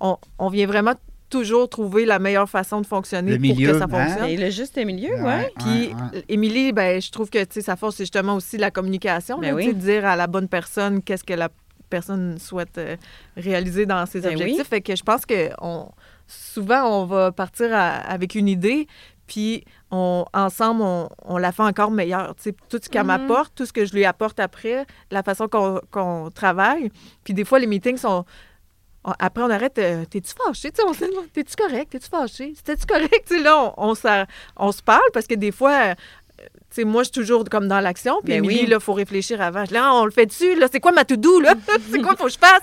on, 0.00 0.16
on 0.38 0.48
vient 0.48 0.66
vraiment 0.66 0.94
toujours 1.28 1.68
trouver 1.68 2.04
la 2.04 2.18
meilleure 2.18 2.48
façon 2.48 2.80
de 2.80 2.86
fonctionner 2.86 3.36
Le 3.36 3.48
pour 3.48 3.56
que 3.56 3.78
ça 3.78 3.84
hein? 3.84 3.88
fonctionne. 3.88 4.28
Et 4.30 4.36
le 4.36 4.50
juste 4.50 4.76
milieu, 4.76 5.14
ouais. 5.22 5.50
Puis, 5.58 5.88
ouais, 5.88 5.94
ouais. 6.12 6.24
Émilie, 6.28 6.72
ben, 6.72 7.00
je 7.00 7.10
trouve 7.10 7.30
que 7.30 7.38
tu 7.44 7.54
sais, 7.54 7.60
sa 7.62 7.76
force, 7.76 7.96
c'est 7.96 8.04
justement 8.04 8.34
aussi 8.36 8.56
la 8.58 8.70
communication. 8.70 9.38
Ben 9.38 9.48
là, 9.48 9.54
oui. 9.54 9.74
dire 9.74 10.04
à 10.06 10.16
la 10.16 10.26
bonne 10.26 10.48
personne 10.48 11.02
qu'est-ce 11.02 11.24
que 11.24 11.34
la 11.34 11.48
personne 11.90 12.38
souhaite 12.38 12.78
euh, 12.78 12.96
réaliser 13.36 13.86
dans 13.86 14.04
ses 14.06 14.20
Ben 14.20 14.32
objectifs. 14.32 14.58
oui. 14.58 14.64
Fait 14.68 14.80
que 14.80 14.94
je 14.96 15.02
pense 15.02 15.24
que 15.26 15.50
on, 15.60 15.88
souvent, 16.26 17.02
on 17.02 17.06
va 17.06 17.32
partir 17.32 17.72
à- 17.72 17.96
avec 17.98 18.34
une 18.34 18.48
idée, 18.48 18.86
puis 19.26 19.64
on, 19.90 20.24
ensemble, 20.32 20.82
on, 20.82 21.08
on 21.24 21.38
la 21.38 21.52
fait 21.52 21.62
encore 21.62 21.90
meilleure. 21.90 22.34
Tu 22.36 22.44
sais, 22.50 22.56
tout 22.68 22.78
ce 22.82 22.88
qu'elle 22.88 23.02
Mhm. 23.02 23.06
m'apporte, 23.08 23.52
tout 23.54 23.66
ce 23.66 23.72
que 23.72 23.84
je 23.84 23.92
lui 23.94 24.04
apporte 24.04 24.38
après, 24.40 24.84
la 25.10 25.22
façon 25.22 25.48
qu'on 25.48 25.80
qu'on 25.90 26.30
travaille. 26.32 26.90
Puis 27.24 27.34
des 27.34 27.44
fois, 27.44 27.58
les 27.58 27.66
meetings 27.66 27.96
sont... 27.98 28.24
on- 29.06 29.14
Après, 29.18 29.42
on 29.42 29.50
arrête. 29.50 29.78
euh, 29.78 30.04
T'es-tu 30.04 30.32
fâché? 30.44 30.70
Tu 30.70 30.76
sais, 30.76 30.82
on 30.86 30.92
se 30.92 31.04
demande, 31.04 31.32
T'es-tu 31.32 31.56
correct? 31.56 31.90
T'es-tu 31.92 32.08
fâché? 32.08 32.52
C'était-tu 32.56 32.86
correct? 32.86 33.30
Là, 33.42 33.72
on, 33.78 33.94
on, 34.56 34.72
se 34.72 34.82
parle 34.82 35.00
parce 35.14 35.26
que 35.26 35.34
des 35.34 35.52
fois, 35.52 35.72
euh, 35.72 35.94
tu 36.38 36.46
sais, 36.70 36.84
moi, 36.84 37.02
je 37.02 37.10
suis 37.12 37.12
toujours 37.22 37.44
comme 37.44 37.68
dans 37.68 37.80
l'action. 37.80 38.20
Puis 38.22 38.34
Ben 38.34 38.46
oui. 38.46 38.66
là, 38.66 38.76
il 38.76 38.82
faut 38.82 38.92
réfléchir 38.92 39.40
avant. 39.40 39.64
Là, 39.70 39.94
on 39.94 40.04
le 40.04 40.10
fait 40.10 40.26
dessus. 40.26 40.54
Là, 40.56 40.66
c'est 40.70 40.80
quoi 40.80 40.92
ma 40.92 41.04
to-do? 41.04 41.40
Là? 41.40 41.54
c'est 41.90 42.02
quoi 42.02 42.16
faut 42.16 42.24
que 42.26 42.32
je 42.32 42.38
fasse? 42.38 42.62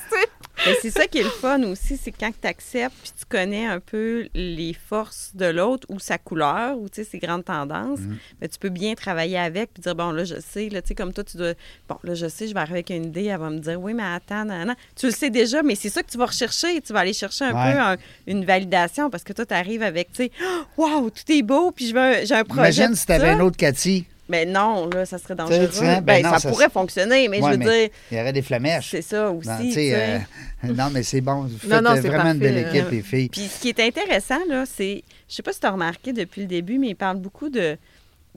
Tu 0.64 0.70
c'est 0.82 0.92
ça 0.92 1.08
qui 1.08 1.18
est 1.18 1.24
le 1.24 1.30
fun 1.30 1.62
aussi, 1.64 1.98
c'est 1.98 2.12
quand 2.12 2.32
tu 2.40 2.48
acceptes 2.48 2.96
puis 3.02 3.12
tu 3.20 3.26
connais 3.28 3.66
un 3.66 3.80
peu 3.80 4.28
les 4.34 4.74
forces 4.74 5.32
de 5.34 5.46
l'autre 5.48 5.86
ou 5.90 6.00
sa 6.00 6.18
couleur 6.18 6.78
ou 6.78 6.88
tu 6.90 7.04
ses 7.04 7.18
grandes 7.18 7.44
tendances, 7.44 8.00
mais 8.40 8.48
tu 8.48 8.60
peux 8.60 8.70
bien 8.70 8.94
travailler 8.94 9.38
avec 9.40 9.74
puis 9.74 9.82
dire 9.82 9.96
bon 9.96 10.12
là 10.12 10.24
je 10.24 10.36
sais 10.40 10.70
là 10.70 10.82
tu 10.82 10.94
comme 10.96 11.12
toi 11.12 11.24
tu 11.24 11.38
dois 11.38 11.54
bon 11.90 11.98
là 12.04 12.14
je 12.14 12.28
sais 12.28 12.48
je 12.48 12.54
vais 12.54 12.60
arriver 12.60 12.76
avec 12.78 12.92
une 12.92 13.06
idée 13.06 13.26
elle 13.26 13.40
va 13.40 13.50
me 13.50 13.60
dire 13.60 13.82
oui 13.82 13.94
mais 13.94 14.04
attends 14.04 14.46
non, 14.46 14.64
non. 14.66 14.76
tu 14.96 15.08
le 15.08 15.12
sais 15.12 15.30
déjà 15.30 15.64
mais 15.64 15.76
c'est 15.76 15.90
ça 15.90 16.02
que 16.04 16.10
tu 16.12 16.18
vas 16.18 16.28
rechercher 16.28 16.80
tu 16.82 16.94
vas 16.94 17.00
aller 17.00 17.14
chercher 17.14 17.46
un 17.46 17.54
Ouais. 17.54 17.74
peu 17.74 17.80
un- 17.80 17.98
une 18.28 18.46
validation 18.46 19.10
parce 19.10 19.24
que 19.24 19.34
toi 19.34 19.46
tu 19.46 19.54
arrives 19.54 19.84
avec 19.84 20.12
tu 20.14 20.24
sais 20.26 20.32
wow 20.78 21.10
tout 21.10 21.32
est 21.32 21.42
beau 21.42 21.72
puis 21.72 21.88
je 21.88 21.94
veux 21.94 22.26
j'ai 22.26 22.36
un 22.36 22.44
projet 22.46 22.62
Imagine 22.62 22.96
si 22.96 23.06
t'avais 23.06 23.26
ça. 23.26 23.34
un 23.34 23.40
autre 23.42 23.58
Cathy. 23.58 24.06
Mais 24.30 24.46
non 24.46 24.90
là 24.90 25.06
ça 25.06 25.18
serait 25.18 25.34
Tu 25.34 25.38
dangereux 25.38 25.70
sais, 25.72 25.82
ben 25.82 26.02
ben, 26.02 26.24
non, 26.24 26.30
ça, 26.32 26.40
ça 26.40 26.50
pourrait 26.50 26.70
fonctionner 26.70 27.28
mais 27.28 27.42
Ouais, 27.42 27.48
je 27.48 27.52
veux 27.52 27.58
mais 27.58 27.88
dire 27.88 27.90
Il 28.12 28.18
y 28.18 28.22
aurait 28.22 28.34
des 28.34 28.42
flamèches. 28.42 28.92
c'est 28.92 29.02
ça 29.02 29.32
aussi 29.32 29.48
Non, 29.50 29.58
tu 29.62 29.72
sais, 29.72 29.96
euh, 29.96 30.20
non, 30.74 30.90
mais 30.92 31.04
c'est 31.04 31.22
bon. 31.22 31.42
Vous 31.44 31.58
faites 31.58 31.70
Non, 31.70 31.82
non, 31.82 31.96
c'est 32.02 32.08
vraiment 32.08 32.32
une 32.32 32.40
belle 32.40 32.64
parfait, 32.64 32.78
équipe, 32.78 32.88
euh, 32.88 32.96
les 32.96 33.02
filles. 33.02 33.30
Puis 33.30 33.42
ce 33.48 33.60
qui 33.62 33.70
est 33.70 33.80
intéressant, 33.80 34.40
là, 34.48 34.66
c'est, 34.66 35.04
je 35.30 35.36
sais 35.36 35.44
pas 35.44 35.52
si 35.54 35.60
tu 35.60 35.68
as 35.68 35.72
remarqué 35.72 36.14
depuis 36.14 36.42
le 36.42 36.48
début, 36.48 36.78
mais 36.80 36.90
il 36.90 36.96
parle 36.96 37.18
beaucoup 37.18 37.50
de, 37.50 37.78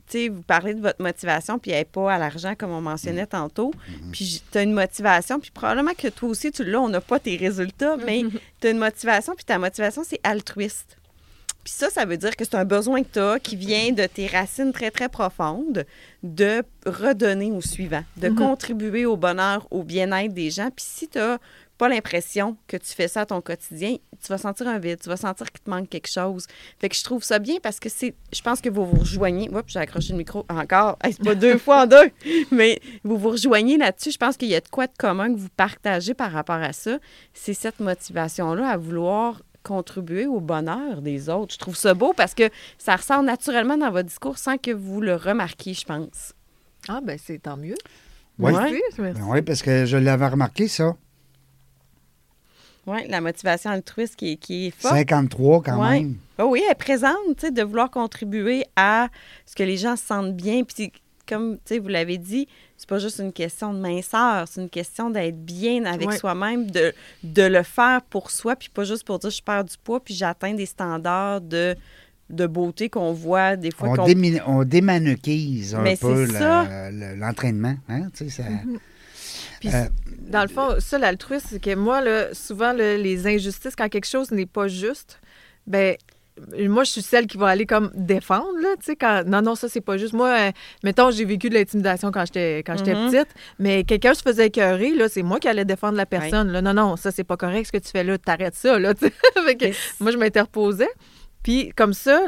tu 0.08 0.18
sais, 0.18 0.28
vous 0.28 0.42
parlez 0.42 0.74
de 0.74 0.80
votre 0.80 1.00
motivation, 1.02 1.58
puis 1.58 1.70
elle 1.70 1.78
n'est 1.78 1.84
pas 1.84 2.12
à 2.14 2.18
l'argent, 2.18 2.54
comme 2.56 2.70
on 2.72 2.80
mentionnait 2.80 3.26
tantôt. 3.26 3.72
Puis 4.12 4.42
tu 4.50 4.58
as 4.58 4.62
une 4.62 4.72
motivation, 4.72 5.38
puis 5.40 5.50
probablement 5.52 5.94
que 5.96 6.08
toi 6.08 6.28
aussi, 6.28 6.50
tu 6.50 6.64
l'as, 6.64 6.80
on 6.80 6.88
n'a 6.88 7.00
pas 7.00 7.18
tes 7.20 7.36
résultats, 7.36 7.96
mais 8.04 8.22
tu 8.60 8.66
as 8.66 8.70
une 8.70 8.78
motivation, 8.78 9.34
puis 9.34 9.44
ta 9.44 9.58
motivation, 9.58 10.02
c'est 10.08 10.20
altruiste. 10.24 10.96
Puis 11.66 11.74
ça, 11.74 11.90
ça 11.90 12.04
veut 12.04 12.16
dire 12.16 12.36
que 12.36 12.44
c'est 12.44 12.54
un 12.54 12.64
besoin 12.64 13.02
que 13.02 13.08
tu 13.12 13.18
as 13.18 13.40
qui 13.40 13.56
vient 13.56 13.90
de 13.90 14.06
tes 14.06 14.28
racines 14.28 14.72
très, 14.72 14.92
très 14.92 15.08
profondes, 15.08 15.84
de 16.22 16.62
redonner 16.86 17.50
au 17.50 17.60
suivant, 17.60 18.04
de 18.18 18.28
contribuer 18.28 19.04
au 19.04 19.16
bonheur, 19.16 19.66
au 19.72 19.82
bien-être 19.82 20.32
des 20.32 20.52
gens. 20.52 20.70
Puis 20.70 20.84
si 20.86 21.08
tu 21.08 21.18
n'as 21.18 21.38
pas 21.76 21.88
l'impression 21.88 22.56
que 22.68 22.76
tu 22.76 22.92
fais 22.94 23.08
ça 23.08 23.22
à 23.22 23.26
ton 23.26 23.40
quotidien, 23.40 23.96
tu 24.22 24.28
vas 24.28 24.38
sentir 24.38 24.68
un 24.68 24.78
vide, 24.78 25.00
tu 25.02 25.08
vas 25.08 25.16
sentir 25.16 25.50
qu'il 25.50 25.60
te 25.60 25.68
manque 25.68 25.88
quelque 25.88 26.08
chose. 26.08 26.46
Fait 26.78 26.88
que 26.88 26.94
je 26.94 27.02
trouve 27.02 27.24
ça 27.24 27.40
bien 27.40 27.56
parce 27.60 27.80
que 27.80 27.88
c'est, 27.88 28.14
je 28.32 28.40
pense 28.42 28.60
que 28.60 28.68
vous 28.68 28.86
vous 28.86 29.00
rejoignez. 29.00 29.50
Oups, 29.50 29.64
j'ai 29.66 29.80
accroché 29.80 30.12
le 30.12 30.18
micro 30.18 30.46
encore. 30.48 30.96
Hey, 31.02 31.14
c'est 31.14 31.24
pas 31.24 31.34
deux 31.46 31.58
fois 31.58 31.82
en 31.82 31.86
deux, 31.86 32.10
mais 32.52 32.80
vous 33.02 33.18
vous 33.18 33.30
rejoignez 33.30 33.76
là-dessus. 33.76 34.12
Je 34.12 34.18
pense 34.18 34.36
qu'il 34.36 34.48
y 34.48 34.54
a 34.54 34.60
de 34.60 34.68
quoi 34.68 34.86
de 34.86 34.96
commun 34.96 35.34
que 35.34 35.38
vous 35.38 35.48
partagez 35.56 36.14
par 36.14 36.30
rapport 36.30 36.56
à 36.56 36.72
ça. 36.72 36.98
C'est 37.34 37.54
cette 37.54 37.80
motivation-là 37.80 38.68
à 38.68 38.76
vouloir 38.76 39.42
contribuer 39.66 40.26
au 40.26 40.40
bonheur 40.40 41.02
des 41.02 41.28
autres. 41.28 41.54
Je 41.54 41.58
trouve 41.58 41.76
ça 41.76 41.94
beau 41.94 42.12
parce 42.16 42.34
que 42.34 42.48
ça 42.78 42.96
ressort 42.96 43.22
naturellement 43.22 43.76
dans 43.76 43.90
votre 43.90 44.08
discours 44.08 44.38
sans 44.38 44.56
que 44.58 44.70
vous 44.70 45.00
le 45.00 45.14
remarquiez, 45.16 45.74
je 45.74 45.84
pense. 45.84 46.32
Ah, 46.88 47.00
ben 47.02 47.18
c'est 47.22 47.38
tant 47.42 47.56
mieux. 47.56 47.74
Oui. 48.38 48.52
Merci, 48.52 48.80
merci. 48.98 49.20
Ben 49.20 49.26
oui, 49.28 49.42
parce 49.42 49.62
que 49.62 49.86
je 49.86 49.96
l'avais 49.96 50.28
remarqué, 50.28 50.68
ça. 50.68 50.94
Oui, 52.86 53.00
la 53.08 53.20
motivation 53.20 53.70
altruiste 53.70 54.14
qui 54.16 54.32
est, 54.32 54.36
qui 54.36 54.66
est 54.66 54.70
forte. 54.70 54.94
53 54.94 55.62
quand 55.62 55.80
Ouais. 55.82 56.00
même. 56.02 56.16
Ah 56.38 56.46
oui, 56.46 56.62
elle 56.64 56.70
est 56.70 56.74
présente, 56.76 57.16
tu 57.36 57.46
sais, 57.46 57.50
de 57.50 57.62
vouloir 57.62 57.90
contribuer 57.90 58.64
à 58.76 59.08
ce 59.44 59.56
que 59.56 59.64
les 59.64 59.76
gens 59.76 59.96
se 59.96 60.04
sentent 60.06 60.36
bien. 60.36 60.62
Puis, 60.62 60.92
comme 61.28 61.56
tu 61.56 61.60
sais, 61.64 61.78
vous 61.80 61.88
l'avez 61.88 62.18
dit, 62.18 62.46
c'est 62.76 62.88
pas 62.88 62.98
juste 62.98 63.18
une 63.20 63.32
question 63.32 63.72
de 63.72 63.78
minceur, 63.78 64.46
c'est 64.48 64.60
une 64.60 64.68
question 64.70 65.10
d'être 65.10 65.44
bien 65.44 65.84
avec 65.86 66.08
Ouais. 66.08 66.18
soi-même, 66.18 66.70
de, 66.70 66.92
de 67.22 67.42
le 67.42 67.62
faire 67.62 68.02
pour 68.02 68.30
soi, 68.30 68.54
puis 68.56 68.68
pas 68.68 68.84
juste 68.84 69.04
pour 69.04 69.18
dire 69.18 69.30
je 69.30 69.42
perds 69.42 69.64
du 69.64 69.74
poids, 69.82 70.00
puis 70.02 70.14
j'atteins 70.14 70.54
des 70.54 70.66
standards 70.66 71.40
de, 71.40 71.74
de 72.30 72.46
beauté 72.46 72.88
qu'on 72.90 73.12
voit 73.12 73.56
des 73.56 73.70
fois. 73.70 73.88
On, 73.90 73.94
qu'on- 73.96 74.06
démi- 74.06 74.42
on 74.46 74.64
démanuquise 74.64 75.74
un 75.74 75.82
Mais 75.82 75.96
peu 75.96 76.24
le- 76.26 77.14
l'entraînement. 77.18 77.76
Hein? 77.88 78.08
Tu 78.16 78.28
sais, 78.30 78.42
ça- 78.42 78.48
Puis, 79.60 79.70
Euh, 79.74 79.84
dans 80.28 80.42
le 80.42 80.48
fond, 80.48 80.76
ça, 80.80 80.98
l'altruisme, 80.98 81.46
c'est 81.50 81.60
que 81.62 81.74
moi, 81.74 82.00
là, 82.02 82.34
souvent, 82.34 82.72
là, 82.72 82.96
les 82.96 83.26
injustices, 83.26 83.74
quand 83.76 83.88
quelque 83.88 84.06
chose 84.06 84.30
n'est 84.30 84.44
pas 84.46 84.68
juste, 84.68 85.18
ben 85.66 85.96
moi, 86.68 86.84
je 86.84 86.90
suis 86.90 87.02
celle 87.02 87.26
qui 87.26 87.36
va 87.38 87.48
aller 87.48 87.66
comme 87.66 87.90
défendre, 87.94 88.58
là, 88.60 88.74
tu 88.78 88.84
sais, 88.86 88.96
quand... 88.96 89.22
Non, 89.26 89.40
non, 89.42 89.54
ça, 89.54 89.68
c'est 89.68 89.80
pas 89.80 89.96
juste. 89.96 90.12
Moi, 90.12 90.28
euh, 90.28 90.50
mettons, 90.84 91.10
j'ai 91.10 91.24
vécu 91.24 91.48
de 91.48 91.54
l'intimidation 91.54 92.10
quand 92.12 92.24
j'étais 92.26 92.58
quand 92.66 92.76
j'étais 92.76 92.94
Mhm. 92.94 93.10
petite, 93.10 93.28
mais 93.58 93.84
quelqu'un 93.84 94.14
se 94.14 94.22
faisait 94.22 94.46
écœurer, 94.46 94.90
là, 94.94 95.08
c'est 95.08 95.22
moi 95.22 95.40
qui 95.40 95.48
allais 95.48 95.64
défendre 95.64 95.96
la 95.96 96.06
personne. 96.06 96.52
Là, 96.52 96.60
non, 96.62 96.74
non, 96.74 96.96
ça, 96.96 97.10
c'est 97.10 97.24
pas 97.24 97.36
correct, 97.36 97.66
ce 97.66 97.72
que 97.72 97.78
tu 97.78 97.90
fais 97.90 98.04
là, 98.04 98.18
t'arrêtes 98.18 98.54
ça, 98.54 98.78
là, 98.78 98.92
tu 98.94 99.06
sais. 99.06 99.12
Moi, 100.00 100.10
je 100.10 100.16
m'interposais. 100.18 100.88
Puis 101.42 101.70
comme 101.76 101.92
ça, 101.92 102.20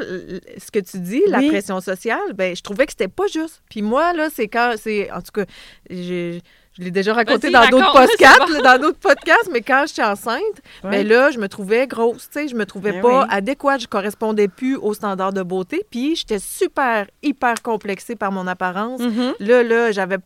ce 0.57 0.71
que 0.71 0.79
tu 0.79 0.97
dis, 0.99 1.21
la 1.27 1.41
pression 1.49 1.81
sociale, 1.81 2.31
ben 2.35 2.55
je 2.55 2.61
trouvais 2.61 2.85
que 2.85 2.93
c'était 2.93 3.09
pas 3.09 3.27
juste. 3.27 3.61
Puis 3.69 3.81
moi 3.81 4.13
là, 4.13 4.29
c'est 4.33 4.47
quand 4.47 4.75
c'est 4.77 5.11
en 5.11 5.21
tout 5.21 5.31
cas, 5.33 5.45
j'ai- 5.89 6.39
je 6.79 6.85
l'ai 6.85 6.91
déjà 6.91 7.13
raconté 7.13 7.49
dans 7.51 7.67
d'autres 7.67 7.91
podcasts, 7.91 8.39
bon. 8.53 8.61
dans 8.63 8.79
d'autres 8.79 8.99
podcasts, 8.99 9.49
mais 9.51 9.61
quand 9.61 9.83
j'étais 9.87 10.03
enceinte, 10.03 10.39
Ouais. 10.83 10.91
ben 10.91 11.07
là, 11.07 11.29
je 11.31 11.37
me 11.39 11.47
trouvais 11.49 11.85
grosse, 11.87 12.29
tu 12.29 12.39
sais, 12.39 12.47
je 12.47 12.55
me 12.55 12.65
trouvais 12.65 12.93
Ben 12.93 13.01
pas 13.01 13.21
oui. 13.23 13.27
adéquate, 13.29 13.81
je 13.81 13.87
correspondais 13.87 14.47
plus 14.47 14.75
aux 14.77 14.93
standards 14.93 15.33
de 15.33 15.43
beauté, 15.43 15.83
puis 15.91 16.15
j'étais 16.15 16.39
super, 16.39 17.05
hyper 17.21 17.61
complexée 17.61 18.15
par 18.15 18.31
mon 18.31 18.47
apparence. 18.47 19.01
Mhm. 19.01 19.33
Là, 19.39 19.63
là, 19.63 19.91
j'avais. 19.91 20.17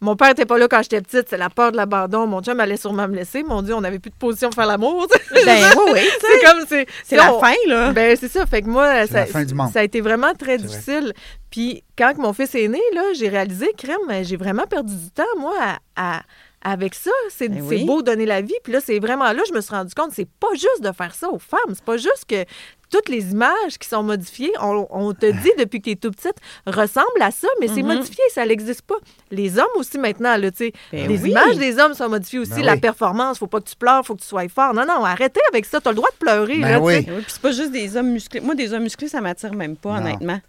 Mon 0.00 0.14
père 0.16 0.30
était 0.30 0.46
pas 0.46 0.56
là 0.58 0.68
quand 0.68 0.82
j'étais 0.82 1.00
petite, 1.00 1.26
c'est 1.28 1.36
la 1.36 1.50
peur 1.50 1.72
de 1.72 1.76
l'abandon. 1.76 2.26
Mon 2.26 2.40
chum 2.42 2.60
allait 2.60 2.76
sûrement 2.76 3.08
me 3.08 3.16
laisser. 3.16 3.42
Mon 3.42 3.62
Dieu, 3.62 3.74
on 3.74 3.80
n'avait 3.80 3.98
plus 3.98 4.10
de 4.10 4.16
position 4.16 4.48
pour 4.50 4.56
faire 4.56 4.66
l'amour. 4.66 5.06
Ben 5.44 5.64
oui, 5.76 5.92
oui, 5.94 6.00
c'est 6.20 6.46
comme. 6.46 6.84
C'est 7.04 7.16
la 7.16 7.34
on- 7.34 7.40
fin, 7.40 7.54
là. 7.66 7.92
Ben, 7.92 8.16
c'est 8.16 8.28
ça. 8.28 8.46
Fait 8.46 8.62
que 8.62 8.68
moi, 8.68 8.92
la 8.94 9.06
ça, 9.06 9.26
fin 9.26 9.44
du 9.44 9.54
monde. 9.54 9.70
ça 9.72 9.80
a 9.80 9.82
été 9.82 10.00
vraiment 10.00 10.32
très 10.34 10.56
vrai. 10.58 10.66
difficile. 10.68 11.12
Puis 11.50 11.82
quand 11.98 12.16
mon 12.18 12.32
fils 12.32 12.54
est 12.54 12.68
né, 12.68 12.80
là, 12.94 13.02
j'ai 13.14 13.28
réalisé, 13.28 13.72
crème, 13.76 13.98
j'ai 14.22 14.36
vraiment 14.36 14.66
perdu 14.66 14.94
du 14.94 15.10
temps, 15.10 15.24
moi, 15.38 15.54
à. 15.60 15.78
à- 16.16 16.22
avec 16.60 16.96
ça, 16.96 17.12
c'est 17.30 17.48
Ben 17.48 17.62
oui. 17.62 17.84
beau 17.84 18.02
donner 18.02 18.26
la 18.26 18.40
vie. 18.40 18.52
Puis 18.64 18.72
là, 18.72 18.80
c'est 18.84 18.98
vraiment 18.98 19.32
là, 19.32 19.40
je 19.48 19.54
me 19.54 19.60
suis 19.60 19.72
rendu 19.72 19.94
compte, 19.94 20.10
c'est 20.12 20.26
pas 20.40 20.52
juste 20.54 20.82
de 20.82 20.90
faire 20.90 21.14
ça 21.14 21.30
aux 21.30 21.38
femmes. 21.38 21.60
C'est 21.72 21.84
pas 21.84 21.96
juste 21.96 22.24
que 22.28 22.44
toutes 22.90 23.08
les 23.08 23.30
images 23.30 23.78
qui 23.78 23.88
sont 23.88 24.02
modifiées, 24.02 24.50
on, 24.60 24.84
on 24.90 25.14
te 25.14 25.26
dit 25.26 25.52
depuis 25.56 25.78
que 25.78 25.84
tu 25.84 25.90
es 25.92 25.94
tout 25.94 26.10
petite, 26.10 26.34
ressemblent 26.66 27.06
à 27.22 27.30
ça, 27.30 27.46
mais 27.60 27.68
c'est 27.68 27.82
Mhm. 27.84 27.94
modifié, 27.98 28.24
ça 28.34 28.44
n'existe 28.44 28.82
pas. 28.82 28.96
Les 29.30 29.56
hommes 29.56 29.68
aussi 29.76 29.98
maintenant, 29.98 30.36
là, 30.36 30.50
tu 30.50 30.56
sais, 30.66 30.72
Ben 30.90 31.06
les 31.08 31.22
oui. 31.22 31.30
images 31.30 31.58
des 31.58 31.78
hommes 31.78 31.94
sont 31.94 32.08
modifiées 32.08 32.40
aussi. 32.40 32.50
Ben 32.54 32.64
la 32.64 32.72
oui. 32.74 32.80
performance, 32.80 33.38
faut 33.38 33.46
pas 33.46 33.60
que 33.60 33.68
tu 33.68 33.76
pleures, 33.76 34.04
faut 34.04 34.16
que 34.16 34.22
tu 34.22 34.26
sois 34.26 34.48
fort. 34.48 34.74
Non, 34.74 34.84
non, 34.84 35.04
arrêtez 35.04 35.40
avec 35.52 35.64
ça. 35.64 35.80
Tu 35.80 35.86
as 35.86 35.92
le 35.92 35.96
droit 35.96 36.10
de 36.10 36.16
pleurer. 36.18 36.56
Ben 36.58 36.70
là, 36.72 36.80
oui. 36.80 37.02
Ben 37.02 37.14
puis 37.22 37.24
c'est 37.28 37.40
pas 37.40 37.52
juste 37.52 37.70
des 37.70 37.96
hommes 37.96 38.10
musclés. 38.10 38.40
Moi, 38.40 38.56
des 38.56 38.72
hommes 38.72 38.82
musclés, 38.82 39.06
ça 39.08 39.20
m'attire 39.20 39.54
même 39.54 39.76
pas, 39.76 39.90
Non. 39.90 39.98
honnêtement. 40.06 40.40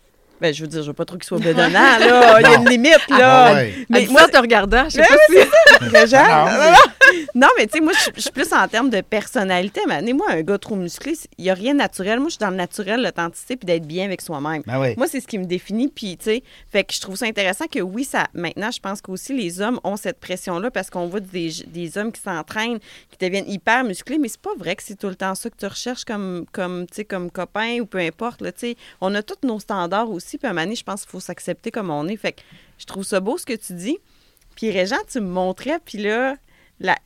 Ben, 0.42 0.54
je 0.54 0.62
veux 0.62 0.68
dire, 0.68 0.82
je 0.82 0.88
veux 0.88 0.94
pas 0.94 1.06
trop 1.06 1.18
qu'ils 1.18 1.26
soient 1.26 1.40
bedonnants, 1.50 2.00
là. 2.00 2.40
Il 2.40 2.44
y 2.44 2.46
a 2.46 2.56
une 2.56 2.70
limite, 2.70 3.10
là. 3.10 3.46
Ah 3.46 3.54
ouais. 3.54 3.74
Mais 3.90 4.08
moi, 4.10 4.28
te 4.28 4.38
regardant, 4.38 4.86
je 4.86 4.90
sais 4.92 5.02
pas 5.02 5.16
si... 5.30 5.38
Non, 5.90 6.76
Non, 7.36 7.48
mais 7.58 7.68
tu 7.68 7.78
sais, 7.78 7.82
moi, 7.82 7.94
je 8.16 8.22
suis 8.22 8.32
plus 8.32 8.52
en 8.54 8.68
termes 8.68 8.90
de 8.90 9.02
personnalité. 9.02 9.82
Mais 9.88 10.02
moi, 10.14 10.28
un 10.30 10.42
gars 10.42 10.58
trop 10.58 10.76
musclé, 10.76 11.14
il 11.38 11.46
n'y 11.46 11.50
a 11.50 11.54
rien 11.54 11.74
de 11.74 11.80
naturel. 11.80 12.20
Moi, 12.20 12.30
je 12.30 12.34
suis 12.34 12.40
dans 12.40 12.50
le 12.50 12.56
naturel, 12.56 13.02
l'authenticité, 13.02 13.56
puis 13.56 13.66
d'être 13.66 13.86
bien 13.86 14.06
avec 14.06 14.22
soi-même. 14.22 14.62
Ben 14.66 14.80
oui. 14.80 14.94
Moi, 14.98 15.08
c'est 15.08 15.20
ce 15.20 15.28
qui 15.28 15.38
me 15.38 15.46
définit. 15.46 15.88
Puis, 15.88 16.18
tu 16.18 16.26
sais, 16.26 16.44
fait 16.70 16.84
que 16.84 16.94
je 16.94 17.02
trouve 17.02 17.16
ça 17.16 17.26
intéressant 17.26 17.66
que 17.66 17.80
oui, 17.80 18.04
ça. 18.04 18.28
Maintenant, 18.34 18.72
je 18.72 18.80
pense 18.80 19.02
qu'aussi 19.02 19.36
les 19.36 19.62
hommes 19.62 19.80
ont 19.84 19.98
cette 19.98 20.20
pression-là 20.20 20.72
parce 20.72 20.90
qu'on 20.90 21.08
voit 21.08 21.20
des, 21.20 21.52
des 21.68 21.98
hommes 21.98 22.12
qui 22.12 22.22
s'entraînent, 22.22 22.80
qui 23.10 23.18
deviennent 23.26 23.50
hyper 23.50 23.84
musclés, 23.84 24.18
mais 24.18 24.28
c'est 24.28 24.42
pas 24.42 24.56
vrai 24.58 24.76
que 24.76 24.84
c'est 24.84 24.98
tout 24.98 25.10
le 25.10 25.16
temps 25.16 25.36
ça 25.36 25.50
que 25.50 25.58
tu 25.58 25.66
recherches 25.66 26.06
comme, 26.06 26.46
comme, 26.52 26.86
tu 26.88 26.98
sais, 26.98 27.06
comme 27.06 27.32
copain 27.32 27.80
ou 27.80 27.86
peu 27.86 28.00
importe. 28.00 28.42
Là, 28.42 28.52
tu 28.52 28.60
sais. 28.60 28.76
on 29.02 29.14
a 29.16 29.24
tous 29.24 29.48
nos 29.48 29.60
standards 29.60 30.10
aussi. 30.10 30.29
Puis, 30.38 30.48
à 30.48 30.54
je 30.76 30.84
pense 30.84 31.02
qu'il 31.02 31.12
faut 31.12 31.20
s'accepter 31.20 31.72
comme 31.72 31.90
on 31.90 32.08
est. 32.08 32.18
Fait 32.18 32.34
que 32.34 32.42
je 32.78 32.86
trouve 32.86 33.04
ça 33.04 33.20
beau 33.20 33.38
ce 33.38 33.46
que 33.46 33.54
tu 33.56 33.74
dis. 33.74 33.98
Puis, 34.56 34.72
Régent, 34.72 34.98
tu 35.10 35.20
me 35.20 35.28
montrais, 35.28 35.80
puis 35.84 35.98
là, 35.98 36.36
la- 36.80 36.98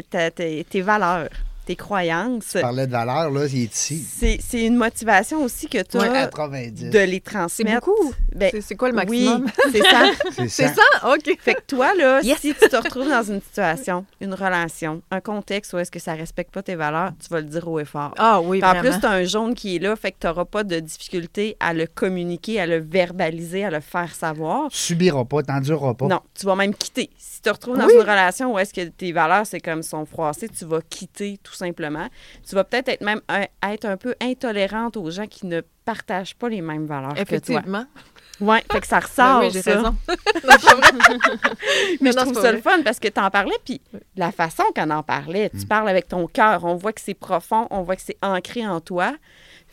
tes 0.63 0.81
valeurs, 0.81 1.29
tes 1.65 1.75
croyances. 1.75 2.45
Tu 2.51 2.59
parlais 2.61 2.87
de 2.87 2.91
valeur, 2.91 3.31
là, 3.31 3.45
il 3.45 3.63
est 3.63 3.73
ici. 3.75 4.05
C'est 4.17 4.39
c'est 4.41 4.63
une 4.65 4.75
motivation 4.75 5.43
aussi 5.43 5.67
que 5.67 5.81
tu 5.83 5.97
as 5.97 6.07
90. 6.27 6.89
de 6.89 6.99
les 6.99 7.13
C'est 7.13 7.19
transmettre. 7.21 7.85
beaucoup. 7.85 8.13
Ben, 8.35 8.49
C'est- 8.51 8.61
C'est 8.61 8.75
quoi 8.75 8.89
le 8.89 8.95
maximum? 8.95 9.45
Oui, 9.45 9.51
c'est 9.71 9.81
ça. 9.83 10.03
C'est 10.35 10.47
C'est 10.49 10.67
ça. 10.69 10.73
ça? 11.01 11.13
OK. 11.13 11.37
Fait 11.39 11.55
que 11.55 11.61
toi, 11.67 11.93
là, 11.95 12.21
Yes. 12.21 12.39
si 12.39 12.53
tu 12.53 12.67
te 12.69 12.75
retrouves 12.75 13.09
dans 13.09 13.23
une 13.23 13.41
situation, 13.41 14.05
une 14.21 14.33
relation, 14.33 15.01
un 15.11 15.19
contexte 15.21 15.73
où 15.73 15.77
est-ce 15.77 15.91
que 15.91 15.99
ça 15.99 16.13
respecte 16.13 16.53
pas 16.53 16.63
tes 16.63 16.75
valeurs, 16.75 17.11
tu 17.21 17.29
vas 17.29 17.39
le 17.41 17.47
dire 17.47 17.67
haut 17.67 17.79
et 17.79 17.85
fort. 17.85 18.13
Ah 18.17 18.41
oui, 18.41 18.59
Puis 18.59 18.67
en 18.67 18.73
vraiment. 18.73 18.89
plus, 18.91 18.99
tu 18.99 19.05
as 19.05 19.11
un 19.11 19.23
jaune 19.23 19.53
qui 19.55 19.75
est 19.75 19.79
là, 19.79 19.95
fait 19.95 20.11
que 20.11 20.17
tu 20.21 20.27
n'auras 20.27 20.45
pas 20.45 20.63
de 20.63 20.79
difficulté 20.79 21.55
à 21.59 21.73
le 21.73 21.85
communiquer, 21.87 22.59
à 22.59 22.65
le 22.65 22.77
verbaliser, 22.77 23.65
à 23.65 23.69
le 23.69 23.79
faire 23.79 24.13
savoir. 24.15 24.69
Tu 24.69 24.77
subiras 24.77 25.25
pas, 25.25 25.43
t'endureras 25.43 25.93
pas. 25.93 26.07
Non, 26.07 26.21
tu 26.37 26.45
vas 26.45 26.55
même 26.55 26.73
quitter. 26.73 27.09
Si 27.17 27.35
tu 27.37 27.41
te 27.41 27.49
retrouves 27.49 27.77
dans 27.77 27.85
Oui. 27.85 27.93
une 27.95 28.01
relation 28.01 28.53
où 28.53 28.59
est-ce 28.59 28.73
que 28.73 28.81
tes 28.89 29.11
valeurs, 29.11 29.45
c'est 29.45 29.59
comme 29.59 29.83
sont 29.83 30.05
froissées, 30.05 30.49
tu 30.49 30.65
vas 30.65 30.79
quitter 30.89 31.39
tout 31.43 31.52
simplement. 31.55 32.07
Tu 32.47 32.55
vas 32.55 32.63
peut-être 32.63 32.89
être 32.89 33.01
même 33.01 33.21
un- 33.29 33.45
être 33.71 33.85
un 33.85 33.97
peu 33.97 34.15
intolérante 34.21 34.97
aux 34.97 35.09
gens 35.11 35.27
qui 35.27 35.45
ne 35.47 35.61
partagent 35.85 36.35
pas 36.35 36.49
les 36.49 36.61
mêmes 36.61 36.85
valeurs 36.85 37.09
que 37.09 37.15
toi. 37.15 37.21
Effectivement. 37.23 37.85
Oui, 38.41 38.57
fait 38.71 38.81
que 38.81 38.87
ça 38.87 38.99
Ben 38.99 39.05
ressort, 39.05 39.39
oui, 39.43 39.49
j'ai 39.51 39.61
ça. 39.61 39.75
raison. 39.77 39.95
Non. 40.43 40.81
Mais 42.01 42.11
je 42.11 42.17
Non, 42.17 42.23
trouve 42.23 42.41
ça 42.41 42.51
le 42.51 42.61
fun 42.61 42.81
parce 42.83 42.99
que 42.99 43.07
tu 43.07 43.19
en 43.19 43.29
parlais, 43.29 43.55
puis 43.63 43.81
la 44.15 44.31
façon 44.31 44.63
qu'on 44.75 44.89
en 44.89 45.03
parlait, 45.03 45.49
Mm. 45.53 45.59
tu 45.59 45.65
parles 45.67 45.87
avec 45.89 46.07
ton 46.07 46.27
cœur, 46.27 46.63
on 46.63 46.75
voit 46.75 46.93
que 46.93 47.01
c'est 47.01 47.13
profond, 47.13 47.67
on 47.69 47.81
voit 47.83 47.95
que 47.95 48.01
c'est 48.01 48.17
ancré 48.21 48.65
en 48.67 48.79
toi. 48.81 49.13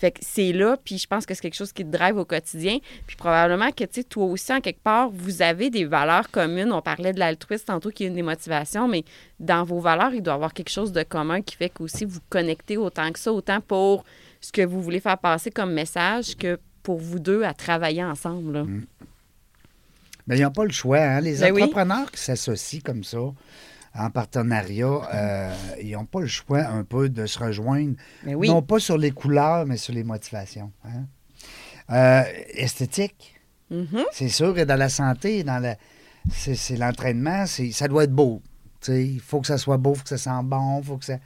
Fait 0.00 0.12
que 0.12 0.20
c'est 0.22 0.52
là, 0.54 0.78
puis 0.82 0.96
je 0.96 1.06
pense 1.06 1.26
que 1.26 1.34
c'est 1.34 1.42
quelque 1.42 1.56
chose 1.56 1.74
qui 1.74 1.84
te 1.84 1.90
drive 1.90 2.16
au 2.16 2.24
quotidien. 2.24 2.78
Puis 3.06 3.16
probablement 3.16 3.70
que, 3.70 3.84
tu 3.84 4.00
sais, 4.00 4.02
toi 4.04 4.24
aussi, 4.24 4.50
en 4.50 4.62
quelque 4.62 4.82
part, 4.82 5.10
vous 5.10 5.42
avez 5.42 5.68
des 5.68 5.84
valeurs 5.84 6.30
communes. 6.30 6.72
On 6.72 6.80
parlait 6.80 7.12
de 7.12 7.18
l'altruisme 7.18 7.66
tantôt, 7.66 7.90
qui 7.90 8.04
est 8.04 8.06
une 8.06 8.14
des 8.14 8.22
motivations, 8.22 8.88
mais 8.88 9.04
dans 9.38 9.62
vos 9.62 9.78
valeurs, 9.78 10.14
il 10.14 10.22
doit 10.22 10.32
y 10.32 10.36
avoir 10.36 10.54
quelque 10.54 10.70
chose 10.70 10.90
de 10.92 11.02
commun 11.02 11.42
qui 11.42 11.54
fait 11.54 11.68
qu'aussi 11.68 12.06
vous 12.06 12.20
connectez 12.30 12.78
autant 12.78 13.12
que 13.12 13.18
ça, 13.18 13.30
autant 13.30 13.60
pour 13.60 14.04
ce 14.40 14.50
que 14.52 14.62
vous 14.62 14.80
voulez 14.80 15.00
faire 15.00 15.18
passer 15.18 15.50
comme 15.50 15.74
message 15.74 16.34
que 16.34 16.58
pour 16.82 16.96
vous 16.96 17.18
deux 17.18 17.42
à 17.42 17.52
travailler 17.52 18.02
ensemble. 18.02 18.54
là. 18.54 18.64
Mais 20.26 20.38
ils 20.38 20.42
n'ont 20.42 20.50
pas 20.50 20.64
le 20.64 20.72
choix. 20.72 20.98
Hein? 20.98 21.20
Les 21.20 21.40
Ben 21.40 21.52
oui. 21.52 21.62
entrepreneurs 21.62 22.10
qui 22.10 22.20
s'associent 22.22 22.80
comme 22.82 23.04
ça, 23.04 23.18
en 23.94 24.10
partenariat, 24.10 25.00
euh, 25.14 25.54
ils 25.82 25.92
n'ont 25.92 26.04
pas 26.06 26.20
le 26.20 26.26
choix 26.26 26.60
un 26.60 26.84
peu 26.84 27.08
de 27.08 27.26
se 27.26 27.38
rejoindre, 27.38 27.94
Mais 28.24 28.34
oui. 28.34 28.48
non 28.48 28.62
pas 28.62 28.78
sur 28.78 28.96
les 28.98 29.10
couleurs, 29.10 29.66
mais 29.66 29.76
sur 29.76 29.92
les 29.94 30.04
motivations. 30.04 30.70
hein. 30.84 31.06
Euh, 31.90 32.22
esthétique, 32.54 33.34
Mhm. 33.70 34.04
c'est 34.12 34.28
sûr, 34.28 34.56
et 34.58 34.64
dans 34.66 34.78
la 34.78 34.88
santé, 34.88 35.42
dans 35.44 35.58
la, 35.58 35.76
c'est, 36.32 36.76
l'entraînement, 36.76 37.46
ça 37.46 37.88
doit 37.88 38.04
être 38.04 38.12
beau. 38.12 38.42
Il 38.88 39.20
faut 39.20 39.40
que 39.40 39.46
ça 39.46 39.58
soit 39.58 39.76
beau, 39.76 39.92
il 39.94 39.96
faut 39.98 40.02
que 40.04 40.08
ça 40.08 40.18
sente 40.18 40.46
bon, 40.46 40.80
il 40.80 40.86
faut 40.86 40.96
que 40.96 41.04
ça. 41.04 41.18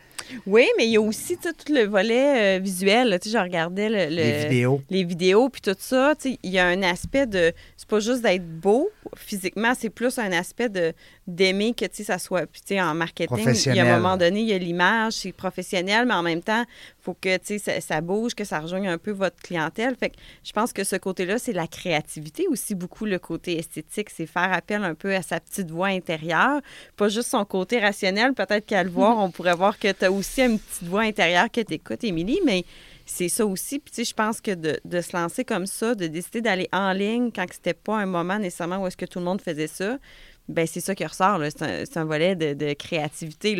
Oui, 0.46 0.66
mais 0.76 0.86
il 0.86 0.92
y 0.92 0.96
a 0.96 1.00
aussi 1.00 1.36
tout 1.36 1.72
le 1.72 1.84
volet 1.84 2.56
euh, 2.56 2.60
visuel. 2.60 3.18
je 3.24 3.38
regardais 3.38 3.88
le, 3.88 4.10
le- 4.14 4.22
Les 4.22 4.42
vidéos. 4.44 4.82
les 4.90 5.04
vidéos 5.04 5.48
puis 5.48 5.60
tout 5.60 5.76
ça. 5.78 6.14
Il 6.24 6.50
y 6.50 6.58
a 6.58 6.66
un 6.66 6.82
aspect 6.82 7.26
de. 7.26 7.52
C'est 7.76 7.88
pas 7.88 8.00
juste 8.00 8.22
d'être 8.22 8.46
beau 8.60 8.90
physiquement, 9.16 9.72
c'est 9.78 9.90
plus 9.90 10.18
un 10.18 10.32
aspect 10.32 10.68
de 10.68 10.92
d'aimer 11.26 11.74
que 11.74 11.84
ça 11.90 12.18
soit. 12.18 12.46
Puis 12.46 12.80
en 12.80 12.94
marketing, 12.94 13.38
il 13.66 13.74
y 13.76 13.80
a 13.80 13.94
un 13.94 13.98
moment 13.98 14.16
donné, 14.16 14.40
il 14.40 14.46
y 14.48 14.52
a 14.52 14.58
l'image, 14.58 15.14
c'est 15.14 15.32
professionnel, 15.32 16.06
mais 16.06 16.14
en 16.14 16.22
même 16.22 16.42
temps, 16.42 16.62
il 16.68 17.02
faut 17.02 17.14
que 17.18 17.38
ça, 17.58 17.80
ça 17.80 18.00
bouge, 18.00 18.34
que 18.34 18.44
ça 18.44 18.60
rejoigne 18.60 18.88
un 18.88 18.98
peu 18.98 19.10
votre 19.12 19.36
clientèle. 19.40 19.94
Fait 19.96 20.10
que 20.10 20.16
je 20.42 20.52
pense 20.52 20.72
que 20.72 20.84
ce 20.84 20.96
côté-là, 20.96 21.38
c'est 21.38 21.52
la 21.52 21.66
créativité 21.66 22.46
aussi, 22.48 22.74
beaucoup 22.74 23.04
le 23.06 23.18
côté 23.18 23.58
esthétique. 23.58 24.10
C'est 24.10 24.26
faire 24.26 24.52
appel 24.52 24.82
un 24.84 24.94
peu 24.94 25.14
à 25.14 25.22
sa 25.22 25.40
petite 25.40 25.70
voix 25.70 25.88
intérieure, 25.88 26.60
pas 26.96 27.08
juste 27.08 27.28
son 27.30 27.43
côté 27.44 27.78
rationnel. 27.80 28.32
Peut-être 28.34 28.66
qu'à 28.66 28.82
le 28.82 28.90
voir, 28.98 29.18
on 29.18 29.30
pourrait 29.30 29.54
voir 29.54 29.78
que 29.78 29.90
tu 29.92 30.04
as 30.04 30.12
aussi 30.12 30.42
une 30.42 30.58
petite 30.58 30.88
voix 30.88 31.02
intérieure 31.02 31.50
que 31.50 31.60
tu 31.60 31.74
écoutes, 31.74 32.04
Émilie, 32.04 32.40
mais 32.44 32.64
c'est 33.06 33.28
ça 33.28 33.44
aussi. 33.44 33.78
Puis, 33.78 33.90
tu 33.92 33.96
sais, 33.96 34.10
je 34.10 34.14
pense 34.14 34.40
que 34.40 34.52
de, 34.52 34.78
de 34.84 35.00
se 35.00 35.14
lancer 35.16 35.44
comme 35.44 35.66
ça, 35.66 35.94
de 35.94 36.06
décider 36.06 36.40
d'aller 36.40 36.68
en 36.72 36.92
ligne 36.92 37.30
quand 37.34 37.44
c'était 37.52 37.74
pas 37.74 37.96
un 37.98 38.06
moment 38.06 38.38
nécessairement 38.38 38.78
où 38.78 38.86
est-ce 38.86 38.96
que 38.96 39.04
tout 39.06 39.18
le 39.18 39.24
monde 39.26 39.42
faisait 39.42 39.66
ça, 39.66 39.98
ben 40.46 40.66
c'est 40.66 40.80
ça 40.80 40.94
qui 40.94 41.04
ressort. 41.06 41.38
là. 41.38 41.48
C'est 41.50 41.96
un, 41.96 42.04
volet 42.04 42.34
de, 42.36 42.52
de 42.52 42.74
créativité. 42.74 43.54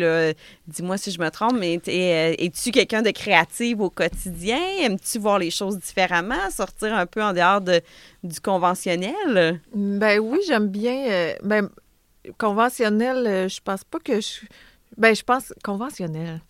Dis-moi 0.67 0.97
si 0.97 1.09
je 1.11 1.19
me 1.19 1.29
trompe, 1.29 1.55
mais 1.59 1.79
euh, 1.87 2.35
es-tu 2.37 2.69
quelqu'un 2.71 3.01
de 3.01 3.09
créatif 3.09 3.79
au 3.79 3.89
quotidien? 3.89 4.59
Aimes-tu 4.81 5.17
voir 5.19 5.39
les 5.39 5.49
choses 5.49 5.79
différemment? 5.79 6.49
Sortir 6.51 6.93
un 6.93 7.07
peu 7.07 7.23
en 7.23 7.33
dehors 7.33 7.61
de, 7.61 7.81
du 8.23 8.39
conventionnel? 8.39 9.59
Ben 9.73 10.19
oui, 10.19 10.39
j'aime 10.47 10.67
bien. 10.67 11.07
euh, 11.09 11.33
ben, 11.43 11.69
conventionnel, 12.37 13.25
euh, 13.27 13.47
je 13.47 13.59
pense 13.63 13.83
pas 13.83 13.99
que 13.99 14.19
je. 14.21 14.45
Ben, 14.97 15.15
je 15.15 15.23
pense. 15.23 15.53
Conventionnel. 15.63 16.41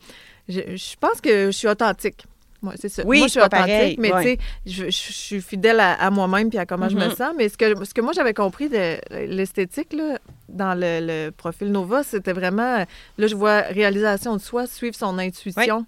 Je, 0.47 0.61
je 0.75 0.95
pense 0.99 1.21
que 1.21 1.47
je 1.47 1.51
suis 1.51 1.67
authentique. 1.67 2.25
Moi, 2.61 2.73
c'est 2.77 2.89
ça. 2.89 3.03
Oui, 3.05 3.19
moi, 3.19 3.27
je 3.27 3.31
suis 3.31 3.39
authentique, 3.39 3.59
pareil, 3.59 3.95
mais 3.99 4.11
ouais. 4.13 4.23
tu 4.23 4.29
sais, 4.29 4.37
je, 4.65 4.83
je- 4.85 5.07
je 5.07 5.13
suis 5.13 5.41
fidèle 5.41 5.79
à, 5.79 5.93
à 5.93 6.09
moi-même 6.09 6.49
puis 6.49 6.57
à 6.57 6.65
comment 6.65 6.89
je 6.89 6.95
me 6.95 7.05
Mhm. 7.05 7.15
sens. 7.15 7.33
Mais 7.37 7.49
ce 7.49 7.57
que, 7.57 7.83
ce 7.85 7.93
que 7.93 8.01
moi, 8.01 8.11
j'avais 8.13 8.33
compris 8.33 8.69
de 8.69 8.97
l'esthétique, 9.27 9.93
là, 9.93 10.17
dans 10.49 10.73
le, 10.73 10.99
le 11.01 11.29
profil 11.31 11.71
Nova, 11.71 12.01
c'était 12.03 12.33
vraiment. 12.33 12.85
Là, 13.17 13.27
je 13.27 13.35
vois 13.35 13.61
réalisation 13.61 14.35
de 14.35 14.41
soi, 14.41 14.65
suivre 14.67 14.95
son 14.95 15.17
intuition. 15.19 15.85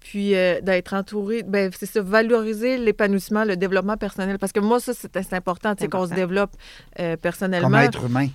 Puis 0.00 0.36
euh, 0.36 0.60
d'être 0.60 0.94
entouré, 0.94 1.42
ben 1.42 1.70
c'est 1.76 1.86
ça, 1.86 2.00
valoriser 2.00 2.78
l'épanouissement, 2.78 3.44
le 3.44 3.56
développement 3.56 3.96
personnel. 3.96 4.38
Parce 4.38 4.52
que 4.52 4.60
moi, 4.60 4.78
ça, 4.78 4.92
c'est 4.94 5.32
important, 5.34 5.74
tu 5.74 5.82
sais, 5.82 5.88
qu'on 5.88 6.06
se 6.06 6.14
développe 6.14 6.52
euh, 7.00 7.16
personnellement. 7.16 7.68
Comme 7.68 7.78
être 7.80 8.04
humain. 8.04 8.28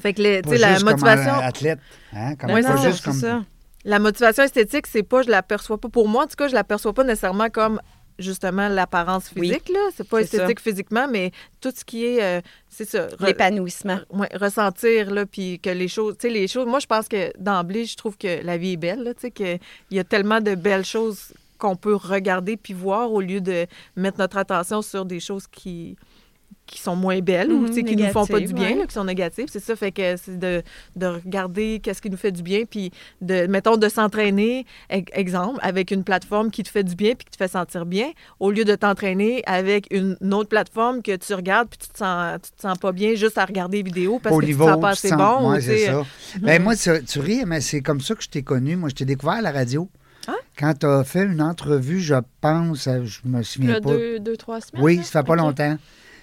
Fait 0.00 0.12
que 0.14 0.22
les- 0.22 0.42
tu 0.42 0.50
sais, 0.50 0.58
la 0.58 0.74
juste 0.74 0.84
comme 0.84 0.90
motivation, 0.92 1.32
un 1.34 1.38
athlète. 1.46 1.78
Hein? 2.12 2.36
Comme 2.36 2.50
Ouais, 2.52 2.62
pas 2.62 2.74
non, 2.76 2.82
juste 2.82 2.98
c'est 2.98 3.04
comme. 3.04 3.20
ça. 3.20 3.44
la 3.84 3.98
motivation 3.98 4.42
esthétique, 4.44 4.86
c'est 4.86 5.02
pas, 5.02 5.22
je 5.22 5.30
l'aperçois 5.30 5.78
pas. 5.78 5.88
Pour 5.88 6.08
moi, 6.08 6.24
en 6.24 6.26
tout 6.26 6.36
cas, 6.36 6.48
je 6.48 6.54
l'aperçois 6.54 6.92
pas 6.92 7.04
nécessairement 7.04 7.48
comme 7.50 7.80
justement 8.18 8.68
l'apparence 8.68 9.30
Oui, 9.36 9.48
physique. 9.48 9.68
là. 9.68 9.78
C'est 9.94 10.08
pas 10.08 10.18
esthétique 10.20 10.58
physiquement, 10.60 11.06
mais 11.08 11.30
tout 11.60 11.70
ce 11.72 11.84
qui 11.84 12.04
est, 12.04 12.20
euh, 12.22 12.40
c'est 12.68 12.84
ça. 12.88 13.06
re- 13.06 13.26
L'épanouissement. 13.26 13.98
ouais, 14.10 14.28
ressentir, 14.34 15.10
là, 15.12 15.24
puis 15.24 15.60
que 15.60 15.70
les 15.70 15.86
choses, 15.86 16.16
tu 16.18 16.26
sais, 16.26 16.34
les 16.34 16.48
choses, 16.48 16.66
moi, 16.66 16.80
je 16.80 16.86
pense 16.86 17.06
que 17.06 17.30
d'emblée, 17.38 17.84
je 17.84 17.96
trouve 17.96 18.16
que 18.18 18.44
la 18.44 18.56
vie 18.58 18.72
est 18.72 18.76
belle, 18.76 19.04
là, 19.04 19.14
tu 19.14 19.20
sais, 19.20 19.30
qu'il 19.30 19.60
y 19.92 19.98
a 20.00 20.04
tellement 20.04 20.40
de 20.40 20.56
belles 20.56 20.84
choses 20.84 21.32
qu'on 21.58 21.76
peut 21.76 21.94
regarder 21.94 22.56
puis 22.56 22.72
voir 22.74 23.12
au 23.12 23.20
lieu 23.20 23.40
de 23.40 23.66
mettre 23.96 24.18
notre 24.18 24.36
attention 24.36 24.80
sur 24.82 25.04
des 25.04 25.20
choses 25.20 25.46
qui 25.46 25.96
qui 26.68 26.80
sont 26.80 26.94
moins 26.94 27.18
belles 27.20 27.50
ou 27.50 27.62
Mhm, 27.62 27.84
qui 27.84 27.96
nous 27.96 28.06
font 28.08 28.26
pas 28.26 28.38
du 28.40 28.52
bien, 28.52 28.68
ouais. 28.72 28.74
là, 28.76 28.86
qui 28.86 28.92
sont 28.94 29.04
négatives. 29.04 29.46
C'est 29.50 29.58
ça, 29.58 29.74
fait 29.74 29.90
que 29.90 30.16
c'est 30.16 30.38
de, 30.38 30.62
de 30.96 31.06
regarder 31.06 31.80
qu'est-ce 31.82 32.00
qui 32.02 32.10
nous 32.10 32.16
fait 32.16 32.30
du 32.30 32.42
bien, 32.42 32.64
puis 32.68 32.90
de, 33.22 33.46
mettons, 33.46 33.76
de 33.76 33.88
s'entraîner, 33.88 34.66
e- 34.92 35.00
exemple, 35.12 35.58
avec 35.62 35.90
une 35.90 36.04
plateforme 36.04 36.50
qui 36.50 36.62
te 36.62 36.68
fait 36.68 36.84
du 36.84 36.94
bien 36.94 37.14
puis 37.14 37.24
qui 37.24 37.30
te 37.30 37.36
fait 37.36 37.48
sentir 37.50 37.86
bien, 37.86 38.10
au 38.38 38.50
lieu 38.50 38.64
de 38.64 38.74
t'entraîner 38.74 39.42
avec 39.46 39.86
une, 39.90 40.16
une 40.20 40.34
autre 40.34 40.50
plateforme 40.50 41.02
que 41.02 41.16
tu 41.16 41.34
regardes 41.34 41.68
puis 41.68 41.78
tu 41.78 41.88
te 41.88 41.98
sens, 41.98 42.38
tu 42.42 42.50
te 42.52 42.60
sens 42.62 42.76
pas 42.78 42.92
bien 42.92 43.14
juste 43.14 43.38
à 43.38 43.44
regarder 43.46 43.78
les 43.78 43.82
vidéos 43.82 44.18
parce 44.22 44.36
au 44.36 44.40
que 44.40 44.44
niveau, 44.46 44.64
tu 44.64 44.68
te 44.68 44.72
sens 44.74 44.80
pas 44.82 44.88
assez 44.90 45.08
sens- 45.08 45.18
bon. 45.42 45.54
tu 45.56 45.62
c'est 45.62 45.86
ça. 45.86 46.02
Ben, 46.40 46.62
moi, 46.62 46.76
tu, 46.76 46.90
tu 47.04 47.18
ris, 47.20 47.44
mais 47.46 47.60
c'est 47.60 47.80
comme 47.80 48.00
ça 48.00 48.14
que 48.14 48.22
je 48.22 48.28
t'ai 48.28 48.42
connu. 48.42 48.76
Moi, 48.76 48.90
je 48.90 48.94
t'ai 48.94 49.04
découvert 49.06 49.36
à 49.36 49.42
la 49.42 49.52
radio. 49.52 49.88
Ah? 50.26 50.32
Quand 50.58 50.74
tu 50.78 50.84
as 50.86 51.04
fait 51.04 51.24
une 51.24 51.40
entrevue, 51.40 52.00
je 52.00 52.16
pense, 52.42 52.86
euh, 52.86 53.04
je 53.04 53.20
me 53.24 53.42
souviens 53.42 53.72
Là, 53.74 53.80
pas. 53.80 53.90
deux, 53.90 54.18
deux, 54.20 54.36
trois 54.36 54.60
semaines. 54.60 54.82
Oui, 54.84 55.00
ça 55.02 55.22
fait 55.22 55.26
pas 55.26 55.36
longtemps. 55.36 55.78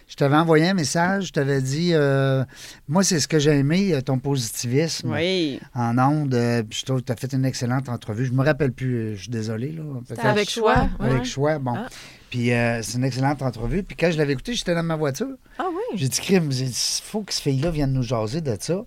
Je 0.08 0.16
t'avais 0.16 0.36
envoyé 0.36 0.68
un 0.70 0.76
message, 0.76 1.26
je 1.28 1.32
t'avais 1.34 1.62
dit, 1.62 1.90
euh, 1.94 2.44
moi, 2.88 3.04
c'est 3.04 3.20
ce 3.20 3.28
que 3.28 3.40
j'ai 3.40 3.58
aimé, 3.58 3.92
euh, 3.94 4.02
ton 4.02 4.20
positivisme 4.20 5.12
Oui. 5.12 5.60
en 5.74 5.98
ondes. 5.98 6.34
euh, 6.36 6.62
puis 6.62 6.80
je 6.80 6.86
trouve 6.86 7.02
que 7.02 7.06
tu 7.08 7.12
as 7.12 7.16
fait 7.16 7.34
une 7.34 7.44
excellente 7.44 7.90
entrevue. 7.90 8.26
Je 8.26 8.32
me 8.32 8.44
rappelle 8.44 8.72
plus, 8.72 9.16
je 9.18 9.22
suis 9.24 9.32
désolé. 9.32 9.72
Là, 9.72 9.82
avec 10.30 10.50
choix. 10.50 10.88
ouais. 11.00 11.08
Avec 11.10 11.26
choix, 11.26 11.58
bon. 11.58 11.74
Ah. 11.76 11.88
Puis 12.30 12.54
euh, 12.54 12.82
c'est 12.84 12.98
une 13.00 13.04
excellente 13.04 13.42
entrevue. 13.42 13.82
Puis 13.82 13.96
quand 13.96 14.12
je 14.12 14.18
l'avais 14.18 14.34
écouté, 14.34 14.54
j'étais 14.54 14.76
dans 14.76 14.84
ma 14.84 14.96
voiture. 14.96 15.28
Ah 15.58 15.66
oui. 15.70 15.98
J'ai 15.98 16.08
dit, 16.08 16.20
crime, 16.22 16.50
il 16.52 16.72
faut 17.04 17.22
que 17.22 17.34
ce 17.34 17.42
fille-là 17.42 17.72
vienne 17.72 17.92
nous 17.94 18.04
jaser 18.04 18.42
de 18.42 18.56
ça. 18.60 18.84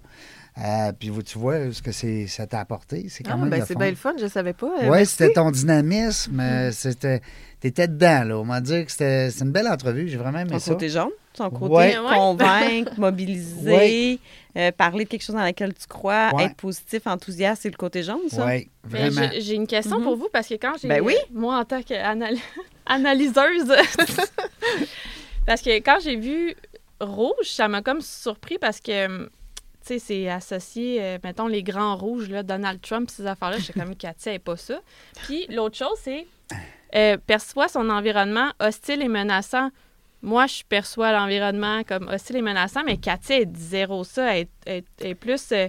Euh, 0.61 0.93
puis 0.99 1.09
vous- 1.09 1.23
tu 1.23 1.39
vois 1.39 1.73
ce 1.73 1.81
que 1.81 1.93
c'est, 1.93 2.27
ça 2.27 2.47
t'a 2.49 2.59
apporté. 2.61 3.07
C'est 3.09 3.23
quand 3.23 3.35
Ah, 3.35 3.37
même 3.37 3.49
ben, 3.51 3.65
c'est 3.65 3.79
bien 3.79 3.91
le 3.91 3.97
fun, 3.97 4.15
je 4.21 4.27
savais 4.27 4.53
pas. 4.55 4.73
Euh, 4.83 4.89
Oui, 4.91 5.07
c'était 5.07 5.33
ton 5.33 5.51
dynamisme. 5.53 6.41
euh, 6.41 6.73
C'était, 6.73 7.21
t'étais 7.61 7.87
dedans, 7.87 8.25
là. 8.25 8.39
On 8.39 8.45
m'a 8.45 8.61
dit 8.61 8.85
que 8.85 8.91
c'était, 8.91 9.31
c'est 9.31 9.45
une 9.45 9.53
belle 9.53 9.69
entrevue. 9.69 10.09
J'ai 10.09 10.17
vraiment 10.17 10.41
aimé 10.41 10.51
Son 10.55 10.59
ça. 10.59 10.71
côté 10.73 10.89
jaune, 10.89 11.11
son 11.35 11.49
côté 11.51 11.73
Ouais. 11.75 11.95
convaincre, 12.13 12.93
mobiliser, 12.99 14.19
euh, 14.57 14.73
parler 14.73 15.05
de 15.05 15.09
quelque 15.11 15.23
chose 15.23 15.37
dans 15.37 15.47
lequel 15.47 15.75
tu 15.75 15.87
crois, 15.87 16.31
Ouais. 16.35 16.47
être 16.47 16.57
positif, 16.57 17.07
enthousiaste, 17.07 17.63
c'est 17.63 17.71
le 17.71 17.77
côté 17.77 18.03
jaune, 18.03 18.29
ça? 18.29 18.45
Oui, 18.45 18.69
Ben, 18.83 19.11
vraiment. 19.13 19.31
j'ai- 19.33 19.41
J'ai 19.41 19.55
une 19.55 19.67
question 19.69 19.99
Mhm. 19.99 20.05
pour 20.05 20.17
vous 20.17 20.29
parce 20.33 20.49
que 20.49 20.55
quand 20.55 20.73
j'ai. 20.83 20.89
Ben 20.89 21.01
oui. 21.05 21.15
Moi, 21.33 21.57
en 21.57 21.65
tant 21.65 21.83
qu'analyseuse. 21.83 22.53
parce 25.47 25.63
que 25.63 25.71
quand 25.79 25.99
j'ai 26.03 26.17
vu 26.17 26.55
rouge, 27.01 27.47
ça 27.47 27.69
m'a 27.69 27.81
comme 27.83 28.01
surpris 28.01 28.59
parce 28.59 28.81
que. 28.81 29.29
C'est 29.99 30.29
associé, 30.29 31.03
euh, 31.03 31.19
mettons, 31.25 31.47
les 31.47 31.63
grands 31.63 31.97
rouges, 31.97 32.29
là, 32.29 32.43
Donald 32.43 32.81
Trump, 32.83 33.09
ces 33.11 33.27
affaires-là. 33.27 33.57
J'étais 33.59 33.81
comme, 33.81 33.97
Katia, 33.97 34.35
et 34.35 34.39
pas 34.39 34.57
ça. 34.59 34.81
Puis 35.25 35.47
l'autre 35.49 35.77
chose, 35.79 35.97
c'est 36.03 36.27
euh, 36.95 37.17
perçoit 37.17 37.69
son 37.69 37.89
environnement 37.89 38.51
hostile 38.61 39.01
et 39.03 39.09
menaçant. 39.09 39.71
Moi, 40.21 40.47
je 40.47 40.63
perçois 40.69 41.13
l'environnement 41.13 41.83
comme 41.85 42.09
hostile 42.09 42.37
et 42.37 42.43
menaçant, 42.43 42.83
mais 42.85 42.99
elle 43.31 43.47
dit 43.53 43.61
zéro 43.63 44.05
ça. 44.05 44.37
Elle, 44.37 44.49
elle- 44.67 44.83
elle 45.01 45.07
est 45.09 45.15
plus 45.15 45.53
euh, 45.53 45.69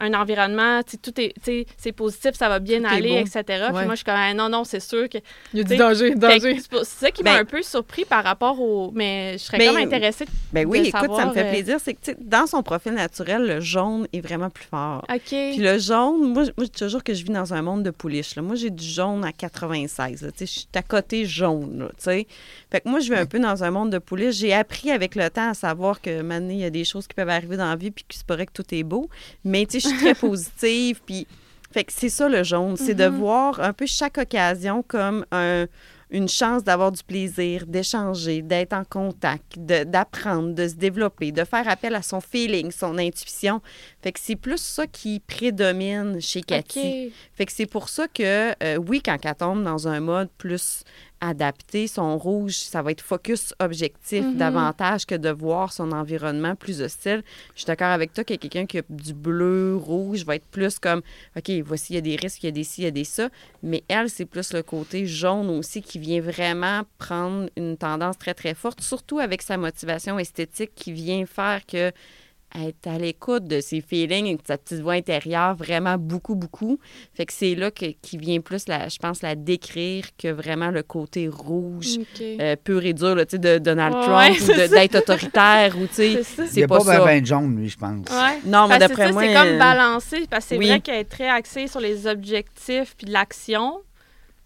un 0.00 0.14
environnement, 0.14 0.82
tu 0.82 0.92
sais, 0.92 0.96
tout 0.98 1.20
est, 1.20 1.34
tu 1.34 1.40
sais, 1.44 1.66
c'est 1.76 1.92
positif, 1.92 2.32
ça 2.34 2.48
va 2.48 2.58
bien 2.58 2.80
Tout 2.80 2.86
aller, 2.94 3.18
etc. 3.20 3.42
Puis 3.46 3.84
moi, 3.84 3.90
je 3.90 3.94
suis 3.96 4.04
comme, 4.04 4.14
Ah, 4.16 4.32
non, 4.34 4.48
non, 4.48 4.64
c'est 4.64 4.80
sûr 4.80 5.08
que. 5.08 5.18
Il 5.52 5.58
y 5.58 5.60
a 5.60 5.64
du 5.64 5.76
danger, 5.76 6.14
danger. 6.14 6.58
C'est 6.60 6.84
ça 6.84 7.10
qui 7.10 7.22
m'a 7.22 7.34
Ben- 7.34 7.40
un 7.40 7.44
peu 7.44 7.62
surpris 7.62 8.04
par 8.04 8.22
rapport 8.24 8.60
au. 8.60 8.90
Mais 8.94 9.32
je 9.34 9.38
serais 9.44 9.58
Ben, 9.58 9.68
comme 9.74 9.76
intéressée. 9.82 10.26
Ben 10.52 10.66
oui, 10.66 10.80
de 10.82 10.86
écoute, 10.86 11.10
ça 11.16 11.26
me 11.26 11.32
fait 11.32 11.46
euh, 11.46 11.50
plaisir. 11.50 11.78
C'est 11.82 11.94
que, 11.94 12.00
tu 12.02 12.10
sais, 12.12 12.16
dans 12.20 12.46
son 12.46 12.62
profil 12.62 12.92
naturel, 12.92 13.46
le 13.46 13.60
jaune 13.60 14.06
est 14.12 14.20
vraiment 14.20 14.50
plus 14.50 14.66
fort. 14.66 15.04
OK. 15.12 15.20
Puis 15.28 15.56
le 15.58 15.78
jaune, 15.78 16.32
moi, 16.32 16.44
je- 16.44 16.50
moi, 16.56 16.64
je 16.64 16.64
dis 16.64 16.70
toujours 16.70 17.02
que 17.02 17.14
je 17.14 17.24
vis 17.24 17.30
dans 17.32 17.52
un 17.54 17.62
monde 17.62 17.82
de 17.82 17.90
pouliches. 17.90 18.36
Là. 18.36 18.42
Moi, 18.42 18.54
j'ai 18.54 18.70
du 18.70 18.84
jaune 18.84 19.24
à 19.24 19.32
96. 19.32 20.22
là. 20.22 20.30
Tu 20.30 20.38
sais, 20.38 20.46
Je 20.46 20.52
suis 20.60 20.68
à 20.74 20.82
côté 20.82 21.24
jaune. 21.24 21.88
Sais. 21.98 22.26
fait 22.70 22.80
que 22.80 22.88
moi, 22.88 23.00
je 23.00 23.12
vis 23.12 23.18
un 23.18 23.26
peu 23.26 23.38
dans 23.38 23.64
un 23.64 23.70
monde 23.70 23.90
de 23.90 23.98
pouliches. 23.98 24.36
J'ai 24.36 24.52
appris 24.54 24.90
avec 24.90 25.14
le 25.14 25.28
temps 25.30 25.50
à 25.50 25.54
savoir 25.54 26.00
que 26.00 26.22
maintenant, 26.22 26.50
il 26.50 26.58
y 26.60 26.64
a 26.64 26.70
des 26.70 26.84
choses 26.84 27.06
qui 27.06 27.14
peuvent 27.14 27.28
arriver 27.28 27.56
dans 27.56 27.68
la 27.68 27.76
vie 27.76 27.90
puis 27.90 28.04
que 28.04 28.14
c'est 28.14 28.26
pas 28.26 28.34
vrai 28.34 28.46
que 28.46 28.52
tout 28.52 28.64
est 28.72 28.82
beau. 28.84 29.08
Mais 29.44 29.66
tu 29.66 29.80
sais, 29.80 29.87
je 29.87 29.87
suis 29.88 29.98
très 29.98 30.14
positive. 30.14 31.00
Puis, 31.04 31.26
fait 31.72 31.84
que 31.84 31.92
c'est 31.92 32.08
ça 32.08 32.28
le 32.28 32.42
jaune. 32.42 32.76
C'est 32.76 32.94
de 32.94 33.04
voir 33.06 33.60
un 33.60 33.72
peu 33.72 33.86
chaque 33.86 34.18
occasion 34.18 34.82
comme 34.86 35.24
un- 35.32 35.66
une 36.10 36.26
chance 36.28 36.64
d'avoir 36.64 36.90
du 36.90 37.02
plaisir, 37.04 37.66
d'échanger, 37.66 38.40
d'être 38.40 38.72
en 38.72 38.82
contact, 38.84 39.58
d'apprendre, 39.58 40.54
de 40.54 40.66
se 40.66 40.74
développer, 40.74 41.32
de 41.32 41.44
faire 41.44 41.68
appel 41.68 41.94
à 41.94 42.00
son 42.00 42.22
feeling, 42.22 42.70
son 42.72 42.96
intuition. 42.96 43.60
Fait 44.02 44.12
que 44.12 44.18
c'est 44.18 44.34
plus 44.36 44.56
ça 44.56 44.86
qui 44.86 45.20
prédomine 45.20 46.18
chez 46.18 46.40
Cathy. 46.40 47.12
Fait 47.34 47.44
que 47.44 47.52
c'est 47.52 47.66
pour 47.66 47.90
ça 47.90 48.08
que, 48.08 48.52
euh, 48.62 48.76
oui, 48.76 49.02
quand 49.04 49.18
elle 49.22 49.34
tombe 49.34 49.62
dans 49.62 49.86
un 49.86 50.00
mode 50.00 50.30
plus 50.38 50.82
adapté, 51.20 51.86
son 51.86 52.16
rouge, 52.18 52.54
ça 52.56 52.82
va 52.82 52.90
être 52.92 53.00
focus 53.00 53.54
objectif 53.60 54.24
Mhm. 54.24 54.36
davantage 54.36 55.06
que 55.06 55.14
de 55.14 55.30
voir 55.30 55.72
son 55.72 55.92
environnement 55.92 56.54
plus 56.54 56.80
hostile. 56.80 57.22
Je 57.54 57.60
suis 57.60 57.66
d'accord 57.66 57.88
avec 57.88 58.12
toi 58.12 58.24
que 58.24 58.34
quelqu'un 58.34 58.66
qui 58.66 58.78
a 58.78 58.82
du 58.88 59.14
bleu, 59.14 59.76
rouge 59.76 60.24
va 60.24 60.36
être 60.36 60.46
plus 60.46 60.78
comme, 60.78 61.02
OK, 61.36 61.50
voici, 61.64 61.92
il 61.92 61.96
y 61.96 61.98
a 61.98 62.02
des 62.02 62.16
risques, 62.16 62.42
il 62.42 62.46
y 62.46 62.48
a 62.48 62.52
des 62.52 62.64
ci, 62.64 62.82
il 62.82 62.84
y 62.84 62.88
a 62.88 62.90
des 62.90 63.04
ça. 63.04 63.28
Mais 63.62 63.82
elle, 63.88 64.08
c'est 64.10 64.26
plus 64.26 64.52
le 64.52 64.62
côté 64.62 65.06
jaune 65.06 65.50
aussi 65.50 65.82
qui 65.82 65.98
vient 65.98 66.20
vraiment 66.20 66.82
prendre 66.98 67.48
une 67.56 67.76
tendance 67.76 68.18
très, 68.18 68.34
très 68.34 68.54
forte, 68.54 68.80
surtout 68.80 69.18
avec 69.18 69.42
sa 69.42 69.56
motivation 69.56 70.18
esthétique 70.18 70.72
qui 70.74 70.92
vient 70.92 71.24
faire 71.26 71.64
que 71.66 71.92
être 72.54 72.86
à 72.86 72.98
l'écoute 72.98 73.44
de 73.44 73.60
ses 73.60 73.80
feelings 73.80 74.26
et 74.26 74.34
de 74.36 74.42
sa 74.46 74.56
petite 74.58 74.80
voix 74.80 74.94
intérieure 74.94 75.54
vraiment 75.54 75.96
beaucoup, 75.98 76.34
beaucoup. 76.34 76.78
Fait 77.14 77.26
que 77.26 77.32
c'est 77.32 77.54
là 77.54 77.70
que, 77.70 77.86
qui 78.02 78.16
vient 78.18 78.40
plus, 78.40 78.68
la, 78.68 78.88
je 78.88 78.96
pense, 78.98 79.22
la 79.22 79.34
décrire 79.34 80.04
que 80.16 80.28
vraiment 80.28 80.70
le 80.70 80.82
côté 80.82 81.28
rouge, 81.28 81.98
OK. 81.98 82.20
euh, 82.22 82.56
pur 82.56 82.84
et 82.84 82.92
dur, 82.94 83.14
là, 83.14 83.26
tu 83.26 83.32
sais, 83.32 83.38
de 83.38 83.58
Donald 83.58 83.94
Ouais, 83.94 84.02
Trump, 84.04 84.36
ou 84.40 84.44
c'est 84.44 84.54
de- 84.54 84.66
ça. 84.66 84.68
d'être 84.80 84.94
autoritaire, 84.96 85.74
ou 85.76 85.86
tu 85.86 85.94
sais, 85.94 86.12
C'est 86.14 86.22
ça. 86.22 86.42
Il 86.42 86.44
n'y 86.46 86.50
c'est 86.52 86.62
a 86.62 86.68
pas, 86.68 86.78
pas, 86.78 86.84
ça. 86.84 86.98
ben, 87.00 87.04
ben 87.04 87.26
jaune, 87.26 87.56
lui, 87.56 87.68
je 87.68 87.76
pense. 87.76 88.06
Ouais. 88.10 88.38
Non, 88.46 88.66
mais 88.68 88.78
d'après 88.78 89.06
ça, 89.08 89.12
moi... 89.12 89.22
c'est 89.22 89.34
comme 89.34 89.48
euh, 89.48 89.58
balancé, 89.58 90.26
parce 90.30 90.44
que 90.44 90.48
c'est 90.50 90.58
oui. 90.58 90.68
vrai 90.68 90.80
qu'elle 90.80 91.00
est 91.00 91.04
très 91.04 91.28
axée 91.28 91.66
sur 91.68 91.80
les 91.80 92.06
objectifs 92.06 92.94
puis 92.96 93.06
de 93.06 93.12
l'action, 93.12 93.78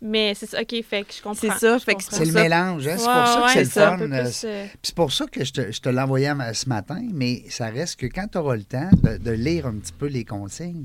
mais 0.02 0.34
c'est 0.34 0.46
ça, 0.46 0.60
OK, 0.60 0.74
fait 0.84 1.02
que 1.04 1.12
je 1.14 1.22
comprends. 1.22 1.34
C'est 1.40 1.50
ça, 1.58 1.78
je 1.78 1.84
fait 1.84 1.94
que. 1.94 2.02
C'est 2.02 2.24
le 2.24 2.32
ça. 2.32 2.42
mélange, 2.42 2.86
hein? 2.88 2.96
c'est 2.98 3.06
Ouais, 3.06 3.14
pour 3.14 3.26
ça 3.26 3.36
que 3.36 3.42
ouais, 3.44 3.52
c'est 3.54 3.60
le 3.64 3.70
ça, 3.70 3.92
un 3.92 3.98
fun. 3.98 4.04
plus, 4.08 4.44
euh, 4.44 4.48
euh, 4.48 4.64
Puis 4.66 4.78
c'est 4.82 4.94
pour 4.94 5.12
ça 5.12 5.26
que 5.26 5.44
je 5.44 5.52
te, 5.52 5.72
je 5.72 5.80
te 5.80 5.88
l'ai 5.88 6.00
envoyé 6.00 6.28
à- 6.28 6.54
ce 6.54 6.68
matin, 6.68 7.00
mais 7.12 7.42
ça 7.48 7.66
reste 7.66 7.98
que 8.00 8.06
quand 8.06 8.26
tu 8.30 8.38
auras 8.38 8.56
le 8.56 8.64
temps 8.64 8.90
de, 9.02 9.16
de 9.16 9.30
lire 9.30 9.66
un 9.66 9.74
petit 9.74 9.92
peu 9.92 10.06
les 10.06 10.24
consignes 10.24 10.84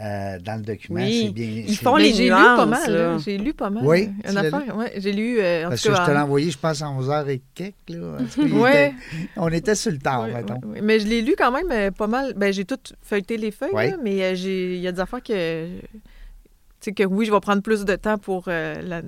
euh, 0.00 0.38
dans 0.38 0.56
le 0.56 0.62
document, 0.62 1.00
Oui. 1.02 1.24
c'est 1.26 1.32
bien. 1.34 1.64
Ils 1.68 1.76
font 1.76 1.96
les 1.96 2.14
j'ai 2.14 2.24
lu 2.24 2.30
pas 2.30 2.64
mal. 2.64 3.18
J'ai 3.22 3.36
lu 3.36 3.52
pas 3.52 3.68
mal. 3.68 3.84
Oui, 3.86 4.08
tu 4.24 4.28
Une 4.30 4.34
l'as 4.36 4.40
affaire, 4.40 4.76
ouais. 4.76 4.92
J'ai 4.96 5.12
lu, 5.12 5.38
euh, 5.38 5.66
en 5.66 5.68
Parce 5.68 5.82
tout 5.82 5.90
que 5.90 5.96
je 5.96 6.00
te 6.06 6.10
l'ai 6.10 6.16
en- 6.16 6.22
envoyé, 6.22 6.50
je 6.50 6.58
pense, 6.58 6.80
à 6.80 6.86
11h 6.86 7.28
et 7.28 7.42
quelques. 7.54 7.74
Là. 7.90 8.16
En 8.18 8.24
tout 8.24 8.40
cas, 8.40 8.46
il 8.46 8.52
Ouais. 8.58 8.86
était- 8.88 9.28
on 9.36 9.48
était 9.48 9.74
sur 9.74 9.92
le 9.92 9.98
tard, 9.98 10.22
Ouais, 10.22 10.32
mettons. 10.32 10.60
Mais 10.82 10.98
je 10.98 11.06
l'ai 11.06 11.20
lu 11.20 11.34
quand 11.36 11.52
même 11.52 11.70
euh, 11.70 11.90
pas 11.90 12.06
mal. 12.06 12.32
Ben, 12.36 12.52
j'ai 12.54 12.64
tout 12.64 12.78
feuilleté 13.02 13.36
les 13.36 13.50
feuilles, 13.50 13.72
là, 13.90 13.96
mais 14.02 14.34
j'ai- 14.34 14.76
il 14.76 14.80
y 14.80 14.88
a 14.88 14.92
des 14.92 15.00
affaires 15.00 15.22
que. 15.22 15.66
Sais, 16.86 16.92
que 16.92 17.04
oui, 17.04 17.26
je 17.26 17.32
vais 17.32 17.40
prendre 17.40 17.62
plus 17.62 17.84
de 17.84 17.96
temps 17.96 18.18
pour 18.18 18.44
euh, 18.48 18.80
la- 18.82 19.02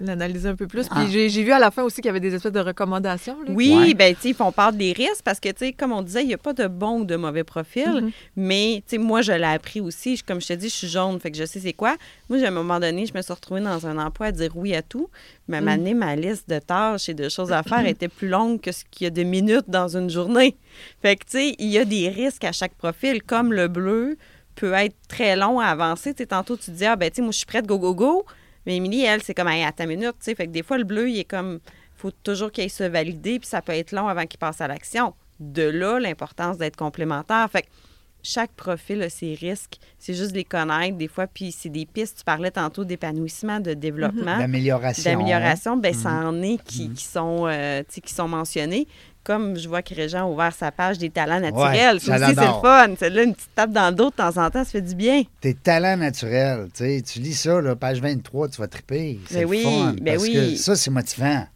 l'analyser 0.00 0.48
un 0.48 0.56
peu 0.56 0.66
plus. 0.66 0.88
Puis 0.88 0.98
Ah. 1.00 1.06
j'ai 1.08 1.28
vu 1.44 1.52
à 1.52 1.60
la 1.60 1.70
fin 1.70 1.84
aussi 1.84 1.96
qu'il 1.96 2.06
y 2.06 2.08
avait 2.08 2.18
des 2.18 2.34
espèces 2.34 2.50
de 2.50 2.58
recommandations. 2.58 3.36
là. 3.46 3.50
Oui, 3.54 3.72
Ouais. 3.76 3.94
ben 3.94 4.12
tu 4.16 4.22
sais, 4.22 4.28
ils 4.30 4.34
font 4.34 4.50
part 4.50 4.72
des 4.72 4.92
risques 4.92 5.22
parce 5.24 5.38
que, 5.38 5.48
tu 5.50 5.66
sais, 5.66 5.72
comme 5.72 5.92
on 5.92 6.02
disait, 6.02 6.22
il 6.22 6.26
n'y 6.26 6.34
a 6.34 6.38
pas 6.38 6.52
de 6.54 6.66
bon 6.66 7.00
ou 7.00 7.04
de 7.04 7.14
mauvais 7.14 7.44
profil. 7.44 7.88
Mhm. 7.88 8.10
Mais, 8.34 8.82
tu 8.84 8.96
sais, 8.96 8.98
moi, 8.98 9.22
je 9.22 9.30
l'ai 9.30 9.44
appris 9.44 9.80
aussi. 9.80 10.16
Je- 10.16 10.24
Comme 10.24 10.40
je 10.40 10.48
te 10.48 10.52
dis, 10.54 10.68
je 10.70 10.74
suis 10.74 10.88
jaune, 10.88 11.20
fait 11.20 11.30
que 11.30 11.36
je 11.36 11.44
sais 11.44 11.60
c'est 11.60 11.72
quoi. 11.72 11.96
Moi, 12.28 12.42
à 12.42 12.48
un 12.48 12.50
moment 12.50 12.80
donné, 12.80 13.06
je 13.06 13.12
me 13.14 13.22
suis 13.22 13.32
retrouvée 13.32 13.60
dans 13.60 13.86
un 13.86 13.96
emploi 13.98 14.28
à 14.28 14.32
dire 14.32 14.50
oui 14.56 14.74
à 14.74 14.82
tout. 14.82 15.08
Mais 15.46 15.58
à 15.58 15.60
un 15.60 15.62
moment 15.62 15.76
donné, 15.76 15.94
ma 15.94 16.16
liste 16.16 16.48
de 16.48 16.58
tâches 16.58 17.08
et 17.08 17.14
de 17.14 17.28
choses 17.28 17.52
à 17.52 17.62
faire 17.62 17.86
était 17.86 18.08
plus 18.08 18.28
longue 18.28 18.60
que 18.60 18.72
ce 18.72 18.82
qu'il 18.90 19.04
y 19.04 19.06
a 19.06 19.10
de 19.10 19.22
minutes 19.22 19.68
dans 19.68 19.96
une 19.96 20.10
journée. 20.10 20.56
Fait 21.00 21.14
que, 21.14 21.24
tu 21.26 21.30
sais, 21.38 21.54
il 21.60 21.68
y 21.68 21.78
a 21.78 21.84
des 21.84 22.08
risques 22.08 22.44
à 22.44 22.50
chaque 22.52 22.74
profil, 22.74 23.22
comme 23.22 23.52
le 23.52 23.68
bleu 23.68 24.16
peut 24.54 24.72
être 24.72 24.96
très 25.08 25.36
long 25.36 25.60
à 25.60 25.66
avancer. 25.66 26.14
Tu 26.14 26.22
sais, 26.22 26.26
tantôt, 26.26 26.56
tu 26.56 26.70
dis, 26.70 26.84
ah, 26.84 26.96
ben, 26.96 27.10
tu 27.10 27.16
sais, 27.16 27.22
moi, 27.22 27.30
je 27.32 27.38
suis 27.38 27.46
prête, 27.46 27.66
go, 27.66 27.78
go, 27.78 27.94
go. 27.94 28.24
Mais 28.66 28.76
Émilie, 28.76 29.02
elle, 29.04 29.22
c'est 29.22 29.34
comme, 29.34 29.48
hey, 29.48 29.64
à 29.64 29.72
ta 29.72 29.86
minute, 29.86 30.12
tu 30.18 30.24
sais. 30.26 30.34
Fait 30.34 30.46
que 30.46 30.52
des 30.52 30.62
fois, 30.62 30.78
le 30.78 30.84
bleu, 30.84 31.10
il 31.10 31.18
est 31.18 31.24
comme, 31.24 31.58
faut 31.96 32.10
toujours 32.10 32.50
qu'il 32.52 32.70
se 32.70 32.84
valider, 32.84 33.38
puis 33.38 33.48
ça 33.48 33.60
peut 33.62 33.72
être 33.72 33.92
long 33.92 34.08
avant 34.08 34.26
qu'il 34.26 34.38
passe 34.38 34.60
à 34.60 34.68
l'action. 34.68 35.14
De 35.40 35.62
là, 35.62 35.98
l'importance 35.98 36.58
d'être 36.58 36.76
complémentaire. 36.76 37.48
Fait 37.50 37.62
que 37.62 37.68
chaque 38.24 38.52
profil 38.52 39.02
a 39.02 39.10
ses 39.10 39.34
risques. 39.34 39.78
C'est 39.98 40.14
juste 40.14 40.30
de 40.30 40.36
les 40.36 40.44
connaître 40.44 40.96
des 40.96 41.08
fois, 41.08 41.26
puis 41.26 41.50
c'est 41.50 41.68
des 41.70 41.86
pistes. 41.86 42.18
Tu 42.18 42.24
parlais 42.24 42.52
tantôt 42.52 42.84
d'épanouissement, 42.84 43.58
de 43.58 43.74
développement, 43.74 44.38
D'amélioration. 44.38 45.10
d'amélioration. 45.10 45.76
Ben, 45.76 45.92
ça 45.92 46.10
Mhm. 46.10 46.26
en 46.28 46.42
est 46.42 46.62
qui, 46.62 46.90
qui 46.90 47.02
sont, 47.04 47.46
euh, 47.48 47.82
qui 47.82 48.14
sont 48.14 48.28
mentionnés. 48.28 48.86
Comme 49.24 49.56
je 49.56 49.68
vois 49.68 49.82
que 49.82 49.94
Régent 49.94 50.26
a 50.26 50.30
ouvert 50.30 50.52
sa 50.52 50.72
page 50.72 50.98
des 50.98 51.08
talents 51.10 51.38
naturels. 51.40 52.00
ça 52.00 52.18
ça 52.18 52.26
aussi, 52.26 52.34
c'est 52.34 52.46
le 52.46 52.60
fun. 52.60 52.94
Celle-là, 52.98 53.22
une 53.22 53.34
petite 53.34 53.54
tape 53.54 53.70
dans 53.70 53.88
le 53.90 53.94
dos 53.94 54.10
de 54.10 54.14
temps 54.16 54.28
en 54.36 54.50
temps, 54.50 54.64
ça 54.64 54.70
fait 54.70 54.80
du 54.82 54.94
bien. 54.96 55.22
Tes 55.40 55.54
talents 55.54 55.96
naturels, 55.96 56.68
tu 56.74 56.84
sais, 56.84 57.02
tu 57.02 57.20
lis 57.20 57.34
ça, 57.34 57.60
là, 57.60 57.76
page 57.76 58.00
23, 58.00 58.48
tu 58.48 58.60
vas 58.60 58.66
triper. 58.66 59.20
C'est 59.28 59.34
Ben 59.34 59.40
le 59.42 59.46
oui, 59.46 59.62
fun, 59.62 59.94
ben 60.00 60.14
parce 60.16 60.22
oui. 60.26 60.32
que 60.34 60.56
ça, 60.56 60.74
c'est 60.74 60.90
motivant. 60.90 61.46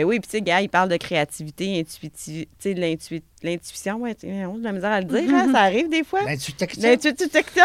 Mais 0.00 0.04
oui, 0.04 0.18
puis 0.18 0.28
tu 0.30 0.38
sais, 0.38 0.40
gars, 0.42 0.62
il 0.62 0.70
parle 0.70 0.88
de 0.88 0.96
créativité, 0.96 1.78
intuitive, 1.78 2.46
tu 2.46 2.48
sais, 2.58 2.72
de 2.74 2.80
l'intui- 2.80 3.22
l'intuition, 3.42 3.96
ouais, 3.98 4.16
on 4.24 4.54
a 4.54 4.58
de 4.58 4.64
la 4.64 4.72
misère 4.72 4.90
à 4.92 5.00
le 5.00 5.06
dire, 5.06 5.22
hein, 5.34 5.52
ça 5.52 5.58
arrive 5.60 5.90
des 5.90 6.04
fois. 6.04 6.24
Ben, 6.24 6.38
tu 6.38 6.52
textes 6.54 6.80
Mais 6.80 6.96
tu, 6.96 7.14
tu 7.14 7.28
textes 7.28 7.60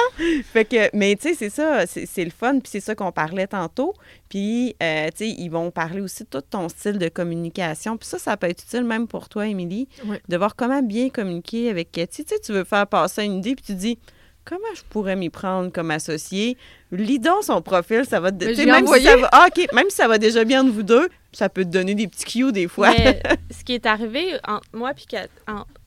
Fait 0.52 0.66
que, 0.66 0.90
mais 0.94 1.16
tu 1.16 1.30
sais, 1.30 1.34
c'est 1.36 1.50
ça, 1.50 1.86
c'est 1.88 2.06
c'est 2.06 2.26
le 2.26 2.32
fun, 2.32 2.60
puis 2.60 2.70
c'est 2.70 2.82
ça 2.82 2.94
qu'on 2.94 3.14
parlait 3.14 3.48
tantôt. 3.48 3.94
Puis, 4.28 4.76
euh, 4.84 5.08
tu 5.16 5.26
sais, 5.26 5.30
ils 5.30 5.48
vont 5.50 5.72
parler 5.72 6.02
aussi 6.02 6.24
de 6.24 6.30
tout 6.30 6.42
ton 6.42 6.68
style 6.68 6.98
de 6.98 7.08
communication. 7.08 7.96
Puis 7.96 8.08
ça, 8.10 8.20
ça 8.20 8.36
peut 8.36 8.48
être 8.48 8.64
utile 8.64 8.84
même 8.84 9.08
pour 9.08 9.30
toi, 9.30 9.48
Émilie, 9.48 9.88
Oui. 10.06 10.18
de 10.28 10.36
voir 10.38 10.56
comment 10.58 10.82
bien 10.82 11.10
communiquer 11.10 11.70
avec 11.70 11.92
Cathy. 11.94 12.26
Tu 12.26 12.36
sais, 12.36 12.42
tu 12.42 12.52
veux 12.52 12.66
faire 12.66 12.88
passer 12.88 13.24
une 13.24 13.38
idée, 13.38 13.56
puis 13.56 13.64
tu 13.66 13.76
dis, 13.76 13.98
comment 14.44 14.62
je 14.76 14.82
pourrais 14.90 15.16
m'y 15.16 15.30
prendre 15.30 15.72
comme 15.72 15.90
associé? 15.92 16.58
Lis 16.92 17.20
donc 17.20 17.44
son 17.44 17.62
profil, 17.62 18.04
ça 18.06 18.20
va 18.20 18.32
même, 18.32 18.86
si 18.88 19.04
ça 19.04 19.18
va, 19.18 19.30
ah, 19.32 19.48
OK, 19.50 19.68
même 19.74 19.90
si 19.90 19.96
ça 19.96 20.08
va 20.08 20.18
déjà 20.18 20.44
bien 20.46 20.64
de 20.64 20.70
vous 20.70 20.84
deux, 20.84 21.10
ça 21.36 21.50
peut 21.50 21.64
te 21.66 21.70
donner 21.70 21.96
des 21.96 22.08
petits 22.08 22.26
cues 22.26 22.52
des 22.52 22.68
fois. 22.68 22.92
Mais 22.98 23.22
ce 23.52 23.64
qui 23.64 23.74
est 23.74 23.86
arrivé 23.86 24.34
entre 24.48 24.68
moi 24.74 24.94
puis 24.94 25.06
Kat- 25.06 25.28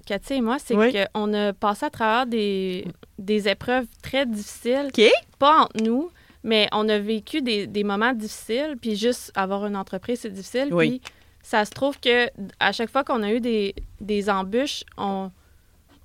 Cathy 0.06 0.34
et 0.34 0.40
moi, 0.40 0.58
c'est 0.58 0.74
Oui. 0.76 0.92
qu'on 1.14 1.32
a 1.34 1.52
passé 1.52 1.86
à 1.86 1.90
travers 1.90 2.26
des, 2.26 2.86
des 3.18 3.48
épreuves 3.48 3.86
très 4.02 4.26
difficiles. 4.26 4.88
OK. 4.96 5.02
Pas 5.38 5.62
entre 5.62 5.82
nous, 5.82 6.10
mais 6.44 6.68
on 6.72 6.88
a 6.88 6.98
vécu 6.98 7.42
des, 7.42 7.66
des 7.66 7.84
moments 7.84 8.12
difficiles. 8.12 8.76
Puis 8.80 8.96
juste 8.96 9.32
avoir 9.34 9.66
une 9.66 9.76
entreprise, 9.76 10.20
c'est 10.20 10.30
difficile. 10.32 10.68
Oui. 10.72 11.00
Puis 11.02 11.12
ça 11.42 11.64
se 11.64 11.70
trouve 11.70 11.98
que 12.00 12.28
à 12.60 12.72
chaque 12.72 12.90
fois 12.90 13.04
qu'on 13.04 13.22
a 13.22 13.32
eu 13.32 13.40
des, 13.40 13.74
des 14.00 14.28
embûches, 14.30 14.84
on, 14.96 15.30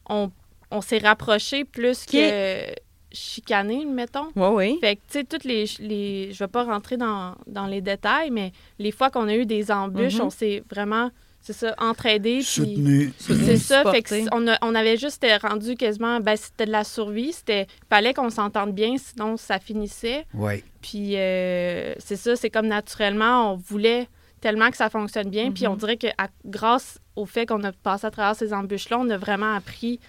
on, 0.10 0.32
on 0.72 0.82
s'est 0.82 0.98
rapprochés 1.00 1.64
plus 1.66 2.06
que 2.06 2.66
chicanés, 3.14 3.86
mettons. 3.86 4.28
Oui, 4.36 4.48
oui. 4.54 4.78
Fait 4.82 4.96
que, 4.96 5.02
tu 5.08 5.20
sais, 5.20 5.24
toutes 5.24 5.44
les, 5.44 5.66
les. 5.80 6.32
Je 6.34 6.40
vais 6.40 6.48
pas 6.48 6.64
rentrer 6.64 6.98
dans, 6.98 7.36
dans 7.48 7.68
les 7.68 7.80
détails, 7.82 8.32
mais 8.32 8.52
les 8.80 8.92
fois 8.92 9.10
qu'on 9.10 9.28
a 9.28 9.36
eu 9.36 9.46
des 9.46 9.72
embûches, 9.72 10.16
Mhm. 10.16 10.22
on 10.26 10.30
s'est 10.30 10.64
vraiment, 10.70 11.12
c'est 11.42 11.54
ça, 11.54 11.76
entraidés. 11.78 12.38
puis 12.38 12.44
Soutenu. 12.44 13.14
C'est 13.20 13.58
ça. 13.58 13.84
Fait 13.92 14.02
que 14.02 14.16
on, 14.34 14.48
a- 14.48 14.58
on 14.62 14.74
avait 14.76 14.98
juste 14.98 15.24
été 15.24 15.36
rendu 15.38 15.76
quasiment. 15.76 16.20
Ben, 16.20 16.36
c'était 16.36 16.66
de 16.66 16.72
la 16.72 16.84
survie. 16.84 17.34
C'était. 17.34 17.68
Fallait 17.90 18.14
qu'on 18.14 18.30
s'entende 18.30 18.74
bien, 18.74 18.96
sinon 18.98 19.38
ça 19.38 19.60
finissait. 19.60 20.26
Oui. 20.34 20.64
Puis, 20.82 21.16
euh, 21.18 21.94
c'est 22.00 22.16
ça, 22.18 22.36
c'est 22.36 22.50
comme 22.50 22.68
naturellement, 22.68 23.54
on 23.54 23.56
voulait 23.58 24.08
tellement 24.42 24.70
que 24.72 24.76
ça 24.78 24.90
fonctionne 24.90 25.30
bien. 25.30 25.52
Puis, 25.52 25.68
on 25.68 25.76
dirait 25.76 25.96
que 25.98 26.08
à- 26.18 26.28
grâce 26.46 27.00
au 27.16 27.26
fait 27.26 27.46
qu'on 27.46 27.64
a 27.64 27.72
passé 27.72 28.08
à 28.08 28.12
travers 28.12 28.36
ces 28.36 28.54
embûches-là, 28.54 28.98
on 29.00 29.10
a 29.10 29.18
vraiment 29.18 29.54
appris. 29.54 30.00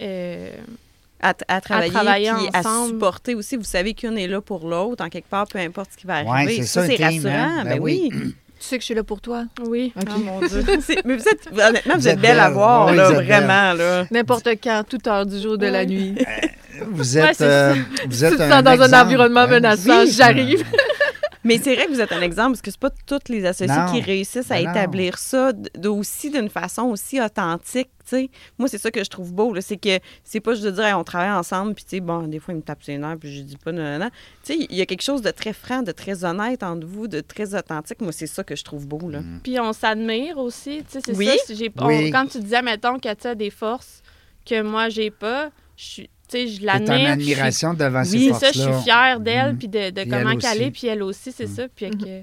euh, 0.00 0.50
À, 1.22 1.34
à 1.48 1.60
travailler, 1.60 1.92
travailler 1.92 2.30
puis 2.36 2.48
à 2.52 2.58
ensemble. 2.58 2.88
supporter 2.94 3.34
aussi. 3.36 3.56
Vous 3.56 3.62
savez 3.64 3.94
qu'une 3.94 4.18
est 4.18 4.26
là 4.26 4.40
pour 4.40 4.68
l'autre, 4.68 5.04
en 5.04 5.08
quelque 5.08 5.28
part, 5.28 5.46
peu 5.46 5.58
importe 5.60 5.90
ce 5.92 5.96
qui 5.96 6.06
va 6.06 6.22
Ouais, 6.22 6.28
arriver. 6.28 6.56
c'est 6.56 6.66
ça, 6.66 6.80
ça, 6.82 6.86
c'est 6.88 7.02
un 7.02 7.08
team, 7.10 7.22
rassurant. 7.24 7.44
hein? 7.44 7.64
Ben, 7.64 7.70
Ben 7.74 7.78
oui. 7.80 8.10
oui. 8.12 8.34
Tu 8.62 8.68
sais 8.68 8.76
que 8.76 8.82
je 8.82 8.86
suis 8.86 8.94
là 8.94 9.02
pour 9.02 9.20
toi. 9.20 9.44
oui. 9.68 9.92
OK. 10.00 10.06
Oh 10.14 10.18
mon 10.20 10.38
Dieu. 10.40 10.64
Mais 11.04 11.16
vous 11.16 11.28
êtes, 11.28 11.48
honnêtement, 11.52 11.94
vous, 11.94 12.00
Vous 12.00 12.06
êtes 12.08 12.14
êtes 12.14 12.20
belle 12.20 12.38
à 12.38 12.48
voir, 12.50 12.86
Oui, 12.90 12.96
là, 12.96 13.10
vraiment. 13.10 13.72
Là. 13.72 14.04
N'importe 14.12 14.46
quand, 14.62 14.84
toute 14.88 15.04
heure 15.08 15.26
du 15.26 15.40
jour, 15.40 15.58
de 15.58 15.66
la 15.66 15.80
Ouais. 15.80 15.86
nuit. 15.86 16.14
Vous 16.90 17.18
êtes, 17.18 17.34
c'est 17.36 17.44
euh, 17.44 17.74
vous 18.08 18.16
Tu 18.18 18.24
êtes 18.24 18.36
te 18.38 18.48
sens 18.48 18.62
dans 18.62 18.80
un 18.82 19.02
environnement 19.02 19.40
hein? 19.40 19.46
menaçant, 19.48 20.02
Oui. 20.04 20.12
j'arrive. 20.12 20.64
Mais 21.44 21.58
c'est 21.58 21.74
vrai 21.74 21.86
que 21.86 21.90
vous 21.92 22.00
êtes 22.00 22.12
un 22.12 22.20
exemple, 22.22 22.50
parce 22.52 22.62
que 22.62 22.70
c'est 22.70 22.78
pas 22.80 22.90
tous 23.06 23.28
les 23.32 23.44
associés 23.44 23.74
Non. 23.74 23.92
qui 23.92 24.00
réussissent 24.00 24.50
à 24.50 24.56
Ben 24.56 24.64
non. 24.66 24.70
établir 24.70 25.18
ça 25.18 25.52
aussi 25.86 26.30
d'une 26.30 26.48
façon 26.48 26.82
aussi 26.84 27.20
authentique, 27.20 27.88
tu 28.04 28.16
sais. 28.16 28.30
Moi, 28.58 28.68
c'est 28.68 28.78
ça 28.78 28.90
que 28.90 29.02
je 29.02 29.10
trouve 29.10 29.32
beau, 29.32 29.54
c'est 29.60 29.76
que 29.76 29.98
c'est 30.24 30.40
pas 30.40 30.52
juste 30.54 30.64
de 30.66 30.70
dire, 30.70 30.84
Hey, 30.84 30.94
on 30.94 31.04
travaille 31.04 31.30
ensemble, 31.32 31.74
puis 31.74 31.84
tu 31.84 31.90
sais, 31.90 32.00
bon, 32.00 32.22
des 32.28 32.38
fois, 32.38 32.54
il 32.54 32.58
me 32.58 32.62
tape 32.62 32.82
ses 32.82 32.96
nerfs, 32.98 33.16
puis 33.18 33.34
je 33.36 33.42
dis 33.42 33.56
pas, 33.56 33.72
non, 33.72 33.82
non, 33.82 33.98
non. 33.98 34.10
Tu 34.44 34.54
sais, 34.54 34.66
il 34.70 34.76
y 34.76 34.80
a 34.80 34.86
quelque 34.86 35.02
chose 35.02 35.22
de 35.22 35.30
très 35.30 35.52
franc, 35.52 35.82
de 35.82 35.92
très 35.92 36.24
honnête 36.24 36.62
entre 36.62 36.86
vous, 36.86 37.08
de 37.08 37.20
très 37.20 37.54
authentique. 37.54 38.00
Moi, 38.00 38.12
c'est 38.12 38.26
ça 38.26 38.44
que 38.44 38.54
je 38.56 38.62
trouve 38.64 38.86
beau, 38.86 39.08
là. 39.10 39.20
Mm. 39.20 39.40
Puis 39.42 39.58
on 39.60 39.72
s'admire 39.72 40.38
aussi. 40.38 40.84
Tu 40.84 40.92
sais, 40.92 41.00
c'est 41.04 41.16
Oui. 41.16 41.26
ça. 41.46 41.54
on- 41.78 41.86
Oui. 41.86 42.10
quand 42.10 42.26
tu 42.26 42.38
disais, 42.40 42.62
mettons, 42.62 42.98
que 42.98 43.12
tu 43.14 43.26
as 43.26 43.34
des 43.34 43.50
forces 43.50 44.02
que 44.44 44.62
moi, 44.62 44.88
j'ai 44.88 45.10
pas, 45.10 45.50
je 45.76 45.84
suis. 45.84 46.10
Tu 46.32 46.38
sais, 46.38 46.46
je 46.48 46.62
en 46.62 46.66
l'admire. 46.66 46.86
puis 46.96 47.06
admiration 47.06 47.74
devant 47.74 48.04
ces 48.04 48.16
Oui, 48.16 48.24
c'est 48.24 48.30
forces-là. 48.30 48.52
ça, 48.52 48.70
je 48.70 48.74
suis 48.74 48.82
fière 48.84 49.20
d'elle, 49.20 49.52
Mhm. 49.52 49.58
puis 49.58 49.68
de, 49.68 49.90
comment 50.10 50.30
elle 50.30 50.38
qu'elle 50.38 50.50
aussi. 50.58 50.62
est, 50.62 50.70
puis 50.70 50.86
elle 50.88 51.02
aussi, 51.02 51.32
c'est 51.32 51.46
Mhm. 51.48 51.54
ça. 51.54 51.62
Puis 51.74 51.90
que... 51.90 52.22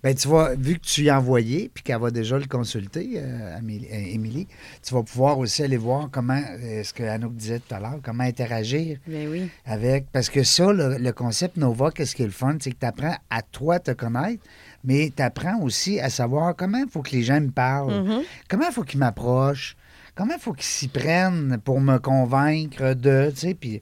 Ben, 0.00 0.14
tu 0.14 0.28
vois, 0.28 0.54
vu 0.54 0.74
que 0.78 0.86
tu 0.86 1.02
y 1.02 1.10
as 1.10 1.18
envoyé, 1.18 1.72
puis 1.74 1.82
qu'elle 1.82 1.98
va 2.00 2.12
déjà 2.12 2.38
le 2.38 2.46
consulter, 2.46 3.14
euh, 3.16 3.56
euh, 3.56 4.12
Émilie, 4.14 4.46
tu 4.86 4.94
vas 4.94 5.02
pouvoir 5.02 5.38
aussi 5.40 5.64
aller 5.64 5.76
voir 5.76 6.08
comment, 6.12 6.40
euh, 6.62 6.84
ce 6.84 6.92
que 6.92 7.02
Anouk 7.02 7.34
disait 7.34 7.58
tout 7.58 7.74
à 7.74 7.80
l'heure, 7.80 7.98
comment 8.00 8.22
interagir 8.22 8.98
Ben 9.08 9.28
oui. 9.28 9.48
avec. 9.66 10.06
Parce 10.12 10.30
que 10.30 10.44
ça, 10.44 10.72
le, 10.72 10.98
le 10.98 11.12
concept 11.12 11.56
Nova, 11.56 11.90
qu'est-ce 11.90 12.14
qui 12.14 12.22
est 12.22 12.26
le 12.26 12.30
fun, 12.30 12.56
c'est 12.60 12.70
que 12.70 12.78
tu 12.78 12.86
apprends 12.86 13.16
à 13.28 13.42
toi 13.42 13.80
te 13.80 13.90
connaître, 13.90 14.44
mais 14.84 15.10
tu 15.16 15.20
apprends 15.20 15.58
aussi 15.62 15.98
à 15.98 16.10
savoir 16.10 16.54
comment 16.54 16.78
il 16.78 16.88
faut 16.88 17.02
que 17.02 17.10
les 17.10 17.24
gens 17.24 17.40
me 17.40 17.50
parlent, 17.50 18.00
Mhm. 18.04 18.22
comment 18.48 18.66
il 18.68 18.72
faut 18.72 18.84
qu'ils 18.84 19.00
m'approchent. 19.00 19.76
Comment 20.18 20.34
il 20.34 20.40
faut 20.40 20.52
qu'ils 20.52 20.64
s'y 20.64 20.88
prennent 20.88 21.58
pour 21.64 21.80
me 21.80 21.98
convaincre 21.98 22.92
de, 22.94 23.30
tu 23.30 23.36
sais, 23.36 23.54
puis 23.54 23.80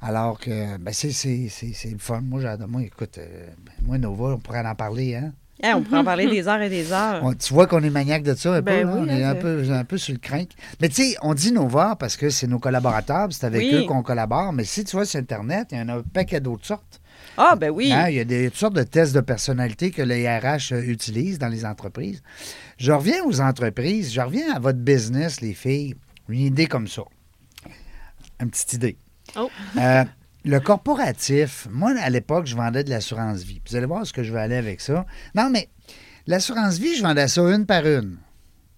alors 0.00 0.40
que, 0.40 0.78
ben 0.78 0.94
c'est, 0.94 1.90
le 1.90 1.98
fun. 1.98 2.22
Moi, 2.22 2.40
j'adore, 2.40 2.68
moi, 2.68 2.80
écoute, 2.80 3.18
euh, 3.18 3.48
ben, 3.62 3.72
moi, 3.82 3.98
Nova, 3.98 4.32
on 4.32 4.38
pourrait 4.38 4.66
en 4.66 4.74
parler, 4.74 5.14
hein? 5.16 5.34
Hey, 5.62 5.74
on 5.74 5.82
pourrait 5.82 5.98
en 5.98 6.04
parler 6.04 6.26
des 6.26 6.48
heures 6.48 6.62
et 6.62 6.70
des 6.70 6.90
heures. 6.90 7.20
On- 7.22 7.34
tu 7.34 7.52
vois 7.52 7.66
qu'on 7.66 7.82
est 7.82 7.90
maniaque 7.90 8.22
de 8.22 8.34
ça 8.34 8.54
un 8.54 8.62
Ben 8.62 8.86
peu, 8.86 8.88
là, 8.88 8.96
oui, 8.96 9.00
on 9.04 9.08
est 9.14 9.24
hein, 9.24 9.30
un 9.32 9.34
peu, 9.34 9.70
un 9.70 9.84
peu 9.84 9.98
sur 9.98 10.14
le 10.14 10.20
crinque. 10.20 10.52
Mais 10.80 10.88
tu 10.88 10.94
sais, 11.02 11.16
on 11.20 11.34
dit 11.34 11.52
Nova 11.52 11.96
parce 12.00 12.16
que 12.16 12.30
c'est 12.30 12.46
nos 12.46 12.58
collaborateurs, 12.58 13.28
c'est 13.32 13.44
avec 13.44 13.60
Oui. 13.60 13.74
eux 13.74 13.82
qu'on 13.84 14.02
collabore. 14.02 14.54
Mais 14.54 14.64
si 14.64 14.84
tu 14.84 14.96
vois 14.96 15.04
sur 15.04 15.20
Internet, 15.20 15.68
il 15.72 15.78
y 15.78 15.80
en 15.82 15.88
a 15.90 15.96
un 15.98 16.02
paquet 16.02 16.40
d'autres 16.40 16.64
sortes. 16.64 17.02
Ah, 17.36 17.56
ben 17.56 17.70
oui. 17.70 17.92
Hein, 17.92 18.08
il 18.08 18.16
y 18.16 18.20
a 18.20 18.24
des 18.24 18.48
toutes 18.50 18.58
sortes 18.58 18.74
de 18.76 18.82
tests 18.84 19.14
de 19.14 19.20
personnalité 19.20 19.90
que 19.90 20.02
les 20.02 20.28
RH 20.28 20.72
euh, 20.72 20.82
utilisent 20.86 21.38
dans 21.38 21.48
les 21.48 21.66
entreprises. 21.66 22.22
Je 22.78 22.92
reviens 22.92 23.24
aux 23.24 23.40
entreprises, 23.40 24.12
je 24.12 24.20
reviens 24.20 24.54
à 24.54 24.58
votre 24.58 24.78
business, 24.78 25.40
les 25.40 25.54
filles. 25.54 25.94
Une 26.28 26.40
idée 26.40 26.66
comme 26.66 26.88
ça. 26.88 27.02
Une 28.40 28.50
petite 28.50 28.72
idée. 28.74 28.96
Oh. 29.36 29.50
Euh, 29.78 30.04
le 30.44 30.60
corporatif, 30.60 31.66
moi, 31.70 31.94
à 31.98 32.10
l'époque, 32.10 32.46
je 32.46 32.54
vendais 32.54 32.84
de 32.84 32.90
l'assurance 32.90 33.42
vie. 33.42 33.60
Vous 33.68 33.76
allez 33.76 33.86
voir 33.86 34.06
ce 34.06 34.12
que 34.12 34.22
je 34.22 34.32
vais 34.32 34.40
aller 34.40 34.56
avec 34.56 34.80
ça. 34.80 35.06
Non, 35.34 35.48
mais 35.50 35.70
l'assurance 36.26 36.78
vie, 36.78 36.94
je 36.96 37.02
vendais 37.02 37.28
ça 37.28 37.42
une 37.42 37.64
par 37.66 37.86
une. 37.86 38.18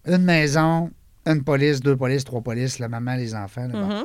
Une 0.06 0.22
maison, 0.22 0.90
une 1.26 1.42
police, 1.42 1.80
deux 1.80 1.96
polices, 1.96 2.24
trois 2.24 2.40
polices, 2.40 2.78
la 2.78 2.88
maman, 2.88 3.16
les 3.16 3.34
enfants. 3.34 3.66
là, 3.66 3.72
bon. 3.72 3.86
Mhm. 3.88 4.04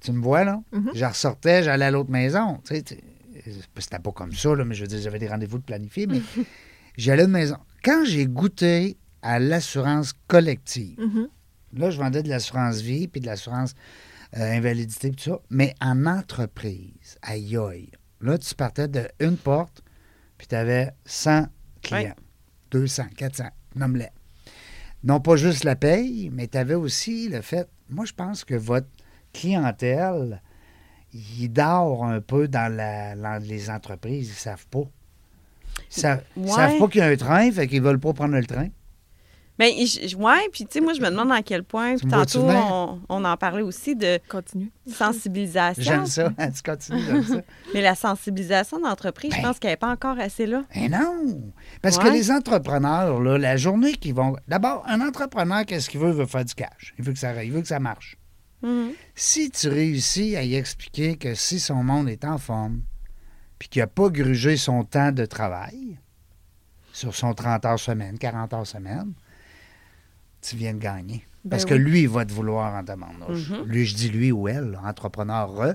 Tu 0.00 0.12
me 0.12 0.22
vois, 0.22 0.44
là? 0.44 0.60
Mhm. 0.72 0.90
Je 0.94 1.04
ressortais, 1.04 1.62
j'allais 1.64 1.86
à 1.86 1.90
l'autre 1.90 2.10
maison. 2.10 2.60
Tu 2.64 2.76
sais, 2.76 2.84
c'était 3.78 3.98
pas 3.98 4.12
comme 4.12 4.32
ça, 4.32 4.54
là, 4.54 4.64
mais 4.64 4.74
je 4.74 4.82
veux 4.82 4.88
dire, 4.88 5.00
j'avais 5.00 5.18
des 5.18 5.28
rendez-vous 5.28 5.58
de 5.58 5.64
planifier, 5.64 6.06
mais 6.06 6.20
j'allais 6.96 7.22
à 7.22 7.26
une 7.26 7.32
maison. 7.32 7.56
Quand 7.84 8.04
j'ai 8.04 8.26
goûté 8.26 8.96
à 9.22 9.38
l'assurance 9.38 10.12
collective, 10.26 10.98
Mhm. 11.00 11.28
là, 11.74 11.90
je 11.90 11.98
vendais 11.98 12.22
de 12.22 12.28
l'assurance 12.28 12.80
vie 12.80 13.08
puis 13.08 13.20
de 13.20 13.26
l'assurance 13.26 13.74
euh, 14.36 14.56
invalidité, 14.56 15.10
puis 15.10 15.22
tout 15.24 15.30
ça, 15.30 15.40
mais 15.50 15.74
en 15.80 16.06
entreprise, 16.06 17.18
aïe 17.22 17.56
aïe. 17.56 17.90
Là, 18.20 18.38
tu 18.38 18.54
partais 18.54 18.88
de 18.88 19.06
une 19.20 19.36
porte, 19.36 19.82
puis 20.38 20.46
tu 20.46 20.54
avais 20.54 20.90
100 21.04 21.46
clients, 21.82 22.02
Ouais. 22.08 22.14
200, 22.70 23.04
400, 23.16 23.44
nomme-les. 23.74 24.08
Non 25.04 25.20
pas 25.20 25.36
juste 25.36 25.64
la 25.64 25.76
paye, 25.76 26.30
mais 26.32 26.46
tu 26.48 26.56
avais 26.56 26.74
aussi 26.76 27.28
le 27.28 27.42
fait, 27.42 27.68
moi, 27.90 28.04
je 28.06 28.12
pense 28.12 28.44
que 28.44 28.54
votre 28.54 28.86
clientèle, 29.34 30.40
il 31.12 31.48
dort 31.48 32.04
un 32.04 32.20
peu 32.20 32.48
dans, 32.48 32.74
la, 32.74 33.14
dans 33.16 33.42
les 33.42 33.68
entreprises, 33.68 34.28
ils 34.30 34.32
savent 34.34 34.66
pas. 34.68 34.84
Ils 35.94 36.00
savent, 36.00 36.22
ils 36.36 36.42
Ouais. 36.44 36.48
savent 36.50 36.78
pas 36.78 36.88
qu'il 36.88 37.00
y 37.00 37.04
a 37.04 37.08
un 37.08 37.16
train, 37.16 37.50
fait 37.52 37.66
qu'ils 37.68 37.82
veulent 37.82 38.00
pas 38.00 38.12
prendre 38.14 38.34
le 38.34 38.44
train. 38.46 38.68
Ben, 39.62 39.86
je- 39.86 40.08
je- 40.08 40.16
ouais, 40.16 40.48
puis 40.52 40.64
tu 40.64 40.72
sais, 40.72 40.80
moi, 40.80 40.92
je 40.92 41.00
me 41.00 41.08
demande 41.08 41.30
à 41.30 41.40
quel 41.42 41.62
point, 41.62 41.94
vois-tu 41.94 42.08
tantôt, 42.38 42.48
on, 42.50 43.00
on 43.08 43.24
en 43.24 43.36
parlait 43.36 43.62
aussi 43.62 43.94
de 43.94 44.18
Continue. 44.28 44.72
sensibilisation. 44.86 45.82
J'aime 45.84 46.06
ça. 46.06 46.30
Tu 46.30 46.62
continues, 46.64 47.00
j'aime 47.06 47.22
ça. 47.22 47.40
Mais 47.74 47.80
la 47.80 47.94
sensibilisation 47.94 48.80
d'entreprise, 48.80 49.30
je 49.32 49.36
Ben. 49.36 49.42
pense 49.48 49.58
qu'elle 49.60 49.70
n'est 49.70 49.76
pas 49.76 49.90
encore 49.92 50.18
assez 50.18 50.46
là. 50.46 50.64
Eh 50.74 50.88
non! 50.88 51.52
Parce 51.80 51.96
que 51.98 52.08
les 52.08 52.30
entrepreneurs, 52.30 53.20
là, 53.20 53.38
la 53.38 53.56
journée 53.56 53.92
qu'ils 53.92 54.14
vont. 54.14 54.36
D'abord, 54.48 54.82
un 54.88 55.00
entrepreneur, 55.00 55.64
qu'est-ce 55.64 55.88
qu'il 55.88 56.00
veut? 56.00 56.08
Il 56.10 56.14
veut 56.16 56.26
faire 56.26 56.44
du 56.44 56.54
cash. 56.54 56.94
Il 56.98 57.04
veut 57.04 57.12
que 57.12 57.18
ça, 57.18 57.44
il 57.44 57.52
veut 57.52 57.60
que 57.60 57.68
ça 57.68 57.78
marche. 57.78 58.16
Mhm. 58.62 58.92
Si 59.14 59.50
tu 59.50 59.68
réussis 59.68 60.34
à 60.36 60.42
y 60.42 60.54
expliquer 60.56 61.16
que 61.16 61.34
si 61.34 61.60
son 61.60 61.82
monde 61.84 62.08
est 62.08 62.24
en 62.24 62.38
forme, 62.38 62.80
puis 63.58 63.68
qu'il 63.68 63.80
n'a 63.80 63.86
pas 63.86 64.08
grugé 64.08 64.56
son 64.56 64.82
temps 64.82 65.12
de 65.12 65.24
travail, 65.24 65.98
sur 66.92 67.14
son 67.14 67.32
30 67.32 67.64
heures 67.64 67.78
semaine, 67.78 68.18
40 68.18 68.52
heures 68.54 68.66
semaine, 68.66 69.12
tu 70.42 70.56
viens 70.56 70.74
de 70.74 70.78
gagner. 70.78 71.26
Ben 71.44 71.50
Parce 71.50 71.64
que 71.64 71.74
lui, 71.74 72.02
il 72.02 72.08
va 72.08 72.24
te 72.26 72.32
vouloir 72.32 72.74
en 72.74 72.82
demande. 72.82 73.24
Mhm. 73.28 73.64
Lui, 73.64 73.84
je 73.86 73.94
dis 73.96 74.08
lui 74.10 74.30
ou 74.30 74.46
elle, 74.48 74.78
entrepreneur 74.84 75.48
re. 75.50 75.74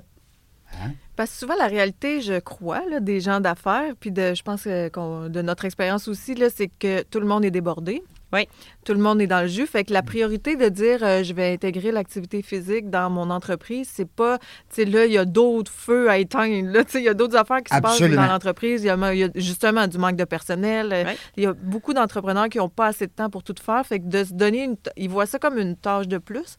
Parce 1.16 1.32
que 1.32 1.38
souvent, 1.38 1.56
la 1.58 1.68
réalité, 1.68 2.22
je 2.22 2.40
crois, 2.40 2.82
là, 2.90 3.00
des 3.00 3.20
gens 3.22 3.40
d'affaires, 3.40 3.94
puis 4.00 4.12
de, 4.12 4.34
je 4.36 4.44
pense 4.44 4.64
que 4.64 4.90
qu'on- 4.90 5.30
de 5.30 5.42
notre 5.42 5.66
expérience 5.66 6.08
aussi, 6.08 6.36
c'est 6.54 6.68
que 6.68 7.04
tout 7.04 7.20
le 7.20 7.26
monde 7.26 7.44
est 7.46 7.52
débordé. 7.52 8.04
Oui. 8.34 8.48
Tout 8.86 8.94
le 8.94 9.00
monde 9.00 9.22
est 9.22 9.28
dans 9.28 9.42
le 9.42 9.48
jus. 9.48 9.66
Fait 9.68 9.84
que 9.84 9.94
la 9.94 10.02
priorité 10.02 10.56
de 10.56 10.68
dire 10.70 11.00
euh, 11.02 11.24
je 11.24 11.34
vais 11.34 11.54
intégrer 11.54 11.92
l'activité 11.92 12.42
physique 12.42 12.90
dans 12.90 13.10
mon 13.10 13.30
entreprise, 13.30 13.90
c'est 13.92 14.10
pas, 14.10 14.38
tu 14.38 14.46
sais, 14.70 14.86
là, 14.86 15.06
il 15.06 15.14
y 15.14 15.18
a 15.18 15.26
d'autres 15.26 15.72
feux 15.72 16.10
à 16.10 16.18
éteindre. 16.18 16.70
Là, 16.72 16.84
tu 16.84 16.92
sais, 16.92 17.00
il 17.00 17.06
y 17.06 17.10
a 17.10 17.14
d'autres 17.14 17.38
affaires 17.38 17.64
qui 17.64 17.74
se 17.74 17.80
passent 17.80 18.00
dans 18.00 18.28
l'entreprise. 18.28 18.84
Il 18.84 18.88
y, 18.88 18.90
a, 18.90 19.14
il 19.14 19.20
y 19.20 19.24
a 19.24 19.30
justement 19.36 19.88
du 19.88 19.98
manque 19.98 20.18
de 20.18 20.26
personnel. 20.26 20.90
Ouais. 20.90 21.18
Il 21.38 21.44
y 21.44 21.48
a 21.48 21.54
beaucoup 21.54 21.94
d'entrepreneurs 21.94 22.50
qui 22.50 22.58
n'ont 22.58 22.70
pas 22.70 22.88
assez 22.88 23.08
de 23.08 23.12
temps 23.12 23.30
pour 23.30 23.44
tout 23.44 23.56
faire. 23.62 23.86
Fait 23.86 24.00
que 24.00 24.06
de 24.06 24.24
se 24.24 24.34
donner 24.34 24.64
une. 24.64 24.76
Ils 24.98 25.10
voient 25.10 25.26
ça 25.26 25.40
comme 25.40 25.58
une 25.58 25.76
tâche 25.76 26.08
de 26.08 26.18
plus. 26.18 26.58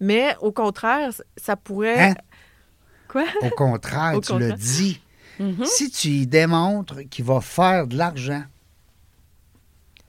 Mais 0.00 0.36
au 0.40 0.52
contraire, 0.52 1.10
ça 1.36 1.56
pourrait. 1.56 2.10
Hein? 2.10 2.14
Quoi? 3.08 3.24
Au 3.42 3.50
contraire, 3.50 4.14
Au 4.16 4.20
tu 4.20 4.38
le 4.38 4.52
dis. 4.52 5.00
Mhm. 5.40 5.64
Si 5.64 5.90
tu 5.90 6.08
y 6.08 6.26
démontres 6.26 7.08
qu'il 7.08 7.24
va 7.24 7.40
faire 7.40 7.86
de 7.86 7.96
l'argent, 7.96 8.42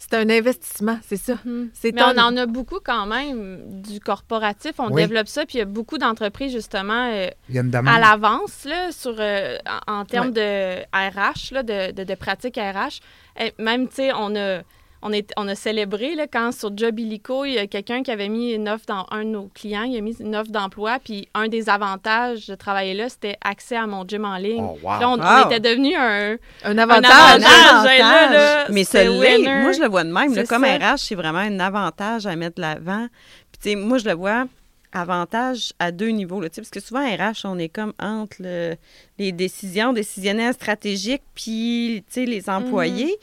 C'est 0.09 0.17
un 0.17 0.29
investissement, 0.29 0.97
c'est 1.07 1.17
ça. 1.17 1.35
Mhm. 1.45 1.69
C'est 1.73 1.91
Mais 1.93 2.01
on 2.01 2.17
en 2.17 2.35
a 2.35 2.45
beaucoup 2.47 2.79
quand 2.83 3.05
même 3.05 3.59
du 3.81 3.99
corporatif. 3.99 4.73
On 4.79 4.91
Oui. 4.91 5.03
développe 5.03 5.27
ça, 5.27 5.45
puis 5.45 5.57
il 5.57 5.59
y 5.59 5.61
a 5.61 5.65
beaucoup 5.65 5.97
d'entreprises, 5.99 6.51
justement, 6.51 7.09
euh, 7.11 7.27
il 7.47 7.55
y 7.55 7.59
a 7.59 7.61
une 7.61 7.69
demande. 7.69 7.93
à 7.93 7.99
l'avance, 7.99 8.65
là, 8.65 8.91
sur, 8.91 9.15
euh, 9.19 9.57
en, 9.87 9.99
en 9.99 10.05
termes 10.05 10.31
de 10.31 10.79
RH, 10.93 11.51
là, 11.53 11.61
de, 11.63 11.91
de, 11.91 12.03
de 12.03 12.15
pratiques 12.15 12.57
RH. 12.57 13.01
Et 13.39 13.53
même, 13.59 13.87
tu 13.87 13.95
sais, 13.95 14.11
on 14.13 14.35
a, 14.35 14.61
on, 15.01 15.11
est, 15.11 15.31
on 15.37 15.47
a 15.47 15.55
célébré, 15.55 16.15
là, 16.15 16.27
quand 16.27 16.51
sur 16.51 16.71
Job 16.75 16.99
Illico, 16.99 17.45
il 17.45 17.53
y 17.53 17.57
a 17.57 17.67
quelqu'un 17.67 18.03
qui 18.03 18.11
avait 18.11 18.29
mis 18.29 18.51
une 18.53 18.67
offre 18.67 18.85
dans 18.87 19.05
un 19.11 19.23
de 19.23 19.29
nos 19.29 19.49
clients, 19.53 19.83
il 19.83 19.97
a 19.97 20.01
mis 20.01 20.15
une 20.19 20.35
offre 20.35 20.51
d'emploi, 20.51 20.97
puis 21.03 21.27
un 21.33 21.47
des 21.47 21.69
avantages 21.69 22.47
de 22.47 22.55
travailler 22.55 22.93
là, 22.93 23.09
c'était 23.09 23.37
accès 23.43 23.75
à 23.75 23.87
mon 23.87 24.07
gym 24.07 24.25
en 24.25 24.37
ligne. 24.37 24.63
Oh, 24.63 24.77
wow. 24.83 24.99
Là, 24.99 25.09
on, 25.09 25.49
était 25.49 25.59
devenu 25.59 25.95
un, 25.95 26.33
un 26.33 26.37
un 26.63 26.77
avantage. 26.77 27.11
avantage. 27.11 27.91
Et 27.95 27.99
là, 27.99 28.31
là, 28.31 28.65
Mais 28.69 28.85
winner. 28.93 29.61
Moi, 29.61 29.71
je 29.71 29.81
le 29.81 29.87
vois 29.87 30.03
de 30.03 30.11
même. 30.11 30.33
là, 30.33 30.43
comme 30.45 30.65
ça. 30.65 30.93
RH, 30.93 30.97
c'est 30.97 31.15
vraiment 31.15 31.39
un 31.39 31.59
avantage 31.59 32.25
à 32.25 32.35
mettre 32.35 32.59
l'avant. 32.61 33.07
Puis, 33.51 33.61
tu 33.61 33.69
sais, 33.69 33.75
moi, 33.75 33.97
je 33.97 34.05
le 34.05 34.13
vois 34.13 34.45
avantage 34.91 35.73
à 35.79 35.91
deux 35.91 36.09
niveaux. 36.09 36.41
Là, 36.41 36.49
parce 36.55 36.69
que 36.69 36.79
souvent, 36.79 37.01
RH, 37.05 37.45
on 37.45 37.57
est 37.57 37.69
comme 37.69 37.93
entre 37.99 38.37
le- 38.39 38.75
les 39.17 39.31
décisions 39.31 39.93
décisionnaires 39.93 40.53
stratégiques 40.53 41.23
puis 41.35 42.03
les 42.15 42.49
employés. 42.49 43.15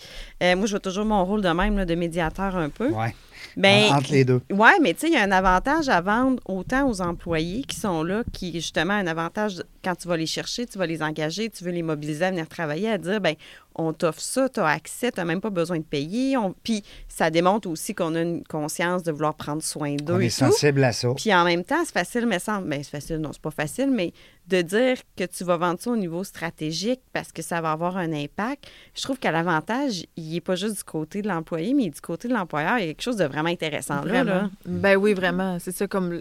Euh, 0.43 0.57
moi, 0.57 0.67
je 0.67 0.73
vois 0.73 0.81
toujours 0.81 1.05
mon 1.05 1.25
rôle 1.25 1.43
de 1.43 1.49
même, 1.49 1.77
là, 1.77 1.85
de 1.85 1.95
médiateur 1.95 2.57
un 2.57 2.69
peu. 2.69 2.89
Ouais. 2.91 3.15
Ben, 3.57 3.93
Entre 3.93 4.13
les 4.13 4.25
deux. 4.25 4.41
oui, 4.51 4.69
mais 4.83 4.93
tu 4.95 5.01
sais, 5.01 5.07
il 5.09 5.13
y 5.15 5.17
a 5.17 5.23
un 5.23 5.31
avantage 5.33 5.89
à 5.89 6.01
vendre 6.01 6.43
autant 6.47 6.89
aux 6.89 7.01
employés 7.01 7.63
qui 7.63 7.77
sont 7.77 8.03
là, 8.03 8.23
qui 8.33 8.53
justement 8.53 8.93
un 8.95 9.07
avantage 9.07 9.63
quand 9.83 9.95
tu 9.95 10.09
vas 10.09 10.17
les 10.17 10.27
chercher, 10.27 10.67
tu 10.67 10.77
vas 10.79 10.87
les 10.87 11.03
engager, 11.03 11.49
tu 11.49 11.65
veux 11.65 11.71
les 11.71 11.83
mobiliser 11.83 12.25
à 12.27 12.31
venir 12.31 12.49
travailler, 12.49 12.91
à 12.91 12.99
dire, 12.99 13.21
ben 13.21 13.35
on 13.79 13.93
t'offre 13.93 14.21
ça, 14.21 14.49
tu 14.49 14.61
as 14.61 14.67
accès, 14.67 15.13
tu 15.13 15.21
n'as 15.21 15.25
même 15.25 15.41
pas 15.41 15.51
besoin 15.51 15.79
de 15.79 15.85
payer. 15.85 16.37
On- 16.37 16.55
Puis 16.63 16.83
ça 17.09 17.31
démontre 17.31 17.69
aussi 17.69 17.95
qu'on 17.95 18.15
a 18.15 18.23
une 18.23 18.43
conscience 18.45 19.03
de 19.03 19.13
vouloir 19.13 19.35
prendre 19.35 19.63
soin 19.63 19.97
On 20.01 20.05
d'eux 20.05 20.21
est 20.23 20.27
et 20.27 20.29
tout. 20.29 20.35
sensible 20.37 20.83
à 20.85 20.93
ça. 20.93 21.09
Puis 21.17 21.33
en 21.35 21.45
même 21.45 21.65
temps, 21.65 21.83
c'est 21.85 21.93
facile, 21.93 22.27
mais 22.27 22.39
sans. 22.39 22.61
Ben, 22.63 22.83
c'est 22.83 22.91
facile, 22.91 23.17
non, 23.19 23.31
c'est 23.33 23.43
pas 23.43 23.51
facile, 23.51 23.91
mais 23.91 24.13
de 24.49 24.63
dire 24.63 24.97
que 25.17 25.25
tu 25.25 25.43
vas 25.43 25.57
vendre 25.57 25.81
ça 25.81 25.91
au 25.91 25.97
niveau 25.97 26.23
stratégique 26.23 27.01
parce 27.13 27.33
que 27.33 27.43
ça 27.43 27.61
va 27.61 27.73
avoir 27.73 27.97
un 27.97 28.13
impact, 28.13 28.65
je 28.95 29.03
trouve 29.03 29.19
qu'à 29.19 29.33
l'avantage, 29.33 30.05
il 30.17 30.33
n'est 30.33 30.41
pas 30.41 30.55
juste 30.55 30.77
du 30.79 30.85
côté 30.85 31.21
de 31.21 31.27
l'employé, 31.29 31.75
mais 31.75 31.89
du 31.91 32.01
côté 32.01 32.29
de 32.29 32.33
l'employeur. 32.33 32.79
Il 32.79 32.83
y 32.83 32.85
a 32.85 32.87
quelque 32.93 33.03
chose 33.03 33.17
de 33.17 33.25
vraiment 33.25 33.49
intéressant. 33.49 34.01
Vraiment. 34.03 34.25
là. 34.25 34.51
Ben 34.65 34.97
oui, 34.97 35.15
vraiment. 35.15 35.59
C'est 35.59 35.73
ça, 35.73 35.89
comme, 35.89 36.21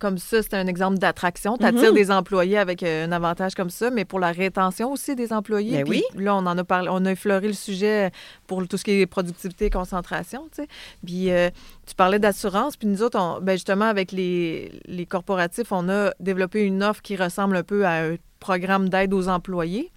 comme 0.00 0.18
ça, 0.18 0.42
c'est 0.42 0.54
un 0.54 0.66
exemple 0.66 0.98
d'attraction. 0.98 1.56
Tu 1.56 1.64
attires 1.64 1.92
des 1.92 2.10
employés 2.10 2.58
avec 2.58 2.82
euh, 2.82 3.06
un 3.06 3.12
avantage 3.12 3.54
comme 3.54 3.70
ça, 3.70 3.90
mais 3.90 4.04
pour 4.04 4.18
la 4.18 4.32
rétention 4.32 4.90
aussi 4.90 5.14
des 5.14 5.32
employés. 5.32 5.78
Ben 5.78 5.84
Puis 5.88 6.02
oui. 6.16 6.24
Là, 6.24 6.34
on 6.34 6.46
en 6.46 6.58
a 6.58 6.64
parlé, 6.64 6.88
on 6.90 7.04
a 7.06 7.12
effleuré 7.12 7.46
le 7.46 7.52
sujet 7.54 8.10
pour 8.46 8.66
tout 8.68 8.76
ce 8.76 8.84
qui 8.84 9.00
est 9.00 9.06
productivité 9.06 9.66
et 9.66 9.70
concentration, 9.70 10.48
tu 10.54 10.62
sais. 10.62 10.68
Puis 11.04 11.30
euh, 11.30 11.50
tu 11.86 11.94
parlais 11.94 12.18
d'assurance, 12.18 12.76
puis 12.76 12.88
nous 12.88 13.02
autres, 13.02 13.18
on- 13.18 13.40
ben 13.40 13.52
justement, 13.52 13.86
avec 13.86 14.12
les, 14.12 14.70
les 14.86 15.06
corporatifs, 15.06 15.72
on 15.72 15.88
a 15.88 16.10
développé 16.20 16.62
une 16.62 16.82
offre 16.82 17.02
qui 17.02 17.16
ressemble 17.16 17.56
un 17.56 17.62
peu 17.62 17.84
à 17.86 18.04
un 18.04 18.16
programme 18.40 18.88
d'aide 18.88 19.12
aux 19.12 19.28
employés 19.28 19.90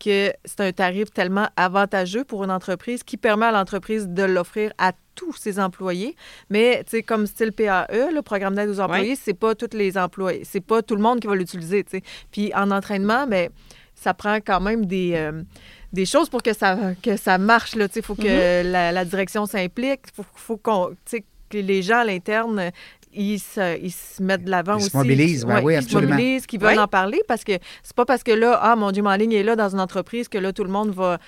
que 0.00 0.32
c'est 0.44 0.60
un 0.60 0.72
tarif 0.72 1.12
tellement 1.12 1.46
avantageux 1.56 2.24
pour 2.24 2.42
une 2.42 2.50
entreprise 2.50 3.02
qui 3.04 3.16
permet 3.16 3.46
à 3.46 3.52
l'entreprise 3.52 4.08
de 4.08 4.22
l'offrir 4.24 4.72
à 4.78 4.92
tous 5.14 5.34
ses 5.36 5.60
employés. 5.60 6.16
Mais, 6.50 6.82
tu 6.84 6.90
sais, 6.96 7.02
comme 7.02 7.26
style 7.26 7.52
PAE, 7.52 7.86
le 8.12 8.22
programme 8.22 8.54
d'aide 8.56 8.70
aux 8.70 8.80
employés, 8.80 9.14
c'est 9.14 9.34
pas 9.34 9.54
tous 9.54 9.76
les 9.76 9.96
employés, 9.98 10.42
c'est 10.44 10.60
pas 10.64 10.82
tout 10.82 10.96
le 10.96 11.02
monde 11.02 11.20
qui 11.20 11.26
va 11.28 11.34
l'utiliser. 11.36 11.84
Puis 12.32 12.50
en 12.54 12.70
entraînement, 12.72 13.26
mais 13.28 13.50
ça 13.94 14.14
prend 14.14 14.36
quand 14.36 14.60
même 14.60 14.86
des, 14.86 15.12
euh, 15.14 15.42
des 15.92 16.06
choses 16.06 16.28
pour 16.28 16.42
que 16.42 16.52
ça, 16.54 16.76
que 17.02 17.16
ça 17.16 17.38
marche, 17.38 17.74
là, 17.76 17.88
tu 17.88 17.94
sais. 17.94 18.00
Il 18.00 18.06
faut 18.06 18.14
que 18.14 18.62
la, 18.70 18.92
la 18.92 19.04
direction 19.04 19.46
s'implique, 19.46 20.00
il 20.08 20.14
faut, 20.14 20.24
faut 20.34 20.56
qu'on, 20.56 20.90
tu 20.90 21.18
sais, 21.18 21.24
que 21.50 21.58
les 21.58 21.82
gens 21.82 21.98
à 21.98 22.04
l'interne, 22.04 22.70
ils 23.14 23.38
se, 23.38 23.78
ils 23.78 23.90
se 23.92 24.22
mettent 24.22 24.44
de 24.44 24.50
l'avant 24.50 24.74
Ils 24.78 24.82
aussi. 24.82 24.90
se 24.90 24.96
mobilisent, 24.96 25.44
ben 25.44 25.60
oui, 25.62 25.74
ils 25.74 25.82
se 25.82 25.84
absolument. 25.84 26.14
mobilisent, 26.14 26.46
qu'ils 26.46 26.60
veulent 26.60 26.78
en 26.78 26.88
parler 26.88 27.20
parce 27.28 27.44
que 27.44 27.52
c'est 27.82 27.94
pas 27.94 28.06
parce 28.06 28.22
que 28.22 28.32
là, 28.32 28.58
ah, 28.62 28.74
mon 28.74 28.90
gym 28.90 29.06
en 29.06 29.14
ligne 29.16 29.32
est 29.34 29.42
là 29.42 29.54
dans 29.54 29.68
une 29.68 29.80
entreprise 29.80 30.28
que 30.28 30.38
là, 30.38 30.52
tout 30.54 30.64
le 30.64 30.70
monde 30.70 30.90
va. 30.90 31.18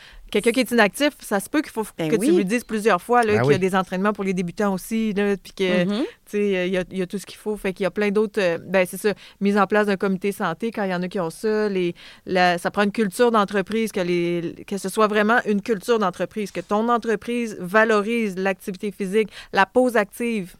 Quelqu'un 0.42 0.50
qui 0.50 0.60
est 0.60 0.70
inactif, 0.72 1.10
ça 1.20 1.38
se 1.38 1.48
peut 1.48 1.62
qu'il 1.62 1.70
faut 1.70 1.86
Ben 1.96 2.10
que 2.10 2.16
oui. 2.16 2.26
tu 2.26 2.32
lui 2.34 2.44
dises 2.44 2.64
plusieurs 2.64 3.00
fois 3.00 3.22
là, 3.22 3.34
Ben 3.34 3.42
qu'il 3.42 3.50
y 3.52 3.54
a 3.54 3.56
oui. 3.56 3.60
des 3.60 3.76
entraînements 3.76 4.12
pour 4.12 4.24
les 4.24 4.34
débutants 4.34 4.74
aussi, 4.74 5.12
là, 5.12 5.36
puis 5.36 5.52
que, 5.52 5.84
Mhm. 5.84 6.02
tu 6.02 6.06
sais, 6.26 6.66
il 6.66 6.72
y 6.72 6.76
a, 6.76 6.82
il 6.90 6.98
y 6.98 7.02
a 7.02 7.06
tout 7.06 7.18
ce 7.18 7.24
qu'il 7.26 7.36
faut. 7.38 7.56
Fait 7.56 7.72
qu'il 7.72 7.84
y 7.84 7.86
a 7.86 7.90
plein 7.92 8.10
d'autres. 8.10 8.40
euh, 8.40 8.58
ben, 8.58 8.84
c'est 8.90 8.96
ça, 8.96 9.14
mise 9.40 9.56
en 9.56 9.66
place 9.68 9.86
d'un 9.86 9.96
comité 9.96 10.32
santé 10.32 10.72
quand 10.72 10.82
il 10.82 10.90
y 10.90 10.94
en 10.94 11.02
a 11.02 11.08
qui 11.08 11.20
ont 11.20 11.30
ça. 11.30 11.68
Les, 11.68 11.94
la- 12.26 12.58
ça 12.58 12.72
prend 12.72 12.82
une 12.82 12.90
culture 12.90 13.30
d'entreprise, 13.30 13.92
que, 13.92 14.00
les, 14.00 14.56
que 14.66 14.76
ce 14.76 14.88
soit 14.88 15.06
vraiment 15.06 15.38
une 15.46 15.62
culture 15.62 16.00
d'entreprise, 16.00 16.50
que 16.50 16.60
ton 16.60 16.88
entreprise 16.88 17.56
valorise 17.60 18.34
l'activité 18.36 18.90
physique, 18.90 19.28
la 19.52 19.66
pause 19.66 19.96
active. 19.96 20.54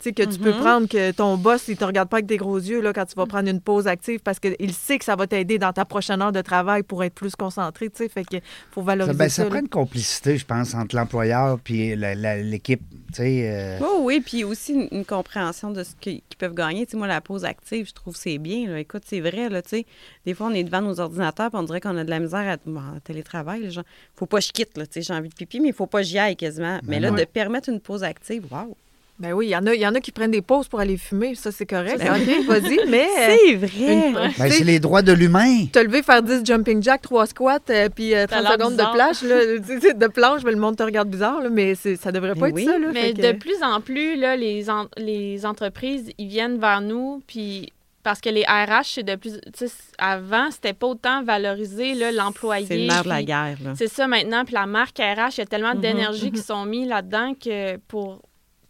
Tu 0.00 0.04
sais, 0.04 0.12
que 0.12 0.22
tu 0.22 0.38
peux 0.38 0.52
Mhm. 0.52 0.60
prendre 0.60 0.86
que 0.88 1.10
ton 1.10 1.36
boss, 1.36 1.66
il 1.66 1.76
te 1.76 1.84
regarde 1.84 2.08
pas 2.08 2.18
avec 2.18 2.26
des 2.26 2.36
gros 2.36 2.56
yeux 2.56 2.80
là, 2.80 2.92
quand 2.92 3.04
tu 3.04 3.16
vas 3.16 3.26
prendre 3.26 3.48
une 3.48 3.60
pause 3.60 3.88
active 3.88 4.20
parce 4.20 4.38
qu'il 4.38 4.72
sait 4.72 4.96
que 4.96 5.04
ça 5.04 5.16
va 5.16 5.26
t'aider 5.26 5.58
dans 5.58 5.72
ta 5.72 5.84
prochaine 5.84 6.22
heure 6.22 6.30
de 6.30 6.40
travail 6.40 6.84
pour 6.84 7.02
être 7.02 7.14
plus 7.14 7.34
concentré, 7.34 7.90
tu 7.90 7.96
sais. 7.96 8.08
Fait 8.08 8.22
que 8.24 8.36
faut 8.70 8.80
Ça, 8.82 8.86
valoriser 8.86 9.18
ben, 9.18 9.28
ça. 9.28 9.34
ça 9.36 9.44
là. 9.44 9.50
prend 9.50 9.58
une 9.58 9.68
complicité, 9.68 10.36
je 10.38 10.46
pense, 10.46 10.72
entre 10.74 10.94
l'employeur 10.94 11.58
et 11.68 11.96
l'équipe. 11.96 12.80
Tu 13.08 13.14
sais, 13.14 13.50
euh, 13.50 13.78
Oh 13.82 14.00
oui, 14.02 14.20
puis 14.20 14.44
aussi 14.44 14.74
une, 14.74 14.88
une 14.92 15.04
compréhension 15.04 15.70
de 15.72 15.82
ce 15.82 15.94
qu'ils 16.00 16.20
peuvent 16.38 16.54
gagner. 16.54 16.84
Tu 16.86 16.92
sais, 16.92 16.96
moi, 16.96 17.06
la 17.08 17.20
pause 17.20 17.44
active, 17.44 17.88
je 17.88 17.92
trouve 17.94 18.14
que 18.14 18.20
c'est 18.20 18.38
bien. 18.38 18.68
là. 18.68 18.78
Écoute, 18.78 19.02
c'est 19.06 19.20
vrai, 19.20 19.48
là, 19.48 19.62
tu 19.62 19.70
sais. 19.70 19.86
Des 20.26 20.34
fois, 20.34 20.46
on 20.46 20.54
est 20.54 20.62
devant 20.62 20.82
nos 20.82 21.00
ordinateurs 21.00 21.50
puis 21.50 21.58
on 21.58 21.62
dirait 21.64 21.80
qu'on 21.80 21.96
a 21.96 22.04
de 22.04 22.10
la 22.10 22.20
misère 22.20 22.48
à 22.48 22.56
bon, 22.64 22.80
télétravail. 23.02 23.62
Là, 23.64 23.70
genre, 23.70 23.84
faut 24.14 24.26
pas 24.26 24.38
que 24.38 24.44
je 24.44 24.52
quitte, 24.52 24.76
là, 24.78 24.86
tu 24.86 24.92
sais, 24.94 25.02
j'ai 25.02 25.12
envie 25.14 25.28
de 25.30 25.34
pipi, 25.34 25.58
mais 25.58 25.68
il 25.68 25.74
faut 25.74 25.86
pas 25.86 26.02
que 26.02 26.06
j'y 26.06 26.18
aille 26.18 26.36
quasiment. 26.36 26.78
Mais 26.84 27.00
là, 27.00 27.10
non. 27.10 27.16
de 27.16 27.24
permettre 27.24 27.68
une 27.68 27.80
pause 27.80 28.04
active, 28.04 28.44
wow! 28.50 28.76
Ben 29.18 29.32
oui, 29.32 29.46
il 29.46 29.50
y, 29.50 29.56
en 29.56 29.66
a, 29.66 29.74
y 29.74 29.84
en 29.86 29.94
a 29.96 30.00
qui 30.00 30.12
prennent 30.12 30.30
des 30.30 30.42
pauses 30.42 30.68
pour 30.68 30.78
aller 30.78 30.96
fumer, 30.96 31.34
ça 31.34 31.50
c'est 31.50 31.66
correct. 31.66 31.98
Ben 31.98 32.12
OK, 32.20 32.46
vas-y, 32.46 32.78
mais 32.88 33.06
euh, 33.18 33.36
C'est 33.48 33.54
vrai! 33.56 34.08
une- 34.08 34.12
ben, 34.14 34.50
c'est 34.50 34.62
les 34.64 34.78
droits 34.78 35.02
de 35.02 35.12
l'humain. 35.12 35.66
te 35.72 35.80
lever, 35.80 36.02
faire 36.04 36.22
10 36.22 36.42
jumping 36.44 36.80
jack, 36.82 37.02
3 37.02 37.26
squats, 37.26 37.58
euh, 37.70 37.88
puis 37.88 38.14
euh, 38.14 38.26
30 38.28 38.42
l'air 38.42 38.52
secondes 38.52 38.76
de 38.76 38.82
là, 39.24 39.80
sais, 39.80 39.94
de 39.94 40.06
planche, 40.06 40.42
mais 40.44 40.52
le 40.52 40.58
monde 40.58 40.76
te 40.76 40.84
regarde 40.84 41.08
bizarre, 41.08 41.40
là, 41.42 41.48
mais 41.50 41.74
ça 41.74 42.12
devrait 42.12 42.34
pas 42.36 42.42
Mais 42.42 42.48
être 42.50 42.54
oui, 42.54 42.64
ça. 42.66 42.78
Là, 42.78 42.90
Mais 42.92 43.12
que- 43.12 43.22
de 43.22 43.32
plus 43.36 43.60
en 43.62 43.80
plus, 43.80 44.14
là, 44.16 44.36
les, 44.36 44.70
en- 44.70 44.86
les 44.96 45.44
entreprises, 45.44 46.10
ils 46.16 46.28
viennent 46.28 46.58
vers 46.60 46.80
nous, 46.80 47.20
puis 47.26 47.72
parce 48.04 48.20
que 48.20 48.28
les 48.30 48.44
RH, 48.44 48.84
c'est 48.94 49.02
de 49.02 49.16
plus... 49.16 49.32
tu 49.52 49.66
sais, 49.66 49.72
Avant, 49.98 50.50
c'était 50.52 50.72
pas 50.72 50.86
autant 50.86 51.24
valorisé, 51.24 51.94
l'employé. 52.12 52.64
C'est 52.66 52.78
le 52.78 52.86
nerf 52.86 53.02
de 53.02 53.08
la 53.08 53.22
guerre. 53.24 53.56
C'est 53.76 53.88
ça 53.88 54.06
maintenant, 54.06 54.44
puis 54.44 54.54
la 54.54 54.66
marque 54.66 54.98
RH, 54.98 55.34
il 55.36 55.38
y 55.38 55.42
a 55.42 55.46
tellement 55.46 55.74
Mhm, 55.74 55.80
d'énergie 55.80 56.30
qui 56.30 56.40
sont 56.40 56.64
mis 56.64 56.86
là-dedans 56.86 57.32
que 57.34 57.76
pour, 57.88 58.22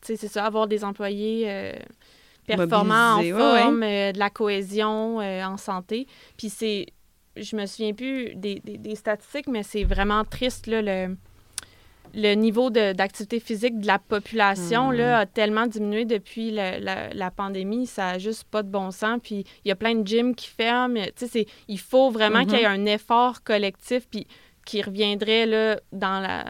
c'est 0.03 0.17
ça, 0.17 0.45
avoir 0.45 0.67
des 0.69 0.85
employés 0.85 1.45
euh, 1.49 1.73
performants, 2.47 3.17
en 3.17 3.21
ouais, 3.21 3.31
forme, 3.33 3.83
euh, 3.83 4.13
de 4.13 4.19
la 4.19 4.31
cohésion 4.31 5.21
euh, 5.21 5.45
en 5.45 5.57
santé. 5.57 6.07
Puis 6.37 6.49
c'est, 6.51 6.87
je 7.37 7.57
me 7.57 7.67
souviens 7.67 7.93
plus 7.93 8.35
des, 8.35 8.61
des- 8.65 8.79
des 8.79 8.95
statistiques, 8.95 9.49
mais 9.49 9.63
c'est 9.63 9.85
vraiment 9.85 10.25
triste, 10.25 10.67
là, 10.67 10.81
le, 10.83 11.17
le 12.15 12.35
niveau 12.35 12.71
de- 12.71 12.95
d'activité 12.95 13.39
physique 13.39 13.79
de 13.81 13.87
la 13.87 13.99
population 13.99 14.89
Mhm. 14.89 14.97
là, 14.97 15.19
a 15.19 15.27
tellement 15.27 15.67
diminué 15.67 16.07
depuis 16.07 16.51
la, 16.51 16.79
la- 16.81 17.13
la 17.13 17.31
pandémie, 17.31 17.87
ça 17.87 18.13
n'a 18.13 18.19
juste 18.19 18.45
pas 18.45 18.63
de 18.63 18.69
bon 18.71 18.91
sens. 18.91 19.21
Puis 19.23 19.45
il 19.65 19.69
y 19.69 19.71
a 19.71 19.77
plein 19.77 19.95
de 19.95 20.07
gyms 20.07 20.35
qui 20.35 20.49
ferment. 20.49 20.95
Tu 21.05 21.11
sais, 21.17 21.27
c'est- 21.29 21.47
il 21.69 21.79
faut 21.79 22.11
vraiment 22.11 22.39
Mhm. 22.41 22.47
qu'il 22.47 22.59
y 22.59 22.63
ait 22.63 22.67
un 22.67 22.87
effort 22.87 23.43
collectif. 23.43 24.09
Puis 24.11 24.27
qui 24.69 24.83
reviendrait 24.83 25.47
là, 25.47 25.81
dans 25.93 26.21
la, 26.21 26.45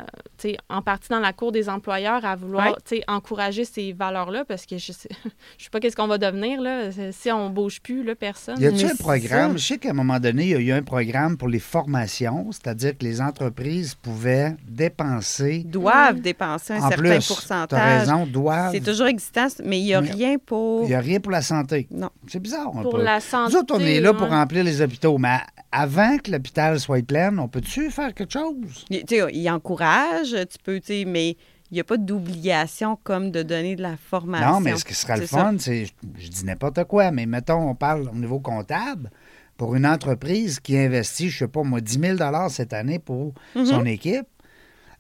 en 0.69 0.83
partie 0.83 1.09
dans 1.09 1.21
la 1.21 1.33
cour 1.33 1.53
des 1.53 1.69
employeurs 1.69 2.25
à 2.25 2.35
vouloir 2.35 2.77
Ouais. 2.91 3.01
encourager 3.07 3.65
ces 3.65 3.93
valeurs-là 3.93 4.45
parce 4.45 4.67
que 4.67 4.77
je 4.77 4.91
sais, 4.91 5.09
je 5.57 5.65
sais 5.65 5.71
pas 5.71 5.79
qu'est-ce 5.79 5.95
qu'on 5.95 6.09
va 6.09 6.19
devenir 6.19 6.61
là, 6.61 6.91
si 7.13 7.31
on 7.31 7.49
bouge 7.49 7.81
plus, 7.81 8.03
là, 8.03 8.17
personne. 8.17 8.61
Y 8.61 8.67
a-t-il 8.67 8.87
un 8.87 8.97
programme? 8.97 9.53
ça. 9.53 9.57
Je 9.59 9.63
sais 9.69 9.79
qu'à 9.79 9.91
un 9.91 9.93
moment 9.93 10.19
donné, 10.19 10.43
il 10.47 10.49
y 10.51 10.55
a 10.57 10.59
eu 10.59 10.73
un 10.73 10.83
programme 10.83 11.37
pour 11.37 11.47
les 11.47 11.61
formations, 11.61 12.51
c'est-à-dire 12.51 12.99
que 12.99 13.05
les 13.05 13.21
entreprises 13.21 13.95
pouvaient 13.95 14.57
dépenser 14.67 15.63
Doivent 15.65 16.21
dépenser 16.21 16.73
un 16.75 16.79
en 16.83 16.89
certain 16.89 16.97
plus. 16.97 17.09
Tu 17.11 17.15
as 17.15 17.27
pourcentage. 17.29 18.01
raison, 18.01 18.27
doivent. 18.27 18.73
C'est 18.73 18.81
toujours 18.81 19.07
existant, 19.07 19.47
mais 19.65 19.79
il 19.79 19.85
n'y 19.85 19.95
a 19.95 20.01
Mais- 20.01 20.11
rien 20.11 20.37
pour. 20.45 20.83
Il 20.85 20.89
n'y 20.89 20.95
a 20.95 21.01
rien 21.01 21.21
pour 21.21 21.31
la 21.31 21.43
santé. 21.43 21.87
Non. 21.91 22.11
C'est 22.27 22.41
bizarre. 22.41 22.69
un 22.77 22.83
pour 22.83 22.97
peu. 22.97 23.03
la 23.03 23.21
santé. 23.21 23.53
Nous 23.53 23.59
autres, 23.61 23.75
on 23.77 23.81
est 23.81 24.01
là 24.01 24.13
pour 24.13 24.29
remplir 24.29 24.65
les 24.65 24.81
hôpitaux, 24.83 25.19
mais 25.19 25.39
avant 25.71 26.19
que 26.19 26.31
l'hôpital 26.33 26.81
soit 26.81 27.05
plein, 27.07 27.37
on 27.39 27.47
peut-tu 27.49 27.91
faire 27.91 28.08
quelque 28.13 28.33
chose? 28.33 28.85
Il, 28.91 29.05
tu 29.05 29.17
sais, 29.17 29.27
il 29.33 29.49
encourage, 29.51 30.31
tu 30.31 30.59
peux, 30.63 30.81
tu 30.81 30.87
sais, 30.87 31.05
mais 31.07 31.31
il 31.71 31.75
n'y 31.75 31.81
a 31.81 31.85
pas 31.85 31.97
d'obligation 31.99 32.99
comme 33.03 33.31
de 33.31 33.43
donner 33.43 33.77
de 33.77 33.83
la 33.83 33.97
formation. 33.97 34.53
Non, 34.55 34.61
mais 34.61 34.77
ce 34.77 34.85
qui 34.85 34.95
serait 34.95 35.19
le 35.19 35.27
fun, 35.27 35.55
c'est, 35.59 35.85
je, 35.87 35.93
je 36.19 36.29
dis 36.29 36.45
n'importe 36.45 36.85
quoi, 36.85 37.11
mais 37.11 37.27
mettons, 37.27 37.69
on 37.69 37.75
parle 37.75 38.09
au 38.09 38.15
niveau 38.15 38.41
comptable, 38.41 39.11
pour 39.57 39.75
une 39.75 39.87
entreprise 39.87 40.61
qui 40.61 40.79
investit, 40.79 41.29
je 41.31 41.39
sais 41.39 41.49
pas 41.49 41.63
moi, 41.65 41.81
10 41.81 41.99
000 42.19 42.49
cette 42.49 42.73
année 42.73 42.99
pour 42.99 43.35
Mhm. 43.55 43.67
son 43.67 43.85
équipe, 43.87 44.27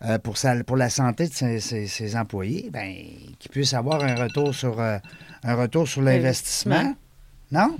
euh, 0.04 0.18
pour, 0.18 0.36
sa- 0.36 0.62
pour 0.64 0.76
la 0.76 0.90
santé 0.90 1.28
de 1.28 1.32
ses, 1.32 1.60
ses- 1.60 1.86
ses 1.86 2.16
employés, 2.16 2.68
ben, 2.72 2.92
qu'ils 3.38 3.50
puissent 3.50 3.74
avoir 3.74 4.02
un 4.04 4.14
retour 4.16 4.54
sur, 4.54 4.78
euh, 4.80 4.98
un 5.44 5.54
retour 5.54 5.88
sur 5.88 6.02
l'investissement. 6.02 6.74
Investissement. 6.74 6.96
Non? 7.68 7.76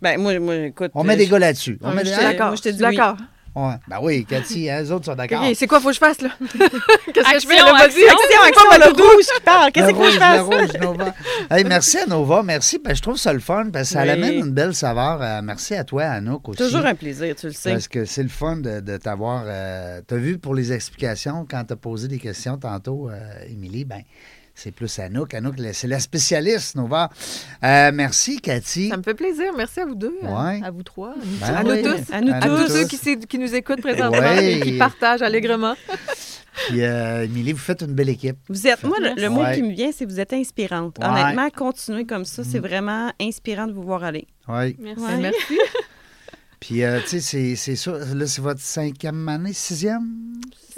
Ben, 0.00 0.20
moi, 0.20 0.38
moi, 0.40 0.56
écoute. 0.56 0.90
On 0.94 1.04
met 1.04 1.14
euh, 1.14 1.16
des 1.18 1.26
gars 1.28 1.38
là-dessus. 1.38 1.78
On 1.82 1.92
met 1.92 2.02
des- 2.02 2.10
d'accord. 2.10 2.46
moi, 2.48 2.56
je 2.56 2.62
te 2.62 2.68
oui. 2.70 2.78
Ouais. 3.54 3.74
Ben 3.86 3.98
oui, 4.00 4.24
Cathy, 4.24 4.70
hein, 4.70 4.80
les 4.80 4.90
autres 4.90 5.04
sont 5.04 5.14
d'accord. 5.14 5.44
C'est 5.54 5.66
quoi 5.66 5.78
faut 5.80 5.88
que 5.88 5.94
je 5.94 5.98
fasse, 5.98 6.20
là? 6.22 6.30
Qu'est-ce 6.40 7.34
que 7.34 7.40
je 7.40 7.46
fais, 7.46 7.58
action. 7.58 7.74
Action, 7.76 8.42
action, 8.46 8.78
le 8.78 8.92
rouge 9.02 9.24
qui 9.26 9.42
parle. 9.44 9.72
Qu'est-ce 9.72 9.88
que 9.90 9.94
faut 9.94 10.02
que 10.04 10.10
je 10.10 10.18
fasse? 10.18 10.36
le 10.38 10.42
rouge, 10.42 10.80
Nova. 10.80 11.14
Hey, 11.50 11.64
merci 11.64 11.98
à 11.98 12.06
Nova, 12.06 12.42
merci. 12.42 12.78
Ben, 12.82 12.96
je 12.96 13.02
trouve 13.02 13.18
ça 13.18 13.32
le 13.32 13.40
fun 13.40 13.68
parce 13.70 13.88
que 13.88 13.94
ça 13.94 14.02
Oui. 14.04 14.10
amène 14.10 14.34
une 14.46 14.52
belle 14.52 14.74
saveur. 14.74 15.20
Euh, 15.20 15.40
merci 15.42 15.74
à 15.74 15.84
toi, 15.84 16.04
Anouk 16.04 16.48
aussi. 16.48 16.62
Toujours 16.62 16.86
un 16.86 16.94
plaisir, 16.94 17.34
tu 17.36 17.46
le 17.48 17.52
sais. 17.52 17.72
Parce 17.72 17.88
que 17.88 18.04
c'est 18.06 18.22
le 18.22 18.28
fun 18.30 18.56
de, 18.56 18.80
de 18.80 18.96
t'avoir. 18.96 19.44
tu 19.44 20.14
as 20.14 20.18
vu 20.18 20.38
pour 20.38 20.54
les 20.54 20.72
explications, 20.72 21.46
quand 21.48 21.64
tu 21.64 21.74
as 21.74 21.76
posé 21.76 22.08
des 22.08 22.18
questions 22.18 22.56
tantôt, 22.56 23.10
euh, 23.10 23.18
Émilie, 23.50 23.84
ben, 23.84 24.00
c'est 24.62 24.70
plus 24.72 24.98
Anouk. 24.98 25.34
Anouk, 25.34 25.54
c'est 25.72 25.88
la 25.88 25.98
spécialiste, 26.00 26.76
Nova. 26.76 27.10
Euh, 27.64 27.90
merci, 27.92 28.40
Cathy. 28.40 28.88
Ça 28.88 28.96
me 28.96 29.02
fait 29.02 29.14
plaisir. 29.14 29.52
Merci 29.56 29.80
à 29.80 29.86
vous 29.86 29.94
deux. 29.94 30.14
à- 30.22 30.26
Ouais. 30.44 30.60
À, 30.64 30.70
vous 30.70 30.82
trois. 30.82 31.14
Ben 31.40 31.54
à 31.54 31.62
nous 31.64 31.82
tous. 31.82 32.12
À 32.12 32.20
nous 32.20 32.32
À 32.32 32.40
nous 32.46 32.56
tous 32.58 32.66
tous. 32.66 32.96
ceux 33.02 33.16
qui, 33.16 33.38
nous 33.38 33.54
écoutent 33.54 33.80
présentement 33.80 34.18
Ouais. 34.18 34.58
et 34.58 34.60
qui 34.60 34.78
partagent 34.78 35.22
allègrement. 35.22 35.74
Puis, 36.68 36.82
euh, 36.82 37.24
Émilie, 37.24 37.52
vous 37.52 37.58
faites 37.58 37.80
une 37.82 37.94
belle 37.94 38.10
équipe. 38.10 38.36
Vous 38.48 38.66
êtes, 38.66 38.82
moi, 38.84 38.98
le, 39.00 39.20
le 39.20 39.28
mot 39.30 39.42
Ouais. 39.42 39.54
qui 39.54 39.62
me 39.62 39.72
vient, 39.72 39.90
c'est 39.90 40.04
que 40.04 40.10
vous 40.10 40.20
êtes 40.20 40.32
inspirante. 40.34 40.98
Ouais. 40.98 41.06
Honnêtement, 41.06 41.48
continuez 41.50 42.04
comme 42.04 42.24
ça. 42.24 42.44
C'est 42.44 42.58
Mm. 42.60 42.66
vraiment 42.66 43.12
inspirant 43.20 43.66
de 43.66 43.72
vous 43.72 43.82
voir 43.82 44.04
aller. 44.04 44.26
Oui. 44.48 44.76
Merci. 44.78 45.02
Ouais. 45.02 45.16
Merci. 45.18 45.58
Puis, 46.60 46.84
euh, 46.84 47.00
tu 47.00 47.08
sais, 47.08 47.20
c'est- 47.20 47.56
c'est 47.56 47.76
ça. 47.76 47.92
Là, 48.14 48.26
c'est 48.26 48.40
votre 48.42 48.60
cinquième 48.60 49.28
année, 49.28 49.52
sixième, 49.52 50.34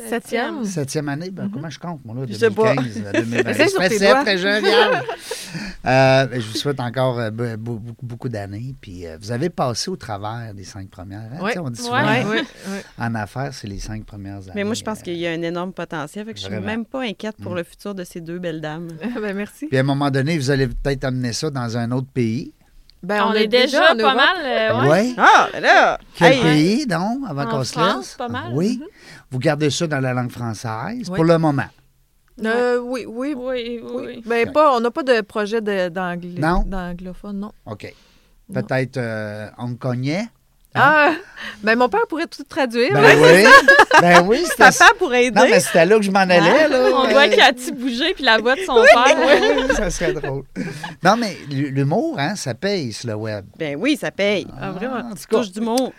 Septième. 0.09 0.64
septième 0.64 1.09
année. 1.09 1.30
Ben, 1.30 1.50
Comment 1.52 1.70
je 1.70 1.78
compte, 1.78 2.05
moi, 2.05 2.14
là, 2.14 2.22
Mm-hmm. 2.26 2.28
Je 2.32 2.34
sais 2.38 2.50
pas. 2.50 2.74
2015 2.74 3.07
à 3.07 3.12
2020. 3.20 3.50
Essaye 3.50 3.68
sur 3.70 3.82
Je 3.82 3.88
fais 3.88 3.98
doigts. 3.98 4.22
très 4.22 4.38
jeune. 4.44 4.64
Euh, 5.86 6.26
je 6.32 6.46
vous 6.48 6.55
souhaite 6.57 6.80
encore 6.80 7.18
euh, 7.18 7.30
be- 7.30 7.55
be- 7.57 7.78
beaucoup, 7.78 8.07
beaucoup 8.07 8.28
d'années. 8.28 8.74
Puis, 8.80 9.07
euh, 9.07 9.18
vous 9.20 9.30
avez 9.32 9.50
passé 9.50 9.90
au 9.90 9.96
travers 9.96 10.52
des 10.55 10.64
cinq 10.64 10.88
premières. 10.88 11.28
hein? 11.40 11.48
Sais, 11.52 11.59
On 11.59 11.70
dit 11.70 11.80
souvent, 11.80 12.02
Ouais. 12.02 12.20
hein, 12.22 12.26
Oui, 12.30 12.38
oui. 12.68 12.78
en 12.98 13.14
affaires, 13.14 13.52
c'est 13.52 13.68
les 13.68 13.78
cinq 13.78 14.05
premières 14.05 14.36
années. 14.38 14.52
Mais 14.55 14.64
moi, 14.64 14.74
je 14.74 14.82
pense 14.82 15.00
Euh, 15.00 15.02
qu'il 15.02 15.16
y 15.18 15.26
a 15.26 15.30
un 15.30 15.42
énorme 15.42 15.72
potentiel. 15.72 16.24
Fait 16.26 16.32
que 16.32 16.38
je 16.38 16.44
suis 16.44 16.50
Vraiment. 16.52 16.66
même 16.66 16.84
pas 16.86 17.02
inquiète 17.02 17.36
pour 17.42 17.52
Mm. 17.52 17.57
le 17.57 17.64
futur 17.64 17.94
de 17.94 18.05
ces 18.05 18.20
deux 18.20 18.38
belles 18.38 18.61
dames. 18.61 18.88
Ben, 19.20 19.34
merci. 19.36 19.66
Puis, 19.66 19.76
à 19.76 19.80
un 19.80 19.84
moment 19.84 20.11
donné, 20.11 20.38
vous 20.38 20.50
allez 20.50 20.66
peut-être 20.68 21.05
amener 21.05 21.32
ça 21.32 21.50
dans 21.50 21.76
un 21.76 21.90
autre 21.92 22.09
pays. 22.12 22.52
Ben, 23.05 23.24
on, 23.26 23.32
est 23.34 23.46
déjà, 23.46 23.92
en 23.92 23.96
pas 23.96 24.14
mal. 24.14 24.36
euh. 24.44 24.88
Ouais. 24.88 25.14
Ah, 25.18 25.48
ben 25.52 25.61
là! 25.62 25.98
Quel 26.14 26.32
Hey, 26.32 26.42
pays, 26.42 26.86
donc, 26.86 27.18
avant 27.28 27.44
En 27.44 27.48
qu'on 27.50 27.64
se 27.64 27.72
France, 27.72 27.96
laisse? 27.96 28.14
pas 28.14 28.28
mal. 28.28 28.52
Oui. 28.52 28.80
Vous 29.30 29.38
gardez 29.38 29.70
ça 29.70 29.86
dans 29.86 30.00
la 30.00 30.12
langue 30.14 30.30
française 30.30 31.09
Oui. 31.11 31.14
pour 31.16 31.24
le 31.24 31.38
moment? 31.38 31.66
Euh, 32.44 32.78
oui, 32.78 33.05
oui, 33.07 33.34
Oui, 33.36 33.36
oui, 33.36 33.80
oui. 33.84 34.05
oui. 34.16 34.22
Ben, 34.26 34.50
pas, 34.50 34.74
on 34.76 34.80
n'a 34.80 34.90
pas 34.90 35.02
de 35.05 35.20
projet 35.20 35.61
de- 35.61 35.88
d'angl- 35.88 36.38
Non? 36.40 36.64
d'anglophone, 36.66 37.38
non. 37.40 37.52
OK. 37.66 37.94
Peut-être 38.52 38.96
euh, 38.96 39.48
hongkongais? 39.57 40.24
Ah, 40.77 41.12
ben, 41.62 41.77
mon 41.77 41.89
père 41.89 42.07
pourrait 42.09 42.27
tout 42.27 42.43
traduire. 42.43 42.93
Ben 42.93 43.16
oui. 43.22 43.45
ben 44.01 44.27
oui, 44.27 44.45
c'était 44.51 44.72
ça. 44.72 44.87
Papa 44.87 44.99
pour 44.99 45.14
aider. 45.14 45.39
Non, 45.39 45.47
mais 45.49 45.61
c'était 45.61 45.87
là 45.87 45.97
que 45.97 46.03
je 46.03 46.11
m'en 46.11 46.18
allais, 46.18 46.68
là. 46.68 46.79
On 46.93 47.09
voit 47.09 47.29
Cathy 47.29 47.70
bouger 47.70 48.12
puis 48.14 48.25
la 48.25 48.39
voix 48.39 48.57
de 48.57 48.61
son 48.62 48.75
père. 48.75 49.16
oui, 49.16 49.62
ça 49.77 49.89
serait 49.91 50.12
drôle. 50.12 50.43
Non, 51.03 51.16
mais 51.16 51.37
l'humour, 51.49 52.16
hein, 52.18 52.35
ça 52.35 52.55
paye 52.55 52.93
sur 52.93 53.09
le 53.09 53.14
web. 53.14 53.45
Ben 53.57 53.77
oui, 53.79 53.97
ça 53.97 54.11
paye. 54.11 54.47
Ah, 54.61 54.72
vraiment? 54.72 54.97
En 54.97 55.11
tout 55.11 55.25
cas, 55.31 55.37
Touche 55.39 55.53
du 55.53 55.61
mot. 55.61 55.93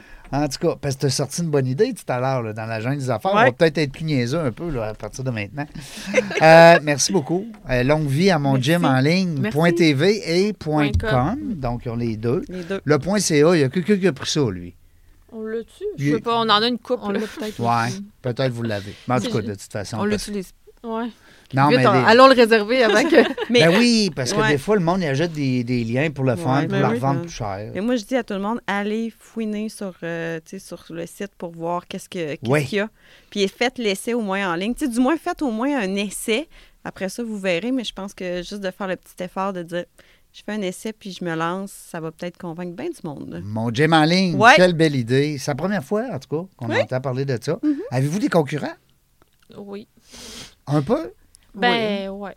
En 0.44 0.48
tout 0.48 0.60
cas 0.68 0.76
parce 0.82 0.96
que 0.96 1.02
tu 1.02 1.06
as 1.08 1.10
sorti 1.12 1.42
une 1.42 1.50
bonne 1.50 1.68
idée 1.68 1.94
tout 1.94 2.04
à 2.12 2.20
l'heure 2.20 2.42
là, 2.44 2.54
dans 2.54 2.66
la 2.66 2.80
jungle 2.82 2.98
des 3.00 3.10
affaires. 3.10 3.32
On 3.32 3.36
va 3.36 3.52
peut-être 3.52 3.78
être 3.78 3.92
plus 3.92 4.04
niaiseux 4.06 4.40
un 4.40 4.52
peu 4.52 4.70
là, 4.70 4.88
à 4.90 4.94
partir 4.94 5.24
de 5.24 5.32
maintenant. 5.32 5.66
Euh, 6.42 6.80
merci 6.84 7.12
beaucoup. 7.14 7.46
Euh, 7.70 7.84
longue 7.84 8.08
vie 8.08 8.30
à 8.30 8.38
mon 8.40 8.54
Merci. 8.54 8.72
gym 8.72 8.86
en 8.86 9.00
ligne, 9.00 9.38
Merci. 9.40 9.58
point 9.58 9.72
.tv 9.72 10.22
et 10.48 10.54
point 10.54 10.92
.com. 11.00 11.38
Donc, 11.56 11.84
ils 11.86 11.90
ont 11.90 11.96
les 11.96 12.18
deux. 12.18 12.42
Les 12.50 12.64
deux. 12.64 12.82
Le 12.84 13.00
point 13.00 13.20
.ca, 13.20 13.56
il 13.56 13.62
y 13.62 13.64
a 13.64 13.70
quelqu'un 13.70 13.98
qui 13.98 14.08
a 14.08 14.14
pris 14.14 14.30
ça, 14.30 14.42
lui. 14.52 14.76
On 15.32 15.44
l'a-tu? 15.44 15.84
Il- 15.98 16.06
Je 16.12 16.16
sais 16.16 16.22
pas, 16.22 16.38
on 16.38 16.42
en 16.50 16.62
a 16.62 16.68
une 16.68 16.78
coupe. 16.78 17.00
On 17.02 17.10
l'a 17.10 17.20
peut-être 17.20 17.60
Ouais, 17.60 17.90
peut-être 18.22 18.52
vous 18.52 18.64
l'avez. 18.64 18.94
Mais 19.08 19.16
en 19.16 19.20
tout 19.20 19.32
cas, 19.32 19.42
de 19.42 19.54
toute 19.54 19.72
façon. 19.72 19.98
On 19.98 20.00
parce- 20.10 20.28
l'utilise. 20.28 20.52
Ouais. 20.84 21.08
Non, 21.54 21.68
Vite, 21.70 21.78
mais 21.78 21.88
on- 21.88 21.93
les- 21.93 22.06
allons 22.08 22.28
le 22.28 22.34
réserver 22.34 22.84
avant 22.84 23.04
que... 23.04 23.16
Mais, 23.52 23.60
Ben 23.68 23.78
oui, 23.78 24.12
parce 24.16 24.34
que 24.34 24.39
Ouais. 24.39 24.50
des 24.54 24.58
fois, 24.58 24.76
le 24.76 24.82
monde, 24.82 25.02
il 25.02 25.08
achète 25.08 25.32
des, 25.32 25.64
des 25.64 25.84
liens 25.84 26.10
pour 26.10 26.24
le 26.26 26.36
fun, 26.36 26.56
Ouais, 26.62 26.62
pour 26.64 26.72
ben 26.72 26.82
la 26.82 26.89
oui, 26.89 26.96
revendre 26.96 27.20
ben- 27.20 27.26
plus 27.28 27.32
cher. 27.36 27.72
mais 27.74 27.82
moi, 27.82 27.96
je 27.98 28.04
dis 28.04 28.16
à 28.16 28.24
tout 28.24 28.34
le 28.34 28.39
monde, 28.39 28.60
allez 28.66 29.14
fouiner 29.18 29.70
sur, 29.70 29.93
euh, 30.04 30.39
tu 30.43 30.60
sais, 30.60 30.66
sur 30.66 30.84
le 30.89 31.06
site 31.06 31.32
pour 31.38 31.52
voir 31.52 31.88
qu'est-ce 31.88 32.10
que- 32.10 32.36
qu'est-ce 32.36 32.52
Oui. 32.52 32.66
qu'il 32.66 32.78
y 32.80 32.82
a. 32.82 32.89
Puis 33.30 33.48
faites 33.48 33.78
l'essai 33.78 34.14
au 34.16 34.22
moins 34.22 34.52
en 34.52 34.56
ligne. 34.56 34.74
Tu 34.74 34.86
sais, 34.86 34.91
du 34.91 35.00
moins, 35.00 35.16
faites 35.18 35.41
au 35.43 35.52
moins 35.52 35.78
un 35.80 35.96
essai. 35.96 36.48
Après 36.84 37.10
ça, 37.10 37.24
vous 37.24 37.38
verrez. 37.39 37.72
Mais 37.72 37.84
je 37.84 37.93
pense 37.93 38.14
que 38.14 38.38
juste 38.38 38.62
de 38.62 38.72
faire 38.72 38.88
le 38.88 38.96
petit 38.96 39.24
effort 39.24 39.54
de 39.54 39.62
dire, 39.64 39.86
je 40.34 40.41
fais 40.46 40.52
un 40.54 40.62
essai 40.62 40.91
puis 40.93 41.12
je 41.18 41.24
me 41.24 41.34
lance, 41.36 41.72
ça 41.72 42.00
va 42.00 42.12
peut-être 42.12 42.38
convaincre 42.38 42.76
bien 42.76 42.88
du 42.89 43.00
monde. 43.08 43.41
Mon 43.46 43.70
gym 43.70 43.93
en 43.93 44.04
ligne, 44.04 44.36
Ouais. 44.36 44.52
quelle 44.56 44.74
belle 44.74 44.96
idée. 44.96 45.38
C'est 45.38 45.52
la 45.52 45.56
première 45.56 45.84
fois, 45.84 46.06
en 46.12 46.20
tout 46.20 46.28
cas, 46.28 46.48
qu'on 46.58 46.74
entend 46.76 47.00
parler 47.02 47.24
de 47.24 47.38
ça. 47.41 47.54
Mm-hmm. 47.64 47.76
Avez-vous 47.91 48.20
des 48.20 48.30
concurrents? 48.30 48.74
Oui. 49.58 49.88
Un 50.68 50.82
peu? 50.82 51.12
Ben, 51.56 52.10
ouais. 52.10 52.36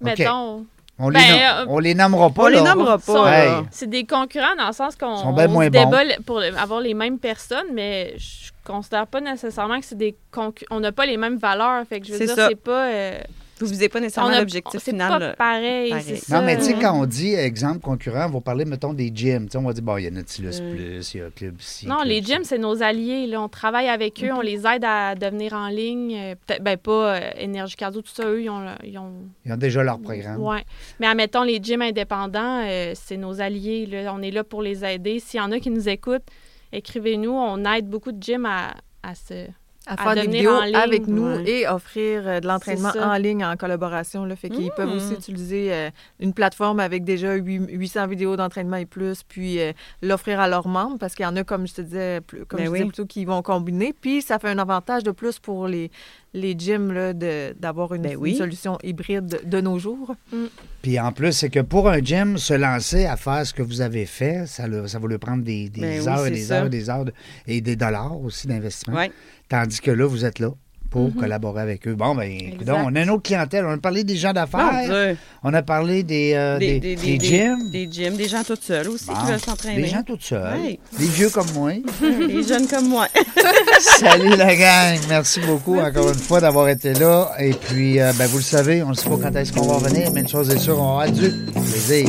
Mettons, 0.00 0.64
On 0.98 1.08
les, 1.08 1.14
Ben, 1.20 1.40
euh, 1.60 1.64
on 1.68 1.78
les 1.78 1.94
nommera 1.94 2.30
pas. 2.30 2.44
On 2.44 2.46
les 2.48 2.60
nommera 2.60 2.98
Sont- 2.98 3.14
pas. 3.14 3.38
Hey. 3.38 3.50
c'est 3.70 3.88
des 3.88 4.04
concurrents 4.04 4.54
dans 4.58 4.66
le 4.68 4.72
sens 4.72 4.96
qu'on 4.96 5.32
débat 5.32 6.02
pour 6.26 6.40
avoir 6.40 6.80
les 6.80 6.94
mêmes 6.94 7.18
personnes, 7.18 7.68
mais 7.72 8.14
je 8.18 8.50
considère 8.64 9.06
pas 9.06 9.20
nécessairement 9.20 9.80
que 9.80 9.86
c'est 9.86 9.96
des 9.98 10.14
concurrents. 10.30 10.76
On 10.76 10.80
n'a 10.80 10.92
pas 10.92 11.06
les 11.06 11.16
mêmes 11.16 11.36
valeurs. 11.38 11.84
Fait 11.86 12.00
que 12.00 12.06
je 12.06 12.12
veux 12.12 12.18
C'est 12.18 12.26
dire, 12.26 12.34
ça. 12.36 12.48
c'est 12.48 12.54
pas. 12.56 12.86
euh, 12.88 13.20
Vous 13.60 13.66
visez 13.66 13.88
pas 13.88 14.00
nécessairement 14.00 14.38
l'objectif 14.38 14.80
c'est 14.82 14.92
final. 14.92 15.08
pas 15.08 15.32
pareil. 15.34 15.90
pareil. 15.90 16.16
ça. 16.16 16.40
Non, 16.40 16.46
mais 16.46 16.56
tu 16.56 16.64
sais, 16.64 16.74
euh, 16.74 16.80
quand 16.80 16.98
on 16.98 17.04
dit, 17.06 17.34
exemple, 17.34 17.80
concurrent, 17.80 18.26
on 18.26 18.30
va 18.32 18.40
parler, 18.40 18.64
mettons, 18.64 18.94
des 18.94 19.12
gyms. 19.14 19.48
On 19.54 19.62
va 19.62 19.72
dire, 19.72 19.82
bon, 19.82 19.96
il 19.98 20.04
y 20.04 20.06
a 20.06 20.10
Nautilus 20.10 20.58
Euh. 20.60 20.74
Plus, 20.74 21.14
il 21.14 21.20
y 21.20 21.22
a 21.22 21.30
Club 21.30 21.56
ci, 21.60 21.86
Non, 21.86 21.96
Club 21.96 22.08
les 22.08 22.22
gyms, 22.22 22.44
c'est 22.44 22.58
nos 22.58 22.82
alliés. 22.82 23.26
Là. 23.26 23.42
On 23.42 23.48
travaille 23.48 23.88
avec 23.88 24.24
eux, 24.24 24.30
on 24.32 24.40
les 24.40 24.66
aide 24.66 24.84
à 24.84 25.14
devenir 25.14 25.52
en 25.52 25.68
ligne. 25.68 26.14
Euh, 26.16 26.34
Peut-être, 26.46 26.62
ben 26.62 26.76
pas 26.76 27.16
euh, 27.16 27.30
Énergie 27.36 27.76
Cardio, 27.76 28.00
tout 28.00 28.12
ça, 28.14 28.24
eux, 28.26 28.42
ils 28.42 28.50
ont. 28.50 28.64
ils 28.82 28.98
ont 28.98 29.12
Ils 29.44 29.52
ont 29.52 29.56
déjà 29.56 29.82
leur 29.82 30.00
programme. 30.00 30.40
Ouais. 30.40 30.64
Mais 30.98 31.06
admettons, 31.06 31.42
les 31.42 31.60
gyms 31.62 31.82
indépendants, 31.82 32.62
euh, 32.64 32.92
c'est 32.94 33.16
nos 33.16 33.40
alliés. 33.40 33.86
Là. 33.86 34.12
On 34.14 34.22
est 34.22 34.30
là 34.30 34.42
pour 34.44 34.62
les 34.62 34.84
aider. 34.84 35.20
S'il 35.20 35.38
y 35.38 35.42
en 35.42 35.52
a 35.52 35.58
qui 35.60 35.70
nous 35.70 35.88
écoutent, 35.88 36.26
écrivez-nous. 36.72 37.32
On 37.32 37.64
aide 37.64 37.88
beaucoup 37.88 38.12
de 38.12 38.22
gyms 38.22 38.46
à, 38.46 38.74
à 39.02 39.14
se. 39.14 39.46
À 39.86 39.94
à 39.94 39.96
faire 39.96 40.14
des 40.24 40.30
vidéos 40.30 40.50
en 40.52 40.62
ligne, 40.64 40.74
avec 40.76 41.06
nous 41.06 41.26
ouais. 41.36 41.48
et 41.50 41.66
offrir 41.68 42.22
euh, 42.26 42.40
de 42.40 42.46
l'entraînement 42.46 42.90
en 43.00 43.14
ligne 43.14 43.44
en 43.44 43.56
collaboration. 43.56 44.24
Là, 44.24 44.36
fait 44.36 44.50
qu'ils 44.50 44.66
Mm. 44.66 44.72
peuvent 44.76 44.92
aussi 44.94 45.14
utiliser 45.14 45.72
euh, 45.72 45.90
une 46.20 46.34
plateforme 46.34 46.80
avec 46.80 47.02
déjà 47.02 47.34
huit- 47.34 47.66
800 47.70 48.06
vidéos 48.06 48.36
d'entraînement 48.36 48.76
et 48.76 48.84
plus, 48.86 49.22
puis 49.22 49.58
euh, 49.58 49.72
l'offrir 50.02 50.38
à 50.38 50.48
leurs 50.48 50.68
membres 50.68 50.98
parce 50.98 51.14
qu'il 51.14 51.24
y 51.24 51.26
en 51.26 51.34
a, 51.36 51.44
comme 51.44 51.66
je 51.66 51.74
te 51.74 51.80
disais, 51.80 52.20
plus- 52.20 52.44
comme 52.44 52.58
Ben 52.60 52.66
je 52.66 52.72
disais 52.72 52.84
plutôt, 52.84 53.06
qui 53.06 53.24
vont 53.24 53.40
combiner. 53.42 53.94
Puis 53.98 54.20
ça 54.22 54.38
fait 54.38 54.50
un 54.50 54.58
avantage 54.58 55.02
de 55.02 55.12
plus 55.12 55.38
pour 55.38 55.66
les, 55.66 55.90
les 56.32 56.54
gyms 56.56 56.92
là, 56.92 57.12
de- 57.12 57.54
d'avoir 57.58 57.92
une, 57.94 58.02
Ben 58.02 58.16
oui. 58.16 58.30
une 58.32 58.36
solution 58.36 58.78
hybride 58.82 59.40
de, 59.44 59.60
nos 59.60 59.78
jours. 59.78 60.14
Puis 60.82 60.98
en 61.00 61.10
plus, 61.12 61.32
c'est 61.32 61.50
que 61.50 61.60
pour 61.60 61.88
un 61.88 61.98
gym, 61.98 62.38
se 62.38 62.54
lancer 62.54 63.06
à 63.06 63.16
faire 63.16 63.44
ce 63.46 63.52
que 63.52 63.62
vous 63.62 63.80
avez 63.80 64.06
fait, 64.06 64.46
ça, 64.46 64.66
le- 64.68 64.86
ça 64.86 64.98
va 64.98 65.08
lui 65.08 65.18
prendre 65.18 65.42
des, 65.42 65.68
des 65.68 65.80
Ben 65.80 66.00
oui, 66.00 66.08
heures 66.08 66.26
et 66.26 66.30
des 66.30 66.40
ça. 66.42 66.60
heures 66.60 66.66
et 66.66 66.70
des 66.70 66.88
heures 66.90 67.04
de- 67.04 67.12
et 67.46 67.60
des 67.60 67.76
dollars 67.76 68.20
aussi 68.20 68.46
d'investissement. 68.46 68.94
Ouais. 68.96 69.10
Tandis 69.48 69.80
que 69.80 69.90
là, 69.90 70.06
vous 70.06 70.24
êtes 70.24 70.38
là 70.38 70.50
pour 70.90 71.14
collaborer 71.14 71.62
avec 71.62 71.86
eux. 71.86 71.94
Bon, 71.94 72.14
ben, 72.14 72.30
Exact. 72.30 72.82
on 72.84 72.94
a 72.94 73.02
une 73.02 73.10
autre 73.10 73.22
clientèle. 73.22 73.64
On 73.64 73.70
a 73.72 73.78
parlé 73.78 74.04
des 74.04 74.16
gens 74.16 74.32
d'affaires. 74.32 75.16
On 75.42 75.54
a 75.54 75.62
parlé 75.62 76.02
des, 76.02 76.32
euh, 76.34 76.58
des, 76.58 76.80
des 76.80 77.18
gyms. 77.18 77.70
Des 77.70 77.88
gyms, 77.90 78.16
des 78.16 78.28
gens 78.28 78.42
tout 78.42 78.56
seuls 78.60 78.88
aussi 78.88 79.06
Bon, 79.06 79.14
qui 79.14 79.26
veulent 79.30 79.40
s'entraîner. 79.40 79.82
Des 79.82 79.88
gens 79.88 80.02
tout 80.02 80.18
seuls. 80.20 80.76
Des 80.98 81.06
vieux 81.06 81.30
comme 81.30 81.50
moi. 81.54 81.72
Des 82.02 82.42
jeunes 82.42 82.66
comme 82.66 82.88
moi. 82.88 83.06
Salut 83.80 84.36
la 84.36 84.54
gang. 84.56 84.98
Merci 85.08 85.40
beaucoup 85.40 85.78
encore 85.78 86.08
une 86.08 86.14
fois 86.14 86.40
d'avoir 86.40 86.68
été 86.68 86.92
là. 86.94 87.30
Et 87.38 87.52
puis, 87.52 88.00
euh, 88.00 88.12
ben, 88.18 88.26
vous 88.26 88.38
le 88.38 88.42
savez, 88.42 88.82
on 88.82 88.90
ne 88.90 88.94
sait 88.94 89.08
pas 89.08 89.16
quand 89.22 89.34
est-ce 89.36 89.52
qu'on 89.52 89.66
va 89.66 89.74
revenir, 89.74 90.10
mais 90.12 90.20
une 90.20 90.28
chose 90.28 90.50
est 90.50 90.58
sûre, 90.58 90.78
on 90.78 90.94
aura 90.94 91.08
du 91.08 91.30
plaisir. 91.52 92.08